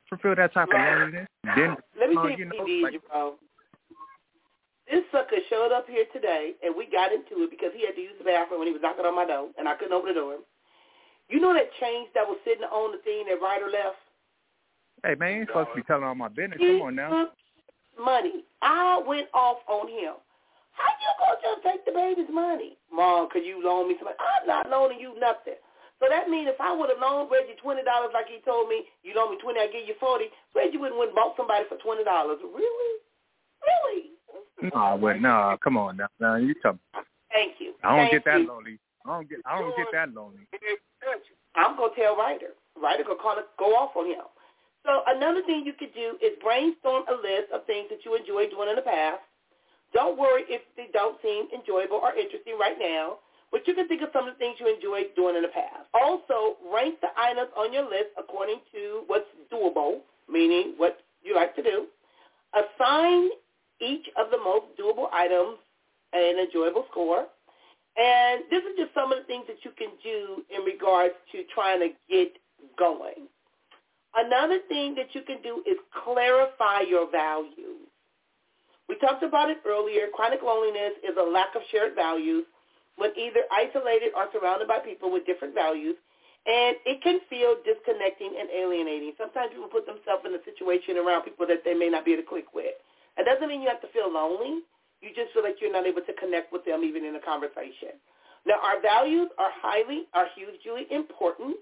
Fulfill 0.09 0.36
that 0.36 0.55
type 0.55 0.69
of 0.69 0.78
loneliness. 0.78 1.27
Then, 1.43 1.77
Let 1.98 2.11
me 2.11 2.16
uh, 2.16 2.27
you 2.27 2.36
you, 2.39 2.44
know, 2.47 2.65
like, 2.82 2.94
Jerome. 3.11 3.35
This 4.86 5.02
sucker 5.11 5.40
showed 5.51 5.73
up 5.73 5.89
here 5.89 6.05
today, 6.12 6.52
and 6.62 6.77
we 6.77 6.86
got 6.86 7.11
into 7.11 7.43
it 7.43 7.51
because 7.51 7.73
he 7.74 7.86
had 7.86 7.97
to 7.97 8.01
use 8.01 8.15
the 8.19 8.24
bathroom 8.24 8.61
when 8.61 8.69
he 8.69 8.73
was 8.73 8.82
knocking 8.82 9.06
on 9.06 9.16
my 9.16 9.27
door, 9.27 9.48
and 9.59 9.66
I 9.66 9.74
couldn't 9.74 9.94
open 9.94 10.15
the 10.15 10.20
door. 10.20 10.36
You 11.28 11.40
know 11.40 11.55
that 11.55 11.73
change 11.81 12.11
that 12.15 12.28
was 12.28 12.39
sitting 12.44 12.69
on 12.69 12.93
the 12.93 12.98
thing 12.98 13.24
that 13.27 13.40
right 13.40 13.62
or 13.62 13.70
left? 13.70 13.97
hey 15.05 15.15
man, 15.15 15.32
you 15.32 15.40
ain't 15.40 15.48
supposed 15.48 15.69
to 15.70 15.77
be 15.77 15.82
telling 15.82 16.05
all 16.05 16.15
my 16.15 16.28
business. 16.28 16.59
He 16.59 16.78
Come 16.78 16.82
on 16.82 16.94
now. 16.94 17.28
money. 18.02 18.44
I 18.62 19.02
went 19.06 19.28
off 19.35 19.59
on 19.69 19.89
him. 19.89 20.15
How 20.75 20.91
you 21.01 21.11
gonna 21.19 21.39
just 21.43 21.61
take 21.63 21.83
the 21.87 21.93
baby's 21.93 22.31
money? 22.33 22.77
Mom, 22.93 23.29
could 23.31 23.47
you 23.47 23.63
loan 23.63 23.89
me 23.89 23.97
some 23.99 24.11
money? 24.11 24.19
I'm 24.19 24.47
not 24.47 24.71
loaning 24.71 25.01
you 25.01 25.15
nothing. 25.19 25.59
So 26.03 26.11
that 26.11 26.29
means 26.29 26.51
if 26.51 26.61
I 26.61 26.75
would 26.75 26.91
have 26.91 26.99
loaned 27.01 27.31
Reggie 27.31 27.57
twenty 27.63 27.83
dollars 27.83 28.11
like 28.13 28.27
he 28.27 28.43
told 28.45 28.69
me, 28.69 28.85
you 29.03 29.15
loan 29.15 29.33
me 29.33 29.39
twenty, 29.41 29.61
I 29.61 29.71
give 29.71 29.87
you 29.87 29.95
forty, 29.99 30.27
Reggie 30.55 30.77
wouldn't 30.77 30.99
went 30.99 31.15
and 31.15 31.17
bought 31.17 31.39
somebody 31.39 31.65
for 31.71 31.79
twenty 31.79 32.05
dollars. 32.05 32.39
Really? 32.43 32.93
Really? 33.63 34.15
Nah, 34.75 34.97
well, 34.97 35.19
nah, 35.19 35.57
come 35.57 35.77
on 35.77 35.97
now. 35.97 36.09
Nah, 36.21 36.37
you 36.37 36.55
talk. 36.63 36.77
Thank 37.33 37.59
you. 37.59 37.75
I 37.83 37.97
don't 37.97 38.11
Thank 38.11 38.13
get 38.13 38.25
that 38.27 38.41
you. 38.41 38.49
lonely. 38.49 38.79
I 39.07 39.09
don't 39.15 39.29
get. 39.29 39.39
I 39.47 39.59
don't 39.59 39.77
get 39.77 39.87
that 39.93 40.15
lonely. 40.15 40.47
I'm 41.55 41.77
gonna 41.77 41.95
tell 41.95 42.17
Ryder. 42.17 42.59
Ryder 42.81 43.05
gonna 43.05 43.23
call 43.23 43.39
it, 43.39 43.47
go 43.59 43.75
off 43.77 43.95
on 43.97 44.07
him. 44.07 44.27
So 44.85 45.03
another 45.07 45.43
thing 45.47 45.65
you 45.65 45.73
could 45.73 45.95
do 45.95 46.19
is 46.21 46.37
brainstorm 46.43 47.05
a 47.09 47.17
list 47.17 47.49
of 47.55 47.65
things 47.65 47.89
that 47.91 48.05
you 48.05 48.15
enjoyed 48.17 48.51
doing 48.51 48.69
in 48.69 48.77
the 48.77 48.83
past. 48.83 49.23
Don't 49.95 50.19
worry 50.19 50.43
if 50.49 50.62
they 50.77 50.89
don't 50.93 51.16
seem 51.23 51.47
enjoyable 51.55 52.03
or 52.03 52.12
interesting 52.15 52.59
right 52.59 52.77
now, 52.79 53.19
but 53.53 53.66
you 53.66 53.75
can 53.75 53.87
think 53.87 54.03
of 54.03 54.09
some 54.12 54.27
of 54.27 54.35
the 54.35 54.39
things 54.39 54.59
you 54.59 54.66
enjoyed 54.66 55.15
doing 55.15 55.37
in 55.37 55.43
the 55.43 55.55
past. 55.55 55.87
Also, 55.95 56.59
rank 56.75 57.01
the 57.01 57.09
items 57.16 57.51
on 57.57 57.73
your 57.73 57.85
list 57.85 58.11
according 58.19 58.59
to 58.73 59.05
what's 59.07 59.31
doable, 59.53 60.03
meaning 60.29 60.75
what 60.77 60.99
you 61.23 61.35
like 61.35 61.55
to 61.55 61.62
do. 61.62 61.87
Assign 62.53 63.31
each 63.81 64.07
of 64.19 64.31
the 64.31 64.39
most 64.39 64.66
doable 64.79 65.07
items 65.12 65.59
an 66.15 66.39
enjoyable 66.39 66.85
score. 66.91 67.27
And 67.97 68.43
this 68.51 68.62
is 68.62 68.75
just 68.79 68.95
some 68.95 69.12
of 69.12 69.19
the 69.19 69.25
things 69.25 69.45
that 69.47 69.62
you 69.62 69.71
can 69.77 69.91
do 70.03 70.43
in 70.51 70.65
regards 70.65 71.15
to 71.33 71.43
trying 71.55 71.81
to 71.81 71.89
get 72.11 72.33
going. 72.79 73.31
Another 74.15 74.59
thing 74.69 74.95
that 74.95 75.15
you 75.15 75.23
can 75.23 75.43
do 75.43 75.62
is 75.66 75.77
clarify 76.05 76.81
your 76.89 77.11
values. 77.11 77.91
We 78.89 78.97
talked 79.01 79.23
about 79.23 79.51
it 79.51 79.59
earlier. 79.66 80.12
Chronic 80.12 80.43
loneliness 80.43 81.01
is 81.02 81.16
a 81.16 81.24
lack 81.24 81.56
of 81.56 81.62
shared 81.73 81.94
values 81.94 82.44
when 82.97 83.11
either 83.19 83.43
isolated 83.51 84.12
or 84.15 84.28
surrounded 84.31 84.69
by 84.69 84.78
people 84.78 85.11
with 85.11 85.27
different 85.27 85.55
values, 85.55 85.97
and 86.47 86.77
it 86.85 87.02
can 87.02 87.19
feel 87.28 87.56
disconnecting 87.65 88.36
and 88.39 88.47
alienating. 88.52 89.16
Sometimes 89.19 89.51
people 89.51 89.73
put 89.73 89.89
themselves 89.89 90.23
in 90.28 90.36
a 90.36 90.43
situation 90.44 91.01
around 91.01 91.24
people 91.24 91.48
that 91.48 91.65
they 91.65 91.74
may 91.74 91.89
not 91.89 92.05
be 92.05 92.12
able 92.12 92.23
to 92.23 92.28
click 92.28 92.52
with. 92.55 92.77
It 93.16 93.24
doesn't 93.24 93.48
mean 93.48 93.62
you 93.65 93.73
have 93.73 93.82
to 93.82 93.90
feel 93.90 94.12
lonely. 94.12 94.62
You 95.01 95.11
just 95.16 95.32
feel 95.32 95.43
like 95.43 95.59
you're 95.59 95.73
not 95.73 95.89
able 95.89 96.05
to 96.05 96.15
connect 96.20 96.52
with 96.52 96.65
them 96.65 96.85
even 96.85 97.05
in 97.05 97.16
a 97.16 97.24
conversation. 97.24 97.97
Now, 98.47 98.61
our 98.61 98.81
values 98.81 99.32
are 99.40 99.51
highly, 99.56 100.05
are 100.12 100.28
hugely 100.36 100.85
important 100.93 101.56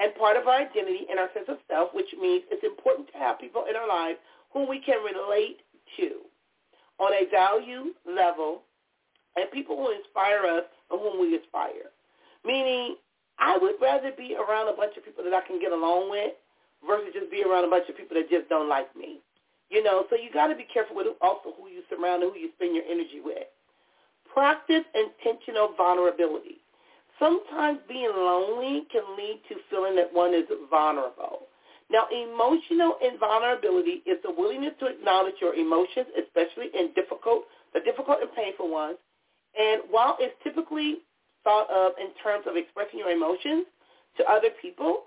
and 0.00 0.14
part 0.16 0.36
of 0.36 0.48
our 0.48 0.64
identity 0.64 1.04
and 1.10 1.20
our 1.20 1.28
sense 1.34 1.48
of 1.48 1.58
self, 1.68 1.92
which 1.92 2.08
means 2.16 2.44
it's 2.50 2.64
important 2.64 3.12
to 3.12 3.18
have 3.18 3.38
people 3.38 3.66
in 3.68 3.76
our 3.76 3.88
lives 3.88 4.18
whom 4.52 4.68
we 4.68 4.80
can 4.80 5.04
relate 5.04 5.60
to 6.00 6.27
on 6.98 7.12
a 7.12 7.30
value 7.30 7.94
level 8.06 8.62
and 9.36 9.50
people 9.52 9.76
who 9.76 9.90
inspire 9.94 10.44
us 10.46 10.64
and 10.90 11.00
whom 11.00 11.20
we 11.20 11.36
aspire. 11.36 11.90
Meaning, 12.44 12.96
I 13.38 13.56
would 13.58 13.76
rather 13.80 14.10
be 14.16 14.34
around 14.34 14.68
a 14.68 14.76
bunch 14.76 14.96
of 14.96 15.04
people 15.04 15.22
that 15.24 15.34
I 15.34 15.46
can 15.46 15.60
get 15.60 15.72
along 15.72 16.10
with 16.10 16.34
versus 16.86 17.14
just 17.14 17.30
be 17.30 17.42
around 17.42 17.64
a 17.64 17.70
bunch 17.70 17.88
of 17.88 17.96
people 17.96 18.16
that 18.16 18.30
just 18.30 18.48
don't 18.48 18.68
like 18.68 18.94
me. 18.96 19.20
You 19.70 19.82
know, 19.82 20.04
so 20.08 20.16
you 20.16 20.32
got 20.32 20.48
to 20.48 20.56
be 20.56 20.66
careful 20.72 20.96
with 20.96 21.06
also 21.20 21.54
who 21.54 21.68
you 21.68 21.82
surround 21.90 22.22
and 22.22 22.32
who 22.32 22.38
you 22.38 22.50
spend 22.56 22.74
your 22.74 22.84
energy 22.88 23.20
with. 23.22 23.46
Practice 24.32 24.84
intentional 24.94 25.74
vulnerability. 25.76 26.58
Sometimes 27.18 27.78
being 27.88 28.10
lonely 28.14 28.86
can 28.90 29.02
lead 29.16 29.40
to 29.48 29.56
feeling 29.68 29.96
that 29.96 30.12
one 30.12 30.32
is 30.32 30.44
vulnerable. 30.70 31.48
Now, 31.90 32.04
emotional 32.12 32.96
invulnerability 33.00 34.04
is 34.04 34.18
the 34.22 34.30
willingness 34.30 34.74
to 34.80 34.86
acknowledge 34.86 35.34
your 35.40 35.54
emotions, 35.54 36.06
especially 36.20 36.68
in 36.74 36.92
difficult, 36.94 37.44
the 37.72 37.80
difficult 37.80 38.18
and 38.20 38.30
painful 38.36 38.68
ones. 38.70 38.98
And 39.58 39.82
while 39.90 40.16
it's 40.20 40.34
typically 40.44 40.98
thought 41.44 41.70
of 41.70 41.92
in 41.98 42.12
terms 42.22 42.44
of 42.46 42.56
expressing 42.56 42.98
your 42.98 43.10
emotions 43.10 43.64
to 44.18 44.24
other 44.30 44.50
people, 44.60 45.04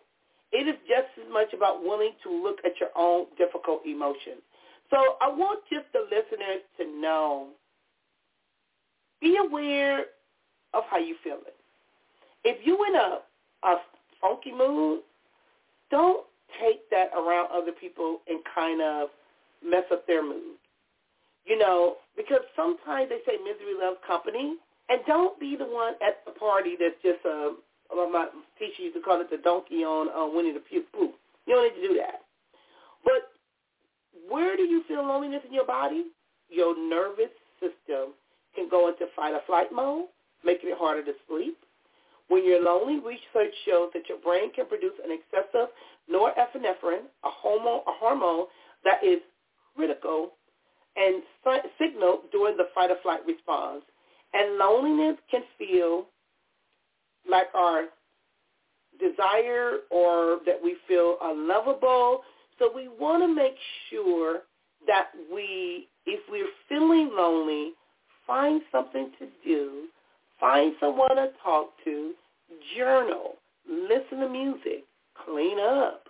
it 0.52 0.68
is 0.68 0.76
just 0.88 1.08
as 1.24 1.32
much 1.32 1.53
about 1.53 1.84
willing 1.84 2.12
to 2.24 2.30
look 2.30 2.58
at 2.66 2.74
your 2.80 2.90
own 2.95 3.28
difficult 3.38 3.82
emotions. 3.86 4.41
So 4.90 4.98
I 5.22 5.30
want 5.30 5.62
just 5.72 5.86
the 5.94 6.03
listeners 6.10 6.66
to 6.78 6.99
know, 6.99 7.48
be 9.22 9.38
aware 9.38 10.06
of 10.74 10.84
how 10.90 10.98
you 10.98 11.16
feel 11.24 11.38
it. 11.45 11.56
If 12.44 12.66
you're 12.66 12.88
in 12.88 12.95
a, 12.95 13.20
a 13.64 13.76
funky 14.20 14.52
mood, 14.52 15.02
don't 15.91 16.26
take 16.60 16.90
that 16.90 17.11
around 17.15 17.49
other 17.53 17.72
people 17.72 18.19
and 18.28 18.40
kind 18.53 18.82
of 18.82 19.10
mess 19.64 19.86
up 19.91 20.06
their 20.07 20.23
mood. 20.23 20.57
You 21.45 21.57
know, 21.57 21.95
because 22.15 22.41
sometimes 22.56 23.10
they 23.10 23.19
say 23.26 23.38
misery 23.38 23.73
loves 23.80 23.98
company, 24.06 24.56
and 24.90 25.02
don't 25.07 25.40
be 25.40 25.56
the 25.56 25.65
one 25.65 25.94
at 26.06 26.23
the 26.26 26.32
party 26.32 26.76
that's 26.80 26.99
just 27.02 27.26
a, 27.26 27.56
well, 27.90 28.10
my 28.10 28.28
teacher 28.60 28.84
used 28.84 28.95
to 28.95 29.02
call 29.02 29.22
it 29.22 29.30
the 29.30 29.38
donkey 29.38 29.84
on 29.84 30.10
uh, 30.10 30.28
Winnie 30.34 30.53
the. 30.53 30.60
Pooh. 30.60 31.11
You 31.48 31.56
don't 31.56 31.64
need 31.64 31.82
to 31.82 31.88
do 31.88 31.95
that. 31.98 32.22
But 33.03 33.32
where 34.30 34.56
do 34.56 34.64
you 34.64 34.84
feel 34.88 35.03
loneliness 35.06 35.41
in 35.48 35.53
your 35.53 35.65
body? 35.65 36.06
Your 36.49 36.78
nervous 36.78 37.34
system 37.60 38.14
can 38.56 38.69
go 38.69 38.90
into 38.90 39.06
fight 39.15 39.34
or 39.34 39.41
flight 39.48 39.72
mode, 39.73 40.06
making 40.45 40.69
it 40.69 40.78
harder 40.78 41.03
to 41.03 41.14
sleep. 41.28 41.57
When 42.32 42.45
you're 42.45 42.64
lonely, 42.64 42.95
research 42.99 43.53
shows 43.66 43.90
that 43.94 44.08
your 44.08 44.18
brain 44.20 44.53
can 44.53 44.66
produce 44.66 44.94
an 45.03 45.12
excessive 45.12 45.68
norepinephrine, 46.10 47.03
a 47.26 47.30
hormone, 47.30 47.82
a 47.86 47.91
hormone 47.99 48.45
that 48.86 49.03
is 49.03 49.20
critical 49.76 50.32
and 50.95 51.24
signal 51.78 52.22
during 52.32 52.56
the 52.56 52.70
fight 52.74 52.90
or 52.90 52.95
flight 53.03 53.20
response. 53.28 53.82
And 54.34 54.58
loneliness 54.58 55.18
can 55.30 55.41
feel 55.58 56.06
like 57.30 57.48
our 57.53 57.88
desire 58.98 59.80
or 59.90 60.40
that 60.45 60.58
we 60.64 60.78
feel 60.88 61.18
unlovable. 61.22 62.22
So 62.60 62.72
we 62.74 62.88
want 62.88 63.24
to 63.24 63.28
make 63.28 63.56
sure 63.90 64.44
that 64.88 65.08
we, 65.34 65.90
if 66.06 66.22
we're 66.30 66.48
feeling 66.70 67.12
lonely, 67.14 67.74
find 68.26 68.62
something 68.72 69.12
to 69.20 69.28
do, 69.45 69.88
find 70.40 70.76
someone 70.80 71.18
to 71.18 71.32
talk 71.44 71.72
to, 71.84 72.14
journal, 72.76 73.36
listen 73.69 74.19
to 74.19 74.30
music, 74.30 74.86
clean 75.26 75.60
up. 75.60 76.07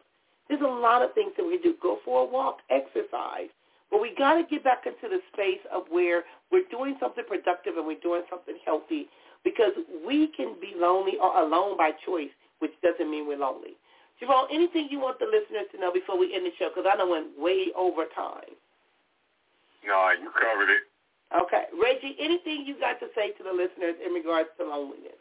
There's 0.49 0.61
a 0.61 0.67
lot 0.67 1.01
of 1.01 1.13
things 1.13 1.31
that 1.37 1.45
we 1.45 1.59
do. 1.59 1.75
Go 1.81 1.99
for 2.03 2.23
a 2.23 2.25
walk, 2.25 2.59
exercise. 2.69 3.49
But 3.89 4.01
we 4.01 4.15
got 4.17 4.35
to 4.35 4.43
get 4.43 4.63
back 4.63 4.83
into 4.85 5.07
the 5.07 5.19
space 5.33 5.63
of 5.71 5.83
where 5.89 6.23
we're 6.51 6.67
doing 6.71 6.95
something 6.99 7.23
productive 7.27 7.75
and 7.77 7.85
we're 7.85 7.99
doing 7.99 8.23
something 8.29 8.55
healthy 8.65 9.07
because 9.43 9.71
we 10.05 10.27
can 10.35 10.55
be 10.59 10.73
lonely 10.75 11.13
or 11.21 11.43
alone 11.43 11.77
by 11.77 11.91
choice, 12.05 12.31
which 12.59 12.71
doesn't 12.83 13.09
mean 13.09 13.27
we're 13.27 13.39
lonely. 13.39 13.75
Jerome, 14.19 14.47
anything 14.51 14.87
you 14.91 14.99
want 14.99 15.19
the 15.19 15.25
listeners 15.25 15.65
to 15.73 15.79
know 15.79 15.91
before 15.91 16.17
we 16.17 16.35
end 16.35 16.45
the 16.45 16.51
show? 16.59 16.69
Because 16.69 16.85
I 16.85 16.95
know 16.95 17.05
we 17.05 17.25
went 17.25 17.39
way 17.39 17.73
over 17.75 18.05
time. 18.13 18.53
No, 19.87 19.97
you 20.13 20.29
covered 20.29 20.69
it. 20.69 20.85
Okay. 21.31 21.65
Reggie, 21.73 22.15
anything 22.19 22.65
you 22.67 22.77
got 22.79 22.99
to 22.99 23.07
say 23.15 23.31
to 23.39 23.43
the 23.43 23.51
listeners 23.51 23.95
in 24.05 24.13
regards 24.13 24.49
to 24.59 24.67
loneliness? 24.67 25.20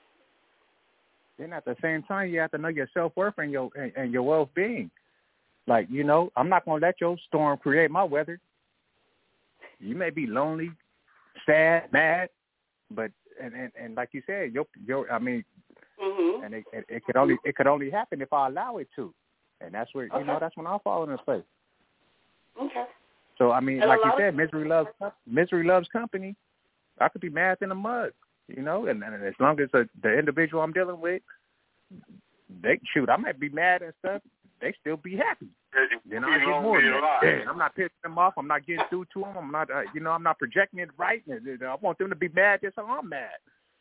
Then 1.38 1.52
at 1.52 1.64
the 1.64 1.76
same 1.82 2.02
time, 2.02 2.30
you 2.30 2.40
have 2.40 2.50
to 2.52 2.58
know 2.58 2.68
your 2.68 2.88
self 2.92 3.12
worth 3.16 3.34
and 3.38 3.50
your 3.50 3.70
and, 3.74 3.92
and 3.96 4.12
your 4.12 4.22
well 4.22 4.50
being. 4.54 4.90
Like 5.66 5.88
you 5.90 6.04
know, 6.04 6.30
I'm 6.36 6.48
not 6.48 6.64
gonna 6.64 6.80
let 6.84 7.00
your 7.00 7.16
storm 7.28 7.58
create 7.58 7.90
my 7.90 8.04
weather. 8.04 8.38
You 9.78 9.94
may 9.94 10.10
be 10.10 10.26
lonely, 10.26 10.72
sad, 11.46 11.92
mad, 11.92 12.28
but 12.90 13.10
and 13.42 13.54
and, 13.54 13.72
and 13.80 13.94
like 13.94 14.10
you 14.12 14.22
said, 14.26 14.52
your 14.52 14.66
your 14.86 15.10
I 15.10 15.18
mean, 15.18 15.44
Mm-hmm. 16.02 16.44
and 16.44 16.54
it, 16.54 16.64
it 16.72 16.84
it 16.88 17.04
could 17.04 17.16
only 17.16 17.36
it 17.44 17.56
could 17.56 17.66
only 17.66 17.90
happen 17.90 18.22
if 18.22 18.32
I 18.32 18.48
allow 18.48 18.78
it 18.78 18.88
to, 18.96 19.12
and 19.60 19.74
that's 19.74 19.92
where 19.94 20.06
Okay. 20.06 20.18
you 20.18 20.24
know 20.24 20.38
that's 20.40 20.56
when 20.56 20.66
I'll 20.66 20.78
fall 20.78 21.02
into 21.02 21.18
place. 21.18 21.42
Okay. 22.60 22.84
So 23.36 23.52
I 23.52 23.60
mean, 23.60 23.80
And 23.80 23.88
like 23.88 24.00
you 24.02 24.12
said, 24.16 24.34
misery 24.34 24.66
loves 24.66 24.88
misery 25.26 25.64
loves 25.64 25.88
company. 25.88 26.34
I 27.00 27.08
could 27.08 27.20
be 27.20 27.28
mad 27.28 27.58
in 27.60 27.68
the 27.68 27.74
mud, 27.74 28.12
you 28.56 28.62
know, 28.62 28.86
and, 28.86 29.02
and 29.02 29.22
as 29.24 29.34
long 29.40 29.60
as 29.60 29.68
the, 29.72 29.88
the 30.02 30.18
individual 30.18 30.62
I'm 30.62 30.72
dealing 30.72 31.00
with, 31.00 31.22
they 32.62 32.78
shoot, 32.92 33.08
I 33.08 33.16
might 33.16 33.38
be 33.40 33.48
mad 33.48 33.82
and 33.82 33.92
stuff. 34.00 34.22
they 34.60 34.74
still 34.80 34.96
be 34.96 35.16
happy. 35.16 35.48
Then 36.08 36.24
I 36.24 36.38
You 36.38 36.46
get 36.46 36.62
more. 36.62 36.80
Yeah, 36.80 37.44
I'm 37.48 37.58
not 37.58 37.74
pissing 37.76 37.88
them 38.02 38.18
off. 38.18 38.34
I'm 38.36 38.46
not 38.48 38.66
getting 38.66 38.84
through 38.90 39.06
to 39.14 39.20
them. 39.20 39.36
I'm 39.38 39.50
not, 39.52 39.70
uh, 39.70 39.82
you 39.94 40.00
know, 40.00 40.10
I'm 40.10 40.22
not 40.22 40.38
projecting 40.38 40.80
it 40.80 40.90
right. 40.98 41.22
And, 41.28 41.62
I 41.62 41.74
want 41.80 41.98
them 41.98 42.10
to 42.10 42.16
be 42.16 42.28
mad 42.28 42.60
just 42.62 42.76
how 42.76 42.86
I'm 42.86 43.08
mad. 43.08 43.30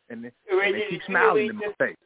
And, 0.08 0.24
and 0.24 0.32
they 0.74 0.86
keep 0.88 1.02
smiling 1.06 1.50
in 1.50 1.56
my 1.56 1.72
face. 1.78 1.96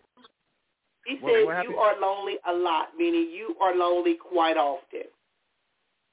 He 1.07 1.17
What- 1.21 1.33
says 1.35 1.47
what 1.47 1.65
you 1.69 1.77
are 1.77 2.01
lonely 2.01 2.37
a 2.49 2.53
lot, 2.53 2.89
meaning 2.97 3.31
you 3.31 3.55
are 3.61 3.75
lonely 3.77 4.15
quite 4.15 4.57
often, 4.57 5.03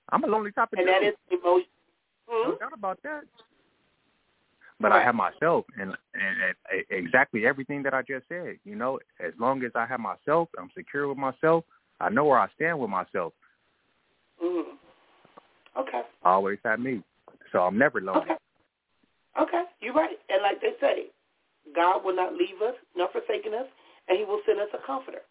I'm 0.09 0.23
a 0.25 0.27
lonely 0.27 0.51
type 0.51 0.67
of 0.73 0.79
and 0.79 0.87
dude. 0.87 0.95
that 0.95 1.03
is 1.03 1.13
emotion. 1.31 1.67
No 2.29 2.43
Hmm? 2.43 2.57
doubt 2.59 2.73
about 2.73 2.99
that. 3.03 3.23
But 4.81 4.91
I 4.91 5.03
have 5.03 5.15
myself, 5.15 5.65
and, 5.79 5.91
and, 6.13 6.55
and 6.71 6.85
exactly 6.89 7.45
everything 7.45 7.83
that 7.83 7.93
I 7.93 8.01
just 8.01 8.27
said. 8.27 8.57
You 8.63 8.75
know, 8.75 8.99
as 9.25 9.33
long 9.39 9.63
as 9.63 9.71
I 9.75 9.85
have 9.85 9.99
myself, 9.99 10.49
I'm 10.59 10.69
secure 10.75 11.07
with 11.07 11.17
myself. 11.17 11.63
I 11.99 12.09
know 12.09 12.25
where 12.25 12.39
I 12.39 12.47
stand 12.55 12.79
with 12.79 12.89
myself. 12.89 13.33
Mm. 14.43 14.63
Okay. 15.77 16.01
I 16.23 16.31
always 16.31 16.57
have 16.65 16.79
me, 16.79 17.03
so 17.51 17.59
I'm 17.59 17.77
never 17.77 18.01
lonely. 18.01 18.21
Okay. 18.21 18.35
Okay. 19.39 19.63
You're 19.81 19.93
right. 19.93 20.17
And 20.29 20.41
like 20.41 20.59
they 20.61 20.73
say, 20.81 21.05
God 21.75 22.03
will 22.03 22.15
not 22.15 22.33
leave 22.33 22.61
us 22.65 22.75
nor 22.95 23.09
forsaken 23.11 23.53
us, 23.53 23.67
and 24.09 24.17
He 24.17 24.25
will 24.25 24.41
send 24.45 24.59
us 24.59 24.67
a 24.73 24.85
comforter. 24.85 25.21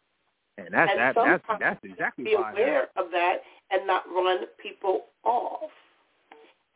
And 0.58 0.68
that's 0.72 0.90
And 0.92 1.00
that, 1.00 1.14
that's 1.16 1.44
that's 1.60 1.84
exactly 1.84 2.24
Be 2.24 2.34
why. 2.36 2.42
I 2.42 2.46
have. 2.48 2.54
aware 2.58 2.82
of 2.96 3.10
that 3.12 3.36
and 3.70 3.86
not 3.86 4.02
run 4.08 4.44
people 4.62 5.06
off, 5.24 5.70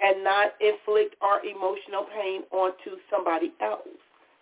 and 0.00 0.24
not 0.24 0.52
inflict 0.60 1.16
our 1.20 1.44
emotional 1.44 2.06
pain 2.14 2.42
onto 2.50 2.96
somebody 3.10 3.52
else, 3.60 3.86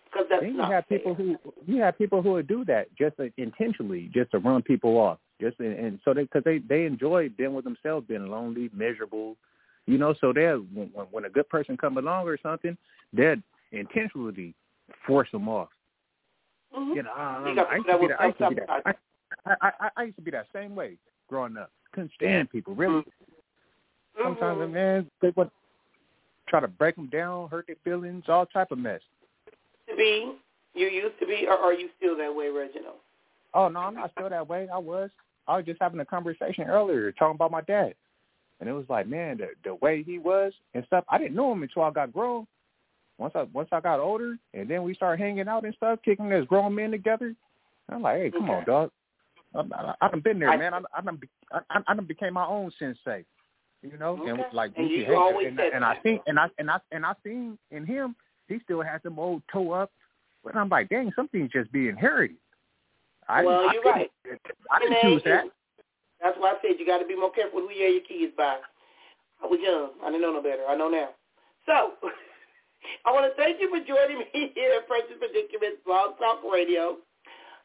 because 0.05 0.27
that's 0.29 0.41
Then 0.41 0.51
you 0.51 0.57
not 0.57 0.71
have 0.71 0.85
fair. 0.87 0.99
people 0.99 1.13
who 1.15 1.37
you 1.65 1.81
have 1.81 1.97
people 1.97 2.21
who 2.21 2.31
would 2.33 2.47
do 2.47 2.65
that 2.65 2.87
just 2.95 3.15
intentionally, 3.37 4.09
just 4.13 4.31
to 4.31 4.39
run 4.39 4.61
people 4.61 4.97
off, 4.97 5.19
just 5.39 5.59
and, 5.59 5.73
and 5.73 5.99
so 6.03 6.13
they 6.13 6.23
because 6.23 6.43
they 6.43 6.59
they 6.59 6.85
enjoy 6.85 7.29
being 7.29 7.53
with 7.53 7.65
themselves, 7.65 8.07
being 8.07 8.27
lonely, 8.27 8.69
miserable, 8.73 9.37
you 9.85 9.97
know. 9.97 10.13
So 10.19 10.33
they're 10.33 10.57
when, 10.57 10.87
when- 11.11 11.25
a 11.25 11.29
good 11.29 11.49
person 11.49 11.77
come 11.77 11.97
along 11.97 12.27
or 12.27 12.37
something, 12.41 12.77
they're 13.11 13.37
intentionally 13.71 14.53
force 15.05 15.29
them 15.31 15.47
off. 15.47 15.69
Mhm. 16.75 16.95
You 16.95 17.03
know, 17.03 17.11
I, 17.11 17.43
I 17.43 17.75
used 17.75 17.87
that 17.87 17.93
to 17.93 17.99
be 17.99 18.07
that. 18.07 18.21
I 18.21 18.25
used 18.25 18.39
that. 18.39 18.95
I, 19.45 19.55
I, 19.61 19.71
I, 19.79 19.89
I 19.97 20.03
used 20.03 20.15
to 20.17 20.21
be 20.23 20.31
that 20.31 20.47
same 20.53 20.75
way 20.75 20.97
growing 21.27 21.57
up. 21.57 21.71
Couldn't 21.91 22.11
stand 22.15 22.49
people 22.49 22.75
really. 22.75 23.03
Sometimes, 24.21 24.59
Mhm. 24.59 24.71
man, 24.71 25.11
they 25.21 25.29
would 25.31 25.49
try 26.47 26.59
to 26.59 26.67
break 26.67 26.95
them 26.95 27.07
down, 27.07 27.49
hurt 27.49 27.67
their 27.67 27.75
feelings, 27.77 28.27
all 28.29 28.45
type 28.45 28.71
of 28.71 28.77
mess. 28.77 29.01
to 29.87 29.95
be, 29.97 30.37
you 30.73 30.87
used 30.87 31.19
to 31.19 31.25
be, 31.27 31.45
or 31.45 31.57
are 31.57 31.73
you 31.73 31.89
still 31.97 32.15
that 32.15 32.33
way, 32.33 32.49
Reginald? 32.49 32.95
Oh 33.53 33.67
no, 33.67 33.81
I'm 33.81 33.95
not 33.95 34.11
still 34.11 34.29
that 34.29 34.47
way. 34.47 34.67
I 34.69 34.77
was. 34.77 35.11
I 35.47 35.57
was 35.57 35.65
just 35.65 35.81
having 35.81 35.99
a 35.99 36.05
conversation 36.05 36.69
earlier 36.69 37.11
talking 37.11 37.35
about 37.35 37.51
my 37.51 37.61
dad, 37.61 37.95
and 38.59 38.69
it 38.69 38.71
was 38.71 38.85
like, 38.89 39.07
man, 39.07 39.37
the 39.37 39.49
the 39.63 39.75
way 39.75 40.03
he 40.03 40.19
was 40.19 40.53
and 40.73 40.85
stuff. 40.85 41.03
I 41.09 41.17
didn't 41.17 41.35
know 41.35 41.51
him 41.51 41.63
until 41.63 41.83
I 41.83 41.91
got 41.91 42.13
grown. 42.13 42.47
Once 43.17 43.35
I 43.35 43.43
once 43.53 43.69
I 43.71 43.81
got 43.81 43.99
older, 43.99 44.37
and 44.53 44.69
then 44.69 44.83
we 44.83 44.93
started 44.95 45.21
hanging 45.21 45.47
out 45.47 45.65
and 45.65 45.75
stuff, 45.75 45.99
kicking 46.03 46.31
as 46.31 46.45
grown 46.45 46.73
men 46.73 46.91
together. 46.91 47.35
I'm 47.89 48.01
like, 48.01 48.17
hey, 48.17 48.31
come 48.31 48.49
on, 48.49 48.57
Okay. 48.57 48.65
dog. 48.65 48.91
I, 49.53 49.59
I, 49.59 49.95
I 50.01 50.07
done 50.07 50.21
been 50.21 50.39
there, 50.39 50.49
I- 50.49 50.57
man. 50.57 50.73
I, 50.73 50.79
I 50.97 51.01
done 51.01 51.17
be, 51.17 51.27
I, 51.51 51.81
I 51.85 51.93
done 51.93 52.05
became 52.05 52.33
my 52.33 52.45
own 52.47 52.71
sensei. 52.79 53.25
You 53.83 53.97
know, 53.97 54.15
and 54.25 54.39
Okay. 54.39 54.49
like 54.53 54.71
And 54.77 54.89
you 54.89 54.99
could 54.99 55.07
hang- 55.13 55.17
always 55.17 55.47
and, 55.47 55.59
and 55.59 55.83
I 55.85 55.99
seen 56.03 56.19
and 56.25 56.39
I 56.39 56.49
and 56.57 56.71
I 56.71 56.79
and 56.91 57.05
I 57.05 57.13
seen 57.23 57.57
in 57.71 57.85
him, 57.85 58.15
he 58.47 58.59
still 58.63 58.81
has 58.81 59.01
them 59.03 59.19
old 59.19 59.43
toe 59.51 59.71
up. 59.71 59.91
But 60.43 60.55
I'm 60.55 60.69
like, 60.69 60.89
dang, 60.89 61.11
something's 61.15 61.51
just 61.51 61.71
being 61.71 61.89
inherited. 61.89 62.37
I, 63.27 63.43
Well, 63.43 63.69
I 63.69 63.73
you're 63.73 63.83
couldn't- 63.83 63.99
right. 63.99 64.11
I 64.71 64.79
didn't 64.79 64.93
And 64.93 65.01
choose 65.03 65.23
that. 65.25 65.45
That's 66.21 66.37
why 66.39 66.51
I 66.51 66.55
said 66.61 66.79
you 66.79 66.85
got 66.85 66.99
to 66.99 67.05
be 67.07 67.15
more 67.15 67.31
careful 67.31 67.59
who 67.59 67.71
you 67.71 67.83
have 67.85 67.93
your 67.93 68.03
kids 68.07 68.33
by. 68.37 68.57
I 69.43 69.47
was 69.47 69.59
young. 69.61 69.91
I 70.03 70.07
didn't 70.11 70.21
know 70.21 70.31
no 70.33 70.41
better. 70.41 70.63
I 70.67 70.75
know 70.75 70.87
now. 70.89 71.09
So, 71.65 71.95
I 73.05 73.11
want 73.11 73.27
to 73.27 73.35
thank 73.41 73.59
you 73.59 73.67
for 73.69 73.79
joining 73.83 74.19
me 74.19 74.51
here 74.55 74.71
at 74.79 74.87
Precious 74.87 75.15
Predicaments 75.19 75.83
Blog 75.85 76.17
Talk 76.19 76.39
Radio. 76.47 76.97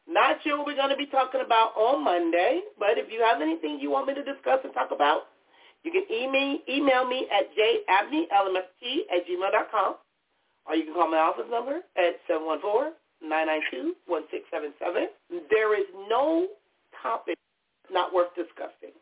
Not 0.07 0.39
sure 0.43 0.57
what 0.57 0.67
we're 0.67 0.75
going 0.75 0.89
to 0.91 0.97
be 0.99 1.05
talking 1.07 1.41
about 1.45 1.75
on 1.77 2.03
Monday, 2.03 2.61
but 2.79 2.97
if 2.97 3.11
you 3.11 3.21
have 3.23 3.41
anything 3.41 3.79
you 3.79 3.91
want 3.91 4.07
me 4.07 4.15
to 4.15 4.23
discuss 4.23 4.59
and 4.63 4.73
talk 4.73 4.91
about, 4.91 5.27
you 5.83 5.91
can 5.91 6.03
email, 6.11 6.57
email 6.69 7.05
me 7.07 7.27
at 7.31 7.49
jabneylmft 7.55 9.05
at 9.13 9.25
gmail.com, 9.27 9.95
or 10.67 10.75
you 10.75 10.83
can 10.85 10.93
call 10.93 11.09
my 11.09 11.17
office 11.17 11.45
number 11.49 11.79
at 11.97 12.19
714-992-1677. 12.29 15.07
There 15.49 15.73
is 15.79 15.85
no 16.09 16.47
topic 17.01 17.37
not 17.91 18.13
worth 18.13 18.33
discussing. 18.35 18.93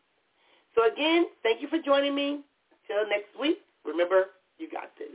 So 0.74 0.86
again, 0.90 1.26
thank 1.42 1.60
you 1.62 1.68
for 1.68 1.78
joining 1.84 2.14
me. 2.14 2.40
Till 2.86 3.06
next 3.08 3.38
week, 3.40 3.58
remember, 3.84 4.26
you 4.58 4.68
got 4.70 4.90
this. 4.98 5.08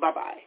Bye-bye. 0.00 0.40